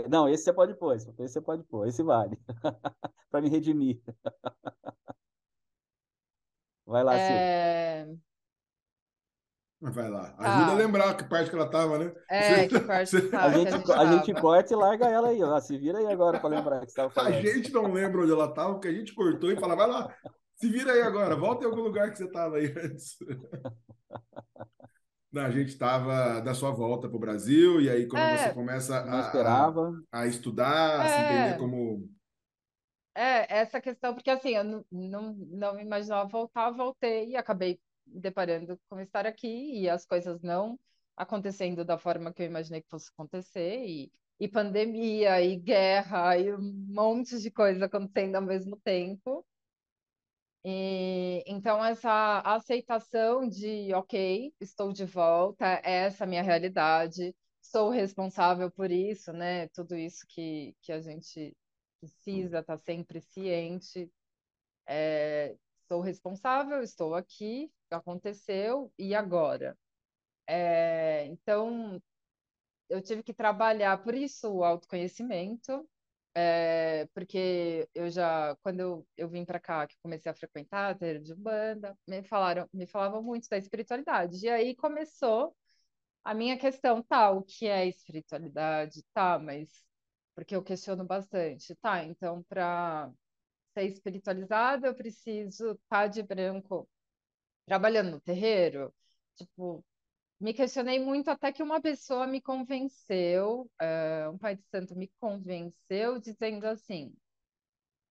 Não, 0.09 0.29
esse 0.29 0.45
você 0.45 0.53
pode 0.53 0.73
pôr. 0.75 0.95
Esse 0.95 1.11
você 1.11 1.41
pode 1.41 1.63
pôr. 1.65 1.87
Esse 1.87 2.01
vale. 2.01 2.37
para 3.29 3.41
me 3.41 3.49
redimir. 3.49 3.99
Vai 6.93 7.03
lá, 7.03 7.17
é... 7.17 8.03
Silvio. 8.03 8.21
Vai 9.81 10.09
lá. 10.09 10.35
Ajuda 10.37 10.71
ah. 10.71 10.71
a 10.71 10.75
lembrar 10.75 11.17
que 11.17 11.23
parte 11.25 11.49
que 11.49 11.55
ela 11.55 11.67
tava, 11.67 11.97
né? 11.97 12.13
É, 12.29 12.67
que 12.67 12.79
parte 12.79 13.19
que 13.19 13.35
a, 13.35 13.51
gente, 13.51 13.67
a, 13.67 13.77
gente, 13.79 13.91
a 13.91 14.05
gente 14.05 14.33
corta 14.39 14.71
e 14.71 14.75
larga 14.77 15.07
ela 15.07 15.29
aí, 15.29 15.43
ó. 15.43 15.59
Se 15.59 15.75
vira 15.75 15.97
aí 15.97 16.05
agora 16.05 16.39
para 16.39 16.49
lembrar 16.49 16.79
que 16.81 16.85
você 16.85 16.91
estava 16.91 17.09
falando. 17.11 17.33
A 17.33 17.41
gente 17.41 17.73
não 17.73 17.91
lembra 17.91 18.21
onde 18.21 18.31
ela 18.31 18.45
estava, 18.45 18.73
porque 18.73 18.87
a 18.87 18.93
gente 18.93 19.15
cortou 19.15 19.51
e 19.51 19.59
fala, 19.59 19.75
vai 19.75 19.87
lá, 19.87 20.15
se 20.55 20.69
vira 20.69 20.91
aí 20.93 21.01
agora, 21.01 21.35
volta 21.35 21.65
em 21.65 21.67
algum 21.67 21.81
lugar 21.81 22.11
que 22.11 22.17
você 22.17 22.25
estava 22.25 22.57
aí 22.57 22.71
antes. 22.77 23.17
Não, 25.33 25.41
a 25.41 25.49
gente 25.49 25.69
estava 25.69 26.39
da 26.41 26.53
sua 26.53 26.69
volta 26.69 27.09
para 27.09 27.17
o 27.17 27.19
Brasil, 27.19 27.81
e 27.81 27.89
aí 27.89 28.07
quando 28.07 28.21
é, 28.21 28.37
você 28.37 28.53
começa 28.53 28.95
a, 28.95 29.31
a, 29.31 29.81
a, 30.11 30.27
estudar, 30.27 30.99
é, 30.99 31.01
a 31.01 31.09
se 31.09 31.21
entender 31.23 31.57
como. 31.57 32.07
É, 33.15 33.59
essa 33.59 33.79
questão, 33.79 34.13
porque 34.15 34.29
assim, 34.31 34.55
eu 34.55 34.63
não, 34.63 34.85
não, 34.91 35.33
não 35.33 35.75
me 35.75 35.83
imaginava 35.83 36.27
voltar, 36.27 36.71
voltei 36.71 37.29
e 37.29 37.35
acabei 37.35 37.79
deparando 38.05 38.79
com 38.89 38.99
estar 38.99 39.25
aqui 39.27 39.81
e 39.81 39.89
as 39.89 40.05
coisas 40.05 40.41
não 40.41 40.79
acontecendo 41.15 41.85
da 41.85 41.97
forma 41.97 42.33
que 42.33 42.41
eu 42.41 42.47
imaginei 42.47 42.81
que 42.81 42.89
fosse 42.89 43.11
acontecer 43.11 43.85
e, 43.85 44.11
e 44.39 44.47
pandemia 44.47 45.41
e 45.41 45.55
guerra 45.57 46.37
e 46.37 46.53
um 46.53 46.59
monte 46.89 47.39
de 47.39 47.51
coisa 47.51 47.85
acontecendo 47.85 48.35
ao 48.35 48.41
mesmo 48.41 48.77
tempo. 48.77 49.45
E, 50.65 51.43
então, 51.45 51.83
essa 51.83 52.39
aceitação 52.39 53.47
de, 53.47 53.93
ok, 53.93 54.53
estou 54.61 54.93
de 54.93 55.05
volta, 55.05 55.65
essa 55.83 56.23
é 56.23 56.25
a 56.25 56.27
minha 56.29 56.41
realidade, 56.41 57.35
sou 57.61 57.89
responsável 57.89 58.71
por 58.71 58.89
isso, 58.89 59.33
né? 59.33 59.67
Tudo 59.69 59.95
isso 59.95 60.25
que, 60.29 60.73
que 60.81 60.91
a 60.93 61.01
gente 61.01 61.55
precisa 62.03 62.59
estar 62.59 62.77
tá 62.77 62.83
sempre 62.83 63.21
ciente. 63.21 64.11
É, 64.87 65.55
sou 65.87 66.01
responsável, 66.01 66.81
estou 66.83 67.15
aqui, 67.15 67.71
aconteceu, 67.89 68.91
e 68.97 69.15
agora? 69.15 69.77
É, 70.47 71.25
então, 71.27 72.01
eu 72.89 73.01
tive 73.01 73.23
que 73.23 73.33
trabalhar, 73.33 74.03
por 74.03 74.15
isso, 74.15 74.49
o 74.51 74.63
autoconhecimento, 74.63 75.87
é, 76.35 77.07
porque 77.13 77.89
eu 77.95 78.09
já, 78.09 78.55
quando 78.63 78.79
eu, 78.81 79.07
eu 79.17 79.29
vim 79.29 79.45
para 79.45 79.59
cá, 79.59 79.87
que 79.87 79.97
comecei 80.01 80.31
a 80.31 80.35
frequentar 80.35 80.91
a 80.91 80.95
terreiro 80.95 81.23
de 81.23 81.35
banda, 81.35 81.97
me 82.07 82.23
falaram, 82.23 82.67
me 82.73 82.87
falavam 82.87 83.23
muito 83.23 83.47
da 83.49 83.57
espiritualidade. 83.57 84.45
E 84.45 84.49
aí 84.49 84.75
começou 84.75 85.55
a 86.23 86.33
minha 86.33 86.57
questão, 86.57 87.03
tá, 87.03 87.31
o 87.31 87.43
que 87.43 87.67
é 87.67 87.87
espiritualidade? 87.87 89.03
Tá, 89.13 89.39
mas 89.39 89.69
porque 90.35 90.55
eu 90.55 90.63
questiono 90.63 91.05
bastante. 91.05 91.75
Tá, 91.75 92.03
então 92.03 92.43
para 92.43 93.11
ser 93.73 93.85
espiritualizada, 93.87 94.87
eu 94.87 94.95
preciso 94.95 95.71
estar 95.71 95.79
tá 95.89 96.07
de 96.07 96.23
branco 96.23 96.87
trabalhando 97.65 98.11
no 98.11 98.21
terreiro. 98.21 98.93
Tipo, 99.35 99.83
me 100.39 100.53
questionei 100.53 100.99
muito 100.99 101.29
até 101.29 101.51
que 101.51 101.63
uma 101.63 101.81
pessoa 101.81 102.27
me 102.27 102.41
convenceu, 102.41 103.69
uh, 103.81 104.31
um 104.31 104.37
pai 104.37 104.55
de 104.57 104.63
santo 104.69 104.95
me 104.95 105.11
convenceu, 105.19 106.19
dizendo 106.19 106.65
assim: 106.65 107.13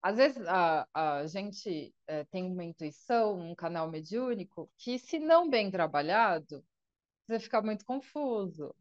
às 0.03 0.17
vezes 0.17 0.45
a, 0.49 0.87
a 0.93 1.27
gente 1.27 1.95
uh, 2.11 2.27
tem 2.31 2.45
uma 2.45 2.65
intuição, 2.65 3.39
um 3.39 3.55
canal 3.55 3.91
mediúnico, 3.91 4.71
que 4.79 4.99
se 4.99 5.19
não 5.19 5.49
bem 5.49 5.71
trabalhado, 5.71 6.65
você 7.27 7.39
fica 7.41 7.63
muito 7.63 7.85
confuso. 7.85 8.75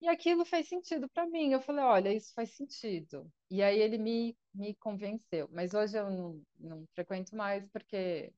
E 0.00 0.08
aquilo 0.08 0.44
fez 0.44 0.68
sentido 0.68 1.08
para 1.08 1.26
mim. 1.26 1.52
Eu 1.52 1.60
falei, 1.60 1.84
olha, 1.84 2.14
isso 2.14 2.32
faz 2.34 2.54
sentido. 2.54 3.30
E 3.50 3.62
aí 3.62 3.78
ele 3.78 3.98
me, 3.98 4.36
me 4.54 4.74
convenceu. 4.76 5.48
Mas 5.50 5.74
hoje 5.74 5.98
eu 5.98 6.10
não, 6.10 6.42
não 6.58 6.86
frequento 6.94 7.34
mais 7.34 7.66
porque 7.70 8.32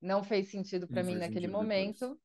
não 0.00 0.22
fez 0.22 0.50
sentido 0.50 0.86
para 0.86 1.02
mim 1.02 1.16
naquele 1.16 1.48
momento. 1.48 2.00
Depois. 2.00 2.20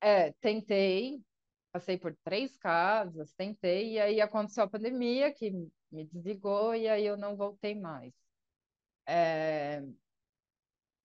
É, 0.00 0.32
tentei, 0.40 1.22
passei 1.70 1.96
por 1.98 2.16
três 2.24 2.56
casas, 2.58 3.32
tentei, 3.34 3.92
e 3.92 4.00
aí 4.00 4.20
aconteceu 4.20 4.64
a 4.64 4.68
pandemia 4.68 5.32
que 5.32 5.50
me 5.90 6.06
desligou 6.06 6.74
e 6.74 6.88
aí 6.88 7.04
eu 7.06 7.16
não 7.16 7.36
voltei 7.36 7.74
mais. 7.74 8.12
É... 9.06 9.82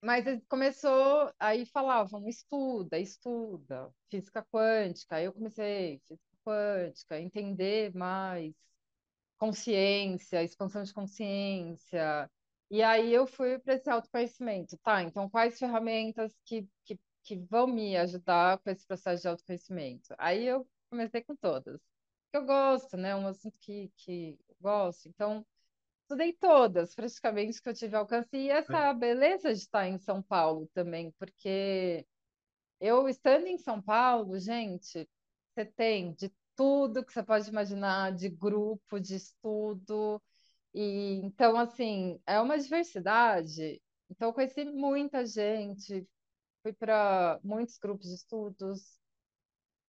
Mas 0.02 0.26
começou, 0.48 1.32
aí 1.40 1.66
falavam, 1.66 2.28
estuda, 2.28 3.00
estuda, 3.00 3.92
física 4.10 4.46
quântica. 4.52 5.16
Aí 5.18 5.26
eu 5.26 5.34
comecei, 5.34 6.00
física 6.08 6.27
quântica, 6.48 7.20
entender 7.20 7.94
mais 7.94 8.54
consciência, 9.38 10.44
expansão 10.44 10.84
de 10.84 10.94
consciência. 10.94 12.32
E 12.70 12.82
aí 12.84 13.14
eu 13.14 13.28
fui 13.28 13.60
para 13.60 13.76
esse 13.76 13.90
autoconhecimento. 13.90 14.78
Tá, 14.78 15.04
então 15.04 15.30
quais 15.30 15.60
ferramentas 15.60 16.34
que, 16.46 16.68
que, 16.86 17.00
que 17.24 17.38
vão 17.50 17.68
me 17.68 17.98
ajudar 17.98 18.60
com 18.60 18.70
esse 18.70 18.86
processo 18.88 19.22
de 19.24 19.28
autoconhecimento? 19.28 20.16
Aí 20.18 20.46
eu 20.46 20.68
comecei 20.90 21.22
com 21.24 21.36
todas. 21.36 21.82
Que 22.32 22.38
eu 22.38 22.46
gosto, 22.46 22.98
né? 22.98 23.16
Um 23.16 23.28
assunto 23.28 23.58
que, 23.60 23.92
que 23.98 24.38
eu 24.50 24.56
gosto. 24.62 25.08
Então, 25.08 25.46
estudei 26.04 26.34
todas, 26.34 26.96
praticamente, 26.96 27.62
que 27.62 27.70
eu 27.70 27.74
tive 27.74 27.96
alcance. 27.96 28.30
E 28.34 28.50
essa 28.50 28.94
beleza 28.94 29.54
de 29.54 29.60
estar 29.60 29.88
em 29.88 29.98
São 30.00 30.22
Paulo 30.22 30.70
também, 30.74 31.12
porque 31.20 32.06
eu 32.80 33.08
estando 33.10 33.48
em 33.48 33.58
São 33.58 33.82
Paulo, 33.82 34.40
gente, 34.40 35.08
você 35.58 35.66
tem 35.66 36.14
de 36.14 36.32
tudo 36.56 37.04
que 37.04 37.12
você 37.14 37.24
pode 37.24 37.50
imaginar, 37.50 38.14
de 38.16 38.30
grupo, 38.30 39.00
de 39.00 39.16
estudo. 39.16 40.22
E 40.74 41.22
então, 41.24 41.58
assim, 41.58 42.22
é 42.28 42.40
uma 42.40 42.60
diversidade. 42.60 43.82
Então, 44.10 44.30
eu 44.30 44.34
conheci 44.34 44.66
muita 44.66 45.26
gente, 45.26 46.08
fui 46.64 46.74
para 46.74 47.40
muitos 47.44 47.78
grupos 47.80 48.08
de 48.10 48.16
estudos, 48.16 49.00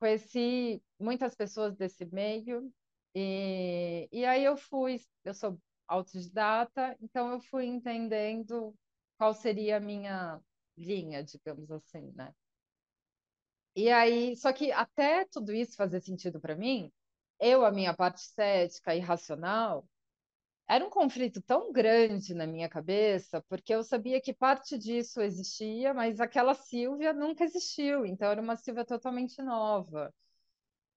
conheci 0.01 0.83
muitas 0.99 1.35
pessoas 1.35 1.77
desse 1.77 2.07
meio. 2.07 2.73
E, 3.15 4.09
e 4.13 4.25
aí 4.25 4.45
eu 4.45 4.57
fui, 4.57 5.01
eu 5.25 5.35
sou 5.35 5.61
autodidata, 5.87 6.97
então 7.03 7.33
eu 7.33 7.41
fui 7.41 7.67
entendendo 7.67 8.75
qual 9.19 9.35
seria 9.35 9.79
a 9.79 9.81
minha 9.81 10.41
linha, 10.77 11.23
digamos 11.25 11.71
assim, 11.71 12.13
né? 12.15 12.35
E 13.79 13.91
aí, 13.91 14.37
só 14.37 14.53
que 14.53 14.73
até 14.73 15.25
tudo 15.27 15.53
isso 15.55 15.77
fazer 15.77 16.01
sentido 16.01 16.41
para 16.41 16.57
mim, 16.57 16.91
eu, 17.41 17.65
a 17.65 17.71
minha 17.71 17.95
parte 17.95 18.21
cética 18.23 18.95
e 18.97 19.01
racional, 19.01 19.89
era 20.69 20.85
um 20.87 20.91
conflito 20.91 21.43
tão 21.43 21.73
grande 21.73 22.35
na 22.35 22.47
minha 22.47 22.69
cabeça, 22.69 23.43
porque 23.49 23.75
eu 23.75 23.85
sabia 23.85 24.21
que 24.21 24.35
parte 24.35 24.79
disso 24.79 25.21
existia, 25.23 25.95
mas 25.95 26.21
aquela 26.21 26.55
Silvia 26.55 27.13
nunca 27.13 27.45
existiu, 27.45 28.07
então 28.07 28.31
era 28.31 28.43
uma 28.43 28.57
Silvia 28.57 28.85
totalmente 28.85 29.43
nova. 29.43 30.15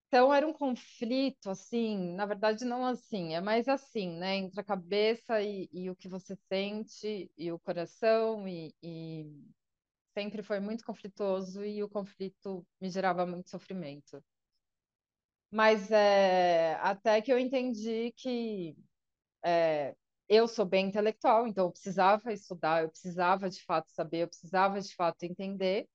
Então 0.08 0.34
era 0.34 0.48
um 0.48 0.54
conflito, 0.54 1.50
assim, 1.50 2.14
na 2.16 2.26
verdade 2.26 2.66
não 2.66 2.86
assim, 2.86 3.34
é 3.36 3.42
mais 3.42 3.68
assim, 3.70 4.10
né, 4.18 4.36
entre 4.38 4.60
a 4.60 4.64
cabeça 4.64 5.42
e, 5.42 5.70
e 5.74 5.90
o 5.90 5.96
que 5.96 6.10
você 6.10 6.36
sente 6.52 7.32
e 7.38 7.52
o 7.52 7.60
coração 7.60 8.48
e, 8.48 8.74
e 8.84 9.26
sempre 10.14 10.44
foi 10.44 10.60
muito 10.60 10.84
conflituoso 10.86 11.64
e 11.64 11.84
o 11.84 11.90
conflito 11.90 12.66
me 12.80 12.90
gerava 12.90 13.26
muito 13.26 13.50
sofrimento. 13.50 14.24
Mas 15.50 15.92
é, 15.92 16.76
até 16.76 17.22
que 17.22 17.32
eu 17.32 17.38
entendi 17.38 18.14
que 18.16 18.76
é, 19.44 19.96
eu 20.30 20.48
sou 20.48 20.66
bem 20.66 20.88
intelectual, 20.88 21.46
então 21.48 21.66
eu 21.66 21.72
precisava 21.72 22.32
estudar, 22.32 22.84
eu 22.84 22.90
precisava 22.90 23.50
de 23.50 23.62
fato 23.64 23.90
saber, 23.92 24.24
eu 24.24 24.28
precisava 24.28 24.80
de 24.80 24.96
fato 24.96 25.24
entender. 25.24 25.88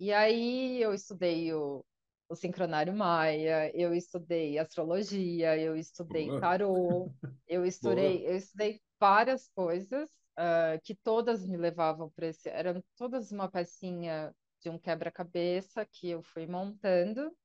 E 0.00 0.12
aí 0.12 0.80
eu 0.80 0.94
estudei 0.94 1.52
o, 1.52 1.84
o 2.28 2.34
sincronário 2.34 2.94
maia, 2.94 3.70
eu 3.76 3.92
estudei 3.94 4.58
astrologia, 4.58 5.58
eu 5.58 5.76
estudei 5.76 6.26
Boa. 6.28 6.40
tarô, 6.40 7.10
eu 7.46 7.64
estudei, 7.66 8.26
eu 8.26 8.36
estudei 8.36 8.80
várias 8.98 9.48
coisas 9.54 10.17
uh, 10.38 10.80
que 10.82 10.94
todas 10.94 11.46
me 11.46 11.56
levavam 11.56 12.10
para 12.10 12.28
esse, 12.28 12.48
eram 12.48 12.82
todas 12.96 13.32
uma 13.32 13.50
pecinha 13.50 14.34
de 14.60 14.70
um 14.70 14.78
quebra-cabeça 14.78 15.84
que 15.86 16.08
eu 16.10 16.22
fui 16.22 16.46
montando. 16.46 17.36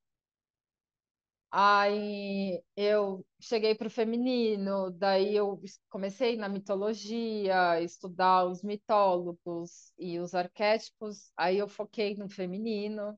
Aí 1.56 2.60
eu 2.76 3.24
cheguei 3.40 3.76
para 3.76 3.86
o 3.86 3.90
feminino, 3.90 4.90
daí 4.90 5.36
eu 5.36 5.60
comecei 5.88 6.36
na 6.36 6.48
mitologia, 6.48 7.80
estudar 7.80 8.44
os 8.46 8.62
mitólogos 8.64 9.92
e 9.96 10.18
os 10.18 10.34
arquétipos, 10.34 11.30
aí 11.36 11.58
eu 11.58 11.68
foquei 11.68 12.16
no 12.16 12.28
feminino 12.28 13.16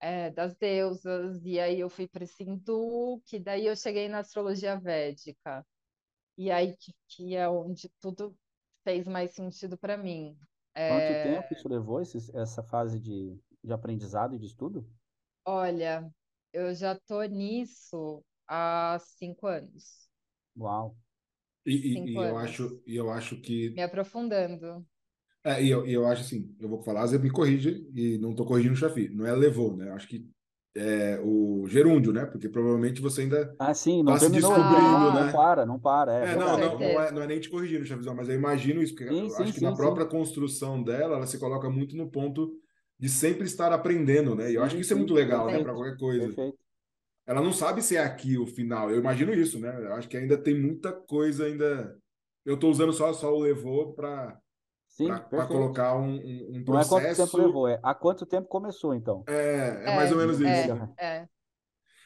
é, 0.00 0.30
das 0.30 0.56
deusas, 0.56 1.44
e 1.44 1.60
aí 1.60 1.80
eu 1.80 1.90
fui 1.90 2.08
para 2.08 2.24
esse 2.24 2.44
hindu, 2.44 3.20
que 3.26 3.38
daí 3.40 3.66
eu 3.66 3.76
cheguei 3.76 4.08
na 4.08 4.20
astrologia 4.20 4.78
védica. 4.78 5.66
E 6.38 6.50
aí 6.50 6.76
que, 6.76 6.94
que 7.08 7.36
é 7.36 7.48
onde 7.48 7.88
tudo 8.00 8.36
fez 8.84 9.06
mais 9.06 9.32
sentido 9.32 9.76
para 9.76 9.96
mim. 9.96 10.36
Quanto 10.74 11.02
é... 11.02 11.22
tempo 11.22 11.54
isso 11.54 11.68
levou, 11.68 12.00
esse, 12.00 12.18
essa 12.36 12.62
fase 12.62 13.00
de, 13.00 13.38
de 13.62 13.72
aprendizado 13.72 14.34
e 14.34 14.38
de 14.38 14.46
estudo? 14.46 14.88
Olha, 15.44 16.08
eu 16.52 16.74
já 16.74 16.94
tô 16.94 17.22
nisso 17.24 18.22
há 18.46 18.98
cinco 19.00 19.46
anos. 19.46 20.08
Uau! 20.56 20.96
E, 21.66 21.72
e, 21.72 22.10
e 22.10 22.14
eu 22.14 22.38
acho, 22.38 22.82
e 22.86 22.96
eu 22.96 23.10
acho 23.10 23.40
que. 23.40 23.70
Me 23.70 23.82
aprofundando. 23.82 24.86
É, 25.44 25.62
e 25.62 25.70
eu, 25.70 25.86
e 25.86 25.92
eu 25.92 26.06
acho 26.06 26.22
assim, 26.22 26.54
eu 26.60 26.68
vou 26.68 26.82
falar, 26.82 27.06
você 27.06 27.18
me 27.18 27.30
corrige, 27.30 27.88
e 27.94 28.18
não 28.18 28.30
estou 28.30 28.44
corrigindo 28.44 28.74
o 28.74 28.76
Chafi, 28.76 29.08
não 29.08 29.26
é 29.26 29.34
levou, 29.34 29.74
né? 29.76 29.90
Acho 29.90 30.06
que 30.06 30.28
é 30.74 31.20
o 31.22 31.66
gerúndio, 31.68 32.12
né? 32.12 32.24
Porque 32.24 32.48
provavelmente 32.48 33.00
você 33.00 33.22
ainda 33.22 33.54
ah, 33.58 33.74
sim, 33.74 34.02
não 34.02 34.12
tá 34.12 34.20
se 34.20 34.30
descobrindo, 34.30 34.66
ah, 34.66 35.14
né? 35.14 35.24
Não 35.24 35.32
para, 35.32 35.66
não 35.66 35.78
para. 35.78 36.18
É, 36.18 36.32
é 36.32 36.36
não, 36.36 36.58
não, 36.58 36.78
não, 36.78 36.82
é, 36.82 37.12
não 37.12 37.22
é 37.22 37.26
nem 37.26 37.40
te 37.40 37.50
corrigindo, 37.50 37.84
Chavizão, 37.84 38.14
mas 38.14 38.28
eu 38.28 38.34
imagino 38.34 38.82
isso, 38.82 38.94
porque 38.94 39.08
sim, 39.08 39.20
eu 39.20 39.30
sim, 39.30 39.42
acho 39.42 39.52
que 39.52 39.58
sim, 39.58 39.64
na 39.64 39.74
própria 39.74 40.06
construção 40.06 40.82
dela, 40.82 41.16
ela 41.16 41.26
se 41.26 41.38
coloca 41.38 41.68
muito 41.68 41.96
no 41.96 42.08
ponto 42.08 42.52
de 42.98 43.08
sempre 43.08 43.46
estar 43.46 43.72
aprendendo, 43.72 44.34
né? 44.34 44.50
E 44.50 44.54
eu 44.54 44.62
acho 44.62 44.76
que 44.76 44.82
isso 44.82 44.92
é 44.92 44.96
muito 44.96 45.14
legal, 45.14 45.46
né? 45.46 45.62
Para 45.62 45.72
qualquer 45.72 45.96
coisa. 45.96 46.26
Perfeito. 46.26 46.58
Ela 47.26 47.40
não 47.40 47.52
sabe 47.52 47.82
se 47.82 47.96
é 47.96 48.00
aqui 48.00 48.36
o 48.36 48.46
final. 48.46 48.90
Eu 48.90 48.98
imagino 48.98 49.32
isso, 49.32 49.58
né? 49.58 49.74
Eu 49.84 49.94
acho 49.94 50.08
que 50.08 50.16
ainda 50.16 50.36
tem 50.36 50.58
muita 50.58 50.92
coisa 50.92 51.46
ainda. 51.46 51.96
Eu 52.44 52.54
estou 52.54 52.70
usando 52.70 52.92
só, 52.92 53.12
só 53.12 53.32
o 53.34 53.40
levou 53.40 53.92
para 53.94 54.38
para 55.28 55.46
colocar 55.46 55.96
um, 55.96 56.16
um, 56.16 56.64
processo. 56.64 56.94
Não 56.94 57.00
é 57.00 57.04
quanto 57.04 57.16
tempo 57.16 57.36
levou, 57.36 57.68
é 57.68 57.80
há 57.82 57.94
quanto 57.94 58.26
tempo 58.26 58.48
começou, 58.48 58.94
então. 58.94 59.24
É, 59.26 59.84
é, 59.84 59.92
é 59.92 59.96
mais 59.96 60.10
ou 60.10 60.18
menos 60.18 60.40
é, 60.40 60.64
isso. 60.64 60.94
É. 60.98 61.28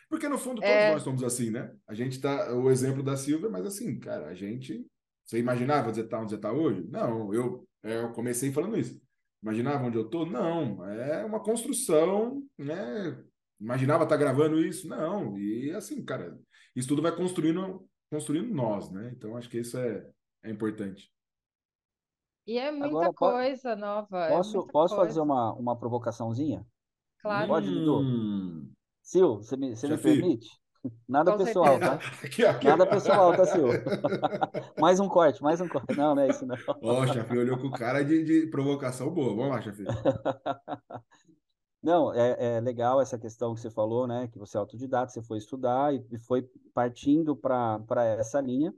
Porque 0.08 0.28
no 0.28 0.38
fundo 0.38 0.60
todos 0.60 0.70
é. 0.70 0.92
nós 0.92 1.02
somos 1.02 1.24
assim, 1.24 1.50
né? 1.50 1.74
A 1.88 1.94
gente 1.94 2.20
tá. 2.20 2.52
O 2.54 2.70
exemplo 2.70 3.02
da 3.02 3.16
Silvia, 3.16 3.48
mas 3.48 3.66
assim, 3.66 3.98
cara, 3.98 4.26
a 4.26 4.34
gente. 4.34 4.86
Você 5.24 5.38
imaginava 5.38 5.88
onde 5.88 5.96
você 5.96 6.06
tá 6.06 6.20
onde 6.20 6.30
você 6.30 6.38
tá 6.38 6.52
hoje? 6.52 6.86
Não, 6.90 7.32
eu, 7.32 7.66
é, 7.82 8.02
eu 8.02 8.12
comecei 8.12 8.52
falando 8.52 8.78
isso. 8.78 9.00
Imaginava 9.42 9.84
onde 9.84 9.96
eu 9.96 10.08
tô? 10.08 10.26
Não. 10.26 10.86
É 10.86 11.24
uma 11.24 11.40
construção, 11.40 12.42
né? 12.58 13.18
Imaginava 13.60 14.04
estar 14.04 14.16
tá 14.16 14.20
gravando 14.20 14.58
isso? 14.60 14.86
Não. 14.88 15.38
E 15.38 15.70
assim, 15.72 16.04
cara, 16.04 16.38
isso 16.76 16.88
tudo 16.88 17.02
vai 17.02 17.14
construindo, 17.14 17.88
construindo 18.10 18.54
nós, 18.54 18.90
né? 18.90 19.12
Então 19.16 19.36
acho 19.36 19.48
que 19.48 19.58
isso 19.58 19.78
é, 19.78 20.06
é 20.42 20.50
importante. 20.50 21.13
E 22.46 22.58
é 22.58 22.70
muita 22.70 23.06
Agora, 23.06 23.12
coisa 23.14 23.74
nova. 23.74 24.26
É 24.26 24.28
posso, 24.36 24.58
muita 24.58 24.72
posso 24.72 24.94
coisa. 24.94 25.08
fazer 25.08 25.20
uma, 25.20 25.52
uma 25.54 25.76
provocaçãozinha? 25.76 26.66
Claro. 27.20 27.48
Pode, 27.48 27.70
Dudu? 27.70 28.00
Hum. 28.00 28.72
Sil, 29.00 29.36
você 29.36 29.56
me, 29.56 29.74
você 29.74 29.88
me 29.88 29.96
permite? 29.96 30.48
Nada 31.08 31.32
Com 31.32 31.38
pessoal, 31.38 31.78
certeza. 31.78 31.98
tá? 31.98 32.26
Aqui, 32.26 32.44
aqui. 32.44 32.66
Nada 32.66 32.86
pessoal, 32.86 33.34
tá, 33.34 33.46
Sil? 33.48 33.68
mais 34.78 35.00
um 35.00 35.08
corte, 35.08 35.42
mais 35.42 35.58
um 35.60 35.68
corte. 35.68 35.96
Não, 35.96 36.14
não 36.14 36.22
é 36.22 36.28
isso, 36.28 36.44
não. 36.44 36.56
Ó, 36.82 37.00
oh, 37.00 37.06
chefe, 37.06 37.38
olhou 37.38 37.58
com 37.58 37.70
cara 37.70 38.04
de, 38.04 38.22
de 38.22 38.46
provocação 38.48 39.10
boa. 39.10 39.34
Vamos 39.34 39.50
lá, 39.50 39.62
chefe. 39.62 39.84
Não, 41.82 42.12
é, 42.14 42.56
é, 42.56 42.60
legal 42.60 43.00
essa 43.00 43.18
questão 43.18 43.54
que 43.54 43.60
você 43.60 43.70
falou, 43.70 44.06
né? 44.06 44.28
Que 44.28 44.38
você 44.38 44.56
é 44.56 44.60
autodidata, 44.60 45.12
você 45.12 45.22
foi 45.22 45.38
estudar 45.38 45.94
e, 45.94 46.02
e 46.12 46.18
foi 46.18 46.48
partindo 46.72 47.36
para 47.36 48.04
essa 48.18 48.40
linha. 48.40 48.72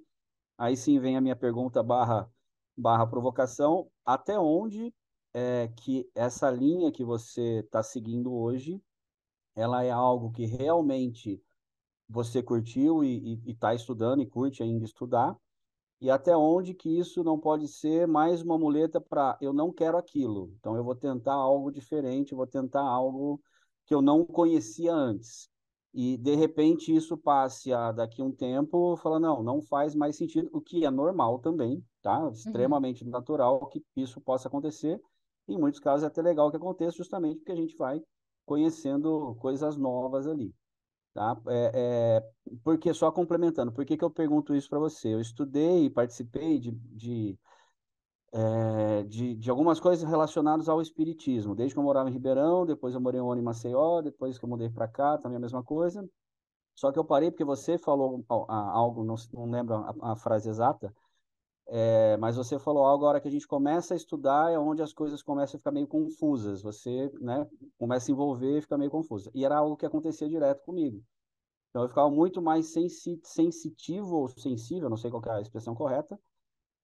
Aí 0.58 0.76
sim 0.76 0.98
vem 0.98 1.16
a 1.16 1.20
minha 1.20 1.36
pergunta 1.36 1.82
barra 1.82 2.28
barra 2.76 3.06
provocação, 3.06 3.88
até 4.04 4.38
onde 4.38 4.94
é 5.32 5.68
que 5.68 6.08
essa 6.14 6.50
linha 6.50 6.92
que 6.92 7.04
você 7.04 7.60
está 7.60 7.82
seguindo 7.82 8.32
hoje, 8.32 8.80
ela 9.54 9.82
é 9.84 9.90
algo 9.90 10.30
que 10.30 10.44
realmente 10.44 11.42
você 12.08 12.42
curtiu 12.42 13.02
e 13.02 13.40
está 13.46 13.74
estudando 13.74 14.22
e 14.22 14.26
curte 14.26 14.62
ainda 14.62 14.84
estudar, 14.84 15.36
e 16.00 16.10
até 16.10 16.36
onde 16.36 16.74
que 16.74 16.90
isso 16.98 17.24
não 17.24 17.38
pode 17.38 17.66
ser 17.68 18.06
mais 18.06 18.42
uma 18.42 18.58
muleta 18.58 19.00
para 19.00 19.36
eu 19.40 19.52
não 19.52 19.72
quero 19.72 19.96
aquilo, 19.96 20.52
então 20.58 20.76
eu 20.76 20.84
vou 20.84 20.94
tentar 20.94 21.32
algo 21.32 21.70
diferente, 21.70 22.34
vou 22.34 22.46
tentar 22.46 22.82
algo 22.82 23.40
que 23.86 23.94
eu 23.94 24.02
não 24.02 24.24
conhecia 24.24 24.92
antes. 24.92 25.48
E 25.94 26.18
de 26.18 26.34
repente 26.34 26.94
isso 26.94 27.16
passe 27.16 27.72
a 27.72 27.90
daqui 27.90 28.22
um 28.22 28.30
tempo 28.30 28.96
falar 28.98 29.18
não, 29.18 29.42
não 29.42 29.62
faz 29.62 29.94
mais 29.94 30.16
sentido, 30.16 30.50
o 30.52 30.60
que 30.60 30.84
é 30.84 30.90
normal 30.90 31.38
também, 31.38 31.82
tá? 32.06 32.20
Uhum. 32.20 32.30
Extremamente 32.30 33.02
uhum. 33.02 33.10
natural 33.10 33.66
que 33.66 33.84
isso 33.96 34.20
possa 34.20 34.46
acontecer. 34.46 35.00
Em 35.48 35.58
muitos 35.58 35.80
casos 35.80 36.04
é 36.04 36.06
até 36.06 36.22
legal 36.22 36.50
que 36.52 36.56
aconteça 36.56 36.96
justamente 36.96 37.38
porque 37.38 37.50
a 37.50 37.56
gente 37.56 37.76
vai 37.76 38.00
conhecendo 38.44 39.34
coisas 39.40 39.76
novas 39.76 40.28
ali, 40.28 40.54
tá? 41.12 41.36
É, 41.48 41.72
é, 41.74 42.56
porque 42.62 42.94
só 42.94 43.10
complementando, 43.10 43.72
por 43.72 43.84
que, 43.84 43.96
que 43.96 44.04
eu 44.04 44.10
pergunto 44.10 44.54
isso 44.54 44.68
para 44.68 44.78
você? 44.78 45.14
Eu 45.14 45.20
estudei 45.20 45.86
e 45.86 45.90
participei 45.90 46.60
de, 46.60 46.70
de 46.70 47.36
é, 48.32 49.02
de, 49.04 49.34
de 49.34 49.50
algumas 49.50 49.80
coisas 49.80 50.08
relacionadas 50.08 50.68
ao 50.68 50.80
espiritismo. 50.80 51.56
Desde 51.56 51.74
que 51.74 51.80
eu 51.80 51.84
morava 51.84 52.08
em 52.08 52.12
Ribeirão, 52.12 52.64
depois 52.64 52.94
eu 52.94 53.00
morei 53.00 53.20
em 53.20 53.42
Maceió, 53.42 54.00
depois 54.00 54.38
que 54.38 54.44
eu 54.44 54.48
mudei 54.48 54.68
para 54.70 54.86
cá, 54.86 55.18
também 55.18 55.38
a 55.38 55.40
mesma 55.40 55.64
coisa. 55.64 56.08
Só 56.76 56.92
que 56.92 56.98
eu 56.98 57.04
parei 57.04 57.32
porque 57.32 57.44
você 57.44 57.78
falou 57.78 58.24
algo, 58.28 59.02
não, 59.02 59.16
não 59.32 59.50
lembro 59.50 59.74
a, 59.74 60.12
a 60.12 60.16
frase 60.16 60.48
exata, 60.48 60.94
é, 61.68 62.16
mas 62.18 62.36
você 62.36 62.58
falou 62.58 62.84
algo, 62.84 63.04
a 63.04 63.08
hora 63.08 63.20
que 63.20 63.28
a 63.28 63.30
gente 63.30 63.46
começa 63.46 63.94
a 63.94 63.96
estudar 63.96 64.52
é 64.52 64.58
onde 64.58 64.82
as 64.82 64.92
coisas 64.92 65.22
começam 65.22 65.56
a 65.56 65.58
ficar 65.58 65.72
meio 65.72 65.86
confusas. 65.86 66.62
Você 66.62 67.10
né, 67.20 67.46
começa 67.78 68.10
a 68.10 68.12
envolver 68.12 68.58
e 68.58 68.62
fica 68.62 68.78
meio 68.78 68.90
confusa. 68.90 69.30
E 69.34 69.44
era 69.44 69.56
algo 69.56 69.76
que 69.76 69.86
acontecia 69.86 70.28
direto 70.28 70.62
comigo. 70.62 71.02
Então 71.70 71.82
eu 71.82 71.88
ficava 71.88 72.08
muito 72.10 72.40
mais 72.40 72.66
sensi 72.66 73.20
sensitivo 73.22 74.16
ou 74.16 74.28
sensível, 74.28 74.88
não 74.88 74.96
sei 74.96 75.10
qual 75.10 75.22
é 75.26 75.38
a 75.38 75.40
expressão 75.40 75.74
correta, 75.74 76.18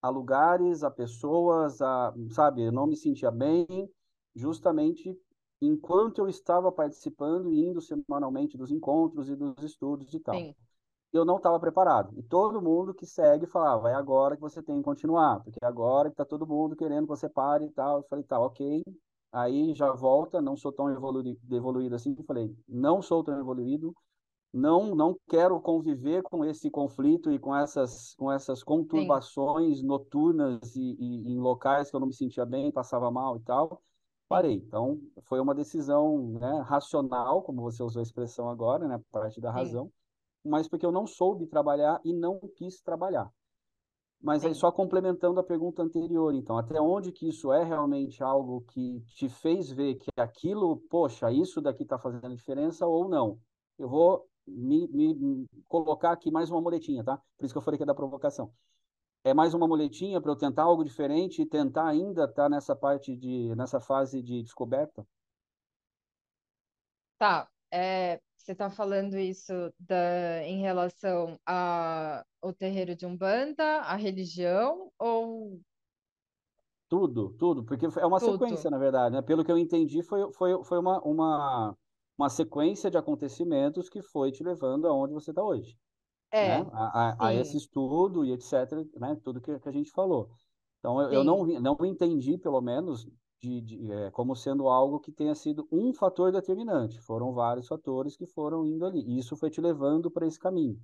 a 0.02 0.08
lugares, 0.10 0.82
a 0.82 0.90
pessoas, 0.90 1.80
a, 1.80 2.12
sabe, 2.30 2.64
eu 2.64 2.72
não 2.72 2.86
me 2.86 2.96
sentia 2.96 3.30
bem, 3.30 3.66
justamente 4.34 5.16
enquanto 5.62 6.18
eu 6.18 6.28
estava 6.28 6.72
participando 6.72 7.52
e 7.52 7.64
indo 7.64 7.80
semanalmente 7.80 8.58
dos 8.58 8.72
encontros 8.72 9.30
e 9.30 9.36
dos 9.36 9.62
estudos 9.62 10.12
e 10.12 10.20
tal. 10.20 10.34
Sim. 10.34 10.54
Eu 11.12 11.24
não 11.24 11.36
estava 11.36 11.60
preparado. 11.60 12.12
E 12.16 12.22
todo 12.22 12.62
mundo 12.62 12.94
que 12.94 13.04
segue 13.04 13.46
falava, 13.46 13.90
é 13.90 13.94
agora 13.94 14.34
que 14.34 14.40
você 14.40 14.62
tem 14.62 14.76
que 14.78 14.82
continuar, 14.82 15.40
porque 15.40 15.58
é 15.62 15.66
agora 15.66 16.08
que 16.08 16.14
está 16.14 16.24
todo 16.24 16.46
mundo 16.46 16.74
querendo 16.74 17.02
que 17.02 17.08
você 17.08 17.28
pare 17.28 17.66
e 17.66 17.70
tal. 17.70 17.98
Eu 17.98 18.04
falei, 18.04 18.24
tá, 18.24 18.40
ok. 18.40 18.82
Aí 19.32 19.74
já 19.74 19.92
volta, 19.92 20.40
não 20.40 20.56
sou 20.56 20.72
tão 20.72 20.90
evoluído, 20.90 21.38
evoluído 21.54 21.94
assim. 21.94 22.14
Eu 22.18 22.24
falei, 22.24 22.54
não 22.68 23.02
sou 23.02 23.22
tão 23.24 23.38
evoluído, 23.38 23.94
não 24.52 24.94
não 24.94 25.16
quero 25.28 25.58
conviver 25.60 26.22
com 26.22 26.44
esse 26.44 26.70
conflito 26.70 27.32
e 27.32 27.38
com 27.38 27.56
essas 27.56 28.14
com 28.16 28.30
essas 28.30 28.62
conturbações 28.62 29.78
Sim. 29.78 29.86
noturnas 29.86 30.76
e, 30.76 30.96
e, 30.98 31.32
em 31.32 31.38
locais 31.38 31.90
que 31.90 31.96
eu 31.96 32.00
não 32.00 32.06
me 32.06 32.14
sentia 32.14 32.44
bem, 32.44 32.70
passava 32.70 33.10
mal 33.10 33.36
e 33.36 33.40
tal. 33.40 33.82
Parei. 34.28 34.54
Então, 34.54 34.98
foi 35.24 35.40
uma 35.40 35.54
decisão 35.54 36.38
né, 36.40 36.60
racional, 36.66 37.42
como 37.42 37.62
você 37.62 37.82
usou 37.82 38.00
a 38.00 38.02
expressão 38.02 38.48
agora, 38.48 38.88
né, 38.88 38.98
parte 39.10 39.40
da 39.40 39.50
razão, 39.50 39.86
Sim. 39.86 39.92
Mas 40.44 40.68
porque 40.68 40.86
eu 40.86 40.92
não 40.92 41.06
soube 41.06 41.46
trabalhar 41.46 42.00
e 42.04 42.12
não 42.12 42.40
quis 42.56 42.80
trabalhar. 42.80 43.30
Mas 44.20 44.42
Sim. 44.42 44.48
aí 44.48 44.54
só 44.54 44.70
complementando 44.70 45.40
a 45.40 45.44
pergunta 45.44 45.82
anterior, 45.82 46.32
então, 46.32 46.56
até 46.56 46.80
onde 46.80 47.10
que 47.10 47.28
isso 47.28 47.52
é 47.52 47.64
realmente 47.64 48.22
algo 48.22 48.60
que 48.68 49.00
te 49.16 49.28
fez 49.28 49.70
ver 49.70 49.96
que 49.96 50.10
aquilo, 50.16 50.76
poxa, 50.88 51.30
isso 51.32 51.60
daqui 51.60 51.82
está 51.82 51.98
fazendo 51.98 52.36
diferença 52.36 52.86
ou 52.86 53.08
não? 53.08 53.40
Eu 53.76 53.88
vou 53.88 54.24
me, 54.46 54.86
me, 54.88 55.46
colocar 55.68 56.12
aqui 56.12 56.30
mais 56.30 56.50
uma 56.50 56.60
muletinha, 56.60 57.02
tá? 57.02 57.20
Por 57.36 57.44
isso 57.44 57.52
que 57.52 57.58
eu 57.58 57.62
falei 57.62 57.78
que 57.78 57.82
é 57.82 57.86
da 57.86 57.94
provocação. 57.94 58.52
É 59.24 59.34
mais 59.34 59.54
uma 59.54 59.66
muletinha 59.66 60.20
para 60.20 60.30
eu 60.30 60.36
tentar 60.36 60.64
algo 60.64 60.84
diferente 60.84 61.42
e 61.42 61.46
tentar 61.46 61.86
ainda 61.86 62.24
estar 62.24 62.44
tá 62.44 62.48
nessa 62.48 62.76
parte 62.76 63.16
de, 63.16 63.54
nessa 63.56 63.80
fase 63.80 64.22
de 64.22 64.42
descoberta? 64.42 65.06
Tá. 67.18 67.48
É, 67.72 68.20
você 68.36 68.52
está 68.52 68.68
falando 68.68 69.18
isso 69.18 69.52
da, 69.78 70.42
em 70.44 70.60
relação 70.60 71.40
ao 71.46 72.52
terreiro 72.52 72.94
de 72.94 73.06
Umbanda, 73.06 73.80
a 73.80 73.96
religião 73.96 74.92
ou 74.98 75.60
tudo, 76.88 77.30
tudo, 77.38 77.64
porque 77.64 77.86
é 77.86 78.04
uma 78.04 78.20
tudo. 78.20 78.32
sequência, 78.32 78.70
na 78.70 78.76
verdade, 78.76 79.14
né? 79.14 79.22
Pelo 79.22 79.42
que 79.42 79.50
eu 79.50 79.56
entendi, 79.56 80.02
foi, 80.02 80.30
foi, 80.34 80.62
foi 80.62 80.78
uma, 80.78 81.00
uma, 81.00 81.74
uma 82.18 82.28
sequência 82.28 82.90
de 82.90 82.98
acontecimentos 82.98 83.88
que 83.88 84.02
foi 84.02 84.30
te 84.30 84.44
levando 84.44 84.86
aonde 84.86 85.14
você 85.14 85.30
está 85.30 85.42
hoje. 85.42 85.78
É, 86.30 86.58
né? 86.58 86.70
a, 86.70 87.26
a, 87.26 87.28
a, 87.28 87.34
esse 87.34 87.56
estudo 87.56 88.26
e 88.26 88.32
etc, 88.32 88.52
né? 89.00 89.16
Tudo 89.24 89.40
que, 89.40 89.58
que 89.58 89.68
a 89.70 89.72
gente 89.72 89.90
falou. 89.90 90.28
Então, 90.80 91.00
eu, 91.00 91.12
eu 91.12 91.24
não, 91.24 91.46
não 91.46 91.76
entendi, 91.86 92.36
pelo 92.36 92.60
menos, 92.60 93.08
de, 93.42 93.60
de 93.60 93.92
é, 93.92 94.10
como 94.12 94.36
sendo 94.36 94.68
algo 94.68 95.00
que 95.00 95.10
tenha 95.10 95.34
sido 95.34 95.66
um 95.70 95.92
fator 95.92 96.30
determinante. 96.30 97.00
Foram 97.00 97.32
vários 97.32 97.66
fatores 97.66 98.16
que 98.16 98.26
foram 98.26 98.64
indo 98.64 98.86
ali. 98.86 99.00
E 99.00 99.18
isso 99.18 99.36
foi 99.36 99.50
te 99.50 99.60
levando 99.60 100.10
para 100.10 100.26
esse 100.26 100.38
caminho. 100.38 100.80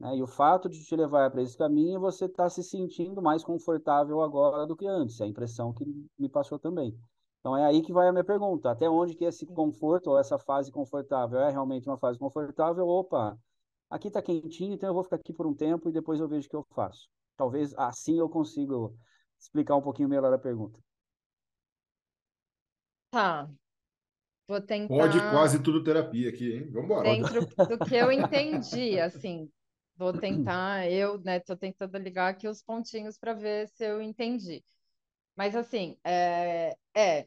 Né? 0.00 0.16
E 0.16 0.22
o 0.22 0.26
fato 0.26 0.68
de 0.68 0.82
te 0.82 0.96
levar 0.96 1.30
para 1.30 1.42
esse 1.42 1.56
caminho, 1.56 2.00
você 2.00 2.24
está 2.24 2.48
se 2.48 2.62
sentindo 2.62 3.20
mais 3.20 3.44
confortável 3.44 4.22
agora 4.22 4.66
do 4.66 4.74
que 4.74 4.86
antes. 4.86 5.20
É 5.20 5.24
a 5.24 5.28
impressão 5.28 5.72
que 5.72 5.84
me 6.18 6.28
passou 6.28 6.58
também. 6.58 6.98
Então 7.40 7.56
é 7.56 7.64
aí 7.64 7.82
que 7.82 7.92
vai 7.92 8.08
a 8.08 8.12
minha 8.12 8.24
pergunta. 8.24 8.70
Até 8.70 8.88
onde 8.88 9.14
que 9.14 9.24
esse 9.24 9.46
conforto 9.46 10.10
ou 10.10 10.18
essa 10.18 10.38
fase 10.38 10.72
confortável 10.72 11.40
é 11.40 11.50
realmente 11.50 11.88
uma 11.88 11.98
fase 11.98 12.18
confortável? 12.18 12.88
Opa, 12.88 13.38
aqui 13.90 14.08
está 14.08 14.22
quentinho, 14.22 14.72
então 14.74 14.88
eu 14.88 14.94
vou 14.94 15.04
ficar 15.04 15.16
aqui 15.16 15.32
por 15.32 15.46
um 15.46 15.54
tempo 15.54 15.88
e 15.88 15.92
depois 15.92 16.20
eu 16.20 16.28
vejo 16.28 16.46
o 16.46 16.50
que 16.50 16.56
eu 16.56 16.66
faço. 16.74 17.08
Talvez 17.36 17.74
assim 17.76 18.18
eu 18.18 18.28
consiga 18.30 18.74
explicar 19.38 19.76
um 19.76 19.82
pouquinho 19.82 20.08
melhor 20.08 20.32
a 20.32 20.38
pergunta. 20.38 20.80
Tá. 23.10 23.48
Vou 24.48 24.60
tentar. 24.60 24.94
Pode 24.94 25.18
quase 25.30 25.62
tudo 25.62 25.82
terapia 25.82 26.28
aqui, 26.28 26.52
hein? 26.52 26.70
Vamos 26.70 26.84
embora. 26.84 27.14
Dentro 27.14 27.40
do 27.68 27.78
que 27.84 27.96
eu 27.96 28.12
entendi, 28.12 28.98
assim, 29.00 29.50
vou 29.96 30.12
tentar, 30.12 30.88
eu, 30.90 31.18
né, 31.20 31.40
tô 31.40 31.56
tentando 31.56 31.98
ligar 31.98 32.28
aqui 32.28 32.46
os 32.46 32.62
pontinhos 32.62 33.18
para 33.18 33.34
ver 33.34 33.68
se 33.68 33.84
eu 33.84 34.00
entendi. 34.00 34.62
Mas 35.34 35.56
assim, 35.56 35.98
é, 36.04 36.76
é 36.96 37.26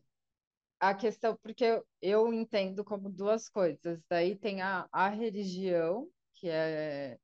a 0.80 0.94
questão, 0.94 1.38
porque 1.44 1.66
eu, 1.66 1.86
eu 2.02 2.34
entendo 2.34 2.84
como 2.84 3.10
duas 3.10 3.50
coisas. 3.50 4.02
Daí 4.10 4.36
tem 4.36 4.62
a, 4.62 4.88
a 4.92 5.10
religião, 5.10 6.08
que 6.36 6.50
é 6.50 7.18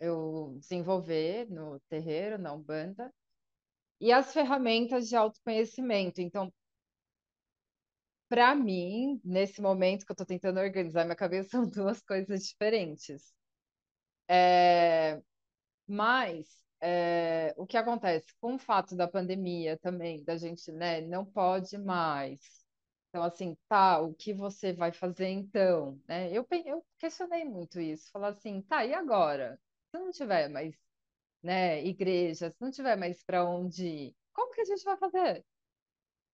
eu 0.00 0.56
desenvolver 0.58 1.48
no 1.48 1.78
terreiro, 1.88 2.36
na 2.36 2.52
Umbanda, 2.52 3.12
e 4.00 4.12
as 4.12 4.32
ferramentas 4.32 5.08
de 5.08 5.16
autoconhecimento. 5.16 6.20
Então, 6.20 6.52
para 8.32 8.54
mim, 8.54 9.20
nesse 9.22 9.60
momento 9.60 10.06
que 10.06 10.10
eu 10.10 10.14
estou 10.14 10.24
tentando 10.26 10.58
organizar 10.58 11.04
minha 11.04 11.14
cabeça, 11.14 11.50
são 11.60 11.68
duas 11.68 12.00
coisas 12.02 12.48
diferentes. 12.48 13.34
É, 14.26 15.22
mas 15.86 16.48
é, 16.80 17.54
o 17.58 17.66
que 17.66 17.76
acontece 17.76 18.26
com 18.40 18.54
o 18.54 18.58
fato 18.58 18.96
da 18.96 19.08
pandemia 19.08 19.78
também, 19.78 20.24
da 20.24 20.36
gente, 20.38 20.72
né, 20.72 21.02
não 21.02 21.26
pode 21.26 21.78
mais. 21.78 22.40
Então, 23.10 23.22
assim, 23.22 23.56
tá, 23.68 24.00
o 24.00 24.14
que 24.14 24.32
você 24.34 24.72
vai 24.72 24.92
fazer 24.92 25.28
então? 25.28 26.00
Né? 26.08 26.32
Eu, 26.32 26.46
eu 26.66 26.86
questionei 26.98 27.44
muito 27.44 27.80
isso, 27.80 28.10
falar 28.12 28.28
assim, 28.30 28.62
tá, 28.62 28.86
e 28.86 28.94
agora? 28.94 29.60
Se 29.90 29.98
não 29.98 30.10
tiver 30.10 30.48
mais, 30.48 30.74
né, 31.42 31.84
igreja, 31.84 32.50
se 32.50 32.62
não 32.62 32.70
tiver 32.70 32.96
mais 32.96 33.22
para 33.24 33.44
onde 33.44 33.86
ir, 33.86 34.16
como 34.32 34.54
que 34.54 34.62
a 34.62 34.64
gente 34.64 34.84
vai 34.84 34.96
fazer? 34.96 35.44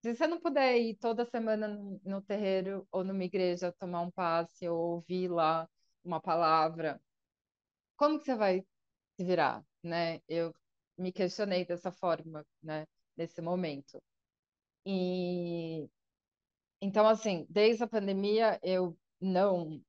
Se 0.01 0.15
você 0.15 0.27
não 0.27 0.39
puder 0.39 0.77
ir 0.77 0.95
toda 0.97 1.25
semana 1.25 1.67
no, 1.67 1.99
no 2.05 2.21
terreiro 2.21 2.87
ou 2.91 3.03
numa 3.03 3.23
igreja 3.23 3.73
tomar 3.79 4.01
um 4.01 4.11
passe 4.11 4.67
ou 4.69 4.77
ouvir 4.95 5.29
lá 5.29 5.69
uma 6.03 6.21
palavra, 6.21 7.01
como 7.97 8.19
que 8.19 8.25
você 8.25 8.35
vai 8.35 8.61
se 9.17 9.23
virar? 9.25 9.63
né? 9.83 10.21
Eu 10.27 10.53
me 10.97 11.11
questionei 11.11 11.65
dessa 11.65 11.91
forma, 11.91 12.45
né? 12.61 12.85
Nesse 13.15 13.41
momento. 13.41 14.01
E 14.85 15.89
então, 16.81 17.07
assim, 17.07 17.45
desde 17.49 17.83
a 17.83 17.87
pandemia 17.87 18.59
eu 18.63 18.97
não 19.21 19.81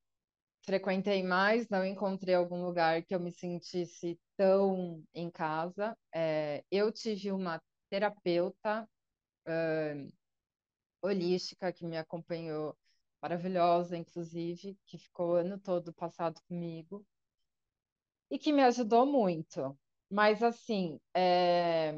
frequentei 0.64 1.22
mais, 1.22 1.68
não 1.68 1.84
encontrei 1.86 2.34
algum 2.34 2.64
lugar 2.64 3.04
que 3.04 3.14
eu 3.14 3.20
me 3.20 3.32
sentisse 3.32 4.18
tão 4.36 5.04
em 5.14 5.30
casa. 5.30 5.96
É, 6.14 6.64
eu 6.70 6.92
tive 6.92 7.32
uma 7.32 7.62
terapeuta 7.90 8.88
uh, 9.46 10.12
holística 11.02 11.72
que 11.72 11.86
me 11.86 11.98
acompanhou, 11.98 12.76
maravilhosa, 13.22 13.96
inclusive, 13.96 14.78
que 14.86 14.98
ficou 14.98 15.30
o 15.32 15.34
ano 15.34 15.58
todo 15.58 15.92
passado 15.92 16.40
comigo 16.48 17.04
e 18.30 18.38
que 18.38 18.52
me 18.52 18.62
ajudou 18.62 19.06
muito. 19.06 19.78
Mas, 20.10 20.42
assim, 20.42 20.98
é 21.14 21.94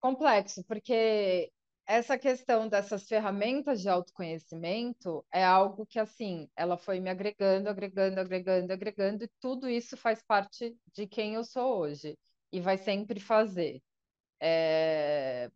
complexo, 0.00 0.62
porque 0.64 1.50
essa 1.86 2.18
questão 2.18 2.68
dessas 2.68 3.06
ferramentas 3.08 3.80
de 3.80 3.88
autoconhecimento 3.88 5.24
é 5.32 5.42
algo 5.44 5.86
que, 5.86 5.98
assim, 5.98 6.48
ela 6.56 6.76
foi 6.76 7.00
me 7.00 7.08
agregando, 7.10 7.68
agregando, 7.70 8.20
agregando, 8.20 8.72
agregando, 8.72 9.24
e 9.24 9.30
tudo 9.40 9.68
isso 9.68 9.96
faz 9.96 10.22
parte 10.22 10.76
de 10.92 11.06
quem 11.06 11.34
eu 11.34 11.44
sou 11.44 11.78
hoje, 11.78 12.18
e 12.52 12.60
vai 12.60 12.76
sempre 12.78 13.18
fazer. 13.18 13.82
É... 14.46 15.50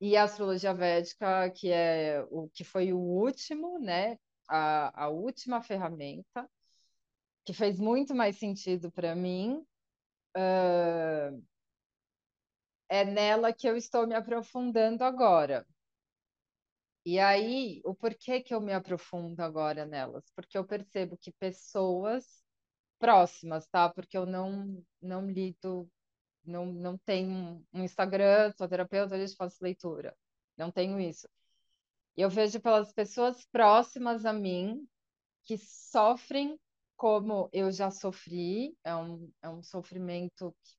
E 0.00 0.16
a 0.16 0.24
astrologia 0.24 0.72
védica, 0.74 1.50
que 1.50 1.70
é 1.70 2.22
o 2.30 2.48
que 2.48 2.64
foi 2.64 2.92
o 2.92 2.98
último, 2.98 3.78
né? 3.78 4.18
A, 4.48 5.04
a 5.04 5.08
última 5.08 5.62
ferramenta, 5.62 6.48
que 7.44 7.52
fez 7.54 7.78
muito 7.78 8.14
mais 8.14 8.38
sentido 8.38 8.90
para 8.90 9.14
mim. 9.14 9.64
Uh, 10.36 11.42
é 12.88 13.04
nela 13.04 13.52
que 13.52 13.68
eu 13.68 13.76
estou 13.76 14.06
me 14.08 14.14
aprofundando 14.16 15.04
agora. 15.04 15.64
E 17.04 17.18
aí, 17.20 17.80
o 17.84 17.94
porquê 17.94 18.40
que 18.40 18.52
eu 18.54 18.60
me 18.60 18.72
aprofundo 18.72 19.40
agora 19.40 19.86
nelas? 19.86 20.24
Porque 20.34 20.58
eu 20.58 20.64
percebo 20.66 21.16
que 21.16 21.32
pessoas 21.32 22.24
próximas, 22.98 23.66
tá? 23.68 23.88
Porque 23.90 24.16
eu 24.18 24.26
não, 24.26 24.84
não 25.02 25.30
lido 25.30 25.90
não, 26.46 26.66
não 26.66 26.98
tenho 26.98 27.64
um 27.72 27.82
Instagram, 27.84 28.52
sou 28.56 28.68
terapeuta, 28.68 29.16
eu 29.16 29.28
faço 29.36 29.62
leitura. 29.62 30.16
Não 30.56 30.70
tenho 30.70 31.00
isso. 31.00 31.28
E 32.16 32.22
eu 32.22 32.30
vejo 32.30 32.60
pelas 32.60 32.92
pessoas 32.92 33.44
próximas 33.52 34.24
a 34.24 34.32
mim 34.32 34.88
que 35.44 35.58
sofrem 35.58 36.58
como 36.96 37.48
eu 37.52 37.70
já 37.70 37.90
sofri, 37.90 38.76
é 38.82 38.94
um, 38.96 39.30
é 39.42 39.48
um 39.48 39.62
sofrimento 39.62 40.54
que 40.64 40.74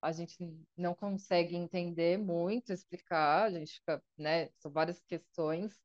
a 0.00 0.12
gente 0.12 0.36
não 0.76 0.94
consegue 0.94 1.56
entender 1.56 2.18
muito, 2.18 2.72
explicar, 2.72 3.46
a 3.46 3.50
gente 3.50 3.74
fica, 3.74 4.02
né, 4.16 4.48
são 4.58 4.70
várias 4.70 5.02
questões, 5.02 5.76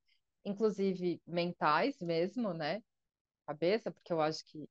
inclusive 0.45 1.19
mentais 1.25 1.97
mesmo, 1.99 2.53
né, 2.53 2.83
cabeça, 3.47 3.91
porque 3.91 4.13
eu 4.13 4.21
acho 4.21 4.45
que 4.45 4.69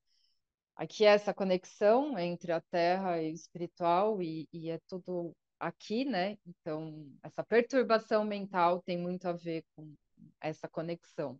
aqui 0.80 1.04
é 1.04 1.08
essa 1.08 1.34
conexão 1.34 2.18
entre 2.18 2.52
a 2.52 2.60
terra 2.62 3.20
e 3.20 3.30
o 3.30 3.34
espiritual 3.34 4.22
e, 4.22 4.48
e 4.50 4.70
é 4.70 4.80
tudo 4.88 5.36
aqui, 5.58 6.06
né, 6.06 6.38
então 6.46 7.06
essa 7.22 7.44
perturbação 7.44 8.24
mental 8.24 8.80
tem 8.80 8.96
muito 8.96 9.28
a 9.28 9.32
ver 9.32 9.62
com 9.76 9.94
essa 10.40 10.66
conexão. 10.66 11.38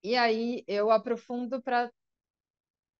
E 0.00 0.14
aí 0.14 0.62
eu 0.68 0.92
aprofundo 0.92 1.60
para 1.60 1.92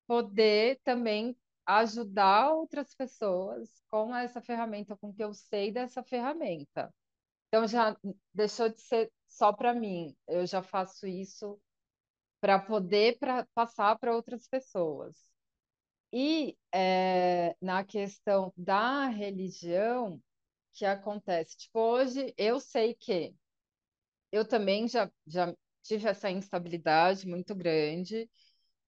poder 0.04 0.80
também 0.82 1.36
ajudar 1.64 2.50
outras 2.50 2.92
pessoas 2.92 3.80
com 3.88 4.14
essa 4.16 4.42
ferramenta, 4.42 4.96
com 4.96 5.10
o 5.10 5.14
que 5.14 5.22
eu 5.22 5.32
sei 5.32 5.70
dessa 5.70 6.02
ferramenta. 6.02 6.92
Então 7.46 7.68
já 7.68 7.96
deixou 8.34 8.68
de 8.68 8.80
ser 8.80 9.12
só 9.28 9.52
para 9.52 9.72
mim, 9.72 10.16
eu 10.26 10.44
já 10.44 10.60
faço 10.60 11.06
isso 11.06 11.56
para 12.40 12.58
poder 12.58 13.18
pra, 13.18 13.46
passar 13.54 13.98
para 13.98 14.14
outras 14.14 14.46
pessoas. 14.48 15.16
E 16.12 16.56
é, 16.74 17.56
na 17.60 17.84
questão 17.84 18.52
da 18.56 19.06
religião, 19.08 20.22
que 20.74 20.84
acontece? 20.86 21.56
Tipo, 21.58 21.80
hoje 21.80 22.34
eu 22.38 22.60
sei 22.60 22.94
que 22.94 23.34
eu 24.32 24.46
também 24.46 24.88
já, 24.88 25.10
já 25.26 25.54
tive 25.82 26.08
essa 26.08 26.30
instabilidade 26.30 27.26
muito 27.26 27.54
grande 27.54 28.30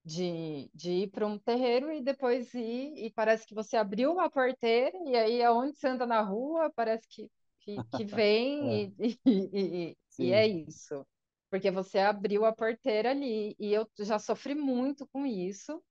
de, 0.05 0.69
de 0.73 0.91
ir 0.91 1.11
para 1.11 1.27
um 1.27 1.39
terreiro 1.39 1.91
e 1.91 2.01
depois 2.03 2.53
ir, 2.53 2.93
e 2.97 3.11
parece 3.13 3.45
que 3.47 3.55
você 3.55 3.77
abriu 3.77 4.11
uma 4.13 4.29
porteira, 4.31 4.97
e 5.07 5.15
aí 5.15 5.43
aonde 5.43 5.77
você 5.77 5.87
anda 5.89 6.05
na 6.07 6.21
rua, 6.21 6.71
parece 6.75 7.07
que, 7.09 7.31
que, 7.61 7.85
que 7.91 8.05
vem, 8.05 8.69
é. 8.69 8.91
E, 8.99 9.19
e, 9.25 9.91
e, 9.91 9.97
e 10.19 10.31
é 10.33 10.47
isso. 10.47 11.05
Porque 11.51 11.71
você 11.71 11.99
abriu 11.99 12.45
a 12.45 12.53
porteira 12.55 13.11
ali, 13.11 13.55
e 13.59 13.73
eu 13.73 13.87
já 13.99 14.17
sofri 14.19 14.55
muito 14.55 15.07
com 15.09 15.25
isso. 15.27 15.83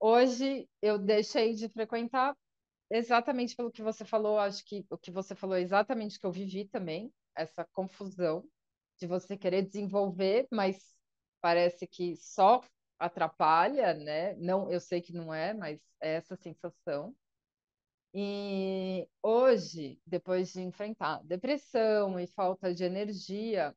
Hoje 0.00 0.68
eu 0.82 0.98
deixei 0.98 1.54
de 1.54 1.68
frequentar 1.68 2.36
exatamente 2.90 3.56
pelo 3.56 3.72
que 3.72 3.82
você 3.82 4.04
falou, 4.04 4.38
acho 4.38 4.64
que 4.64 4.86
o 4.90 4.98
que 4.98 5.10
você 5.10 5.34
falou 5.34 5.56
é 5.56 5.62
exatamente 5.62 6.18
o 6.18 6.20
que 6.20 6.26
eu 6.26 6.32
vivi 6.32 6.66
também, 6.66 7.12
essa 7.36 7.64
confusão 7.72 8.44
de 8.98 9.06
você 9.06 9.36
querer 9.36 9.62
desenvolver, 9.62 10.48
mas 10.52 10.96
parece 11.40 11.86
que 11.86 12.16
só 12.16 12.62
atrapalha, 12.98 13.94
né? 13.94 14.34
Não, 14.36 14.70
eu 14.70 14.80
sei 14.80 15.00
que 15.02 15.12
não 15.12 15.34
é, 15.34 15.54
mas 15.54 15.80
é 16.00 16.14
essa 16.14 16.36
sensação. 16.36 17.14
E 18.14 19.06
hoje, 19.22 20.00
depois 20.06 20.52
de 20.52 20.62
enfrentar 20.62 21.22
depressão 21.24 22.18
e 22.18 22.26
falta 22.26 22.74
de 22.74 22.84
energia, 22.84 23.76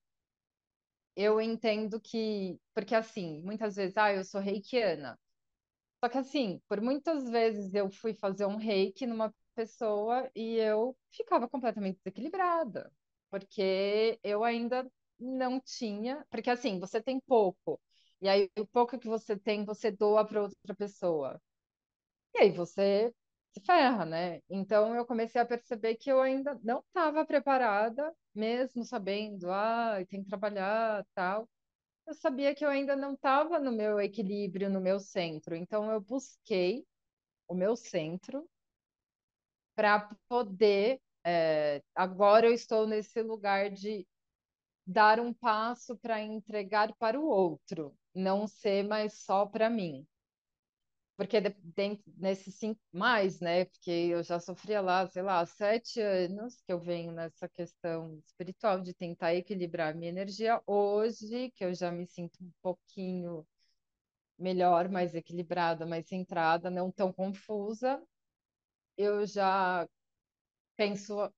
eu 1.16 1.42
entendo 1.42 2.00
que, 2.02 2.60
porque 2.74 2.96
assim, 2.96 3.42
muitas 3.44 3.76
vezes, 3.76 3.98
ah, 3.98 4.14
eu 4.14 4.24
sou 4.24 4.42
reikiana. 4.42 5.20
Só 6.04 6.10
que 6.10 6.18
assim, 6.18 6.62
por 6.68 6.82
muitas 6.82 7.30
vezes 7.30 7.74
eu 7.74 7.90
fui 7.92 8.14
fazer 8.14 8.46
um 8.46 8.56
reiki 8.58 9.06
numa 9.06 9.34
pessoa 9.56 10.30
e 10.36 10.56
eu 10.58 10.98
ficava 11.12 11.48
completamente 11.50 11.98
desequilibrada, 11.98 12.92
porque 13.30 14.20
eu 14.24 14.44
ainda 14.44 14.90
não 15.20 15.60
tinha, 15.60 16.26
porque 16.30 16.50
assim, 16.50 16.80
você 16.80 17.02
tem 17.02 17.20
pouco, 17.22 17.80
e 18.22 18.30
aí 18.30 18.50
o 18.58 18.66
pouco 18.68 18.98
que 18.98 19.08
você 19.08 19.38
tem, 19.38 19.66
você 19.66 19.92
doa 19.92 20.26
para 20.26 20.42
outra 20.44 20.76
pessoa. 20.76 21.42
E 22.36 22.40
aí 22.42 22.52
você 22.52 23.14
ferra, 23.66 24.06
né? 24.06 24.42
Então 24.50 24.96
eu 24.96 25.06
comecei 25.06 25.42
a 25.42 25.46
perceber 25.46 25.96
que 25.96 26.12
eu 26.12 26.22
ainda 26.22 26.60
não 26.64 26.80
estava 26.80 27.26
preparada, 27.26 28.14
mesmo 28.34 28.84
sabendo, 28.84 29.52
ah, 29.52 29.98
tem 30.10 30.24
que 30.24 30.30
trabalhar, 30.30 31.06
tal. 31.14 31.50
Eu 32.08 32.14
sabia 32.16 32.56
que 32.56 32.66
eu 32.66 32.70
ainda 32.70 32.96
não 32.96 33.14
estava 33.16 33.60
no 33.60 33.72
meu 33.72 34.00
equilíbrio, 34.00 34.70
no 34.70 34.82
meu 34.82 35.00
centro. 35.00 35.56
Então 35.56 35.92
eu 35.92 36.02
busquei 36.02 36.86
o 37.48 37.56
meu 37.56 37.76
centro 37.76 38.50
para 39.76 40.10
poder. 40.28 41.02
É, 41.26 41.82
agora 41.96 42.48
eu 42.48 42.54
estou 42.54 42.88
nesse 42.88 43.22
lugar 43.22 43.70
de 43.72 44.08
dar 44.86 45.20
um 45.20 45.34
passo 45.34 45.98
para 45.98 46.22
entregar 46.22 46.94
para 46.98 47.20
o 47.20 47.26
outro, 47.26 47.96
não 48.16 48.48
ser 48.48 48.84
mais 48.84 49.22
só 49.24 49.46
para 49.46 49.70
mim. 49.70 50.08
Porque 51.20 51.42
dentro, 51.42 52.06
nesse 52.18 52.50
cinco 52.50 52.80
mais, 52.94 53.42
né? 53.42 53.66
Porque 53.66 53.92
eu 53.92 54.24
já 54.24 54.40
sofria 54.40 54.80
lá, 54.80 55.06
sei 55.10 55.22
lá, 55.22 55.46
sete 55.46 56.00
anos 56.00 56.62
que 56.62 56.72
eu 56.72 56.80
venho 56.80 57.12
nessa 57.12 57.50
questão 57.50 58.18
espiritual 58.26 58.80
de 58.82 58.94
tentar 58.94 59.36
equilibrar 59.36 59.94
minha 59.96 60.10
energia. 60.10 60.62
Hoje, 60.66 61.52
que 61.52 61.66
eu 61.66 61.74
já 61.76 61.92
me 61.92 62.08
sinto 62.08 62.42
um 62.42 62.52
pouquinho 62.62 63.46
melhor, 64.38 64.90
mais 64.90 65.16
equilibrada, 65.16 65.86
mais 65.86 66.08
centrada, 66.08 66.70
não 66.70 66.92
tão 66.92 67.14
confusa, 67.14 68.02
eu 68.98 69.26
já 69.26 69.88
penso 70.78 71.32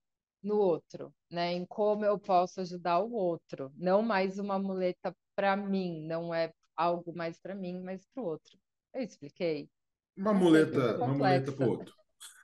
no 0.44 0.58
outro, 0.58 1.14
né? 1.32 1.53
Em 1.53 1.66
como 1.66 2.06
eu 2.06 2.20
posso 2.20 2.62
ajudar 2.62 2.99
o 3.02 3.14
outro, 3.14 3.72
não 3.78 4.02
mais 4.03 4.40
uma 4.40 4.60
muleta 4.60 5.16
para 5.36 5.56
mim, 5.58 6.02
não 6.08 6.34
é 6.34 6.53
algo 6.76 7.14
mais 7.16 7.40
para 7.40 7.56
mim, 7.56 7.82
mas 7.84 8.06
para 8.14 8.24
o 8.24 8.28
outro. 8.28 8.60
Eu 8.93 9.01
expliquei. 9.01 9.69
Uma 10.18 10.34
muleta, 10.34 10.97
uma 10.97 11.13
muleta 11.13 11.51
para 11.51 11.68
o 11.68 11.69
outro. 11.72 11.93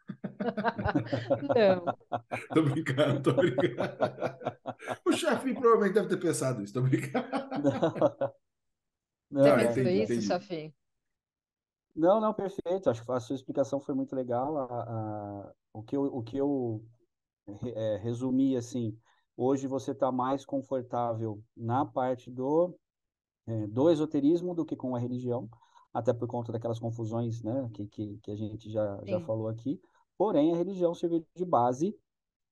não. 1.56 1.86
tô 2.54 2.64
brincando, 2.64 3.24
tô 3.24 3.34
brincando. 3.34 3.78
O 5.06 5.12
chefe 5.12 5.54
provavelmente 5.54 5.94
deve 5.94 6.08
ter 6.08 6.18
pensado 6.18 6.62
isso, 6.62 6.74
tô 6.74 6.82
brincando. 6.82 7.28
Não, 9.30 9.44
Você 9.44 9.50
não, 9.50 9.58
pensou 9.58 9.84
entendi, 9.84 10.14
isso, 10.14 10.28
chefe? 10.28 10.74
Não, 11.96 12.22
não, 12.22 12.34
perfeito. 12.34 12.90
Acho 12.90 13.04
que 13.04 13.12
a 13.12 13.20
sua 13.20 13.36
explicação 13.36 13.80
foi 13.80 13.94
muito 13.94 14.16
legal. 14.16 14.58
A, 14.58 14.84
a, 14.84 15.54
o, 15.74 15.84
que 15.84 15.98
eu, 15.98 16.04
o 16.04 16.24
que 16.24 16.38
eu 16.38 16.86
é, 17.76 17.98
resumir 17.98 18.56
assim, 18.56 18.98
hoje 19.36 19.68
você 19.68 19.92
está 19.92 20.12
mais 20.12 20.46
confortável 20.46 21.42
na 21.56 21.86
parte 21.86 22.32
do, 22.32 22.78
é, 23.48 23.68
do 23.68 23.90
esoterismo 23.90 24.54
do 24.54 24.66
que 24.66 24.76
com 24.76 24.96
a 24.96 25.00
religião, 25.00 25.50
até 25.98 26.14
por 26.14 26.28
conta 26.28 26.52
daquelas 26.52 26.78
confusões 26.78 27.42
né, 27.42 27.68
que, 27.74 27.88
que, 27.88 28.18
que 28.22 28.32
a 28.32 28.36
gente 28.36 28.70
já, 28.70 29.02
já 29.04 29.20
falou 29.22 29.48
aqui. 29.48 29.82
Porém, 30.16 30.54
a 30.54 30.56
religião 30.56 30.94
serviu 30.94 31.26
de 31.36 31.44
base 31.44 31.98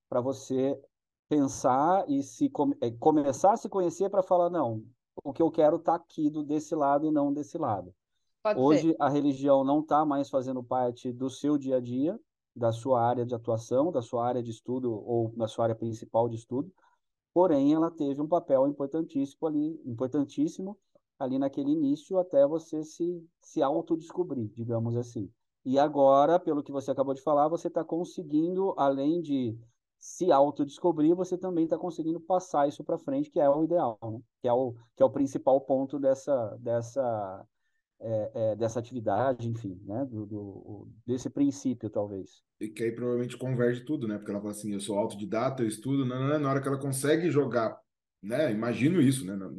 para 0.10 0.20
você 0.20 0.82
pensar 1.30 2.10
e 2.10 2.24
se 2.24 2.52
é, 2.82 2.90
começar 2.92 3.54
a 3.54 3.58
se 3.58 3.70
conhecer 3.70 4.10
para 4.10 4.24
falar, 4.24 4.50
não, 4.50 4.84
o 5.24 5.32
que 5.32 5.44
eu 5.44 5.52
quero 5.52 5.76
está 5.76 5.94
aqui 5.94 6.28
do, 6.28 6.44
desse 6.44 6.74
lado 6.74 7.06
e 7.06 7.12
não 7.12 7.32
desse 7.32 7.56
lado. 7.60 7.94
Pode 8.42 8.60
Hoje 8.60 8.90
ser. 8.90 8.96
a 9.00 9.10
religião 9.10 9.64
não 9.64 9.82
está 9.82 10.04
mais 10.04 10.28
fazendo 10.28 10.64
parte 10.64 11.12
do 11.12 11.30
seu 11.30 11.56
dia 11.56 11.78
a 11.78 11.80
dia, 11.80 12.20
da 12.56 12.72
sua 12.72 13.00
área 13.00 13.26
de 13.28 13.36
atuação, 13.36 13.92
da 13.92 14.02
sua 14.02 14.26
área 14.26 14.42
de 14.42 14.50
estudo 14.50 14.92
ou 14.92 15.32
da 15.36 15.48
sua 15.48 15.66
área 15.66 15.76
principal 15.76 16.28
de 16.28 16.36
estudo, 16.36 16.74
porém 17.32 17.76
ela 17.76 17.92
teve 17.92 18.20
um 18.20 18.28
papel 18.28 18.68
importantíssimo 18.68 19.48
ali, 19.48 19.80
importantíssimo 19.86 20.76
ali 21.20 21.40
naquele 21.40 21.72
início 21.72 22.18
até 22.18 22.46
você 22.46 22.84
se, 22.84 23.24
se 23.42 23.62
autodescobrir, 23.62 24.50
digamos 24.54 24.96
assim. 24.96 25.30
E 25.64 25.80
agora, 25.80 26.40
pelo 26.40 26.64
que 26.64 26.72
você 26.72 26.92
acabou 26.92 27.14
de 27.14 27.22
falar, 27.22 27.48
você 27.48 27.68
está 27.68 27.84
conseguindo, 27.84 28.74
além 28.78 29.22
de 29.22 29.58
se 29.98 30.32
autodescobrir, 30.32 31.16
você 31.16 31.38
também 31.38 31.64
está 31.64 31.78
conseguindo 31.78 32.20
passar 32.20 32.68
isso 32.68 32.84
para 32.84 33.00
frente, 33.00 33.32
que 33.32 33.40
é 33.40 33.50
o 33.50 33.64
ideal, 33.64 33.98
né? 34.04 34.20
que, 34.42 34.48
é 34.48 34.54
o, 34.54 34.76
que 34.96 35.02
é 35.02 35.06
o 35.06 35.10
principal 35.10 35.60
ponto 35.62 35.98
dessa, 35.98 36.56
dessa 36.60 37.48
é, 38.00 38.32
é, 38.34 38.56
dessa 38.56 38.80
atividade, 38.80 39.50
enfim, 39.50 39.80
né? 39.86 40.06
Do, 40.06 40.26
do, 40.26 40.88
desse 41.06 41.30
princípio, 41.30 41.90
talvez. 41.90 42.44
E 42.60 42.68
que 42.68 42.84
aí 42.84 42.92
provavelmente 42.92 43.38
converge 43.38 43.86
tudo, 43.86 44.08
né? 44.08 44.18
Porque 44.18 44.32
ela 44.32 44.40
fala 44.40 44.52
assim, 44.52 44.74
eu 44.74 44.80
sou 44.80 44.98
autodidata, 44.98 45.64
eu 45.64 45.68
estudo, 45.68 46.06
não, 46.06 46.28
não, 46.28 46.40
na 46.40 46.50
hora 46.50 46.62
que 46.62 46.68
ela 46.68 46.78
consegue 46.78 47.32
jogar, 47.32 47.80
né? 48.26 48.52
Imagino 48.52 49.02
isso, 49.02 49.26
né? 49.26 49.36
Na, 49.36 49.50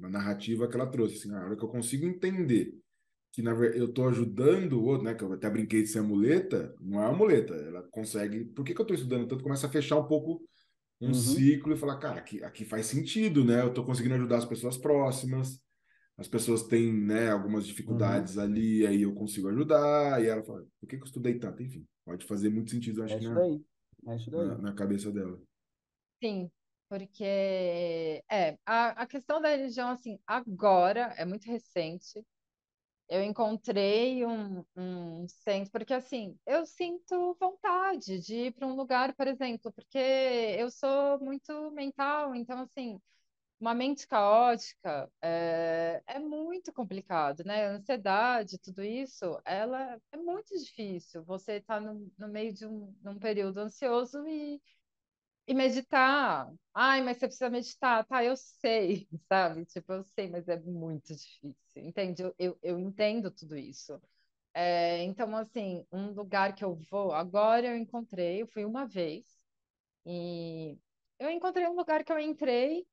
na 0.00 0.08
narrativa 0.08 0.68
que 0.68 0.76
ela 0.76 0.86
trouxe, 0.86 1.16
assim, 1.16 1.28
na 1.28 1.44
hora 1.44 1.56
que 1.56 1.64
eu 1.64 1.68
consigo 1.68 2.06
entender 2.06 2.74
que 3.30 3.42
na 3.42 3.52
verdade 3.52 3.78
eu 3.78 3.86
estou 3.86 4.08
ajudando 4.08 4.72
o 4.74 4.84
outro, 4.84 5.04
né? 5.04 5.14
Que 5.14 5.22
eu 5.22 5.32
até 5.32 5.48
brinquei 5.48 5.82
de 5.82 5.88
ser 5.88 6.02
muleta, 6.02 6.74
não 6.80 7.00
é 7.02 7.06
uma 7.06 7.16
muleta, 7.16 7.54
ela 7.54 7.82
consegue. 7.90 8.44
Por 8.46 8.64
que, 8.64 8.74
que 8.74 8.80
eu 8.80 8.84
estou 8.84 8.96
estudando 8.96 9.28
tanto? 9.28 9.42
Começa 9.42 9.66
a 9.66 9.70
fechar 9.70 9.96
um 9.96 10.06
pouco 10.06 10.42
um 11.00 11.08
uhum. 11.08 11.14
ciclo 11.14 11.72
e 11.72 11.76
falar, 11.76 11.98
cara, 11.98 12.18
aqui, 12.18 12.42
aqui 12.42 12.64
faz 12.64 12.86
sentido, 12.86 13.44
né? 13.44 13.62
Eu 13.62 13.68
estou 13.68 13.84
conseguindo 13.84 14.14
ajudar 14.14 14.38
as 14.38 14.44
pessoas 14.44 14.76
próximas 14.76 15.60
as 16.18 16.26
pessoas 16.26 16.64
têm 16.64 16.92
né, 16.92 17.30
algumas 17.30 17.64
dificuldades 17.64 18.34
uhum. 18.34 18.42
ali, 18.42 18.84
aí 18.84 19.02
eu 19.02 19.14
consigo 19.14 19.48
ajudar, 19.50 20.20
e 20.20 20.26
ela 20.26 20.42
fala, 20.42 20.66
por 20.80 20.88
que, 20.88 20.96
que 20.96 21.02
eu 21.04 21.06
estudei 21.06 21.38
tanto? 21.38 21.62
Enfim, 21.62 21.86
Pode 22.08 22.24
fazer 22.24 22.48
muito 22.48 22.70
sentido, 22.70 23.02
acho 23.02 23.14
é 23.14 23.18
que 23.18 23.28
na, 23.28 23.34
daí. 23.34 23.60
É 24.06 24.16
isso 24.16 24.30
daí. 24.30 24.46
na, 24.46 24.58
na 24.58 24.72
cabeça 24.72 25.12
dela. 25.12 25.38
Sim, 26.24 26.50
porque 26.88 28.22
é 28.30 28.58
a, 28.66 29.02
a 29.02 29.06
questão 29.06 29.40
da 29.40 29.48
religião, 29.50 29.90
assim, 29.90 30.18
agora 30.26 31.14
é 31.16 31.24
muito 31.24 31.46
recente. 31.50 32.24
Eu 33.08 33.22
encontrei 33.24 34.24
um, 34.26 34.64
um 34.76 35.26
centro, 35.28 35.72
porque 35.72 35.94
assim, 35.94 36.38
eu 36.46 36.66
sinto 36.66 37.34
vontade 37.40 38.20
de 38.20 38.34
ir 38.48 38.52
para 38.54 38.66
um 38.66 38.76
lugar, 38.76 39.14
por 39.14 39.26
exemplo, 39.26 39.72
porque 39.72 39.98
eu 39.98 40.70
sou 40.70 41.18
muito 41.20 41.70
mental, 41.72 42.34
então 42.34 42.60
assim, 42.60 43.00
uma 43.60 43.74
mente 43.74 44.06
caótica 44.06 45.10
é, 45.22 46.02
é 46.06 46.18
muito 46.20 46.72
complicado, 46.72 47.42
né? 47.44 47.66
A 47.68 47.70
ansiedade, 47.72 48.58
tudo 48.58 48.82
isso, 48.84 49.40
ela 49.44 50.00
é 50.12 50.16
muito 50.16 50.56
difícil. 50.58 51.24
Você 51.24 51.54
está 51.54 51.80
no, 51.80 52.10
no 52.18 52.28
meio 52.28 52.52
de 52.54 52.66
um 52.66 53.18
período 53.20 53.58
ansioso 53.60 54.26
e 54.28 54.60
e 55.48 55.54
meditar. 55.54 56.52
Ai, 56.74 57.02
mas 57.02 57.18
você 57.18 57.26
precisa 57.28 57.50
meditar. 57.50 58.04
Tá, 58.06 58.24
eu 58.24 58.36
sei, 58.36 59.08
sabe? 59.28 59.64
Tipo, 59.66 59.94
eu 59.94 60.04
sei, 60.04 60.30
mas 60.30 60.48
é 60.48 60.58
muito 60.60 61.14
difícil. 61.16 61.56
Entende? 61.84 62.22
Eu, 62.22 62.34
eu, 62.38 62.58
eu 62.62 62.78
entendo 62.78 63.30
tudo 63.30 63.56
isso. 63.56 64.00
É, 64.54 65.02
então, 65.04 65.36
assim, 65.36 65.86
um 65.92 66.12
lugar 66.12 66.54
que 66.54 66.64
eu 66.64 66.76
vou, 66.90 67.12
agora 67.12 67.68
eu 67.68 67.76
encontrei, 67.76 68.42
eu 68.42 68.48
fui 68.48 68.64
uma 68.64 68.86
vez, 68.86 69.26
e 70.06 70.78
eu 71.18 71.30
encontrei 71.30 71.66
um 71.68 71.76
lugar 71.76 72.04
que 72.04 72.12
eu 72.12 72.18
entrei, 72.20 72.86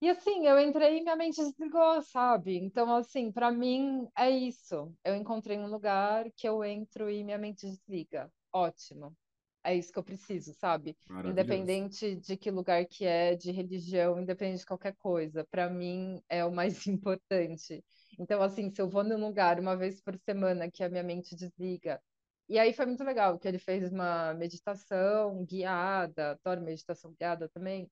e 0.00 0.08
assim, 0.10 0.46
eu 0.46 0.58
entrei 0.60 0.98
e 0.98 1.02
minha 1.02 1.16
mente 1.16 1.36
desligou, 1.42 2.00
sabe? 2.02 2.56
Então, 2.58 2.94
assim, 2.94 3.32
para 3.32 3.50
mim 3.50 4.06
é 4.16 4.30
isso. 4.30 4.94
Eu 5.02 5.14
encontrei 5.16 5.58
um 5.58 5.66
lugar 5.68 6.30
que 6.36 6.46
eu 6.48 6.62
entro 6.64 7.10
e 7.10 7.24
minha 7.24 7.38
mente 7.38 7.66
desliga. 7.66 8.30
Ótimo 8.52 9.16
é 9.64 9.74
isso 9.74 9.92
que 9.92 9.98
eu 9.98 10.04
preciso, 10.04 10.52
sabe? 10.54 10.96
Independente 11.24 12.16
de 12.16 12.36
que 12.36 12.50
lugar 12.50 12.84
que 12.86 13.04
é, 13.06 13.34
de 13.34 13.50
religião, 13.50 14.20
independente 14.20 14.60
de 14.60 14.66
qualquer 14.66 14.94
coisa, 14.96 15.44
para 15.50 15.68
mim 15.70 16.22
é 16.28 16.44
o 16.44 16.52
mais 16.52 16.86
importante. 16.86 17.82
Então, 18.18 18.42
assim, 18.42 18.70
se 18.70 18.80
eu 18.80 18.88
vou 18.88 19.02
num 19.02 19.18
lugar 19.26 19.58
uma 19.58 19.76
vez 19.76 20.00
por 20.00 20.16
semana 20.18 20.70
que 20.70 20.84
a 20.84 20.88
minha 20.88 21.02
mente 21.02 21.34
desliga, 21.34 22.00
e 22.48 22.58
aí 22.58 22.74
foi 22.74 22.86
muito 22.86 23.02
legal, 23.02 23.38
que 23.38 23.48
ele 23.48 23.58
fez 23.58 23.90
uma 23.90 24.34
meditação 24.34 25.44
guiada, 25.46 26.32
adoro 26.32 26.60
meditação 26.60 27.14
guiada 27.18 27.48
também. 27.48 27.90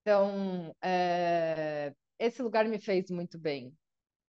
Então, 0.00 0.74
é... 0.82 1.92
esse 2.18 2.42
lugar 2.42 2.66
me 2.66 2.78
fez 2.78 3.10
muito 3.10 3.38
bem. 3.38 3.76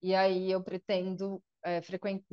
E 0.02 0.14
aí 0.14 0.52
eu 0.52 0.62
pretendo 0.64 1.42
é, 1.64 1.82
frequentar 1.82 2.26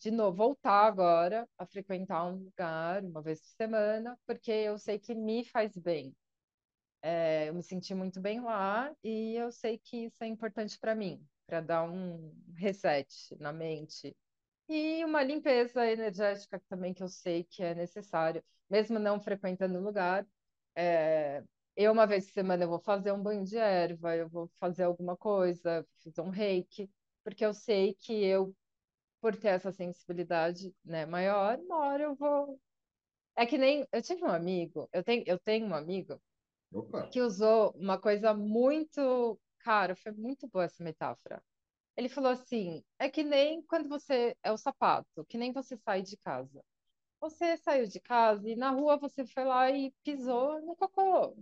de 0.00 0.10
novo, 0.10 0.36
voltar 0.36 0.86
agora 0.86 1.48
a 1.58 1.66
frequentar 1.66 2.24
um 2.26 2.44
lugar 2.44 3.02
uma 3.04 3.22
vez 3.22 3.40
por 3.40 3.48
semana, 3.50 4.18
porque 4.26 4.50
eu 4.50 4.78
sei 4.78 4.98
que 4.98 5.14
me 5.14 5.44
faz 5.44 5.76
bem. 5.76 6.14
É, 7.02 7.48
eu 7.48 7.54
me 7.54 7.62
senti 7.62 7.94
muito 7.94 8.20
bem 8.20 8.40
lá 8.40 8.94
e 9.04 9.34
eu 9.36 9.52
sei 9.52 9.78
que 9.78 10.06
isso 10.06 10.16
é 10.24 10.26
importante 10.26 10.78
para 10.78 10.94
mim, 10.94 11.24
para 11.46 11.60
dar 11.60 11.84
um 11.84 12.34
reset 12.56 13.06
na 13.38 13.52
mente. 13.52 14.16
E 14.68 15.04
uma 15.04 15.22
limpeza 15.22 15.86
energética 15.90 16.60
também 16.68 16.94
que 16.94 17.02
eu 17.02 17.08
sei 17.08 17.44
que 17.44 17.62
é 17.62 17.74
necessário, 17.74 18.42
mesmo 18.70 18.98
não 18.98 19.20
frequentando 19.20 19.78
o 19.78 19.82
lugar. 19.82 20.26
É, 20.76 21.42
eu, 21.76 21.92
uma 21.92 22.06
vez 22.06 22.26
por 22.26 22.32
semana, 22.32 22.64
eu 22.64 22.68
vou 22.68 22.80
fazer 22.80 23.12
um 23.12 23.22
banho 23.22 23.44
de 23.44 23.56
erva, 23.58 24.16
eu 24.16 24.28
vou 24.28 24.48
fazer 24.60 24.84
alguma 24.84 25.16
coisa, 25.16 25.86
fazer 26.04 26.20
um 26.22 26.30
reiki, 26.30 26.90
porque 27.24 27.44
eu 27.44 27.54
sei 27.54 27.94
que 27.94 28.12
eu 28.24 28.54
por 29.24 29.34
ter 29.34 29.48
essa 29.48 29.72
sensibilidade, 29.72 30.76
né, 30.84 31.06
maior, 31.06 31.58
uma 31.58 31.78
hora 31.78 32.02
eu 32.02 32.14
vou. 32.14 32.60
É 33.34 33.46
que 33.46 33.56
nem. 33.56 33.88
Eu 33.90 34.02
tive 34.02 34.22
um 34.22 34.28
amigo, 34.28 34.86
eu 34.92 35.02
tenho, 35.02 35.24
eu 35.26 35.38
tenho 35.38 35.66
um 35.66 35.74
amigo 35.74 36.20
Opa. 36.70 37.08
que 37.08 37.22
usou 37.22 37.70
uma 37.70 37.98
coisa 37.98 38.34
muito. 38.34 39.40
Cara, 39.60 39.96
foi 39.96 40.12
muito 40.12 40.46
boa 40.46 40.66
essa 40.66 40.84
metáfora. 40.84 41.42
Ele 41.96 42.10
falou 42.10 42.32
assim: 42.32 42.84
é 42.98 43.08
que 43.08 43.22
nem 43.22 43.62
quando 43.62 43.88
você. 43.88 44.36
É 44.42 44.52
o 44.52 44.58
sapato, 44.58 45.24
que 45.26 45.38
nem 45.38 45.54
você 45.54 45.74
sai 45.78 46.02
de 46.02 46.18
casa. 46.18 46.62
Você 47.18 47.56
saiu 47.56 47.86
de 47.86 48.00
casa 48.00 48.46
e 48.46 48.54
na 48.54 48.72
rua 48.72 48.98
você 48.98 49.24
foi 49.24 49.44
lá 49.46 49.70
e 49.70 49.90
pisou 50.04 50.60
no 50.60 50.76
cocô. 50.76 51.34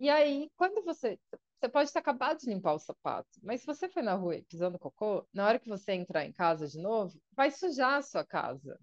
E 0.00 0.10
aí, 0.10 0.50
quando 0.56 0.82
você. 0.82 1.16
Você 1.64 1.68
pode 1.70 1.90
ter 1.90 1.98
acabado 1.98 2.40
de 2.40 2.50
limpar 2.50 2.74
o 2.74 2.78
sapato, 2.78 3.40
mas 3.42 3.62
se 3.62 3.66
você 3.66 3.88
foi 3.88 4.02
na 4.02 4.12
rua 4.12 4.38
pisando 4.46 4.78
cocô, 4.78 5.26
na 5.32 5.46
hora 5.46 5.58
que 5.58 5.66
você 5.66 5.92
entrar 5.92 6.22
em 6.26 6.30
casa 6.30 6.68
de 6.68 6.78
novo, 6.78 7.18
vai 7.32 7.50
sujar 7.50 7.94
a 7.94 8.02
sua 8.02 8.22
casa. 8.22 8.78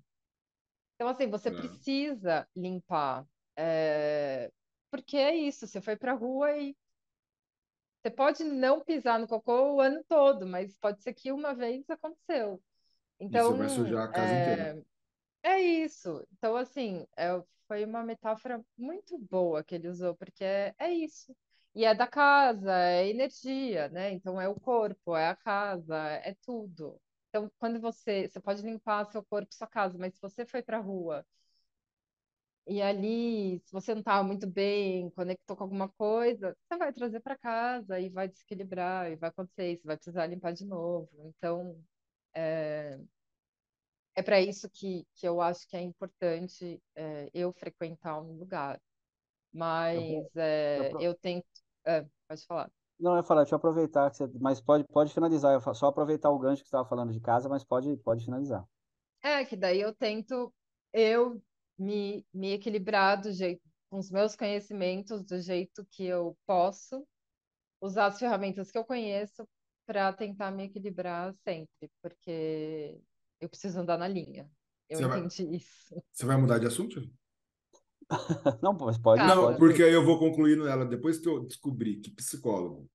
Então, 0.95 1.07
assim, 1.07 1.29
você 1.29 1.49
é. 1.49 1.51
precisa 1.51 2.49
limpar. 2.55 3.23
É... 3.55 4.51
Porque 4.89 5.15
é 5.15 5.35
isso, 5.35 5.67
você 5.67 5.79
foi 5.79 5.95
pra 5.95 6.13
rua 6.13 6.57
e 6.57 6.75
você 8.01 8.09
pode 8.09 8.43
não 8.43 8.83
pisar 8.83 9.19
no 9.19 9.27
cocô 9.27 9.75
o 9.75 9.79
ano 9.79 10.03
todo, 10.09 10.47
mas 10.47 10.75
pode 10.79 11.03
ser 11.03 11.13
que 11.13 11.31
uma 11.31 11.53
vez 11.53 11.87
aconteceu. 11.87 12.59
Então, 13.19 13.49
e 13.49 13.51
você 13.51 13.57
vai 13.59 13.69
sujar 13.69 14.05
a 14.05 14.11
casa 14.11 14.33
é... 14.33 14.41
inteira. 14.41 14.85
É 15.43 15.61
isso. 15.61 16.27
Então, 16.31 16.55
assim, 16.55 17.05
é, 17.15 17.39
foi 17.67 17.85
uma 17.85 18.01
metáfora 18.01 18.59
muito 18.75 19.19
boa 19.19 19.63
que 19.63 19.75
ele 19.75 19.87
usou, 19.87 20.15
porque 20.15 20.43
é, 20.43 20.73
é 20.79 20.91
isso. 20.91 21.31
E 21.75 21.85
é 21.85 21.93
da 21.95 22.07
casa, 22.07 22.73
é 22.75 23.07
energia, 23.09 23.89
né? 23.89 24.11
Então 24.11 24.39
é 24.41 24.47
o 24.47 24.55
corpo, 24.59 25.15
é 25.15 25.29
a 25.29 25.35
casa, 25.35 25.95
é 26.23 26.35
tudo. 26.43 26.99
Então, 27.29 27.49
quando 27.59 27.79
você, 27.79 28.27
você 28.29 28.39
pode 28.41 28.61
limpar 28.61 29.05
seu 29.11 29.23
corpo, 29.23 29.53
sua 29.53 29.67
casa, 29.67 29.97
mas 29.97 30.13
se 30.15 30.21
você 30.21 30.45
foi 30.45 30.61
para 30.61 30.77
a 30.77 30.81
rua 30.81 31.25
e 32.67 32.81
ali, 32.81 33.59
se 33.65 33.71
você 33.73 33.93
não 33.93 33.99
estava 34.01 34.23
muito 34.23 34.47
bem, 34.47 35.09
conectou 35.11 35.57
com 35.57 35.63
alguma 35.63 35.89
coisa, 35.89 36.55
você 36.69 36.77
vai 36.77 36.93
trazer 36.93 37.19
para 37.19 37.37
casa 37.37 37.99
e 37.99 38.09
vai 38.09 38.27
desequilibrar, 38.27 39.11
e 39.11 39.15
vai 39.15 39.29
acontecer 39.29 39.73
isso, 39.73 39.85
vai 39.85 39.97
precisar 39.97 40.27
limpar 40.27 40.53
de 40.53 40.65
novo. 40.65 41.09
Então, 41.37 41.83
é, 42.33 42.99
é 44.15 44.21
para 44.21 44.41
isso 44.41 44.69
que, 44.69 45.05
que 45.15 45.27
eu 45.27 45.41
acho 45.41 45.67
que 45.67 45.75
é 45.77 45.81
importante 45.81 46.81
é, 46.95 47.29
eu 47.33 47.51
frequentar 47.53 48.21
um 48.21 48.33
lugar. 48.37 48.79
Mas 49.53 50.25
é, 50.35 50.91
eu 50.99 51.13
tento. 51.15 51.45
É, 51.85 52.05
pode 52.27 52.45
falar. 52.45 52.71
Não, 52.99 53.17
eu 53.17 53.23
falar, 53.23 53.41
deixa 53.41 53.55
eu 53.55 53.57
aproveitar, 53.57 54.11
que 54.11 54.17
você... 54.17 54.29
mas 54.39 54.61
pode, 54.61 54.83
pode 54.85 55.13
finalizar. 55.13 55.53
Eu 55.53 55.73
só 55.73 55.87
aproveitar 55.87 56.29
o 56.29 56.37
gancho 56.37 56.61
que 56.61 56.69
você 56.69 56.75
estava 56.75 56.87
falando 56.87 57.11
de 57.11 57.19
casa, 57.19 57.49
mas 57.49 57.63
pode, 57.63 57.97
pode 57.97 58.23
finalizar. 58.23 58.63
É, 59.23 59.43
que 59.43 59.55
daí 59.55 59.81
eu 59.81 59.93
tento 59.93 60.53
eu 60.93 61.41
me, 61.77 62.25
me 62.33 62.53
equilibrar 62.53 63.19
do 63.19 63.31
jeito, 63.31 63.61
com 63.89 63.97
os 63.97 64.11
meus 64.11 64.35
conhecimentos, 64.35 65.23
do 65.23 65.39
jeito 65.41 65.85
que 65.91 66.05
eu 66.05 66.37
posso, 66.45 67.05
usar 67.81 68.07
as 68.07 68.19
ferramentas 68.19 68.71
que 68.71 68.77
eu 68.77 68.85
conheço 68.85 69.47
para 69.85 70.13
tentar 70.13 70.51
me 70.51 70.65
equilibrar 70.65 71.33
sempre, 71.43 71.89
porque 72.01 72.99
eu 73.39 73.49
preciso 73.49 73.79
andar 73.79 73.97
na 73.97 74.07
linha. 74.07 74.49
Eu 74.87 74.99
você 74.99 75.05
entendi 75.05 75.45
vai... 75.45 75.55
isso. 75.55 76.03
Você 76.11 76.25
vai 76.25 76.37
mudar 76.37 76.59
de 76.59 76.67
assunto? 76.67 77.01
não, 78.61 78.73
mas 78.73 78.97
pode. 78.97 79.21
Não, 79.23 79.45
pode. 79.45 79.57
porque 79.57 79.83
aí 79.83 79.93
eu 79.93 80.03
vou 80.03 80.19
concluindo 80.19 80.67
ela. 80.67 80.85
Depois 80.85 81.17
que 81.19 81.27
eu 81.27 81.45
descobri 81.45 81.97
que 81.97 82.11
psicólogo, 82.11 82.89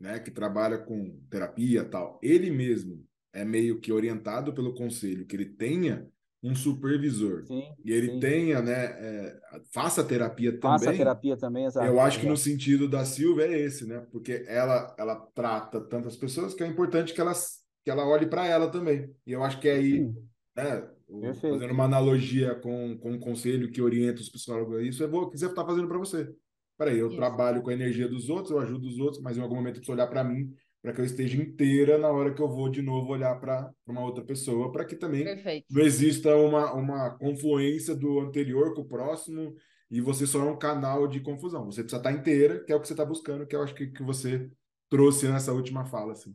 né, 0.00 0.18
que 0.18 0.30
trabalha 0.30 0.78
com 0.78 1.18
terapia 1.30 1.84
tal, 1.84 2.18
ele 2.22 2.50
mesmo 2.50 3.04
é 3.32 3.44
meio 3.44 3.80
que 3.80 3.92
orientado 3.92 4.52
pelo 4.52 4.74
conselho, 4.74 5.26
que 5.26 5.36
ele 5.36 5.46
tenha 5.46 6.08
um 6.42 6.54
supervisor 6.54 7.44
sim, 7.46 7.64
e 7.84 7.92
ele 7.92 8.12
sim. 8.12 8.20
tenha, 8.20 8.62
né, 8.62 8.84
é, 8.84 9.40
faça 9.72 10.04
terapia 10.04 10.52
também. 10.52 10.78
Faça 10.78 10.92
terapia 10.92 11.36
também, 11.36 11.64
exato. 11.64 11.86
Eu 11.86 11.98
acho 11.98 12.20
que 12.20 12.28
no 12.28 12.36
sentido 12.36 12.88
da 12.88 13.04
Silvia 13.04 13.46
é 13.46 13.60
esse, 13.60 13.86
né? 13.86 14.06
Porque 14.12 14.44
ela 14.46 14.94
ela 14.98 15.16
trata 15.34 15.80
tantas 15.80 16.16
pessoas 16.16 16.54
que 16.54 16.62
é 16.62 16.66
importante 16.66 17.12
que 17.12 17.20
elas 17.20 17.58
que 17.84 17.90
ela 17.90 18.06
olhe 18.06 18.26
para 18.26 18.46
ela 18.46 18.70
também. 18.70 19.10
E 19.26 19.32
eu 19.32 19.42
acho 19.42 19.58
que 19.60 19.68
é 19.68 19.72
aí, 19.72 20.12
né, 20.56 20.88
Perfeito. 21.08 21.54
fazendo 21.54 21.72
uma 21.72 21.84
analogia 21.84 22.54
com, 22.56 22.98
com 22.98 23.12
um 23.12 23.18
conselho 23.18 23.70
que 23.70 23.80
orienta 23.80 24.20
os 24.20 24.28
psicólogos, 24.28 24.86
isso 24.86 25.02
é 25.02 25.06
o 25.06 25.30
que 25.30 25.38
você 25.38 25.46
está 25.46 25.64
fazendo 25.64 25.88
para 25.88 25.98
você. 25.98 26.28
Peraí, 26.76 26.98
eu 26.98 27.08
isso. 27.08 27.16
trabalho 27.16 27.62
com 27.62 27.70
a 27.70 27.74
energia 27.74 28.08
dos 28.08 28.28
outros, 28.28 28.50
eu 28.50 28.60
ajudo 28.60 28.86
os 28.86 28.98
outros, 28.98 29.22
mas 29.22 29.36
em 29.36 29.40
algum 29.40 29.56
momento 29.56 29.76
eu 29.76 29.80
preciso 29.80 29.92
olhar 29.92 30.06
para 30.06 30.22
mim, 30.22 30.52
para 30.80 30.92
que 30.92 31.00
eu 31.00 31.04
esteja 31.04 31.40
inteira 31.40 31.98
na 31.98 32.08
hora 32.08 32.32
que 32.32 32.40
eu 32.40 32.48
vou 32.48 32.68
de 32.68 32.82
novo 32.82 33.12
olhar 33.12 33.34
para 33.40 33.72
uma 33.86 34.02
outra 34.02 34.24
pessoa, 34.24 34.70
para 34.70 34.84
que 34.84 34.94
também 34.94 35.24
Perfeito. 35.24 35.66
não 35.70 35.82
exista 35.82 36.36
uma, 36.36 36.72
uma 36.72 37.10
confluência 37.18 37.96
do 37.96 38.20
anterior 38.20 38.74
com 38.74 38.82
o 38.82 38.88
próximo 38.88 39.54
e 39.90 40.00
você 40.00 40.26
só 40.26 40.40
é 40.40 40.50
um 40.50 40.58
canal 40.58 41.08
de 41.08 41.20
confusão. 41.20 41.64
Você 41.64 41.82
precisa 41.82 41.98
estar 41.98 42.12
inteira, 42.12 42.62
que 42.64 42.72
é 42.72 42.76
o 42.76 42.80
que 42.80 42.86
você 42.86 42.92
está 42.92 43.04
buscando, 43.04 43.46
que 43.46 43.56
eu 43.56 43.62
acho 43.62 43.74
que, 43.74 43.88
que 43.88 44.02
você 44.02 44.48
trouxe 44.88 45.26
nessa 45.26 45.52
última 45.52 45.84
fala. 45.84 46.12
Assim. 46.12 46.34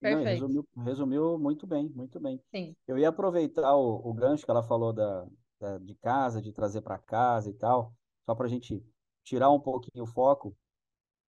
Não, 0.00 0.22
resumiu, 0.22 0.66
resumiu 0.76 1.38
muito 1.38 1.66
bem, 1.66 1.88
muito 1.88 2.20
bem. 2.20 2.40
Sim. 2.54 2.74
Eu 2.86 2.96
ia 2.98 3.08
aproveitar 3.08 3.74
o, 3.74 4.08
o 4.08 4.14
gancho 4.14 4.44
que 4.44 4.50
ela 4.50 4.62
falou 4.62 4.92
da, 4.92 5.26
da 5.60 5.78
de 5.78 5.94
casa, 5.96 6.40
de 6.40 6.52
trazer 6.52 6.82
para 6.82 6.98
casa 6.98 7.50
e 7.50 7.54
tal, 7.54 7.92
só 8.24 8.34
para 8.34 8.46
a 8.46 8.48
gente 8.48 8.82
tirar 9.24 9.50
um 9.50 9.60
pouquinho 9.60 10.04
o 10.04 10.06
foco. 10.06 10.56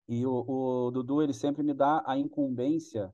E 0.09 0.27
o, 0.27 0.45
o 0.47 0.91
Dudu, 0.91 1.23
ele 1.23 1.33
sempre 1.33 1.63
me 1.63 1.75
dá 1.75 2.03
a 2.07 2.17
incumbência 2.17 3.13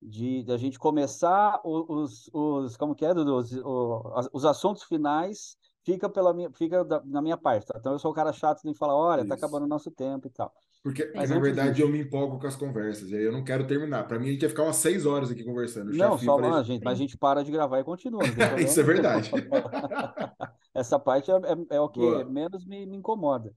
de, 0.00 0.42
de 0.42 0.52
a 0.52 0.56
gente 0.56 0.78
começar 0.78 1.60
os, 1.64 2.28
os 2.32 2.76
como 2.76 2.94
que 2.94 3.04
é, 3.04 3.14
Dudu? 3.14 3.36
Os, 3.36 3.52
os, 3.52 4.28
os 4.32 4.44
assuntos 4.44 4.82
finais 4.84 5.56
fica 5.84 6.08
pela 6.08 6.34
minha, 6.34 6.50
fica 6.52 6.84
da, 6.84 7.02
na 7.04 7.22
minha 7.22 7.36
parte. 7.36 7.66
Tá? 7.66 7.76
Então 7.78 7.92
eu 7.92 7.98
sou 7.98 8.10
o 8.10 8.14
cara 8.14 8.32
chato 8.32 8.62
de 8.62 8.74
falar, 8.74 8.94
olha, 8.94 9.18
tá 9.18 9.22
Isso. 9.22 9.28
tá 9.28 9.34
acabando 9.36 9.64
o 9.64 9.68
nosso 9.68 9.90
tempo 9.90 10.26
e 10.26 10.30
tal. 10.30 10.52
Porque, 10.86 11.10
Mas 11.16 11.30
na 11.30 11.40
verdade, 11.40 11.82
eu 11.82 11.88
me 11.88 11.98
empolgo 11.98 12.38
com 12.38 12.46
as 12.46 12.54
conversas, 12.54 13.10
e 13.10 13.16
aí 13.16 13.24
eu 13.24 13.32
não 13.32 13.42
quero 13.42 13.66
terminar. 13.66 14.06
Para 14.06 14.20
mim, 14.20 14.28
a 14.28 14.30
gente 14.30 14.42
ia 14.42 14.48
ficar 14.48 14.62
umas 14.62 14.76
seis 14.76 15.04
horas 15.04 15.32
aqui 15.32 15.42
conversando. 15.42 15.92
Não, 15.92 16.16
só 16.16 16.38
falei, 16.38 16.62
gente, 16.62 16.84
mas 16.84 16.92
a 16.92 16.96
gente 16.96 17.18
para 17.18 17.42
de 17.42 17.50
gravar 17.50 17.80
e 17.80 17.82
continua. 17.82 18.22
Isso 18.56 18.78
é 18.78 18.84
verdade. 18.84 19.32
Essa 20.72 20.96
parte 20.96 21.28
é, 21.28 21.34
é, 21.34 21.76
é 21.76 21.80
o 21.80 21.88
que 21.88 21.98
Boa. 21.98 22.24
menos 22.24 22.64
me, 22.64 22.86
me 22.86 22.96
incomoda. 22.96 23.52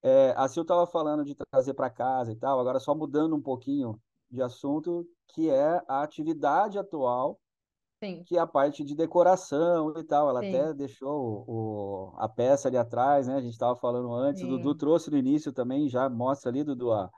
É, 0.00 0.32
a 0.36 0.46
Sil 0.46 0.62
estava 0.62 0.86
falando 0.86 1.24
de 1.24 1.34
trazer 1.50 1.74
para 1.74 1.90
casa 1.90 2.30
e 2.30 2.36
tal, 2.36 2.60
agora 2.60 2.78
só 2.78 2.94
mudando 2.94 3.34
um 3.34 3.42
pouquinho 3.42 4.00
de 4.30 4.40
assunto, 4.40 5.04
que 5.26 5.50
é 5.50 5.82
a 5.88 6.04
atividade 6.04 6.78
atual 6.78 7.39
Sim. 8.02 8.24
que 8.24 8.36
é 8.36 8.40
a 8.40 8.46
parte 8.46 8.82
de 8.82 8.94
decoração 8.94 9.92
e 9.96 10.04
tal. 10.04 10.28
Ela 10.30 10.40
Sim. 10.40 10.48
até 10.48 10.74
deixou 10.74 11.44
o, 11.46 12.14
a 12.16 12.28
peça 12.28 12.68
ali 12.68 12.76
atrás, 12.76 13.26
né? 13.26 13.34
A 13.34 13.40
gente 13.40 13.52
estava 13.52 13.76
falando 13.76 14.12
antes, 14.12 14.40
Sim. 14.40 14.48
o 14.48 14.56
Dudu 14.56 14.74
trouxe 14.74 15.10
no 15.10 15.18
início 15.18 15.52
também, 15.52 15.88
já 15.88 16.08
mostra 16.08 16.50
ali, 16.50 16.64
Dudu, 16.64 16.92
a, 16.92 17.10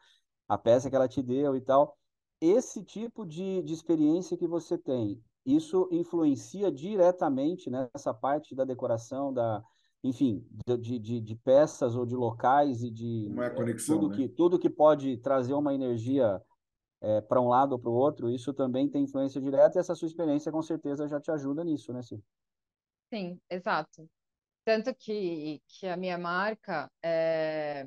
a 0.48 0.58
peça 0.58 0.90
que 0.90 0.96
ela 0.96 1.08
te 1.08 1.22
deu 1.22 1.54
e 1.56 1.60
tal. 1.60 1.96
Esse 2.40 2.82
tipo 2.82 3.24
de, 3.24 3.62
de 3.62 3.72
experiência 3.72 4.36
que 4.36 4.48
você 4.48 4.76
tem, 4.76 5.22
isso 5.46 5.88
influencia 5.92 6.72
diretamente 6.72 7.70
nessa 7.70 8.12
parte 8.12 8.52
da 8.52 8.64
decoração, 8.64 9.32
da, 9.32 9.62
enfim, 10.02 10.44
de, 10.80 10.98
de, 10.98 11.20
de 11.20 11.36
peças 11.36 11.94
ou 11.94 12.04
de 12.04 12.16
locais 12.16 12.82
e 12.82 12.90
de 12.90 13.26
Como 13.28 13.42
é 13.42 13.46
a 13.46 13.50
conexão, 13.50 14.00
tudo, 14.00 14.08
né? 14.08 14.16
que, 14.16 14.28
tudo 14.28 14.58
que 14.58 14.68
pode 14.68 15.16
trazer 15.18 15.54
uma 15.54 15.72
energia 15.72 16.42
é, 17.02 17.20
para 17.20 17.40
um 17.40 17.48
lado 17.48 17.72
ou 17.72 17.78
para 17.80 17.90
o 17.90 17.94
outro, 17.94 18.30
isso 18.30 18.54
também 18.54 18.88
tem 18.88 19.04
influência 19.04 19.40
direta 19.40 19.78
e 19.78 19.80
essa 19.80 19.94
sua 19.94 20.06
experiência 20.08 20.52
com 20.52 20.62
certeza 20.62 21.08
já 21.08 21.20
te 21.20 21.30
ajuda 21.30 21.64
nisso, 21.64 21.92
né, 21.92 22.02
Sil? 22.06 22.22
Sim, 23.12 23.40
exato. 23.50 24.08
Tanto 24.64 24.94
que, 24.94 25.62
que 25.68 25.88
a 25.88 25.96
minha 25.96 26.18
marca, 26.18 26.90
é, 27.04 27.86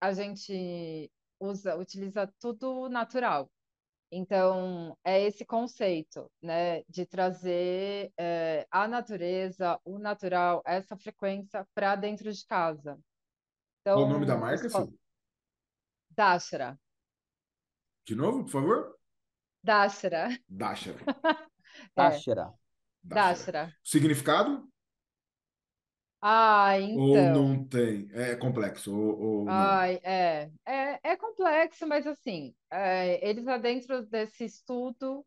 a 0.00 0.12
gente 0.12 1.10
usa, 1.40 1.76
utiliza 1.76 2.32
tudo 2.40 2.88
natural. 2.88 3.50
Então, 4.10 4.96
é 5.04 5.22
esse 5.22 5.44
conceito, 5.44 6.30
né, 6.42 6.82
de 6.88 7.06
trazer 7.06 8.12
é, 8.18 8.66
a 8.70 8.86
natureza, 8.88 9.80
o 9.84 9.98
natural, 9.98 10.62
essa 10.64 10.96
frequência 10.96 11.66
para 11.74 11.96
dentro 11.96 12.32
de 12.32 12.46
casa. 12.46 12.98
Então, 13.80 13.98
Qual 13.98 14.06
o 14.06 14.10
nome 14.12 14.26
da 14.26 14.36
marca, 14.36 14.68
Sil? 14.70 14.86
Dashra. 16.10 16.78
De 18.04 18.14
novo, 18.14 18.44
por 18.44 18.50
favor? 18.50 18.98
Dáshara. 19.62 20.28
Dáshara. 20.48 20.98
Dáshara. 21.96 22.52
Dáshara. 23.02 23.74
Significado? 23.82 24.68
Ah, 26.20 26.80
então. 26.80 27.02
Ou 27.02 27.16
não 27.16 27.64
tem? 27.64 28.08
É 28.12 28.34
complexo? 28.36 28.94
Ou, 28.94 29.20
ou 29.20 29.48
Ai, 29.48 30.00
é. 30.02 30.50
é. 30.66 31.00
É 31.02 31.16
complexo, 31.16 31.86
mas 31.86 32.06
assim, 32.06 32.54
é, 32.70 33.26
ele 33.28 33.40
está 33.40 33.58
dentro 33.58 34.06
desse 34.06 34.44
estudo. 34.44 35.24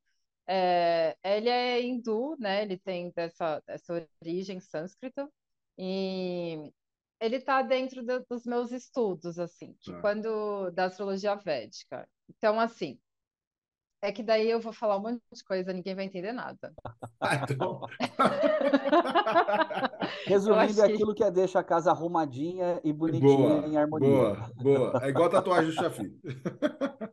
É, 0.48 1.16
ele 1.24 1.49
é 1.49 1.82
hindu, 1.82 2.36
né? 2.40 2.64
Ele 2.64 2.78
tem 2.78 3.12
dessa, 3.12 3.60
dessa 3.68 4.08
origem 4.22 4.60
sânscrita. 4.60 5.30
E 5.78 6.72
ele 7.20 7.36
está 7.36 7.62
dentro 7.62 8.04
do, 8.04 8.26
dos 8.28 8.45
meus 8.45 8.72
estudos, 8.72 9.38
assim, 9.38 9.76
que 9.80 9.91
tá. 9.91 10.02
quando 10.02 10.72
da 10.72 10.86
astrologia 10.86 11.36
védica. 11.36 12.08
Então, 12.30 12.60
assim, 12.60 12.99
é 14.02 14.12
que 14.12 14.22
daí 14.22 14.49
eu 14.49 14.60
vou 14.60 14.72
falar 14.72 14.98
um 14.98 15.02
monte 15.02 15.22
de 15.34 15.44
coisa, 15.44 15.74
ninguém 15.74 15.95
vai 15.95 16.06
entender 16.06 16.32
nada. 16.32 16.72
Ah, 17.20 17.45
então... 17.49 17.82
Resumindo, 20.28 20.82
é 20.82 20.86
aquilo 20.86 21.16
que 21.16 21.30
deixa 21.32 21.60
a 21.60 21.64
casa 21.64 21.91
arrumadinha 21.91 22.80
e 22.84 22.94
bonitinha 22.94 23.62
boa, 23.62 23.68
em 23.68 23.78
harmonia. 23.78 24.10
Boa, 24.10 24.52
boa. 24.56 24.99
É 25.04 25.10
igual 25.10 25.28
a 25.28 25.32
tatuagem 25.32 25.72
do 25.72 25.76
Chafi. 25.76 26.14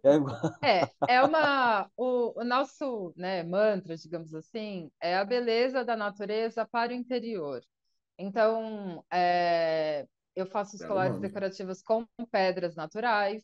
É, 0.03 0.15
igual... 0.15 0.36
é, 0.62 0.89
é 1.09 1.23
uma. 1.23 1.89
O, 1.97 2.41
o 2.41 2.45
nosso 2.45 3.12
né, 3.16 3.43
mantra, 3.43 3.97
digamos 3.97 4.35
assim, 4.35 4.91
é 5.01 5.16
a 5.16 5.24
beleza 5.24 5.85
da 5.85 5.97
natureza 5.97 6.66
para 6.66 6.93
o 6.93 6.95
interior. 6.95 7.62
Então, 8.19 9.03
é, 9.11 10.07
eu 10.36 10.47
faço 10.47 10.77
os 10.77 10.85
colares 10.85 11.19
decorativos 11.19 11.82
com 11.82 12.07
pedras 12.31 12.77
naturais. 12.77 13.43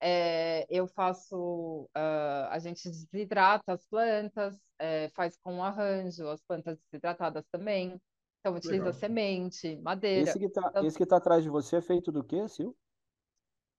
É, 0.00 0.66
eu 0.70 0.86
faço, 0.86 1.88
uh, 1.96 2.48
a 2.50 2.58
gente 2.58 2.88
desidrata 2.88 3.72
as 3.72 3.84
plantas, 3.86 4.56
é, 4.78 5.08
faz 5.10 5.36
com 5.42 5.62
arranjo, 5.62 6.28
as 6.28 6.40
plantas 6.42 6.78
desidratadas 6.90 7.44
também. 7.50 8.00
Então, 8.40 8.54
utiliza 8.54 8.84
Legal. 8.84 9.00
semente, 9.00 9.76
madeira. 9.76 10.30
Esse 10.30 10.38
que 10.38 10.44
está 10.46 10.62
então, 10.80 11.06
tá 11.08 11.16
atrás 11.16 11.42
de 11.42 11.50
você 11.50 11.76
é 11.76 11.80
feito 11.80 12.12
do 12.12 12.22
quê, 12.22 12.46
Sil? 12.46 12.70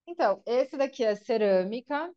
Então, 0.06 0.42
esse 0.46 0.76
daqui 0.76 1.04
é 1.04 1.14
cerâmica. 1.14 2.12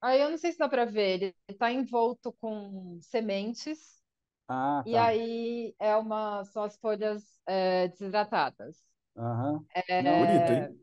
Aí 0.00 0.20
eu 0.20 0.30
não 0.30 0.38
sei 0.38 0.52
se 0.52 0.58
dá 0.58 0.68
para 0.68 0.84
ver, 0.84 1.14
ele 1.22 1.36
está 1.48 1.72
envolto 1.72 2.32
com 2.34 2.98
sementes. 3.02 4.02
Ah, 4.48 4.84
e 4.86 4.92
tá. 4.92 5.04
aí 5.04 5.74
é 5.78 5.96
uma, 5.96 6.44
são 6.46 6.62
as 6.64 6.76
folhas 6.78 7.40
é, 7.46 7.88
desidratadas. 7.88 8.84
Aham. 9.16 9.64
É, 9.88 10.02
Bonito, 10.18 10.52
hein? 10.52 10.80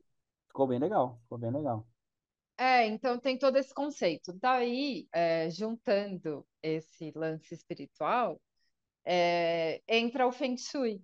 Ficou 0.47 0.67
bem 0.67 0.79
legal, 0.79 1.19
ficou 1.23 1.37
bem 1.37 1.51
legal. 1.51 1.87
É, 2.61 2.85
então 2.85 3.19
tem 3.19 3.39
todo 3.39 3.57
esse 3.57 3.73
conceito. 3.73 4.33
Daí, 4.39 5.07
é, 5.11 5.49
juntando 5.49 6.45
esse 6.61 7.11
lance 7.15 7.55
espiritual, 7.55 8.39
é, 9.03 9.81
entra 9.87 10.27
o 10.27 10.31
Feng 10.31 10.55
Shui, 10.57 11.01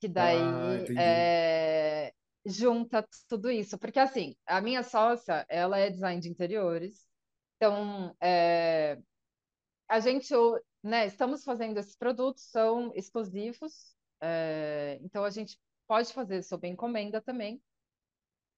que 0.00 0.08
daí 0.08 0.38
Ah, 0.38 1.00
é, 1.02 2.14
junta 2.46 3.06
tudo 3.28 3.50
isso. 3.50 3.78
Porque, 3.78 3.98
assim, 3.98 4.34
a 4.46 4.62
minha 4.62 4.82
sócia, 4.82 5.44
ela 5.46 5.78
é 5.78 5.90
design 5.90 6.18
de 6.22 6.30
interiores, 6.30 7.06
então 7.56 8.16
é, 8.18 8.98
a 9.88 10.00
gente, 10.00 10.32
né, 10.82 11.06
estamos 11.06 11.44
fazendo 11.44 11.78
esses 11.78 11.96
produtos, 11.96 12.44
são 12.44 12.92
exclusivos, 12.94 13.94
é, 14.22 14.98
então 15.02 15.22
a 15.22 15.30
gente 15.30 15.58
pode 15.86 16.12
fazer 16.14 16.42
sob 16.42 16.66
encomenda 16.66 17.20
também. 17.20 17.62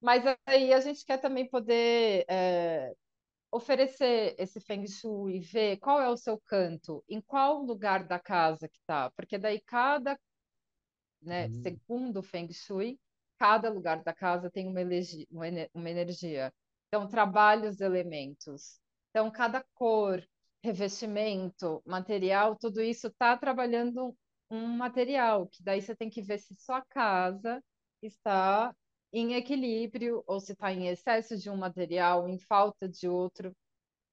Mas 0.06 0.22
aí 0.46 0.72
a 0.72 0.78
gente 0.78 1.04
quer 1.04 1.20
também 1.20 1.48
poder 1.48 2.24
é, 2.28 2.94
oferecer 3.50 4.36
esse 4.38 4.60
Feng 4.60 4.86
Shui, 4.86 5.40
ver 5.40 5.78
qual 5.78 6.00
é 6.00 6.08
o 6.08 6.16
seu 6.16 6.40
canto, 6.46 7.02
em 7.08 7.20
qual 7.20 7.60
lugar 7.64 8.06
da 8.06 8.16
casa 8.16 8.68
que 8.68 8.78
está, 8.78 9.10
porque 9.16 9.36
daí 9.36 9.60
cada, 9.66 10.16
né, 11.20 11.48
uhum. 11.48 11.60
segundo 11.60 12.20
o 12.20 12.22
Feng 12.22 12.48
Shui, 12.52 13.00
cada 13.36 13.68
lugar 13.68 14.04
da 14.04 14.14
casa 14.14 14.48
tem 14.48 14.68
uma, 14.68 14.80
elegi, 14.80 15.26
uma 15.74 15.90
energia. 15.90 16.54
Então, 16.86 17.08
trabalha 17.08 17.68
os 17.68 17.80
elementos. 17.80 18.78
Então, 19.10 19.28
cada 19.28 19.64
cor, 19.74 20.24
revestimento, 20.62 21.82
material, 21.84 22.54
tudo 22.54 22.80
isso 22.80 23.08
está 23.08 23.36
trabalhando 23.36 24.16
um 24.48 24.68
material, 24.68 25.48
que 25.48 25.64
daí 25.64 25.82
você 25.82 25.96
tem 25.96 26.08
que 26.08 26.22
ver 26.22 26.38
se 26.38 26.54
sua 26.54 26.80
casa 26.80 27.60
está 28.00 28.72
em 29.12 29.34
equilíbrio 29.34 30.22
ou 30.26 30.40
se 30.40 30.52
está 30.52 30.72
em 30.72 30.88
excesso 30.88 31.36
de 31.36 31.48
um 31.50 31.56
material, 31.56 32.28
em 32.28 32.38
falta 32.38 32.88
de 32.88 33.08
outro. 33.08 33.54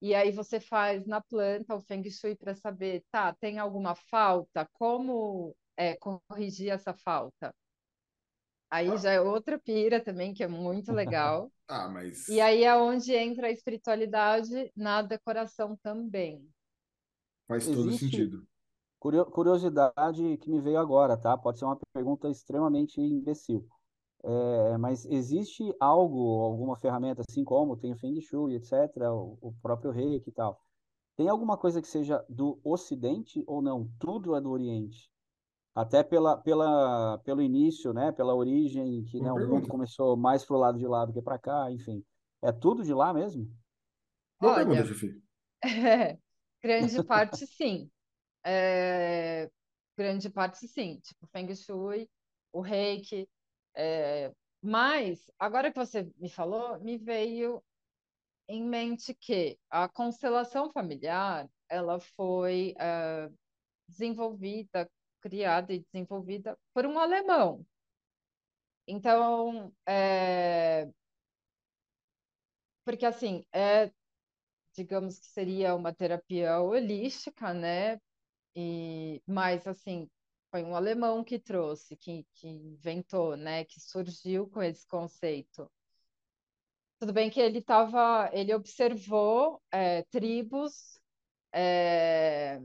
E 0.01 0.13
aí 0.13 0.31
você 0.31 0.59
faz 0.59 1.05
na 1.05 1.21
planta 1.21 1.75
o 1.75 1.81
Feng 1.81 2.03
Shui 2.09 2.35
para 2.35 2.53
saber, 2.53 3.03
tá, 3.11 3.33
tem 3.33 3.57
alguma 3.59 3.95
falta? 3.95 4.67
Como 4.73 5.55
é, 5.77 5.95
corrigir 5.95 6.71
essa 6.71 6.93
falta? 6.93 7.53
Aí 8.69 8.97
já 8.97 9.11
é 9.11 9.21
outra 9.21 9.59
pira 9.59 10.03
também, 10.03 10.33
que 10.33 10.43
é 10.43 10.47
muito 10.47 10.91
legal. 10.91 11.51
ah, 11.69 11.87
mas... 11.87 12.27
E 12.27 12.41
aí 12.41 12.63
é 12.63 12.75
onde 12.75 13.13
entra 13.13 13.47
a 13.47 13.51
espiritualidade 13.51 14.71
na 14.75 15.01
decoração 15.01 15.77
também. 15.83 16.43
Faz 17.47 17.65
todo 17.65 17.87
Existe 17.87 18.05
sentido. 18.05 18.47
Curiosidade 18.99 20.37
que 20.37 20.49
me 20.49 20.59
veio 20.59 20.79
agora, 20.79 21.15
tá? 21.15 21.37
Pode 21.37 21.59
ser 21.59 21.65
uma 21.65 21.77
pergunta 21.93 22.29
extremamente 22.29 22.99
imbecil. 22.99 23.67
É, 24.25 24.77
mas 24.77 25.05
existe 25.05 25.75
algo, 25.79 26.43
alguma 26.43 26.77
ferramenta, 26.77 27.21
assim 27.27 27.43
como 27.43 27.75
tem 27.75 27.91
o 27.91 27.97
Feng 27.97 28.19
Shui, 28.21 28.55
etc., 28.55 29.11
o, 29.11 29.37
o 29.41 29.53
próprio 29.61 29.91
Reiki 29.91 30.29
e 30.29 30.33
tal. 30.33 30.61
Tem 31.15 31.27
alguma 31.27 31.57
coisa 31.57 31.81
que 31.81 31.87
seja 31.87 32.25
do 32.29 32.59
Ocidente 32.63 33.43
ou 33.45 33.61
não? 33.61 33.89
Tudo 33.99 34.35
é 34.35 34.41
do 34.41 34.49
Oriente? 34.49 35.11
Até 35.75 36.03
pela, 36.03 36.37
pela, 36.37 37.17
pelo 37.19 37.41
início, 37.41 37.93
né? 37.93 38.11
Pela 38.11 38.33
origem, 38.33 39.03
que 39.05 39.19
né, 39.19 39.31
o 39.31 39.39
mundo 39.39 39.67
começou 39.67 40.15
mais 40.15 40.45
pro 40.45 40.57
lado 40.57 40.77
de 40.77 40.87
lá 40.87 41.05
do 41.05 41.13
que 41.13 41.21
para 41.21 41.37
cá, 41.37 41.71
enfim. 41.71 42.03
É 42.41 42.51
tudo 42.51 42.83
de 42.83 42.93
lá 42.93 43.13
mesmo? 43.13 43.51
Boa 44.39 44.53
Olha, 44.53 44.65
pergunta, 44.65 44.85
Jufi. 44.85 45.21
É, 45.63 46.17
grande 46.61 47.03
parte 47.03 47.47
sim. 47.47 47.89
É, 48.43 49.49
grande 49.97 50.29
parte 50.29 50.67
sim. 50.67 50.99
Tipo, 51.01 51.27
Feng 51.27 51.55
Shui, 51.55 52.09
o 52.51 52.61
Reiki, 52.61 53.27
é, 53.75 54.33
mas, 54.61 55.29
agora 55.37 55.71
que 55.71 55.77
você 55.77 56.09
me 56.17 56.29
falou, 56.29 56.79
me 56.79 56.97
veio 56.97 57.63
em 58.47 58.63
mente 58.63 59.13
que 59.13 59.59
a 59.69 59.89
constelação 59.89 60.71
familiar 60.71 61.49
ela 61.69 61.99
foi 61.99 62.75
uh, 62.77 63.33
desenvolvida, 63.87 64.89
criada 65.21 65.73
e 65.73 65.79
desenvolvida 65.79 66.57
por 66.73 66.85
um 66.85 66.99
alemão. 66.99 67.65
Então, 68.87 69.73
é... 69.87 70.89
porque 72.85 73.05
assim, 73.05 73.45
é, 73.53 73.91
digamos 74.75 75.19
que 75.19 75.25
seria 75.27 75.75
uma 75.75 75.93
terapia 75.93 76.59
holística, 76.61 77.53
né? 77.53 77.99
E, 78.55 79.21
mas 79.27 79.67
assim, 79.67 80.09
foi 80.53 80.63
um 80.63 80.75
alemão 80.75 81.23
que 81.23 81.39
trouxe, 81.39 81.95
que, 81.95 82.27
que 82.35 82.47
inventou, 82.47 83.35
né? 83.35 83.65
Que 83.65 83.81
surgiu 83.81 84.47
com 84.47 84.61
esse 84.61 84.87
conceito. 84.87 85.67
Tudo 86.99 87.11
bem 87.11 87.31
que 87.31 87.39
ele 87.39 87.57
estava, 87.57 88.29
ele 88.31 88.53
observou 88.53 89.59
é, 89.71 90.03
tribos 90.03 90.99
é, 91.51 92.61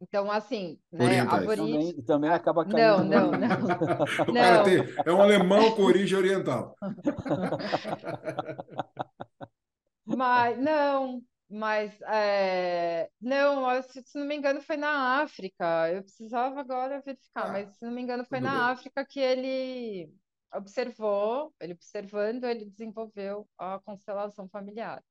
então, 0.00 0.32
assim, 0.32 0.80
né, 0.90 1.20
aborígenes... 1.20 1.90
Também, 1.90 2.04
também 2.04 2.30
acaba 2.30 2.64
caindo. 2.64 3.04
Não, 3.04 3.06
não, 3.06 3.30
não. 3.30 3.38
não. 4.32 4.64
Tem, 4.64 4.78
é 5.04 5.12
um 5.12 5.20
alemão 5.20 5.76
com 5.76 5.82
origem 5.82 6.16
oriental. 6.18 6.74
mas, 10.04 10.58
não, 10.58 11.22
mas, 11.52 12.00
é... 12.02 13.10
não, 13.20 13.82
se 13.82 14.18
não 14.18 14.26
me 14.26 14.34
engano, 14.34 14.62
foi 14.62 14.78
na 14.78 15.20
África. 15.20 15.90
Eu 15.90 16.02
precisava 16.02 16.58
agora 16.58 17.02
verificar, 17.04 17.46
ah, 17.46 17.52
mas 17.52 17.76
se 17.76 17.84
não 17.84 17.92
me 17.92 18.00
engano, 18.00 18.24
foi 18.24 18.40
na 18.40 18.50
bem. 18.50 18.60
África 18.60 19.04
que 19.04 19.20
ele 19.20 20.10
observou, 20.54 21.52
ele 21.60 21.74
observando, 21.74 22.44
ele 22.44 22.64
desenvolveu 22.64 23.46
a 23.58 23.78
constelação 23.80 24.48
familiar. 24.48 25.04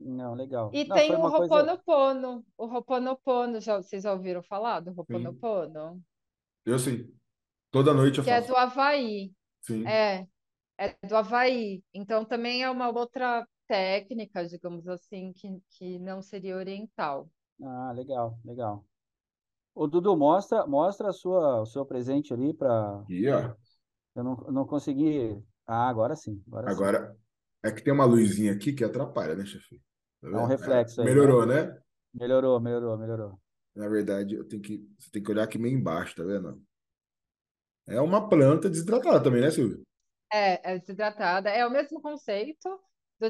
Não, 0.00 0.34
legal. 0.34 0.70
E 0.72 0.84
Não, 0.84 0.96
tem 0.96 1.14
o 1.14 1.28
Roponopono. 1.28 2.32
Coisa... 2.32 2.44
O 2.56 2.66
Roponopono, 2.66 3.60
já, 3.60 3.76
vocês 3.76 4.02
já 4.02 4.12
ouviram 4.12 4.42
falar 4.42 4.80
do 4.80 4.92
Roponopono? 4.92 6.02
Eu 6.64 6.78
sim. 6.78 7.12
Toda 7.70 7.92
noite 7.92 8.18
eu 8.18 8.24
que 8.24 8.30
faço. 8.30 8.46
Que 8.46 8.50
é 8.50 8.54
do 8.54 8.56
Havaí. 8.56 9.32
Sim. 9.60 9.86
É, 9.86 10.26
é 10.78 11.06
do 11.06 11.14
Havaí. 11.14 11.82
Então 11.92 12.24
também 12.24 12.62
é 12.62 12.70
uma 12.70 12.88
outra 12.88 13.46
técnica, 13.66 14.46
digamos 14.46 14.86
assim, 14.88 15.32
que, 15.32 15.60
que 15.70 15.98
não 15.98 16.22
seria 16.22 16.56
oriental. 16.56 17.30
Ah, 17.62 17.92
legal, 17.92 18.38
legal. 18.44 18.84
O 19.74 19.86
Dudu, 19.86 20.16
mostra, 20.16 20.66
mostra 20.66 21.08
a 21.08 21.12
sua, 21.12 21.62
o 21.62 21.66
seu 21.66 21.84
presente 21.84 22.32
ali 22.32 22.54
para. 22.54 23.00
Aqui, 23.00 23.28
ó. 23.28 23.54
Eu 24.14 24.24
não, 24.24 24.36
não 24.50 24.66
consegui. 24.66 25.42
Ah, 25.66 25.88
agora 25.88 26.14
sim. 26.14 26.42
Agora, 26.46 26.70
agora 26.70 27.12
sim. 27.12 27.18
é 27.64 27.72
que 27.72 27.82
tem 27.82 27.92
uma 27.92 28.04
luzinha 28.04 28.52
aqui 28.52 28.72
que 28.72 28.84
atrapalha, 28.84 29.34
né, 29.34 29.44
chefe? 29.44 29.82
Tá 30.20 30.28
é 30.28 30.36
um 30.36 30.46
reflexo 30.46 31.00
aí. 31.00 31.06
Melhorou, 31.06 31.44
né? 31.44 31.64
né? 31.64 31.82
Melhorou, 32.14 32.60
melhorou, 32.60 32.96
melhorou. 32.96 33.40
Na 33.74 33.88
verdade, 33.88 34.36
eu 34.36 34.46
tenho 34.46 34.62
que, 34.62 34.88
você 34.98 35.10
tem 35.10 35.22
que 35.22 35.30
olhar 35.30 35.42
aqui 35.42 35.58
meio 35.58 35.76
embaixo, 35.76 36.14
tá 36.14 36.22
vendo? 36.22 36.62
É 37.88 38.00
uma 38.00 38.28
planta 38.28 38.70
desidratada 38.70 39.22
também, 39.22 39.40
né, 39.40 39.50
Silvio? 39.50 39.82
É, 40.32 40.74
é 40.74 40.78
desidratada. 40.78 41.50
É 41.50 41.66
o 41.66 41.70
mesmo 41.70 42.00
conceito 42.00 42.68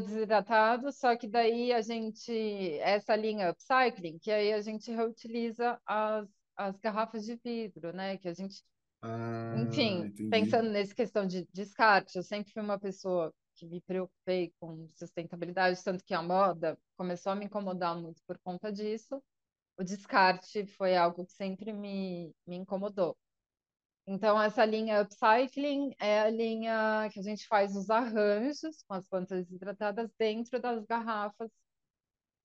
do 0.00 0.06
desidratado, 0.06 0.92
só 0.92 1.16
que 1.16 1.28
daí 1.28 1.72
a 1.72 1.80
gente, 1.80 2.32
essa 2.80 3.14
linha 3.14 3.50
upcycling, 3.50 4.18
que 4.18 4.30
aí 4.30 4.52
a 4.52 4.60
gente 4.60 4.90
reutiliza 4.90 5.80
as, 5.86 6.28
as 6.56 6.76
garrafas 6.78 7.24
de 7.24 7.36
vidro, 7.36 7.92
né? 7.94 8.16
Que 8.18 8.28
a 8.28 8.34
gente, 8.34 8.62
ah, 9.02 9.54
enfim, 9.58 10.06
entendi. 10.06 10.28
pensando 10.30 10.70
nessa 10.70 10.94
questão 10.94 11.26
de 11.26 11.46
descarte, 11.52 12.16
eu 12.16 12.22
sempre 12.22 12.52
fui 12.52 12.62
uma 12.62 12.78
pessoa 12.78 13.32
que 13.54 13.66
me 13.66 13.80
preocupei 13.82 14.52
com 14.58 14.88
sustentabilidade, 14.96 15.82
tanto 15.82 16.04
que 16.04 16.14
a 16.14 16.22
moda 16.22 16.76
começou 16.96 17.32
a 17.32 17.36
me 17.36 17.44
incomodar 17.44 17.96
muito 17.96 18.20
por 18.26 18.38
conta 18.40 18.72
disso. 18.72 19.22
O 19.78 19.84
descarte 19.84 20.66
foi 20.66 20.96
algo 20.96 21.24
que 21.24 21.32
sempre 21.32 21.72
me, 21.72 22.32
me 22.46 22.56
incomodou. 22.56 23.16
Então, 24.06 24.40
essa 24.40 24.64
linha 24.64 25.00
upcycling 25.00 25.94
é 25.98 26.20
a 26.20 26.30
linha 26.30 27.08
que 27.10 27.20
a 27.20 27.22
gente 27.22 27.46
faz 27.46 27.74
os 27.74 27.88
arranjos 27.88 28.82
com 28.86 28.94
as 28.94 29.08
plantas 29.08 29.50
hidratadas 29.50 30.10
dentro 30.18 30.60
das 30.60 30.84
garrafas 30.84 31.50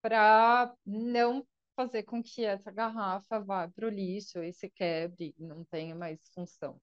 para 0.02 0.74
não 0.86 1.46
fazer 1.76 2.04
com 2.04 2.24
que 2.24 2.46
essa 2.46 2.72
garrafa 2.72 3.40
vá 3.40 3.68
para 3.68 3.88
o 3.88 3.90
lixo 3.90 4.42
e 4.42 4.54
se 4.54 4.70
quebre 4.70 5.36
e 5.38 5.44
não 5.46 5.66
tenha 5.66 5.96
mais 5.96 6.20
função. 6.34 6.80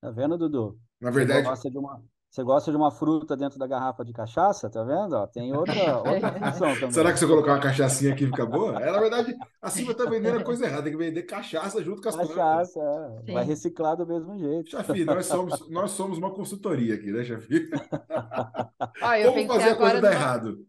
Tá 0.00 0.10
vendo, 0.10 0.38
Dudu? 0.38 0.80
Na 0.98 1.10
verdade, 1.10 1.42
Você 1.42 1.48
gosta 1.48 1.70
de 1.70 1.78
uma, 1.78 2.02
você 2.30 2.44
gosta 2.44 2.70
de 2.70 2.76
uma 2.76 2.92
fruta 2.92 3.36
dentro 3.36 3.58
da 3.58 3.66
garrafa 3.66 4.04
de 4.04 4.12
cachaça, 4.12 4.70
tá 4.70 4.84
vendo? 4.84 5.14
Ó, 5.14 5.26
tem 5.26 5.52
outra, 5.52 5.74
outra 5.98 6.32
função 6.32 6.74
também. 6.74 6.92
Será 6.92 7.12
que 7.12 7.18
se 7.18 7.24
eu 7.24 7.28
colocar 7.28 7.54
uma 7.54 7.60
cachaçinha 7.60 8.12
aqui 8.12 8.24
fica 8.26 8.46
boa? 8.46 8.80
É, 8.80 8.92
na 8.92 9.00
verdade, 9.00 9.36
assim 9.60 9.82
vai 9.82 9.94
estar 9.94 10.08
vendendo 10.08 10.38
a 10.38 10.44
coisa 10.44 10.64
errada, 10.64 10.84
tem 10.84 10.92
que 10.92 10.98
vender 10.98 11.24
cachaça 11.24 11.82
junto 11.82 12.00
com 12.00 12.08
as 12.08 12.14
cachaça, 12.14 12.78
plantas. 12.78 13.28
É. 13.28 13.32
vai 13.32 13.44
reciclar 13.44 13.96
do 13.96 14.06
mesmo 14.06 14.38
jeito. 14.38 14.70
Chafi, 14.70 15.04
nós 15.04 15.26
somos, 15.26 15.68
nós 15.68 15.90
somos 15.90 16.18
uma 16.18 16.32
consultoria 16.32 16.94
aqui, 16.94 17.10
né, 17.10 17.24
Chafi? 17.24 17.68
Como 19.34 19.46
fazer 19.48 19.70
a 19.70 19.76
coisa 19.76 20.00
dar 20.00 20.12
errado? 20.12 20.64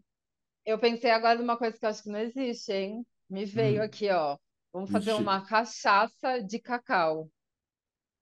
Eu 0.66 0.80
pensei 0.80 1.12
agora 1.12 1.38
numa 1.38 1.58
coisa 1.58 1.78
que 1.78 1.86
eu 1.86 1.90
acho 1.90 2.02
que 2.02 2.10
não 2.10 2.20
existe, 2.20 2.74
hein? 2.74 3.06
Me 3.30 3.46
veio 3.46 3.82
hum. 3.82 3.86
aqui, 3.86 4.10
ó. 4.10 4.36
Vamos 4.74 4.90
fazer 4.90 5.12
Ixi. 5.12 5.22
uma 5.22 5.46
cachaça 5.46 6.42
de 6.42 6.60
cacau. 6.60 7.30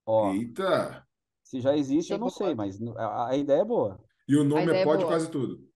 Ó. 0.05 0.33
Eita! 0.33 1.07
Se 1.49 1.59
já 1.59 1.75
existe, 1.75 2.13
eu 2.13 2.19
não 2.19 2.29
sei, 2.29 2.53
mas 2.53 2.79
a, 2.95 3.29
a 3.29 3.35
ideia 3.35 3.61
é 3.61 3.65
boa. 3.65 3.99
E 4.27 4.35
o 4.35 4.43
nome 4.43 4.71
é 4.71 4.83
Pode 4.83 5.01
é 5.01 5.07
Quase 5.07 5.31
Tudo. 5.31 5.67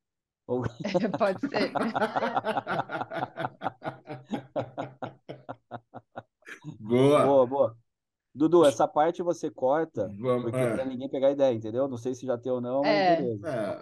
Pode 1.17 1.39
ser. 1.39 1.73
boa. 6.79 7.25
Boa, 7.25 7.47
boa. 7.47 7.75
Dudu, 8.35 8.65
essa 8.65 8.87
parte 8.87 9.23
você 9.23 9.49
corta, 9.49 10.11
Vamos, 10.19 10.43
porque 10.43 10.59
é. 10.59 10.75
pra 10.75 10.85
ninguém 10.85 11.09
pegar 11.09 11.31
ideia, 11.31 11.55
entendeu? 11.55 11.87
Não 11.87 11.97
sei 11.97 12.13
se 12.13 12.27
já 12.27 12.37
tem 12.37 12.51
ou 12.51 12.61
não, 12.61 12.85
é. 12.85 13.09
mas 13.09 13.19
beleza. 13.19 13.49
É, 13.49 13.79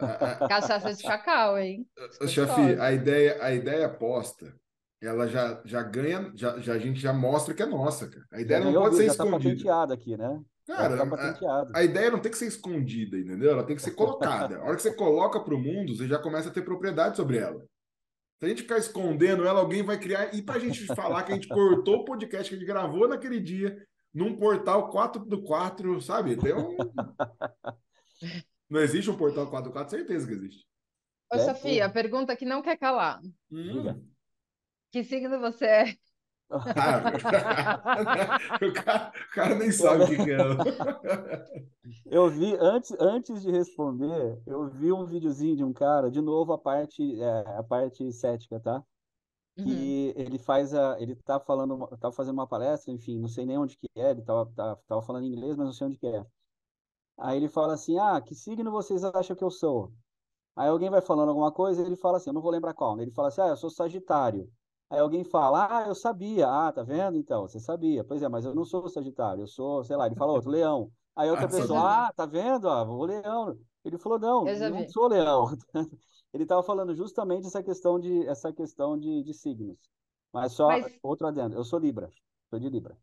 Cachaça 0.47 0.93
de 0.93 1.03
cacau, 1.03 1.57
hein? 1.57 1.85
Chefe, 2.25 2.79
a 2.79 2.93
ideia, 2.93 3.43
a 3.43 3.53
ideia 3.53 3.89
posta, 3.89 4.55
ela 5.01 5.27
já, 5.27 5.61
já 5.65 5.83
ganha, 5.83 6.31
já, 6.35 6.57
já, 6.59 6.71
a 6.73 6.79
gente 6.79 7.01
já 7.01 7.11
mostra 7.11 7.53
que 7.53 7.61
é 7.61 7.65
nossa, 7.65 8.09
cara. 8.09 8.25
A 8.31 8.39
ideia 8.39 8.61
já 8.61 8.71
não 8.71 8.81
pode 8.81 8.95
ser 8.95 9.07
já 9.07 9.11
escondida. 9.11 9.31
Já 9.31 9.39
tá 9.39 9.43
patenteada 9.49 9.93
aqui, 9.93 10.15
né? 10.15 10.41
Cara, 10.67 10.97
tá 10.97 11.67
a, 11.73 11.79
a, 11.79 11.83
ideia 11.83 12.11
não 12.11 12.19
tem 12.19 12.31
que 12.31 12.37
ser 12.37 12.47
escondida, 12.47 13.17
entendeu? 13.17 13.51
Ela 13.51 13.63
tem 13.63 13.75
que 13.75 13.81
ser 13.81 13.91
colocada. 13.91 14.57
a 14.57 14.63
hora 14.63 14.75
que 14.75 14.81
você 14.81 14.93
coloca 14.93 15.39
para 15.39 15.55
o 15.55 15.59
mundo, 15.59 15.95
você 15.95 16.07
já 16.07 16.19
começa 16.19 16.49
a 16.49 16.51
ter 16.51 16.61
propriedade 16.61 17.17
sobre 17.17 17.37
ela. 17.37 17.59
Se 18.39 18.45
a 18.45 18.49
gente 18.49 18.61
ficar 18.61 18.77
escondendo 18.77 19.45
ela, 19.45 19.59
alguém 19.59 19.83
vai 19.83 19.99
criar. 19.99 20.33
E 20.33 20.41
para 20.41 20.55
a 20.55 20.59
gente 20.59 20.85
falar 20.87 21.23
que 21.23 21.31
a 21.31 21.35
gente 21.35 21.47
cortou 21.47 21.97
o 21.97 22.05
podcast 22.05 22.49
que 22.49 22.55
a 22.55 22.57
gente 22.59 22.67
gravou 22.67 23.07
naquele 23.07 23.39
dia, 23.39 23.85
num 24.13 24.35
portal 24.35 24.89
4 24.89 25.25
do 25.25 25.43
4, 25.43 26.01
sabe? 26.01 26.35
Tem 26.35 26.53
um... 26.53 26.75
Não 28.69 28.79
existe 28.79 29.09
um 29.09 29.17
portal 29.17 29.49
4 29.49 29.69
do 29.69 29.73
4, 29.73 29.97
certeza 29.97 30.27
que 30.27 30.33
existe. 30.33 30.65
Ô, 31.31 31.35
é, 31.35 31.39
Sofia, 31.39 31.85
a 31.85 31.89
pergunta 31.89 32.35
que 32.35 32.45
não 32.45 32.61
quer 32.61 32.77
calar. 32.77 33.19
Hum. 33.51 34.01
Que 34.91 35.03
signo 35.03 35.39
você 35.39 35.65
é? 35.65 35.95
Ah, 36.51 37.01
o, 38.61 38.73
cara, 38.73 39.11
o, 39.13 39.33
cara, 39.33 39.55
nem 39.55 39.71
sabe 39.71 40.03
o 40.03 40.07
que, 40.07 40.17
que 40.17 40.31
é. 40.31 40.37
Eu 42.05 42.29
vi, 42.29 42.55
antes, 42.59 42.91
antes 42.99 43.41
de 43.41 43.51
responder, 43.51 44.41
eu 44.45 44.67
vi 44.69 44.91
um 44.91 45.05
videozinho 45.05 45.55
de 45.55 45.63
um 45.63 45.73
cara, 45.73 46.11
de 46.11 46.21
novo 46.21 46.53
a 46.53 46.57
parte, 46.57 47.21
é, 47.21 47.57
a 47.57 47.63
parte 47.63 48.11
cética, 48.11 48.59
tá? 48.59 48.83
Uhum. 49.57 49.67
E 49.67 50.13
ele 50.17 50.37
faz 50.37 50.73
a. 50.73 50.99
Ele 50.99 51.15
tá 51.15 51.39
falando, 51.39 51.87
tá 51.97 52.11
fazendo 52.11 52.33
uma 52.35 52.47
palestra, 52.47 52.91
enfim, 52.91 53.19
não 53.19 53.27
sei 53.27 53.45
nem 53.45 53.57
onde 53.57 53.77
que 53.77 53.87
é, 53.95 54.11
ele 54.11 54.21
tava, 54.21 54.45
tava, 54.55 54.75
tá, 54.75 54.81
tava 54.87 55.01
falando 55.01 55.25
inglês, 55.25 55.55
mas 55.55 55.65
não 55.65 55.73
sei 55.73 55.87
onde 55.87 55.97
que 55.97 56.07
é. 56.07 56.25
Aí 57.17 57.37
ele 57.37 57.47
fala 57.49 57.73
assim: 57.73 57.97
Ah, 57.99 58.19
que 58.21 58.35
signo 58.35 58.71
vocês 58.71 59.03
acham 59.03 59.35
que 59.35 59.43
eu 59.43 59.51
sou? 59.51 59.93
Aí 60.55 60.69
alguém 60.69 60.89
vai 60.89 61.01
falando 61.01 61.29
alguma 61.29 61.51
coisa, 61.51 61.81
ele 61.81 61.95
fala 61.95 62.17
assim, 62.17 62.29
eu 62.29 62.33
não 62.33 62.41
vou 62.41 62.51
lembrar 62.51 62.73
qual. 62.73 62.99
Ele 62.99 63.11
fala 63.11 63.29
assim: 63.29 63.41
Ah, 63.41 63.47
eu 63.49 63.57
sou 63.57 63.69
Sagitário. 63.69 64.51
Aí 64.91 64.99
alguém 64.99 65.23
fala, 65.23 65.67
ah, 65.71 65.87
eu 65.87 65.95
sabia. 65.95 66.49
Ah, 66.49 66.69
tá 66.69 66.83
vendo? 66.83 67.17
Então, 67.17 67.47
você 67.47 67.61
sabia. 67.61 68.03
Pois 68.03 68.21
é, 68.21 68.27
mas 68.27 68.43
eu 68.43 68.53
não 68.53 68.65
sou 68.65 68.89
Sagitário, 68.89 69.43
eu 69.43 69.47
sou, 69.47 69.85
sei 69.85 69.95
lá, 69.95 70.05
ele 70.05 70.17
fala 70.17 70.33
outro, 70.33 70.51
Leão. 70.51 70.91
Aí 71.15 71.29
outra 71.29 71.45
ah, 71.45 71.49
pessoa, 71.49 72.07
ah, 72.07 72.13
tá 72.13 72.25
vendo? 72.25 72.67
Ah, 72.67 72.83
o 72.83 73.05
Leão. 73.05 73.57
Ele 73.85 73.97
falou, 73.97 74.19
não, 74.19 74.45
eu 74.45 74.69
não 74.69 74.89
sou 74.89 75.07
Leão. 75.07 75.45
ele 76.33 76.43
estava 76.43 76.61
falando 76.61 76.93
justamente 76.93 77.47
essa 77.47 77.63
questão 77.63 77.97
de, 77.97 78.27
essa 78.27 78.51
questão 78.51 78.99
de, 78.99 79.23
de 79.23 79.33
signos. 79.33 79.77
Mas 80.33 80.51
só 80.51 80.67
mas... 80.67 80.99
outro 81.01 81.25
adendo, 81.25 81.55
eu 81.55 81.63
sou 81.63 81.79
Libra, 81.79 82.09
sou 82.49 82.59
de 82.59 82.67
Libra. 82.67 82.97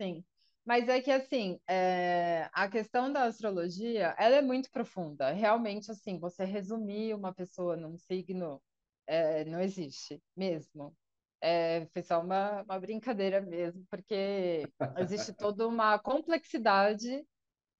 Sim. 0.00 0.24
Mas 0.64 0.88
é 0.88 0.98
que, 1.02 1.10
assim, 1.10 1.60
é... 1.68 2.48
a 2.54 2.68
questão 2.68 3.12
da 3.12 3.24
astrologia, 3.24 4.14
ela 4.18 4.36
é 4.36 4.42
muito 4.42 4.70
profunda. 4.70 5.30
Realmente, 5.30 5.90
assim, 5.90 6.18
você 6.18 6.44
resumir 6.44 7.14
uma 7.14 7.34
pessoa 7.34 7.76
num 7.76 7.98
signo 7.98 8.62
é, 9.06 9.44
não 9.44 9.60
existe 9.60 10.22
mesmo. 10.34 10.96
É, 11.44 11.86
foi 11.92 12.02
só 12.02 12.20
uma, 12.20 12.62
uma 12.62 12.78
brincadeira 12.78 13.40
mesmo, 13.40 13.84
porque 13.90 14.64
existe 14.96 15.32
toda 15.32 15.66
uma 15.66 15.98
complexidade 15.98 17.26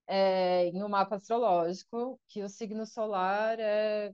é, 0.08 0.66
em 0.66 0.82
um 0.82 0.88
mapa 0.88 1.14
astrológico, 1.14 2.20
que 2.28 2.42
o 2.42 2.48
signo 2.48 2.84
solar 2.84 3.60
é 3.60 4.12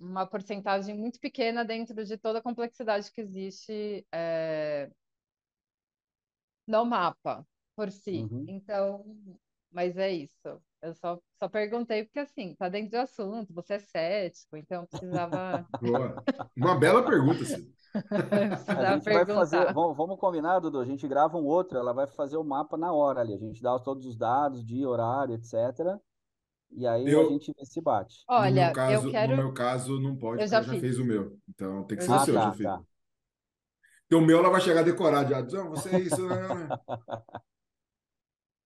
uma 0.00 0.26
porcentagem 0.26 0.96
muito 0.96 1.20
pequena 1.20 1.64
dentro 1.64 2.04
de 2.04 2.16
toda 2.16 2.38
a 2.38 2.42
complexidade 2.42 3.12
que 3.12 3.20
existe 3.20 4.06
é, 4.12 4.90
no 6.66 6.84
mapa 6.84 7.46
por 7.74 7.90
si. 7.90 8.26
Uhum. 8.30 8.44
Então, 8.48 9.16
mas 9.70 9.96
é 9.96 10.10
isso. 10.10 10.60
Eu 10.82 10.94
só, 10.94 11.20
só 11.38 11.48
perguntei 11.48 12.04
porque, 12.04 12.20
assim, 12.20 12.54
tá 12.54 12.68
dentro 12.68 12.92
do 12.92 12.98
assunto, 12.98 13.52
você 13.52 13.74
é 13.74 13.78
cético, 13.78 14.56
então 14.56 14.86
precisava. 14.86 15.66
Boa. 15.80 16.22
Uma 16.56 16.78
bela 16.78 17.04
pergunta, 17.04 17.44
sim. 17.44 17.72
a 18.68 18.94
gente 18.94 19.04
vai 19.04 19.26
fazer, 19.26 19.72
vamos, 19.72 19.96
vamos 19.96 20.18
combinar, 20.18 20.58
Dudu, 20.58 20.80
a 20.80 20.84
gente 20.84 21.06
grava 21.06 21.36
um 21.36 21.44
outro, 21.44 21.78
ela 21.78 21.92
vai 21.92 22.06
fazer 22.06 22.36
o 22.36 22.44
mapa 22.44 22.76
na 22.76 22.92
hora 22.92 23.20
ali, 23.20 23.34
a 23.34 23.38
gente 23.38 23.62
dá 23.62 23.78
todos 23.78 24.06
os 24.06 24.16
dados, 24.16 24.64
dia, 24.64 24.88
horário, 24.88 25.34
etc. 25.34 25.98
E 26.70 26.86
aí 26.86 27.06
eu, 27.06 27.26
a 27.26 27.30
gente 27.30 27.52
se 27.64 27.80
bate. 27.80 28.24
Olha, 28.28 28.50
no 28.50 28.54
meu 28.66 28.72
caso, 28.74 29.06
eu 29.06 29.10
quero... 29.10 29.30
no 29.30 29.42
meu 29.42 29.52
caso 29.52 30.00
não 30.00 30.16
pode, 30.16 30.42
eu 30.42 30.48
já, 30.48 30.62
já 30.62 30.80
fez 30.80 30.98
o 30.98 31.04
meu. 31.04 31.38
Então 31.48 31.84
tem 31.84 31.96
que 31.96 32.04
ser 32.04 32.12
ah, 32.12 32.16
o 32.16 32.24
seu, 32.24 32.34
tá, 32.34 32.54
já. 32.58 32.76
Tá. 32.76 32.84
Então 34.06 34.18
o 34.20 34.22
meu 34.22 34.38
ela 34.38 34.50
vai 34.50 34.60
chegar 34.60 34.82
decorado 34.82 35.30
já. 35.30 35.42
Não, 35.42 35.70
você 35.70 35.94
é 35.94 36.00
isso, 36.00 36.26
né? 36.26 36.36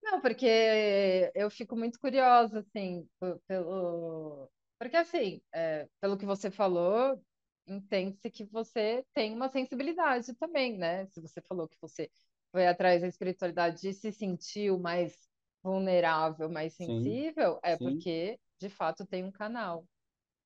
Não, 0.02 0.20
porque 0.20 1.30
eu 1.34 1.48
fico 1.50 1.76
muito 1.76 2.00
curiosa, 2.00 2.60
assim, 2.60 3.06
pelo. 3.46 4.50
Porque, 4.78 4.96
assim, 4.96 5.40
é, 5.52 5.86
pelo 6.00 6.16
que 6.16 6.26
você 6.26 6.50
falou, 6.50 7.22
entende-se 7.70 8.28
que 8.30 8.44
você 8.44 9.04
tem 9.14 9.34
uma 9.34 9.48
sensibilidade 9.48 10.34
também, 10.34 10.76
né? 10.76 11.06
Se 11.06 11.20
você 11.20 11.40
falou 11.40 11.68
que 11.68 11.76
você 11.80 12.10
foi 12.50 12.66
atrás 12.66 13.00
da 13.00 13.06
espiritualidade 13.06 13.88
e 13.88 13.94
se 13.94 14.12
sentiu 14.12 14.78
mais 14.78 15.14
vulnerável, 15.62 16.50
mais 16.50 16.74
sensível, 16.74 17.54
sim, 17.54 17.60
é 17.62 17.76
sim. 17.76 17.84
porque 17.84 18.40
de 18.58 18.68
fato 18.68 19.06
tem 19.06 19.24
um 19.24 19.30
canal. 19.30 19.86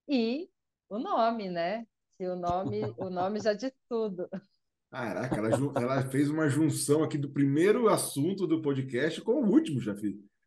E 0.07 0.51
o 0.89 0.99
nome, 0.99 1.49
né? 1.49 1.87
Se 2.17 2.27
o 2.27 2.37
nome, 2.37 2.83
o 2.99 3.09
nome 3.09 3.41
já 3.41 3.55
diz 3.55 3.73
tudo. 3.89 4.29
Caraca, 4.91 5.37
ela, 5.37 5.49
ela, 5.77 6.03
fez 6.09 6.31
uma 6.31 6.49
junção 6.49 7.03
aqui 7.03 7.19
do 7.19 7.29
primeiro 7.29 7.89
assunto 7.89 8.47
do 8.47 8.63
podcast 8.63 9.21
com 9.23 9.33
o 9.33 9.51
último, 9.51 9.81
já 9.81 9.97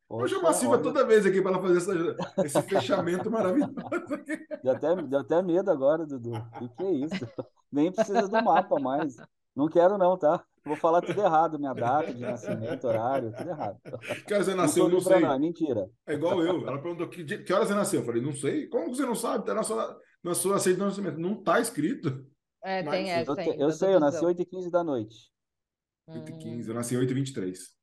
fiz. 0.08 0.18
Vou 0.18 0.28
chamar 0.28 0.50
a 0.50 0.54
Silvia 0.54 0.78
toda 0.80 1.06
vez 1.06 1.26
aqui 1.26 1.42
para 1.42 1.52
ela 1.52 1.62
fazer 1.62 1.78
essa, 1.78 2.44
esse 2.44 2.62
fechamento 2.64 3.30
maravilhoso. 3.30 3.74
Deu 4.64 4.74
até, 4.74 4.96
deu 4.96 5.20
até 5.20 5.42
medo 5.42 5.70
agora, 5.72 6.06
Dudu. 6.06 6.34
O 6.62 6.70
que 6.70 6.84
é 6.84 6.92
isso? 6.92 7.28
Nem 7.72 7.92
precisa 7.92 8.28
do 8.28 8.44
mapa 8.44 8.80
mais. 8.80 9.16
Não 9.56 9.68
quero, 9.68 9.98
não, 9.98 10.18
tá? 10.18 10.44
Vou 10.64 10.76
falar 10.76 11.02
tudo 11.02 11.22
errado, 11.22 11.58
minha 11.58 11.74
data 11.74 12.14
de 12.14 12.22
nascimento, 12.22 12.86
horário, 12.86 13.34
tudo 13.36 13.50
errado. 13.50 13.80
Que 14.28 14.34
horas 14.34 14.46
você 14.46 14.56
nasceu? 14.56 14.84
Não, 14.84 14.92
não 14.92 15.00
sei. 15.00 15.20
Não, 15.20 15.40
mentira. 15.40 15.90
É 16.06 16.14
igual 16.14 16.42
eu. 16.42 16.68
Ela 16.68 16.82
perguntou 16.82 17.08
que, 17.08 17.24
que 17.24 17.54
horas 17.54 17.68
você 17.68 17.74
nasceu. 17.74 18.02
Eu 18.02 18.06
falei, 18.06 18.22
não 18.22 18.34
sei. 18.34 18.68
Como 18.68 18.94
você 18.94 19.06
não 19.06 19.16
sabe? 19.16 19.46
Tá 19.46 19.54
na 19.54 19.64
sua, 19.64 19.98
na 20.24 20.34
sua 20.34 20.60
de 20.60 20.78
nascimento. 20.78 21.18
Não 21.18 21.42
tá 21.42 21.60
escrito. 21.60 22.26
É, 22.64 22.84
Mas, 22.84 22.92
tem 22.92 23.12
essa. 23.12 23.32
Eu, 23.32 23.54
eu 23.54 23.72
sei, 23.72 23.94
eu 23.96 24.00
nasci 24.00 24.24
8h15 24.24 24.70
da 24.70 24.84
noite. 24.84 25.32
8h15, 26.10 26.68
eu 26.68 26.74
nasci 26.74 26.96
8h23. 26.96 27.77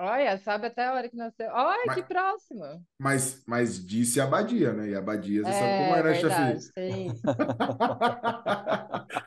Olha, 0.00 0.38
sabe 0.38 0.68
até 0.68 0.86
a 0.86 0.94
hora 0.94 1.08
que 1.08 1.16
nasceu. 1.16 1.50
Olha, 1.50 1.82
mas, 1.86 1.96
que 1.96 2.04
próximo. 2.04 2.62
Mas, 3.00 3.42
mas 3.44 3.84
disse 3.84 4.20
Abadia, 4.20 4.72
né? 4.72 4.90
E 4.90 4.94
Abadia, 4.94 5.42
você 5.42 5.50
é, 5.50 5.52
sabe 5.52 5.78
como 5.84 5.96
é, 5.96 6.02
né, 6.04 6.14
chefe? 6.14 6.60
Sim. 6.60 7.08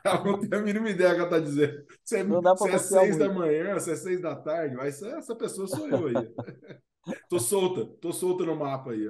ela 0.02 0.24
não 0.24 0.40
tem 0.40 0.58
a 0.58 0.62
mínima 0.62 0.88
ideia 0.88 1.10
que 1.10 1.16
ela 1.16 1.24
está 1.24 1.38
dizendo. 1.38 1.84
Se 2.02 2.16
é, 2.16 2.24
se 2.56 2.70
é 2.70 2.78
seis 2.78 3.18
da 3.18 3.28
manhã, 3.28 3.78
se 3.78 3.92
é 3.92 3.96
seis 3.96 4.22
da 4.22 4.34
tarde, 4.34 4.74
mas 4.74 5.02
essa 5.02 5.36
pessoa 5.36 5.68
sou 5.68 5.86
eu 5.86 6.06
aí. 6.06 6.14
tô 7.28 7.38
solta, 7.38 7.84
tô 8.00 8.10
solta 8.10 8.42
no 8.44 8.56
mapa 8.56 8.92
aí. 8.92 9.06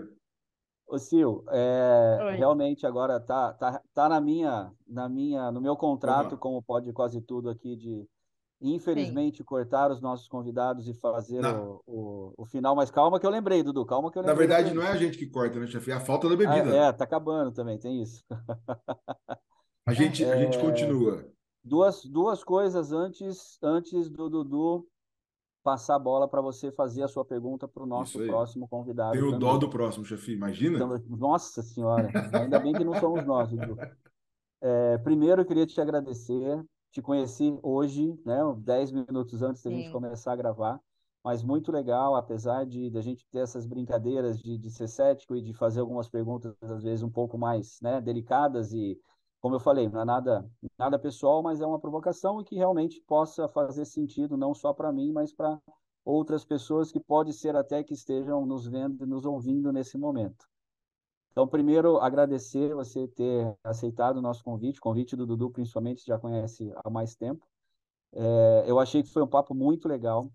Ô, 0.89 0.99
Sil, 0.99 1.47
é, 1.49 2.35
realmente 2.37 2.85
agora 2.85 3.21
tá, 3.21 3.53
tá, 3.53 3.81
tá 3.95 4.09
na 4.09 4.21
minha, 4.21 4.73
na 4.85 5.09
minha, 5.09 5.53
no 5.53 5.61
meu 5.61 5.77
contrato, 5.77 6.37
como 6.37 6.61
pode 6.61 6.93
quase 6.93 7.21
tudo 7.21 7.49
aqui 7.49 7.77
de 7.77 8.05
Infelizmente, 8.63 9.39
Sim. 9.39 9.45
cortar 9.45 9.91
os 9.91 10.01
nossos 10.01 10.29
convidados 10.29 10.87
e 10.87 10.95
fazer 10.95 11.45
o, 11.45 11.83
o, 11.85 12.35
o, 12.39 12.47
final. 12.47 12.77
Mas 12.77 12.93
calma 12.93 13.19
que 13.19 13.27
eu 13.27 13.31
lembrei, 13.31 13.61
Dudu. 13.61 13.85
Calma 13.85 14.11
que 14.11 14.19
eu 14.19 14.23
lembrei. 14.23 14.47
Na 14.47 14.55
verdade, 14.55 14.75
não 14.75 14.83
é 14.83 14.93
a 14.93 14.97
gente 14.97 15.19
que 15.19 15.27
corta, 15.27 15.59
né, 15.59 15.67
chefe? 15.67 15.91
É 15.91 15.95
a 15.95 16.01
falta 16.01 16.29
da 16.29 16.37
bebida. 16.37 16.71
Ah, 16.71 16.89
é, 16.89 16.93
tá 16.93 17.03
acabando 17.03 17.51
também, 17.51 17.77
tem 17.77 18.01
isso. 18.01 18.25
a, 19.85 19.93
gente, 19.93 20.25
é... 20.25 20.33
a 20.33 20.37
gente 20.37 20.59
continua. 20.61 21.27
Duas, 21.65 22.05
duas 22.05 22.45
coisas 22.45 22.93
antes, 22.93 23.59
antes 23.61 24.09
do 24.09 24.31
Dudu 24.31 24.87
passar 25.65 25.97
a 25.97 25.99
bola 25.99 26.29
para 26.29 26.41
você 26.41 26.71
fazer 26.71 27.03
a 27.03 27.09
sua 27.09 27.25
pergunta 27.25 27.67
para 27.67 27.83
o 27.83 27.87
nosso 27.87 28.19
próximo 28.27 28.69
convidado. 28.69 29.13
Tem 29.13 29.23
o 29.23 29.39
dó 29.39 29.59
do 29.59 29.69
próximo, 29.69 30.05
chefe, 30.05 30.33
imagina. 30.33 30.77
Então, 30.77 31.03
nossa 31.09 31.63
Senhora, 31.63 32.11
ainda 32.33 32.61
bem 32.61 32.73
que 32.73 32.85
não 32.85 32.95
somos 33.01 33.25
nós, 33.25 33.51
Dudu. 33.51 33.77
É, 34.61 34.99
primeiro, 34.99 35.43
eu 35.43 35.45
queria 35.45 35.67
te 35.67 35.81
agradecer 35.81 36.65
te 36.93 37.01
conheci 37.03 37.59
hoje, 37.63 38.15
né, 38.25 38.39
10 38.59 38.93
minutos 38.93 39.43
antes 39.43 39.63
da 39.63 39.71
Sim. 39.71 39.77
gente 39.79 39.91
começar 39.91 40.33
a 40.33 40.37
gravar, 40.37 40.81
mas 41.25 41.43
muito 41.43 41.73
legal, 41.73 42.15
apesar 42.15 42.67
de, 42.67 42.91
de 42.91 42.99
a 42.99 43.01
gente 43.01 43.27
ter 43.31 43.39
essas 43.39 43.67
brincadeiras 43.67 44.39
de, 44.39 44.59
de 44.59 44.71
ser 44.71 44.89
cético 44.89 45.35
e 45.35 45.41
de 45.43 45.55
fazer 45.55 45.81
algumas 45.81 46.09
perguntas, 46.09 46.55
às 46.61 46.83
vezes, 46.83 47.03
um 47.03 47.11
pouco 47.11 47.39
mais 47.39 47.81
né, 47.81 48.01
delicadas 48.01 48.73
e, 48.73 49.01
como 49.41 49.55
eu 49.55 49.61
falei, 49.61 49.89
não 49.89 50.03
é 50.03 50.05
nada, 50.05 50.49
nada 50.79 50.99
pessoal, 50.99 51.43
mas 51.43 51.61
é 51.61 51.67
uma 51.67 51.81
provocação 51.81 52.41
e 52.41 52.45
que 52.45 52.57
realmente 52.57 53.01
possa 53.07 53.49
fazer 53.49 53.87
sentido, 53.87 54.37
não 54.37 54.53
só 54.53 54.73
para 54.75 54.93
mim, 54.93 55.13
mas 55.13 55.33
para 55.33 55.59
outras 56.05 56.45
pessoas 56.45 56.93
que 56.93 57.01
pode 57.01 57.33
ser 57.33 57.57
até 57.57 57.83
que 57.83 57.95
estejam 57.95 58.45
nos 58.45 58.67
vendo 58.67 59.05
e 59.05 59.09
nos 59.09 59.25
ouvindo 59.25 59.73
nesse 59.73 59.97
momento. 59.97 60.52
Então, 61.33 61.49
primeiro, 61.49 61.99
agradecer 61.99 62.75
você 62.75 63.09
ter 63.09 63.57
aceitado 63.65 64.19
o 64.19 64.23
nosso 64.23 64.45
convite, 64.45 64.79
o 64.79 64.83
convite 64.83 65.17
do 65.17 65.27
Dudu, 65.27 65.51
principalmente, 65.51 66.05
já 66.07 66.19
conhece 66.19 66.71
há 66.85 66.91
mais 66.91 67.17
tempo. 67.17 67.47
É, 68.15 68.65
eu 68.67 68.79
achei 68.79 69.03
que 69.03 69.11
foi 69.11 69.23
um 69.23 69.29
papo 69.29 69.55
muito 69.55 69.89
legal. 69.89 70.31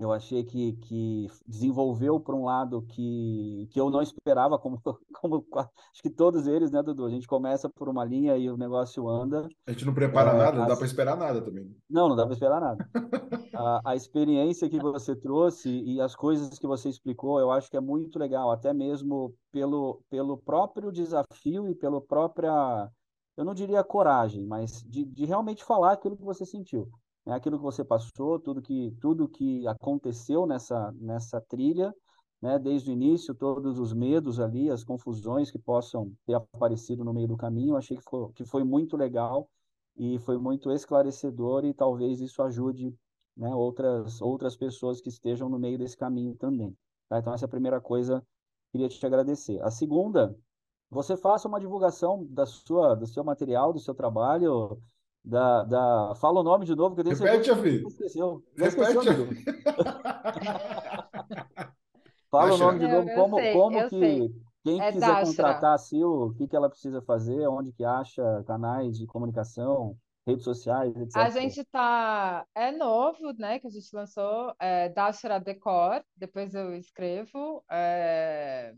Eu 0.00 0.10
achei 0.12 0.42
que, 0.42 0.72
que 0.72 1.26
desenvolveu 1.46 2.18
por 2.18 2.34
um 2.34 2.44
lado 2.44 2.80
que, 2.88 3.68
que 3.70 3.78
eu 3.78 3.90
não 3.90 4.00
esperava, 4.00 4.58
como, 4.58 4.80
como 5.12 5.46
acho 5.54 6.02
que 6.02 6.08
todos 6.08 6.46
eles, 6.46 6.70
né, 6.70 6.82
Dudu? 6.82 7.04
A 7.04 7.10
gente 7.10 7.28
começa 7.28 7.68
por 7.68 7.86
uma 7.86 8.02
linha 8.02 8.34
e 8.38 8.48
o 8.48 8.56
negócio 8.56 9.06
anda. 9.06 9.46
A 9.66 9.72
gente 9.72 9.84
não 9.84 9.92
prepara 9.92 10.30
é, 10.30 10.38
nada, 10.38 10.56
não 10.56 10.62
as... 10.62 10.68
dá 10.68 10.76
para 10.76 10.86
esperar 10.86 11.18
nada 11.18 11.42
também. 11.42 11.76
Não, 11.88 12.08
não 12.08 12.16
dá 12.16 12.24
para 12.24 12.32
esperar 12.32 12.62
nada. 12.62 12.88
a, 13.54 13.90
a 13.90 13.94
experiência 13.94 14.70
que 14.70 14.78
você 14.78 15.14
trouxe 15.14 15.68
e 15.68 16.00
as 16.00 16.16
coisas 16.16 16.58
que 16.58 16.66
você 16.66 16.88
explicou, 16.88 17.38
eu 17.38 17.50
acho 17.50 17.70
que 17.70 17.76
é 17.76 17.80
muito 17.80 18.18
legal, 18.18 18.50
até 18.50 18.72
mesmo 18.72 19.34
pelo, 19.52 20.02
pelo 20.08 20.38
próprio 20.38 20.90
desafio 20.90 21.68
e 21.68 21.74
pela 21.74 22.00
própria, 22.00 22.90
eu 23.36 23.44
não 23.44 23.52
diria 23.52 23.84
coragem, 23.84 24.46
mas 24.46 24.82
de, 24.82 25.04
de 25.04 25.26
realmente 25.26 25.62
falar 25.62 25.92
aquilo 25.92 26.16
que 26.16 26.24
você 26.24 26.46
sentiu 26.46 26.88
né, 27.26 27.34
aquilo 27.34 27.58
que 27.58 27.62
você 27.62 27.84
passou, 27.84 28.38
tudo 28.38 28.62
que, 28.62 28.94
tudo 29.00 29.28
que 29.28 29.66
aconteceu 29.66 30.46
nessa, 30.46 30.92
nessa 30.92 31.40
trilha, 31.40 31.94
né, 32.40 32.58
desde 32.58 32.90
o 32.90 32.92
início, 32.92 33.34
todos 33.34 33.78
os 33.78 33.92
medos 33.92 34.40
ali, 34.40 34.70
as 34.70 34.82
confusões 34.82 35.50
que 35.50 35.58
possam 35.58 36.12
ter 36.26 36.34
aparecido 36.34 37.04
no 37.04 37.12
meio 37.12 37.28
do 37.28 37.36
caminho, 37.36 37.76
achei 37.76 37.96
que 37.96 38.02
foi, 38.02 38.32
que 38.32 38.44
foi 38.44 38.64
muito 38.64 38.96
legal 38.96 39.48
e 39.96 40.18
foi 40.20 40.38
muito 40.38 40.70
esclarecedor 40.70 41.64
e 41.64 41.74
talvez 41.74 42.20
isso 42.20 42.42
ajude 42.42 42.94
né, 43.36 43.54
outras, 43.54 44.20
outras 44.20 44.56
pessoas 44.56 45.00
que 45.00 45.08
estejam 45.08 45.48
no 45.48 45.58
meio 45.58 45.78
desse 45.78 45.96
caminho 45.96 46.34
também. 46.36 46.76
Tá? 47.08 47.18
Então, 47.18 47.34
essa 47.34 47.44
é 47.44 47.46
a 47.46 47.50
primeira 47.50 47.80
coisa 47.80 48.24
queria 48.70 48.88
te 48.88 49.04
agradecer. 49.04 49.60
A 49.62 49.70
segunda, 49.70 50.36
você 50.88 51.16
faça 51.16 51.48
uma 51.48 51.60
divulgação 51.60 52.26
da 52.30 52.46
sua, 52.46 52.94
do 52.94 53.06
seu 53.06 53.24
material, 53.24 53.72
do 53.72 53.80
seu 53.80 53.94
trabalho, 53.94 54.80
da, 55.24 55.64
da... 55.64 56.14
Fala 56.16 56.40
o 56.40 56.42
nome 56.42 56.64
de 56.64 56.74
novo, 56.74 56.94
que 56.94 57.00
eu 57.00 57.04
tenho 57.04 57.16
Repete, 57.16 57.46
certeza 57.46 57.62
que 57.62 57.88
esqueceu. 57.88 58.42
Repete, 58.56 58.80
Fala 62.30 62.54
o 62.54 62.58
nome 62.58 62.78
de 62.78 62.86
novo, 62.86 63.12
como, 63.14 63.36
sei, 63.36 63.52
como 63.52 63.88
que 63.88 63.98
sei. 63.98 64.32
quem 64.62 64.80
é 64.80 64.92
quiser 64.92 65.24
contratar 65.24 65.74
a 65.74 65.78
Sil, 65.82 66.06
o 66.06 66.32
que, 66.32 66.46
que 66.46 66.54
ela 66.54 66.70
precisa 66.70 67.02
fazer, 67.02 67.48
onde 67.48 67.72
que 67.72 67.84
acha 67.84 68.44
canais 68.46 68.96
de 68.96 69.04
comunicação, 69.06 69.96
redes 70.24 70.44
sociais, 70.44 70.96
etc. 70.96 71.16
A 71.16 71.30
gente 71.30 71.64
tá, 71.64 72.46
é 72.54 72.70
novo, 72.70 73.32
né, 73.36 73.58
que 73.58 73.66
a 73.66 73.70
gente 73.70 73.88
lançou, 73.92 74.54
é 74.60 74.88
Dashra 74.90 75.40
Decor, 75.40 76.04
depois 76.16 76.54
eu 76.54 76.72
escrevo 76.76 77.64
é, 77.68 78.72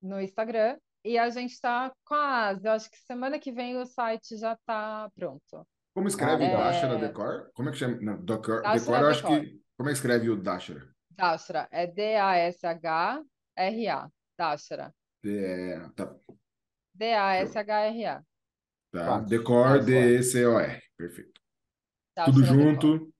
no 0.00 0.20
Instagram, 0.20 0.78
e 1.04 1.18
a 1.18 1.28
gente 1.30 1.50
está 1.50 1.92
quase, 2.04 2.66
eu 2.66 2.72
acho 2.72 2.88
que 2.88 2.98
semana 2.98 3.40
que 3.40 3.50
vem 3.50 3.76
o 3.76 3.86
site 3.86 4.36
já 4.36 4.52
está 4.52 5.10
pronto. 5.16 5.66
Como 5.94 6.08
escreve 6.08 6.44
é... 6.44 6.50
Dashra 6.50 6.98
Decor? 6.98 7.50
Como 7.54 7.68
é 7.68 7.72
que 7.72 7.78
chama? 7.78 7.96
Não, 8.00 8.16
Decor, 8.22 8.62
Decor 8.62 9.00
eu 9.00 9.08
acho 9.08 9.24
que. 9.26 9.62
Como 9.76 9.88
é 9.88 9.92
que 9.92 9.98
escreve 9.98 10.28
o 10.28 10.36
Dashra? 10.36 10.92
Dashra, 11.10 11.68
é 11.70 11.86
D-A-S-H-R-A. 11.86 13.22
Dashra. 14.36 14.92
D 15.22 15.78
tá. 15.94 16.12
D-A-S-H-R-A. 16.94 18.24
Tá. 18.90 19.20
Decor, 19.20 19.84
D-E-C-O-R. 19.84 20.82
Perfeito. 20.96 21.40
Dashra 22.16 22.32
Tudo 22.32 22.44
junto. 22.44 22.98
Decor. 22.98 23.14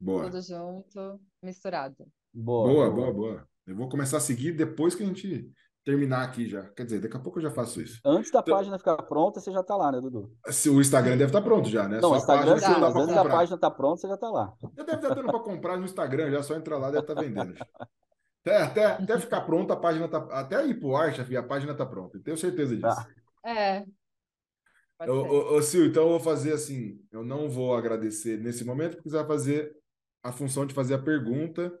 Boa. 0.00 0.24
Tudo 0.24 0.42
junto, 0.42 1.20
misturado. 1.42 2.06
Boa, 2.32 2.68
boa, 2.68 2.90
boa, 2.90 3.12
boa. 3.12 3.48
Eu 3.66 3.74
vou 3.74 3.88
começar 3.88 4.18
a 4.18 4.20
seguir 4.20 4.52
depois 4.52 4.94
que 4.94 5.02
a 5.02 5.06
gente 5.06 5.50
terminar 5.84 6.22
aqui 6.22 6.48
já. 6.48 6.64
Quer 6.70 6.84
dizer, 6.84 7.00
daqui 7.00 7.16
a 7.16 7.20
pouco 7.20 7.38
eu 7.38 7.42
já 7.42 7.50
faço 7.50 7.80
isso. 7.80 8.00
Antes 8.04 8.30
da 8.30 8.40
então, 8.40 8.56
página 8.56 8.78
ficar 8.78 8.96
pronta, 9.02 9.40
você 9.40 9.50
já 9.50 9.60
está 9.60 9.76
lá, 9.76 9.92
né, 9.92 10.00
Dudu? 10.00 10.30
O 10.46 10.80
Instagram 10.80 11.16
deve 11.16 11.24
estar 11.26 11.40
tá 11.40 11.44
pronto 11.44 11.68
já, 11.68 11.88
né? 11.88 12.00
Não, 12.00 12.10
só 12.10 12.14
o 12.14 12.16
Instagram 12.16 12.58
sim, 12.58 12.80
mas 12.80 12.96
antes 12.96 13.14
da 13.14 13.24
página 13.24 13.56
estar 13.56 13.70
tá 13.70 13.70
pronta, 13.70 14.00
você 14.00 14.08
já 14.08 14.14
está 14.14 14.30
lá. 14.30 14.52
Já 14.76 14.82
deve 14.84 14.96
estar 14.96 15.08
tá 15.08 15.14
dando 15.14 15.26
para 15.26 15.40
comprar 15.40 15.76
no 15.76 15.84
Instagram, 15.84 16.30
já 16.30 16.42
só 16.42 16.54
entrar 16.54 16.78
lá, 16.78 16.90
deve 16.90 17.00
estar 17.00 17.14
tá 17.14 17.20
vendendo. 17.20 17.54
Até, 18.40 18.56
até, 18.62 18.84
até 18.84 19.18
ficar 19.18 19.40
pronta, 19.42 19.74
a 19.74 19.76
página 19.76 20.08
tá. 20.08 20.18
Até 20.30 20.66
ir 20.66 20.80
pro 20.80 20.96
ar, 20.96 21.12
chefe, 21.14 21.36
a 21.36 21.42
página 21.42 21.74
tá 21.74 21.84
pronta. 21.84 22.18
Tenho 22.20 22.36
certeza 22.36 22.74
disso. 22.74 22.86
Tá. 22.86 23.08
É. 23.44 23.84
Ô, 25.06 25.12
ô, 25.12 25.56
ô, 25.56 25.62
Sil, 25.62 25.86
então 25.86 26.04
eu 26.04 26.08
vou 26.10 26.20
fazer 26.20 26.52
assim: 26.52 27.00
eu 27.12 27.24
não 27.24 27.48
vou 27.48 27.74
agradecer 27.74 28.38
nesse 28.38 28.64
momento, 28.64 28.96
porque 28.96 29.10
você 29.10 29.16
vai 29.16 29.26
fazer 29.26 29.76
a 30.22 30.32
função 30.32 30.66
de 30.66 30.74
fazer 30.74 30.94
a 30.94 31.02
pergunta, 31.02 31.72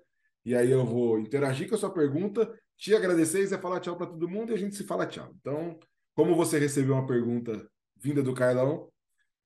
e 0.44 0.54
aí 0.54 0.70
eu 0.70 0.84
vou 0.84 1.18
interagir 1.18 1.68
com 1.68 1.74
a 1.74 1.78
sua 1.78 1.90
pergunta, 1.90 2.52
te 2.78 2.94
agradecer 2.94 3.42
e 3.42 3.48
você 3.48 3.58
falar 3.58 3.80
tchau 3.80 3.96
para 3.96 4.06
todo 4.06 4.28
mundo 4.28 4.52
e 4.52 4.54
a 4.54 4.58
gente 4.58 4.76
se 4.76 4.84
fala 4.84 5.04
tchau. 5.04 5.34
Então, 5.40 5.78
como 6.14 6.34
você 6.36 6.58
recebeu 6.58 6.94
uma 6.94 7.06
pergunta 7.06 7.68
vinda 7.96 8.22
do 8.22 8.32
Carlão, 8.32 8.88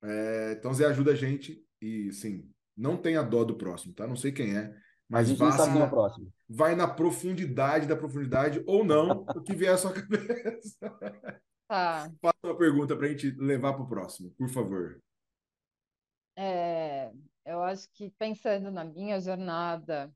é, 0.03 0.55
então 0.59 0.73
você 0.73 0.85
ajuda 0.85 1.13
a 1.13 1.15
gente 1.15 1.65
e, 1.81 2.13
sim, 2.13 2.49
não 2.77 2.97
tenha 2.97 3.23
dó 3.23 3.43
do 3.43 3.57
próximo, 3.57 3.95
tá? 3.95 4.07
Não 4.07 4.17
sei 4.17 4.33
quem 4.33 4.55
é, 4.55 4.75
mas 5.09 5.29
gente 5.29 5.39
sabe 5.39 5.79
na, 5.79 5.89
próxima. 5.89 6.29
vai 6.49 6.77
na 6.77 6.87
profundidade 6.87 7.87
da 7.87 7.97
profundidade 7.97 8.63
ou 8.67 8.85
não, 8.85 9.25
o 9.35 9.43
que 9.43 9.55
vier 9.55 9.73
à 9.73 9.79
sua 9.79 9.93
cabeça. 9.97 10.79
Tá. 11.67 12.11
Faça 12.21 12.39
uma 12.45 12.57
pergunta 12.57 12.95
para 12.95 13.07
a 13.07 13.09
gente 13.09 13.31
levar 13.31 13.73
para 13.73 13.83
o 13.83 13.89
próximo, 13.89 14.31
por 14.33 14.49
favor. 14.51 15.01
É, 16.37 17.11
eu 17.47 17.63
acho 17.63 17.89
que 17.93 18.11
pensando 18.19 18.71
na 18.71 18.85
minha 18.85 19.19
jornada, 19.21 20.13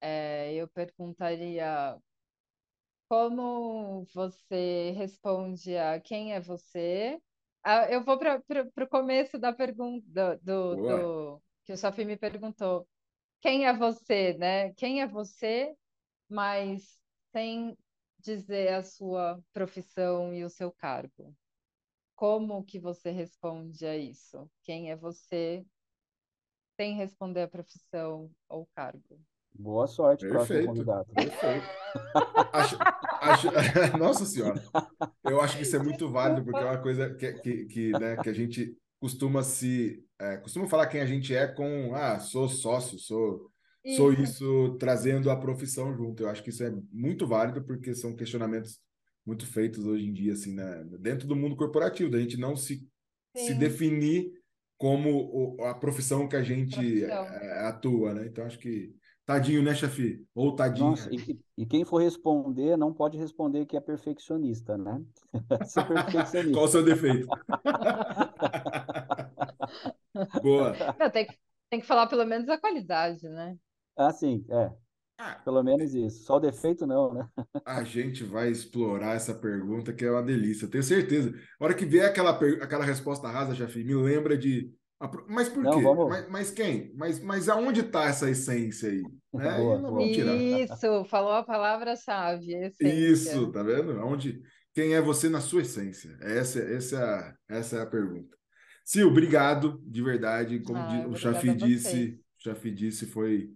é, 0.00 0.52
eu 0.54 0.66
perguntaria 0.66 1.96
como 3.12 4.06
você 4.14 4.92
responde 4.96 5.76
a 5.76 6.00
quem 6.00 6.32
é 6.32 6.40
você. 6.40 7.20
Ah, 7.62 7.84
eu 7.90 8.02
vou 8.02 8.18
para 8.18 8.40
o 8.82 8.88
começo 8.88 9.38
da 9.38 9.52
pergunta 9.52 10.02
do, 10.08 10.38
do, 10.38 10.76
do, 10.76 11.42
que 11.62 11.74
o 11.74 11.76
Sophie 11.76 12.06
me 12.06 12.16
perguntou. 12.16 12.88
Quem 13.42 13.66
é 13.66 13.72
você, 13.74 14.32
né? 14.38 14.72
Quem 14.76 15.02
é 15.02 15.06
você, 15.06 15.74
mas 16.26 16.98
sem 17.32 17.76
dizer 18.18 18.72
a 18.72 18.82
sua 18.82 19.38
profissão 19.52 20.32
e 20.32 20.42
o 20.42 20.48
seu 20.48 20.72
cargo. 20.72 21.36
Como 22.16 22.64
que 22.64 22.80
você 22.80 23.10
responde 23.10 23.84
a 23.84 23.94
isso? 23.94 24.50
Quem 24.62 24.90
é 24.90 24.96
você 24.96 25.62
sem 26.80 26.94
responder 26.94 27.42
a 27.42 27.48
profissão 27.48 28.30
ou 28.48 28.66
cargo? 28.74 29.20
Boa 29.54 29.86
sorte, 29.86 30.26
Perfeito. 30.26 30.64
próximo 30.64 30.66
candidato. 30.66 31.12
Perfeito. 31.12 31.82
acho, 32.52 32.76
acho, 33.22 33.48
nossa 33.98 34.26
senhora, 34.26 34.62
eu 35.24 35.40
acho 35.40 35.56
que 35.56 35.62
isso 35.62 35.76
é 35.76 35.78
muito 35.78 36.10
válido 36.10 36.44
porque 36.44 36.60
é 36.60 36.64
uma 36.64 36.82
coisa 36.82 37.14
que, 37.14 37.32
que, 37.34 37.64
que, 37.66 37.90
né, 37.92 38.16
que 38.16 38.28
a 38.28 38.32
gente 38.32 38.76
costuma 39.00 39.42
se 39.42 40.04
é, 40.20 40.36
costuma 40.36 40.68
falar 40.68 40.86
quem 40.86 41.00
a 41.00 41.06
gente 41.06 41.34
é 41.34 41.46
com 41.46 41.94
ah 41.94 42.18
sou 42.20 42.48
sócio, 42.48 42.98
sou 42.98 43.50
isso. 43.84 43.96
sou 43.96 44.12
isso 44.12 44.76
trazendo 44.78 45.30
a 45.30 45.36
profissão 45.36 45.94
junto. 45.96 46.22
Eu 46.22 46.28
acho 46.28 46.42
que 46.42 46.50
isso 46.50 46.62
é 46.62 46.72
muito 46.92 47.26
válido 47.26 47.64
porque 47.64 47.94
são 47.94 48.14
questionamentos 48.14 48.80
muito 49.24 49.46
feitos 49.46 49.86
hoje 49.86 50.06
em 50.06 50.12
dia 50.12 50.32
assim 50.32 50.54
né, 50.54 50.84
dentro 51.00 51.26
do 51.26 51.36
mundo 51.36 51.56
corporativo, 51.56 52.10
da 52.10 52.20
gente 52.20 52.36
não 52.36 52.56
se 52.56 52.86
se 53.34 53.54
definir 53.54 54.30
como 54.76 55.10
o, 55.10 55.64
a 55.64 55.74
profissão 55.74 56.28
que 56.28 56.36
a 56.36 56.42
gente 56.42 56.74
profissão. 56.74 57.24
É, 57.24 57.66
atua, 57.66 58.14
né? 58.14 58.26
Então 58.26 58.44
acho 58.44 58.58
que 58.58 58.92
Tadinho, 59.24 59.62
né, 59.62 59.72
chefe? 59.74 60.26
Ou 60.34 60.56
tadinho. 60.56 60.90
Nossa, 60.90 61.08
e, 61.12 61.38
e, 61.56 61.64
quem 61.64 61.84
for 61.84 62.02
responder, 62.02 62.76
não 62.76 62.92
pode 62.92 63.16
responder 63.16 63.66
que 63.66 63.76
é 63.76 63.80
perfeccionista, 63.80 64.76
né? 64.76 65.00
Ser 65.64 65.86
perfeccionista. 65.86 66.52
Qual 66.52 66.64
o 66.64 66.68
seu 66.68 66.84
defeito? 66.84 67.28
Boa. 70.42 70.74
Não, 70.98 71.10
tem, 71.10 71.26
que, 71.26 71.38
tem 71.70 71.80
que 71.80 71.86
falar 71.86 72.08
pelo 72.08 72.26
menos 72.26 72.48
a 72.48 72.58
qualidade, 72.58 73.28
né? 73.28 73.56
Ah, 73.96 74.12
sim, 74.12 74.44
é. 74.50 74.72
Ah, 75.18 75.40
pelo 75.44 75.62
menos 75.62 75.94
isso. 75.94 76.24
Só 76.24 76.36
o 76.36 76.40
defeito 76.40 76.84
não, 76.84 77.14
né? 77.14 77.28
A 77.64 77.84
gente 77.84 78.24
vai 78.24 78.50
explorar 78.50 79.14
essa 79.14 79.32
pergunta 79.32 79.92
que 79.92 80.04
é 80.04 80.10
uma 80.10 80.22
delícia, 80.22 80.66
tenho 80.66 80.82
certeza. 80.82 81.32
A 81.60 81.64
hora 81.64 81.74
que 81.74 81.84
vier 81.84 82.06
aquela, 82.06 82.30
aquela 82.30 82.84
resposta 82.84 83.28
rasa, 83.28 83.54
chefe, 83.54 83.84
me 83.84 83.94
lembra 83.94 84.36
de 84.36 84.74
mas 85.28 85.48
por 85.48 85.62
não, 85.62 85.72
quê? 85.72 85.82
Vamos... 85.82 86.08
Mas, 86.08 86.28
mas, 86.28 86.50
quem? 86.50 86.92
Mas, 86.94 87.20
mas 87.20 87.48
aonde 87.48 87.80
está 87.80 88.04
essa 88.04 88.30
essência 88.30 88.90
aí? 88.90 89.02
Né? 89.34 89.56
Boa, 89.58 89.78
boa. 89.78 90.04
Isso, 90.04 91.04
falou 91.06 91.32
a 91.32 91.42
palavra-chave. 91.42 92.70
Isso, 92.80 93.50
tá 93.50 93.62
vendo? 93.62 93.92
Aonde, 93.92 94.42
quem 94.74 94.94
é 94.94 95.00
você 95.00 95.28
na 95.28 95.40
sua 95.40 95.62
essência? 95.62 96.16
Essa, 96.20 96.60
essa, 96.60 97.36
essa 97.48 97.76
é 97.78 97.80
a 97.80 97.86
pergunta. 97.86 98.36
Sil, 98.84 99.08
obrigado, 99.08 99.80
de 99.86 100.02
verdade. 100.02 100.60
Como 100.60 100.78
ah, 100.78 101.06
o 101.08 101.16
Chafi 101.16 101.54
disse, 101.54 102.20
Chafi 102.38 102.70
disse, 102.70 103.06
foi 103.06 103.48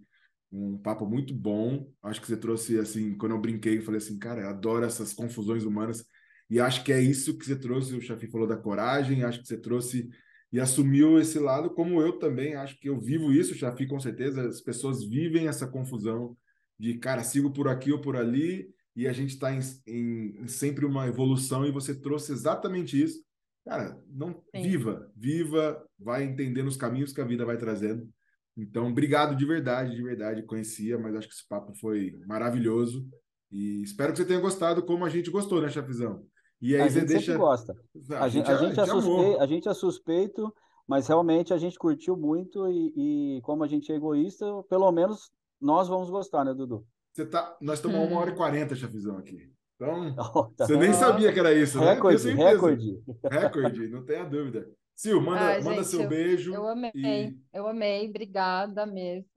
um 0.51 0.77
papo 0.77 1.05
muito 1.05 1.33
bom. 1.33 1.87
Acho 2.01 2.21
que 2.21 2.27
você 2.27 2.37
trouxe, 2.37 2.79
assim, 2.79 3.15
quando 3.17 3.33
eu 3.33 3.41
brinquei, 3.41 3.77
eu 3.77 3.83
falei 3.83 3.99
assim, 3.99 4.17
cara, 4.17 4.41
eu 4.41 4.49
adoro 4.49 4.85
essas 4.85 5.13
confusões 5.13 5.63
humanas. 5.63 6.03
E 6.49 6.59
acho 6.59 6.83
que 6.83 6.93
é 6.93 7.01
isso 7.01 7.37
que 7.37 7.45
você 7.45 7.55
trouxe. 7.55 7.95
O 7.95 8.01
Chafi 8.01 8.27
falou 8.27 8.47
da 8.47 8.57
coragem, 8.57 9.23
acho 9.23 9.41
que 9.41 9.47
você 9.47 9.57
trouxe 9.57 10.09
e 10.51 10.59
assumiu 10.59 11.19
esse 11.19 11.39
lado, 11.39 11.69
como 11.69 12.01
eu 12.01 12.19
também 12.19 12.55
acho 12.55 12.79
que 12.79 12.89
eu 12.89 12.99
vivo 12.99 13.31
isso, 13.31 13.53
já 13.53 13.71
fico 13.75 13.95
com 13.95 13.99
certeza, 13.99 14.47
as 14.47 14.61
pessoas 14.61 15.03
vivem 15.03 15.47
essa 15.47 15.67
confusão 15.67 16.37
de, 16.79 16.97
cara, 16.97 17.23
sigo 17.23 17.51
por 17.51 17.67
aqui 17.67 17.91
ou 17.91 17.99
por 17.99 18.15
ali, 18.15 18.69
e 18.95 19.07
a 19.07 19.13
gente 19.13 19.31
está 19.31 19.53
em, 19.53 19.59
em, 19.85 20.41
em, 20.41 20.47
sempre 20.47 20.85
uma 20.85 21.07
evolução, 21.07 21.65
e 21.65 21.71
você 21.71 21.93
trouxe 21.93 22.31
exatamente 22.31 23.01
isso. 23.01 23.23
Cara, 23.65 24.01
não 24.09 24.41
Sim. 24.55 24.63
viva, 24.63 25.11
viva, 25.15 25.85
vai 25.99 26.23
entendendo 26.23 26.67
os 26.67 26.77
caminhos 26.77 27.11
que 27.11 27.19
a 27.19 27.25
vida 27.25 27.45
vai 27.45 27.57
trazendo. 27.57 28.09
Então, 28.55 28.87
obrigado 28.87 29.35
de 29.35 29.45
verdade, 29.45 29.95
de 29.95 30.01
verdade, 30.01 30.43
conhecia, 30.43 30.97
mas 30.97 31.15
acho 31.15 31.27
que 31.27 31.33
esse 31.33 31.47
papo 31.47 31.75
foi 31.75 32.17
maravilhoso. 32.25 33.07
E 33.51 33.83
espero 33.83 34.13
que 34.13 34.19
você 34.19 34.25
tenha 34.25 34.39
gostado 34.39 34.81
como 34.83 35.05
a 35.05 35.09
gente 35.09 35.29
gostou, 35.29 35.61
né, 35.61 35.69
Chafizão? 35.69 36.25
E 36.61 36.75
aí 36.75 36.81
a 36.81 36.89
você 36.89 36.99
gente 37.01 37.07
deixa. 37.09 37.37
gosta. 37.37 37.75
A, 38.11 38.23
a 38.23 38.29
gente, 38.29 38.51
a, 38.51 38.57
gente 38.57 38.79
é 38.79 38.85
suspeito, 38.85 39.41
a 39.41 39.45
gente 39.45 39.69
é 39.69 39.73
suspeito, 39.73 40.55
mas 40.87 41.07
realmente 41.07 41.53
a 41.53 41.57
gente 41.57 41.77
curtiu 41.77 42.17
muito 42.17 42.67
e, 42.67 43.37
e, 43.37 43.41
como 43.41 43.63
a 43.63 43.67
gente 43.67 43.91
é 43.91 43.95
egoísta, 43.95 44.45
pelo 44.69 44.91
menos 44.91 45.31
nós 45.61 45.87
vamos 45.87 46.09
gostar, 46.09 46.43
né, 46.45 46.53
Dudu? 46.53 46.85
Você 47.13 47.25
tá, 47.25 47.57
nós 47.61 47.79
estamos 47.79 47.97
uma 47.97 48.19
hora 48.19 48.31
e 48.31 48.35
quarenta, 48.35 48.75
chafizão, 48.75 49.17
aqui. 49.17 49.51
Então, 49.75 50.15
oh, 50.35 50.45
tá 50.55 50.65
você 50.65 50.77
nem 50.77 50.93
sabia 50.93 51.31
que 51.31 51.39
era 51.39 51.53
isso, 51.53 51.79
né? 51.79 51.93
Recorde, 51.93 52.29
recorde. 52.31 53.01
Recorde, 53.29 53.87
não 53.89 54.05
tenha 54.05 54.23
dúvida. 54.23 54.69
Sil, 54.97 55.21
manda, 55.21 55.57
ah, 55.57 55.61
manda 55.61 55.75
gente, 55.75 55.87
seu 55.87 56.07
beijo. 56.07 56.53
Eu 56.53 56.67
amei, 56.67 56.91
e... 56.95 57.37
eu 57.53 57.67
amei, 57.67 58.09
obrigada 58.09 58.85
mesmo. 58.85 59.29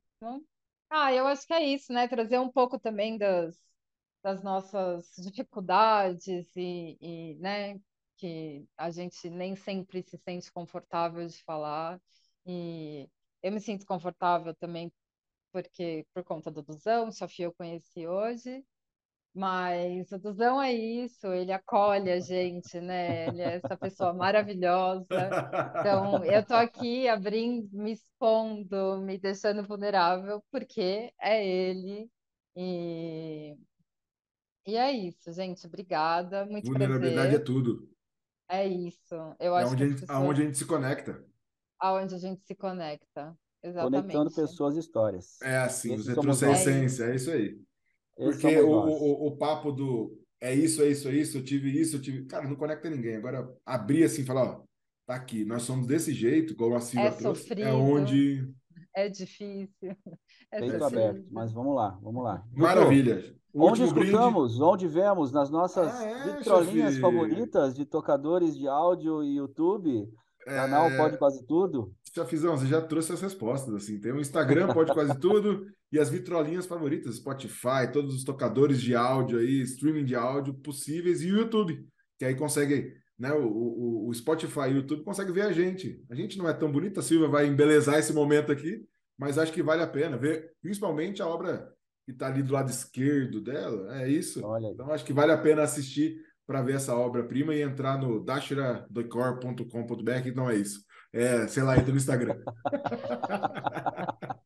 Ah, 0.88 1.12
eu 1.12 1.26
acho 1.26 1.47
que 1.47 1.52
é 1.52 1.62
isso, 1.62 1.92
né? 1.92 2.09
Trazer 2.09 2.38
um 2.38 2.51
pouco 2.51 2.78
também 2.78 3.18
das, 3.18 3.55
das 4.22 4.42
nossas 4.42 5.14
dificuldades 5.18 6.55
e, 6.56 6.97
e, 7.01 7.34
né, 7.36 7.80
que 8.16 8.66
a 8.76 8.90
gente 8.90 9.30
nem 9.30 9.56
sempre 9.56 10.02
se 10.02 10.18
sente 10.18 10.52
confortável 10.52 11.26
de 11.26 11.42
falar. 11.42 12.01
E 12.47 13.09
eu 13.42 13.52
me 13.52 13.60
sinto 13.60 13.86
confortável 13.86 14.55
também 14.55 14.92
porque 15.52 16.06
por 16.14 16.24
conta 16.24 16.51
do 16.51 16.62
Duzão, 16.62 17.10
Sofia 17.10 17.47
eu 17.47 17.52
conheci 17.52 18.06
hoje, 18.06 18.64
mas 19.34 20.10
o 20.12 20.18
Duzão 20.18 20.60
é 20.60 20.72
isso, 20.72 21.28
ele 21.28 21.52
acolhe 21.52 22.10
a 22.10 22.20
gente, 22.20 22.80
né? 22.80 23.28
Ele 23.28 23.42
é 23.42 23.55
essa 23.56 23.76
pessoa 23.76 24.12
maravilhosa. 24.12 25.06
Então, 25.78 26.24
eu 26.24 26.44
tô 26.44 26.55
aqui 26.55 27.09
abrindo, 27.09 27.68
me 27.72 27.92
expondo, 27.92 29.01
me 29.02 29.18
deixando 29.18 29.66
vulnerável, 29.66 30.42
porque 30.51 31.12
é 31.20 31.47
ele. 31.47 32.10
E 32.56 33.56
e 34.66 34.77
é 34.77 34.91
isso, 34.93 35.32
gente. 35.32 35.66
Obrigada. 35.66 36.45
Muito 36.47 36.66
Vulnerabilidade 36.66 37.28
prazer. 37.28 37.41
é 37.41 37.45
tudo. 37.45 37.91
É 38.49 38.66
isso. 38.66 39.15
Eu 39.39 39.57
é 39.57 39.62
acho 39.62 39.73
onde, 39.73 39.85
a 39.85 39.89
gente, 39.89 40.01
pessoas... 40.01 40.19
aonde 40.19 40.43
a 40.43 40.45
gente 40.45 40.59
se 40.59 40.65
conecta. 40.65 41.24
Aonde 41.78 42.15
a 42.15 42.19
gente 42.19 42.43
se 42.45 42.55
conecta. 42.55 43.37
Exatamente. 43.62 44.03
Conectando 44.03 44.35
pessoas 44.35 44.77
e 44.77 44.81
histórias. 44.81 45.41
É 45.43 45.59
assim, 45.59 45.95
Esse 45.95 46.05
você 46.05 46.15
trouxe 46.15 46.45
a 46.45 46.53
essência, 46.53 47.05
é 47.05 47.15
isso 47.15 47.31
aí. 47.31 47.61
Esse 48.19 48.41
Porque 48.41 48.59
o, 48.61 48.70
o, 48.70 49.27
o, 49.28 49.37
papo 49.37 49.70
do 49.70 50.19
é 50.41 50.55
isso, 50.55 50.82
é 50.82 50.89
isso, 50.89 51.09
é 51.09 51.12
isso, 51.12 51.39
eu 51.39 51.45
tive 51.45 51.70
isso, 51.70 51.97
eu 51.97 52.03
tive. 52.03 52.24
Cara, 52.24 52.49
não 52.49 52.57
conecta 52.57 52.89
ninguém. 52.89 53.16
Agora, 53.16 53.55
abrir 53.65 54.05
assim 54.05 54.23
e 54.23 54.27
falar, 54.27 54.45
ó, 54.45 54.65
tá 55.07 55.15
aqui, 55.15 55.45
nós 55.45 55.62
somos 55.62 55.87
desse 55.87 56.12
jeito, 56.12 56.57
como 56.57 56.74
a 56.74 56.81
Silvia 56.81 57.09
é 57.09 57.12
trouxe, 57.12 57.43
é 57.43 57.45
sofrido, 57.45 57.69
é 57.69 57.73
onde. 57.73 58.53
É 58.95 59.09
difícil. 59.09 59.70
É 60.53 60.59
Peito 60.59 60.82
aberto, 60.82 61.28
mas 61.31 61.53
vamos 61.53 61.77
lá, 61.77 61.97
vamos 62.03 62.24
lá. 62.24 62.45
Maravilha. 62.51 63.23
Onde 63.55 63.85
escutamos, 63.85 64.52
brinde... 64.52 64.62
onde 64.62 64.89
vemos 64.89 65.32
nas 65.32 65.51
nossas 65.51 66.01
ah, 66.01 66.05
é, 66.05 66.36
vitrolinhas 66.36 66.98
favoritas 66.98 67.74
de 67.74 67.85
tocadores 67.85 68.56
de 68.56 68.68
áudio 68.68 69.22
e 69.22 69.36
YouTube, 69.36 70.09
Canal 70.44 70.89
é... 70.89 70.97
Pode 70.97 71.18
Quase 71.18 71.47
Tudo? 71.47 71.93
Fizão, 72.27 72.56
você 72.56 72.66
já 72.66 72.81
trouxe 72.81 73.12
as 73.12 73.20
respostas. 73.20 73.74
assim. 73.74 74.01
Tem 74.01 74.12
o 74.12 74.20
Instagram 74.20 74.68
Pode 74.68 74.93
Quase 74.93 75.16
Tudo 75.20 75.66
e 75.93 75.98
as 75.98 76.10
vitrolinhas 76.10 76.66
favoritas, 76.66 77.16
Spotify, 77.16 77.90
todos 77.93 78.14
os 78.14 78.24
tocadores 78.24 78.81
de 78.81 78.94
áudio 78.94 79.39
aí, 79.39 79.60
streaming 79.62 80.05
de 80.05 80.14
áudio 80.14 80.55
possíveis 80.55 81.22
e 81.22 81.32
o 81.32 81.39
YouTube, 81.39 81.85
que 82.18 82.24
aí 82.24 82.35
consegue, 82.35 82.93
né? 83.18 83.32
O, 83.32 83.44
o, 83.44 84.09
o 84.09 84.14
Spotify 84.14 84.68
e 84.68 84.74
o 84.74 84.77
YouTube 84.77 85.05
consegue 85.05 85.32
ver 85.32 85.43
a 85.43 85.52
gente. 85.52 86.05
A 86.10 86.14
gente 86.14 86.39
não 86.39 86.48
é 86.48 86.52
tão 86.52 86.70
bonita, 86.70 87.01
a 87.01 87.02
Silvia 87.02 87.28
vai 87.28 87.47
embelezar 87.47 87.98
esse 87.98 88.12
momento 88.12 88.52
aqui, 88.52 88.85
mas 89.18 89.36
acho 89.36 89.52
que 89.52 89.62
vale 89.62 89.82
a 89.82 89.86
pena 89.86 90.16
ver, 90.16 90.52
principalmente 90.62 91.22
a 91.22 91.27
obra 91.27 91.68
que 92.05 92.12
está 92.12 92.27
ali 92.27 92.43
do 92.43 92.52
lado 92.52 92.70
esquerdo 92.70 93.40
dela. 93.40 94.01
É 94.01 94.09
isso. 94.09 94.39
Então 94.39 94.90
acho 94.90 95.05
que 95.05 95.12
vale 95.12 95.32
a 95.32 95.39
pena 95.39 95.62
assistir 95.62 96.20
para 96.47 96.62
ver 96.62 96.77
essa 96.77 96.97
obra-prima 96.97 97.55
e 97.55 97.60
entrar 97.62 97.98
no 97.98 98.24
dashiradecor.com.br. 98.24 100.27
Então 100.27 100.51
é 100.51 100.56
isso. 100.56 100.81
É, 101.12 101.47
sei 101.47 101.62
lá, 101.62 101.77
entra 101.77 101.93
no 101.93 101.98
Instagram. 101.98 102.36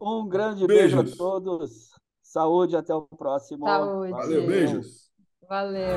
um 0.00 0.28
grande 0.28 0.66
beijos. 0.66 0.94
beijo 0.94 1.14
a 1.14 1.16
todos. 1.16 1.90
Saúde, 2.22 2.76
até 2.76 2.94
o 2.94 3.02
próximo. 3.02 3.66
Saúde. 3.66 4.12
Valeu, 4.12 4.46
beijos. 4.46 5.10
Valeu. 5.48 5.96